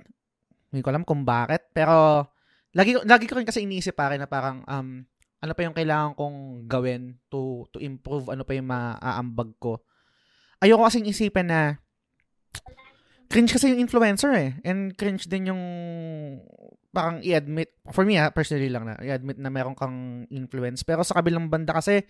Hindi 0.72 0.82
ko 0.84 0.90
alam 0.92 1.08
kung 1.08 1.24
bakit, 1.24 1.72
pero, 1.72 2.28
lagi, 2.76 3.00
lagi 3.08 3.26
ko 3.28 3.40
rin 3.40 3.48
kasi 3.48 3.64
iniisip 3.64 3.96
pare 3.96 4.20
na 4.20 4.28
parang, 4.28 4.64
um, 4.68 5.04
ano 5.42 5.52
pa 5.58 5.66
yung 5.66 5.74
kailangan 5.74 6.14
kong 6.14 6.68
gawin 6.70 7.18
to, 7.32 7.66
to 7.74 7.82
improve, 7.82 8.30
ano 8.30 8.46
pa 8.46 8.54
yung 8.54 8.70
maaambag 8.70 9.56
ko. 9.58 9.82
Ayoko 10.62 10.86
kasing 10.86 11.10
isipin 11.10 11.50
na, 11.50 11.82
cringe 13.32 13.56
kasi 13.56 13.72
yung 13.72 13.82
influencer 13.82 14.32
eh. 14.36 14.52
And 14.68 14.92
cringe 14.94 15.26
din 15.26 15.50
yung 15.50 15.64
parang 16.92 17.24
i-admit, 17.24 17.72
for 17.90 18.04
me 18.04 18.20
ha, 18.20 18.30
personally 18.36 18.68
lang 18.68 18.84
na, 18.84 19.00
i-admit 19.00 19.40
na 19.40 19.48
meron 19.48 19.74
kang 19.74 20.28
influence. 20.28 20.84
Pero 20.84 21.08
sa 21.08 21.16
kabilang 21.16 21.48
banda 21.48 21.72
kasi, 21.72 22.04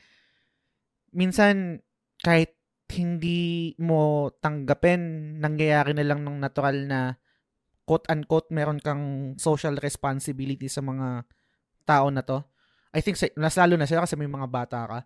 minsan, 1.14 1.80
kahit 2.26 2.58
hindi 2.92 3.74
mo 3.80 4.30
tanggapin, 4.44 5.36
nangyayari 5.40 5.96
na 5.96 6.06
lang 6.06 6.22
ng 6.22 6.38
natural 6.38 6.78
na 6.86 7.00
quote-unquote 7.88 8.54
meron 8.54 8.80
kang 8.80 9.36
social 9.42 9.76
responsibility 9.80 10.70
sa 10.70 10.84
mga 10.84 11.26
tao 11.84 12.08
na 12.14 12.22
to. 12.22 12.44
I 12.92 13.00
think 13.00 13.16
mas 13.40 13.56
lalo 13.56 13.80
na 13.80 13.88
sa'yo 13.88 14.04
kasi 14.04 14.16
may 14.20 14.28
mga 14.28 14.48
bata 14.52 14.80
ka 14.84 15.00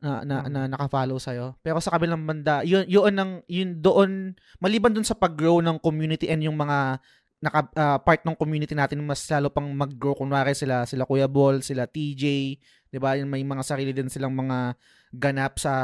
na 0.00 0.24
na, 0.24 0.36
Mm. 0.44 0.50
na 0.50 0.60
naka-follow 0.72 1.20
sa'yo. 1.20 1.60
Pero 1.60 1.76
sa 1.78 1.92
kabilang 1.92 2.24
banda, 2.24 2.64
yun 2.64 2.88
yun 2.88 3.14
ang 3.20 3.32
yun 3.46 3.78
doon 3.78 4.32
maliban 4.58 4.92
doon 4.96 5.04
sa 5.04 5.14
pag-grow 5.14 5.60
ng 5.60 5.76
community 5.78 6.26
and 6.32 6.40
yung 6.40 6.56
mga 6.56 6.98
naka 7.40 7.60
ah, 7.76 7.98
part 8.00 8.20
ng 8.24 8.36
community 8.36 8.76
natin 8.76 9.00
mas 9.00 9.24
lalo 9.32 9.48
pang 9.48 9.64
mag-grow 9.72 10.12
kunwari 10.12 10.52
sila 10.52 10.84
sila 10.84 11.08
Kuya 11.08 11.28
Ball, 11.28 11.64
sila 11.64 11.88
TJ, 11.88 12.56
'di 12.90 12.98
ba? 12.98 13.14
May 13.22 13.46
mga 13.46 13.62
sarili 13.62 13.94
din 13.94 14.10
silang 14.10 14.34
mga 14.34 14.74
ganap 15.14 15.58
sa 15.58 15.74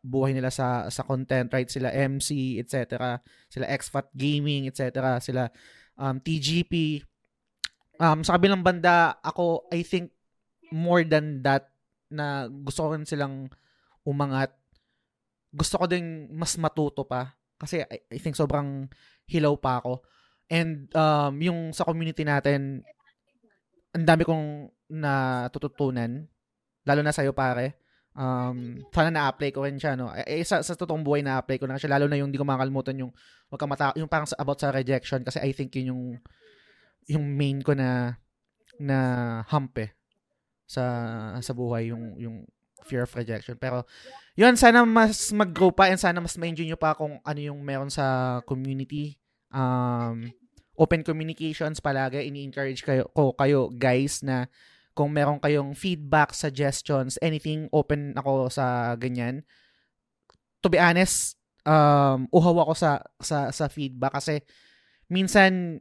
buhay 0.00 0.32
nila 0.36 0.52
sa 0.52 0.88
sa 0.92 1.04
content, 1.04 1.48
right? 1.52 1.68
Sila 1.68 1.92
MC, 1.92 2.60
etc. 2.60 3.16
Sila 3.48 3.66
Xfat 3.68 4.12
Gaming, 4.12 4.68
etc. 4.68 5.18
Sila 5.20 5.48
um, 5.96 6.16
TGP. 6.20 7.04
Um, 8.00 8.24
sa 8.24 8.40
kabilang 8.40 8.64
banda, 8.64 9.20
ako, 9.20 9.68
I 9.68 9.84
think, 9.84 10.16
more 10.72 11.04
than 11.04 11.44
that, 11.44 11.68
na 12.08 12.48
gusto 12.48 12.88
ko 12.88 12.96
rin 12.96 13.04
silang 13.04 13.52
umangat. 14.08 14.56
Gusto 15.52 15.76
ko 15.76 15.84
din 15.84 16.32
mas 16.32 16.56
matuto 16.56 17.04
pa. 17.04 17.36
Kasi 17.60 17.84
I, 17.84 18.08
I 18.08 18.18
think 18.18 18.40
sobrang 18.40 18.88
hilaw 19.28 19.52
pa 19.60 19.84
ako. 19.84 20.00
And 20.48 20.88
um, 20.96 21.36
yung 21.44 21.58
sa 21.76 21.84
community 21.84 22.24
natin, 22.24 22.82
ang 23.92 24.04
dami 24.08 24.24
kong 24.24 24.72
natututunan. 24.90 26.26
Lalo 26.84 27.00
na 27.04 27.12
sa'yo, 27.12 27.36
pare. 27.36 27.80
Um, 28.10 28.82
sana 28.90 29.14
na-apply 29.14 29.50
ko 29.54 29.64
rin 29.64 29.78
siya, 29.78 29.94
no? 29.94 30.10
Eh, 30.12 30.40
eh, 30.40 30.44
sa, 30.44 30.60
sa 30.60 30.74
totoong 30.74 31.06
buhay 31.06 31.22
na-apply 31.22 31.62
ko 31.62 31.66
na 31.70 31.78
siya. 31.78 31.94
Lalo 31.94 32.10
na 32.10 32.18
yung 32.18 32.28
hindi 32.32 32.40
ko 32.40 32.46
makakalimutan 32.48 33.00
yung, 33.00 33.12
wag 33.48 33.62
mata- 33.70 33.96
yung 33.96 34.10
parang 34.10 34.26
sa, 34.26 34.36
about 34.40 34.58
sa 34.58 34.74
rejection. 34.74 35.22
Kasi 35.22 35.38
I 35.40 35.54
think 35.54 35.76
yun 35.78 35.94
yung, 35.94 36.04
yung 37.06 37.24
main 37.24 37.62
ko 37.62 37.72
na, 37.76 38.18
na 38.80 38.98
hump 39.48 39.78
eh. 39.78 39.94
Sa, 40.70 40.84
sa 41.42 41.52
buhay, 41.54 41.90
yung, 41.90 42.14
yung 42.18 42.36
fear 42.86 43.04
of 43.04 43.14
rejection. 43.14 43.58
Pero, 43.58 43.84
yun, 44.38 44.56
sana 44.56 44.86
mas 44.86 45.30
mag-grow 45.36 45.74
pa 45.74 45.90
and 45.90 46.00
sana 46.00 46.18
mas 46.22 46.38
ma-enjoy 46.38 46.64
nyo 46.66 46.78
pa 46.80 46.96
kung 46.96 47.20
ano 47.20 47.40
yung 47.40 47.60
meron 47.60 47.92
sa 47.92 48.38
community. 48.48 49.20
Um, 49.50 50.30
open 50.78 51.04
communications 51.04 51.82
palagi. 51.82 52.24
Ini-encourage 52.24 52.80
kayo, 52.80 53.10
ko 53.12 53.36
kayo, 53.36 53.68
guys, 53.68 54.24
na 54.24 54.48
kung 55.00 55.16
meron 55.16 55.40
kayong 55.40 55.72
feedback, 55.72 56.36
suggestions, 56.36 57.16
anything, 57.24 57.72
open 57.72 58.12
ako 58.20 58.52
sa 58.52 58.92
ganyan. 59.00 59.48
To 60.60 60.68
be 60.68 60.76
honest, 60.76 61.40
um, 61.64 62.28
uhaw 62.28 62.68
ako 62.68 62.76
sa, 62.76 63.00
sa, 63.16 63.48
sa 63.48 63.72
feedback 63.72 64.20
kasi 64.20 64.44
minsan, 65.08 65.80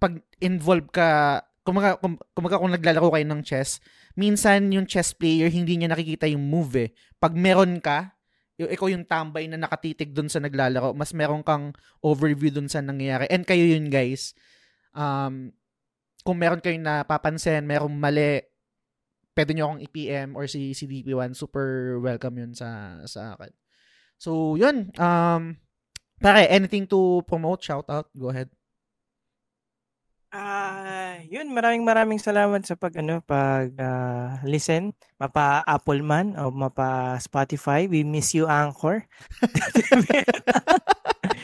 pag 0.00 0.16
involved 0.40 0.96
ka, 0.96 1.44
kumaga, 1.60 2.00
kum, 2.00 2.16
kumaga 2.32 2.56
kung 2.56 2.72
naglalaro 2.72 3.12
kayo 3.12 3.26
ng 3.28 3.44
chess, 3.44 3.84
minsan 4.16 4.72
yung 4.72 4.88
chess 4.88 5.12
player, 5.12 5.52
hindi 5.52 5.76
niya 5.76 5.92
nakikita 5.92 6.24
yung 6.24 6.48
move 6.48 6.88
eh. 6.88 6.90
Pag 7.20 7.36
meron 7.36 7.84
ka, 7.84 8.16
yung, 8.56 8.72
ikaw 8.72 8.88
yung 8.88 9.04
tambay 9.04 9.44
na 9.44 9.60
nakatitig 9.60 10.16
dun 10.16 10.32
sa 10.32 10.40
naglalaro, 10.40 10.96
mas 10.96 11.12
meron 11.12 11.44
kang 11.44 11.76
overview 12.00 12.48
dun 12.48 12.72
sa 12.72 12.80
nangyayari. 12.80 13.28
And 13.28 13.44
kayo 13.44 13.76
yun, 13.76 13.92
guys. 13.92 14.32
Um, 14.96 15.52
kung 16.26 16.42
meron 16.42 16.58
kayong 16.58 16.82
napapansin, 16.82 17.62
merong 17.62 17.94
mali, 17.94 18.42
pwede 19.38 19.54
nyo 19.54 19.70
akong 19.70 19.82
i-PM 19.86 20.34
or 20.34 20.50
si, 20.50 20.74
si 20.74 20.90
DP1, 20.90 21.38
super 21.38 22.02
welcome 22.02 22.42
yun 22.42 22.50
sa, 22.50 22.98
sa 23.06 23.38
akin. 23.38 23.54
So, 24.18 24.58
yun. 24.58 24.90
Um, 24.98 25.62
pare, 26.18 26.50
anything 26.50 26.90
to 26.90 27.22
promote? 27.30 27.62
Shout 27.62 27.86
out? 27.86 28.10
Go 28.18 28.34
ahead. 28.34 28.50
Ah, 30.36 31.16
yun 31.32 31.48
maraming 31.48 31.86
maraming 31.86 32.20
salamat 32.20 32.60
sa 32.66 32.76
pag 32.76 32.92
ano 33.00 33.24
pag 33.24 33.72
ah, 33.80 34.36
listen 34.44 34.92
mapa 35.16 35.64
Apple 35.64 36.04
man 36.04 36.36
o 36.36 36.52
mapa 36.52 37.16
Spotify. 37.22 37.88
We 37.88 38.04
miss 38.04 38.36
you 38.36 38.44
Anchor. 38.44 39.08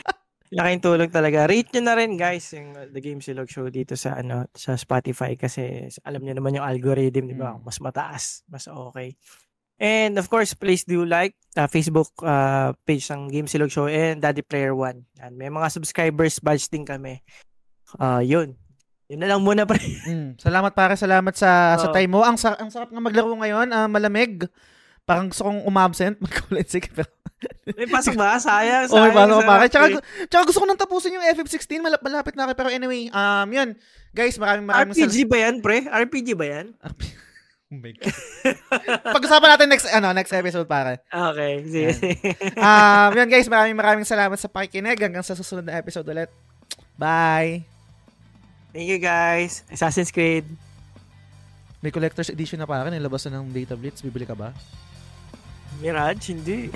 Laking 0.53 0.81
tulong 0.81 1.11
talaga. 1.11 1.49
Rate 1.49 1.69
nyo 1.73 1.81
na 1.81 1.95
rin 1.97 2.13
guys 2.13 2.45
yung 2.53 2.77
uh, 2.77 2.85
The 2.87 3.01
Game 3.01 3.19
Silog 3.19 3.49
Show 3.49 3.67
dito 3.73 3.97
sa 3.97 4.21
ano 4.21 4.45
sa 4.53 4.77
Spotify 4.77 5.33
kasi 5.33 5.89
alam 6.05 6.21
niyo 6.21 6.37
naman 6.37 6.55
yung 6.55 6.65
algorithm, 6.65 7.29
di 7.29 7.37
ba? 7.37 7.57
Mm. 7.57 7.65
Mas 7.65 7.77
mataas, 7.81 8.23
mas 8.45 8.69
okay. 8.69 9.17
And 9.81 10.15
of 10.21 10.29
course, 10.29 10.53
please 10.53 10.85
do 10.85 11.03
like 11.03 11.33
uh, 11.57 11.65
Facebook 11.65 12.13
uh, 12.21 12.77
page 12.85 13.09
ng 13.09 13.33
Game 13.33 13.49
Silog 13.49 13.73
Show 13.73 13.89
and 13.89 14.21
Daddy 14.21 14.45
Player 14.45 14.71
One. 14.77 15.09
Yan, 15.17 15.33
may 15.33 15.49
mga 15.49 15.73
subscribers 15.73 16.37
badge 16.39 16.69
din 16.69 16.85
kami. 16.85 17.19
Ah, 17.97 18.21
yun. 18.21 18.55
Yun 19.11 19.19
na 19.19 19.29
lang 19.29 19.41
muna 19.43 19.67
pre. 19.67 19.81
Mm, 20.07 20.39
salamat 20.39 20.71
pare, 20.73 20.95
salamat 20.95 21.33
sa 21.35 21.75
sa 21.77 21.89
Oo. 21.89 21.93
time 21.93 22.09
mo. 22.09 22.21
Ang, 22.23 22.39
sa, 22.39 22.55
ang 22.55 22.71
sarap 22.71 22.89
nga 22.89 23.01
maglaro 23.03 23.33
ngayon, 23.35 23.69
ah, 23.73 23.89
malamig. 23.89 24.47
Parang 25.03 25.27
gusto 25.27 25.43
kong 25.43 25.67
umabsent, 25.67 26.15
mag-ulit 26.23 26.67
sige. 26.71 26.87
Pero, 26.91 27.09
May 27.75 27.91
pasok 27.91 28.15
ba? 28.15 28.39
Sayang. 28.39 28.87
oh, 28.87 29.03
may 29.03 29.11
sayang, 29.11 29.19
pasok 29.19 29.43
sarap, 29.43 29.67
Tsaka, 29.67 29.85
tsaka 30.31 30.43
gusto 30.47 30.59
ko 30.63 30.67
nang 30.67 30.79
tapusin 30.79 31.15
yung 31.19 31.27
FF16, 31.27 31.83
malap, 31.83 31.99
malapit 31.99 32.33
na 32.39 32.47
ako. 32.47 32.55
Pero 32.55 32.69
anyway, 32.71 33.11
um, 33.11 33.47
yun. 33.51 33.69
Guys, 34.15 34.39
maraming 34.39 34.63
maraming 34.63 34.95
RPG 34.95 35.27
ba 35.27 35.37
yan, 35.43 35.55
pre? 35.59 35.83
RPG 35.83 36.39
ba 36.39 36.45
yan? 36.47 36.67
Oh 37.73 37.81
my 37.81 37.89
God. 37.89 38.13
Pag-usapan 39.17 39.49
natin 39.57 39.67
next 39.73 39.89
ano 39.89 40.13
next 40.13 40.29
episode 40.29 40.69
pare. 40.69 41.01
Okay. 41.09 41.53
Sige. 41.65 41.89
Um, 42.53 43.09
yun 43.17 43.25
guys, 43.25 43.49
maraming 43.49 43.73
maraming 43.73 44.05
salamat 44.05 44.37
sa 44.37 44.45
pakikinig 44.45 44.93
hanggang 44.93 45.25
sa 45.25 45.33
susunod 45.33 45.65
na 45.65 45.81
episode 45.81 46.05
ulit. 46.05 46.29
Bye. 46.93 47.65
Thank 48.69 48.93
you 48.93 49.01
guys. 49.01 49.65
Assassin's 49.73 50.13
Creed. 50.13 50.45
May 51.81 51.89
collector's 51.89 52.29
edition 52.29 52.61
na 52.61 52.69
pare, 52.69 52.93
nilabas 52.93 53.25
na 53.25 53.41
ng 53.41 53.49
Data 53.49 53.73
Blitz. 53.73 54.05
Bibili 54.05 54.29
ka 54.29 54.37
ba? 54.37 54.53
Mirage? 55.81 56.33
Hindi. 56.33 56.71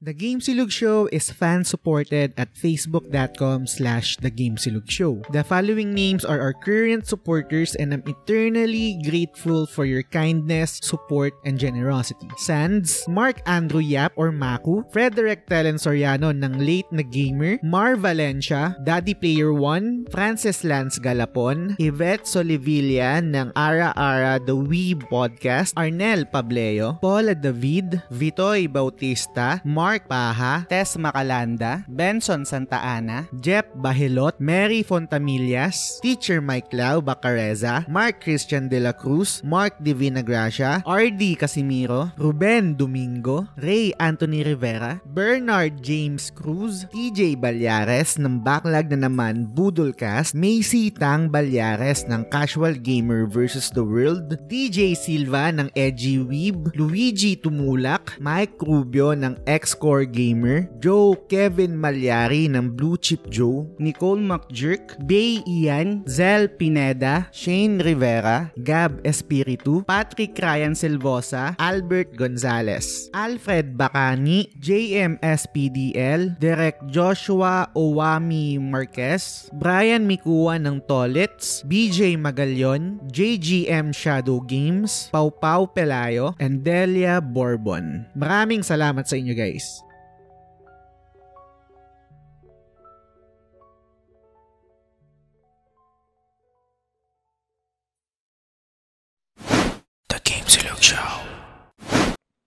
The 0.00 0.16
Game 0.16 0.40
Silog 0.40 0.72
Show 0.72 1.12
is 1.12 1.28
fan-supported 1.28 2.32
at 2.40 2.56
facebook.com 2.56 3.68
slash 3.68 4.16
The. 4.16 5.20
The 5.28 5.44
following 5.44 5.92
names 5.92 6.24
are 6.24 6.40
our 6.40 6.56
current 6.56 7.04
supporters 7.04 7.76
and 7.76 7.92
I'm 7.92 8.08
eternally 8.08 8.96
grateful 9.04 9.68
for 9.68 9.84
your 9.84 10.00
kindness, 10.08 10.80
support, 10.80 11.36
and 11.44 11.60
generosity. 11.60 12.32
Sands, 12.40 13.04
Mark 13.12 13.44
Andrew 13.44 13.84
Yap 13.84 14.16
or 14.16 14.32
Maku, 14.32 14.88
Frederick 14.88 15.44
Telen 15.44 15.76
Soriano 15.76 16.32
ng 16.32 16.56
Late 16.56 16.88
na 16.96 17.04
Gamer, 17.04 17.60
Mar 17.60 18.00
Valencia, 18.00 18.80
Daddy 18.80 19.12
Player 19.12 19.52
1, 19.52 20.08
Francis 20.08 20.64
Lance 20.64 20.96
Galapon, 20.96 21.76
Yvette 21.76 22.24
Solivilla 22.24 23.20
ng 23.20 23.52
Ara 23.52 23.92
Ara 23.92 24.40
The 24.40 24.56
Wee 24.56 24.96
Podcast, 24.96 25.76
Arnel 25.76 26.24
Pableo, 26.24 26.96
Paula 27.04 27.36
David, 27.36 28.00
Vitoy 28.08 28.64
Bautista, 28.64 29.60
Mark 29.68 29.89
Paha, 29.98 30.70
Tess 30.70 30.94
Macalanda, 30.94 31.82
Benson 31.90 32.46
Santa 32.46 32.78
Ana, 32.78 33.26
Jeff 33.42 33.66
Bahilot, 33.74 34.38
Mary 34.38 34.86
Fontamillas, 34.86 35.98
Teacher 35.98 36.38
Mike 36.38 36.70
Lau 36.70 37.02
Bacareza, 37.02 37.82
Mark 37.90 38.22
Christian 38.22 38.70
De 38.70 38.78
La 38.78 38.94
Cruz, 38.94 39.42
Mark 39.42 39.74
Divina 39.82 40.22
Gracia, 40.22 40.84
RD 40.86 41.34
Casimiro, 41.34 42.14
Ruben 42.14 42.78
Domingo, 42.78 43.50
Ray 43.58 43.90
Anthony 43.98 44.46
Rivera, 44.46 45.02
Bernard 45.10 45.82
James 45.82 46.30
Cruz, 46.30 46.86
TJ 46.94 47.40
Balyares 47.40 48.14
ng 48.20 48.38
Backlog 48.38 48.92
na 48.94 49.10
naman 49.10 49.50
Budolcast, 49.50 50.36
Macy 50.36 50.94
Tang 50.94 51.26
Balyares 51.26 52.04
ng 52.06 52.28
Casual 52.28 52.76
Gamer 52.76 53.24
vs. 53.24 53.72
The 53.72 53.82
World, 53.82 54.36
DJ 54.46 54.92
Silva 54.92 55.48
ng 55.48 55.72
Edgy 55.72 56.20
Weeb, 56.20 56.76
Luigi 56.76 57.40
Tumulak, 57.40 58.20
Mike 58.20 58.60
Rubio 58.60 59.16
ng 59.16 59.40
X-Core 59.80 60.12
Gamer, 60.12 60.68
Joe 60.76 61.16
Kevin 61.24 61.72
Malyari 61.72 62.52
ng 62.52 62.76
Blue 62.76 63.00
Chip 63.00 63.32
Joe, 63.32 63.64
Nicole 63.80 64.20
McJerk, 64.20 65.00
Bay 65.08 65.40
Ian, 65.48 66.04
Zel 66.04 66.52
Pineda, 66.52 67.32
Shane 67.32 67.80
Rivera, 67.80 68.52
Gab 68.60 69.00
Espiritu, 69.08 69.80
Patrick 69.88 70.36
Ryan 70.36 70.76
Silvosa, 70.76 71.56
Albert 71.56 72.12
Gonzalez, 72.12 73.08
Alfred 73.16 73.72
Bacani, 73.72 74.52
JMSPDL, 74.60 76.36
Derek 76.36 76.76
Joshua 76.92 77.72
Owami 77.72 78.60
Marquez, 78.60 79.48
Brian 79.56 80.04
Mikua 80.04 80.60
ng 80.60 80.84
Tolits, 80.84 81.64
BJ 81.64 82.20
Magalyon, 82.20 83.00
JGM 83.08 83.96
Shadow 83.96 84.44
Games, 84.44 85.08
Pau 85.08 85.32
Pau 85.32 85.64
Pelayo, 85.64 86.36
and 86.36 86.60
Delia 86.60 87.24
Bourbon. 87.24 88.04
Maraming 88.12 88.60
salamat 88.60 89.08
sa 89.08 89.16
inyo 89.16 89.32
guys. 89.32 89.69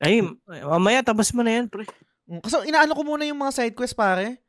Ay, 0.03 0.19
mamaya 0.67 0.99
tapos 1.01 1.31
mo 1.31 1.41
na 1.41 1.59
yan, 1.61 1.65
pre. 1.71 1.87
Mm, 2.27 2.43
Kasi 2.43 2.55
inaano 2.67 2.91
ko 2.91 3.01
muna 3.03 3.23
yung 3.23 3.39
mga 3.39 3.55
side 3.55 3.75
quest, 3.75 3.95
pare. 3.95 4.39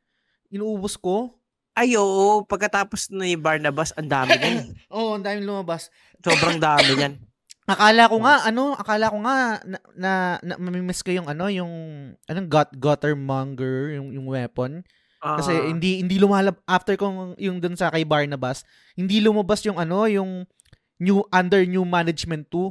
Inuubos 0.51 0.99
ko. 0.99 1.31
Ay, 1.75 1.95
oo. 1.99 2.43
Pagkatapos 2.47 3.11
ni 3.11 3.35
Barnabas, 3.35 3.91
ang 3.95 4.07
dami 4.07 4.31
niyan. 4.35 4.71
Oo, 4.95 5.11
oh, 5.11 5.15
ang 5.19 5.23
daming 5.23 5.43
lumabas. 5.43 5.91
Sobrang 6.23 6.55
dami 6.55 6.95
niyan. 6.95 7.19
Akala 7.71 8.07
ko 8.07 8.21
nga, 8.21 8.35
ano, 8.45 8.77
akala 8.77 9.09
ko 9.09 9.17
nga, 9.25 9.35
na, 9.65 9.77
na, 9.97 10.11
na 10.39 10.53
mamimiss 10.61 11.01
ko 11.01 11.09
yung, 11.09 11.25
ano, 11.25 11.49
yung, 11.49 11.71
anong 12.29 12.47
gut, 12.47 12.69
guttermonger, 12.77 13.97
yung, 13.97 14.13
yung 14.13 14.27
weapon. 14.29 14.85
Kasi 15.17 15.49
Ah, 15.49 15.65
hindi, 15.65 16.05
hindi 16.05 16.21
lumalab, 16.21 16.61
after 16.69 16.93
kong, 16.93 17.33
yung 17.41 17.57
dun 17.57 17.73
sa 17.73 17.89
kay 17.89 18.05
Barnabas, 18.05 18.61
hindi 18.93 19.17
lumabas 19.17 19.65
yung, 19.65 19.81
ano, 19.81 20.05
yung, 20.05 20.45
new, 21.01 21.25
under 21.33 21.65
new 21.65 21.81
management 21.83 22.45
2. 22.53 22.69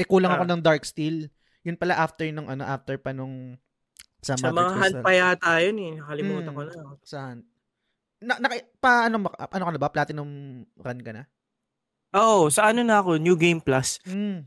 Eh, 0.00 0.08
kulang 0.08 0.32
ako 0.32 0.44
Ah. 0.48 0.50
ng 0.56 0.62
Dark 0.64 0.82
Steel. 0.88 1.28
Yun 1.64 1.76
pala 1.76 1.96
after 1.96 2.28
nung, 2.28 2.46
ano, 2.46 2.62
after 2.62 2.96
pa 2.96 3.10
nung, 3.10 3.56
sa, 4.20 4.36
sa 4.36 4.48
mga 4.48 4.72
hand 4.72 4.94
Crystal. 4.96 5.04
pa 5.04 5.12
yata 5.12 5.52
yun 5.60 5.76
eh. 5.78 5.92
Nakalimutan 5.98 6.48
Hmm. 6.48 6.56
ko 6.56 6.62
na. 6.62 6.72
Saan? 7.02 7.36
Na, 8.20 8.40
na, 8.40 8.48
pa, 8.78 9.08
ano, 9.08 9.16
mak- 9.20 9.36
ano 9.36 9.64
ka 9.64 9.72
na 9.72 9.80
ba? 9.80 9.90
Platinum 9.90 10.28
run 10.64 11.00
ka 11.00 11.12
na? 11.12 11.24
Oo, 12.14 12.48
sa 12.48 12.70
ano 12.70 12.80
na 12.80 13.02
ako, 13.02 13.18
New 13.18 13.34
Game 13.34 13.58
Plus. 13.58 13.98
Mm. 14.06 14.46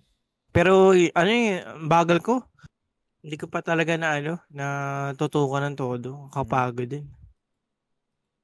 Pero 0.50 0.96
ano 0.96 1.30
eh, 1.30 1.62
bagal 1.86 2.24
ko. 2.24 2.42
Hindi 3.22 3.36
ko 3.36 3.46
pa 3.46 3.60
talaga 3.60 3.94
na 4.00 4.18
ano, 4.18 4.34
na 4.50 4.66
tutukan 5.14 5.62
ng 5.68 5.76
todo. 5.76 6.32
Kapagod 6.32 6.88
din. 6.88 7.06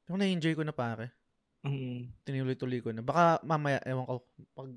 Ako 0.05 0.19
na-enjoy 0.19 0.53
ko 0.53 0.61
na 0.61 0.75
pare. 0.75 1.15
Mm. 1.63 2.11
Tinuloy-tuloy 2.27 2.83
ko 2.83 2.91
na. 2.91 2.99
Baka 2.99 3.39
mamaya, 3.41 3.79
ewan 3.87 4.03
ko, 4.03 4.27
pag, 4.51 4.69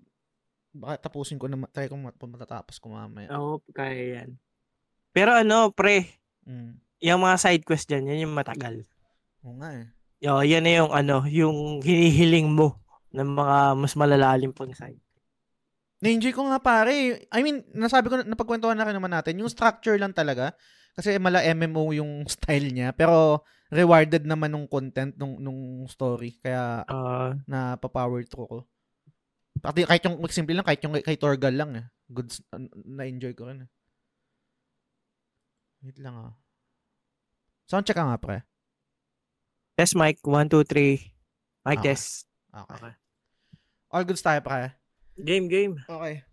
baka 0.76 1.08
tapusin 1.08 1.40
ko 1.40 1.48
na, 1.48 1.56
try 1.68 1.88
ko 1.88 1.96
mat- 1.96 2.16
matatapos 2.16 2.76
ko 2.76 2.92
mamaya. 2.92 3.32
Oo, 3.32 3.58
kaya 3.72 4.22
yan. 4.22 4.30
Pero 5.10 5.32
ano, 5.32 5.72
pre, 5.72 6.06
Mm. 6.44 6.78
yung 7.02 7.20
mga 7.20 7.36
side 7.36 7.64
quest 7.64 7.88
dyan, 7.88 8.06
yan 8.06 8.28
yung 8.28 8.36
matagal. 8.36 8.84
Oo 9.42 9.56
nga 9.58 9.74
eh. 9.74 9.86
Yo, 10.20 10.40
yan 10.40 10.62
na 10.62 10.72
yung 10.78 10.92
ano, 10.92 11.24
yung 11.26 11.80
hinihiling 11.80 12.48
mo 12.48 12.78
ng 13.10 13.26
mga 13.26 13.56
mas 13.74 13.92
malalalim 13.92 14.52
pang 14.52 14.70
side. 14.70 15.00
Na-enjoy 15.98 16.30
ko 16.30 16.44
nga 16.46 16.60
pare. 16.60 17.24
I 17.26 17.40
mean, 17.40 17.64
nasabi 17.72 18.12
ko, 18.12 18.20
napagkwentuhan 18.20 18.76
na 18.76 18.84
rin 18.84 18.92
naman 18.92 19.10
natin, 19.10 19.40
yung 19.40 19.48
structure 19.48 19.96
lang 19.96 20.12
talaga. 20.12 20.52
Kasi 20.92 21.16
mala 21.16 21.40
MMO 21.42 21.92
yung 21.92 22.24
style 22.32 22.68
niya. 22.68 22.92
Pero, 22.92 23.40
rewarded 23.72 24.22
naman 24.22 24.52
nung 24.52 24.68
content 24.68 25.16
nung, 25.16 25.40
nung 25.40 25.84
story. 25.88 26.36
Kaya, 26.38 26.84
Ah, 26.86 27.32
napapower 27.48 28.22
through 28.24 28.48
ko. 28.48 28.58
Pati 29.62 29.88
kahit 29.88 30.02
yung 30.04 30.20
simple 30.28 30.54
lang, 30.54 30.66
kahit 30.66 30.80
yung 30.84 30.94
kay, 31.00 31.16
Torgal 31.16 31.54
lang 31.56 31.70
eh. 31.76 31.86
Good, 32.10 32.32
na-enjoy 32.86 33.32
ko 33.34 33.48
rin 33.50 33.64
eh. 33.64 33.70
Wait 35.84 35.98
lang 36.00 36.16
ah. 36.16 36.32
Sound 37.66 37.86
check 37.86 37.98
ka 37.98 38.06
nga 38.06 38.18
pre. 38.20 38.42
test 39.76 39.92
mic, 39.98 40.22
1, 40.24 40.48
2, 40.48 40.64
3. 40.64 41.04
Mic 41.68 41.78
Okay. 41.82 41.92
test. 41.92 42.24
Okay. 42.48 42.74
Okay. 42.80 42.92
All 43.92 44.04
goods 44.06 44.24
tayo 44.24 44.40
pre. 44.40 44.72
Game, 45.20 45.48
game. 45.48 45.76
Okay. 45.84 46.24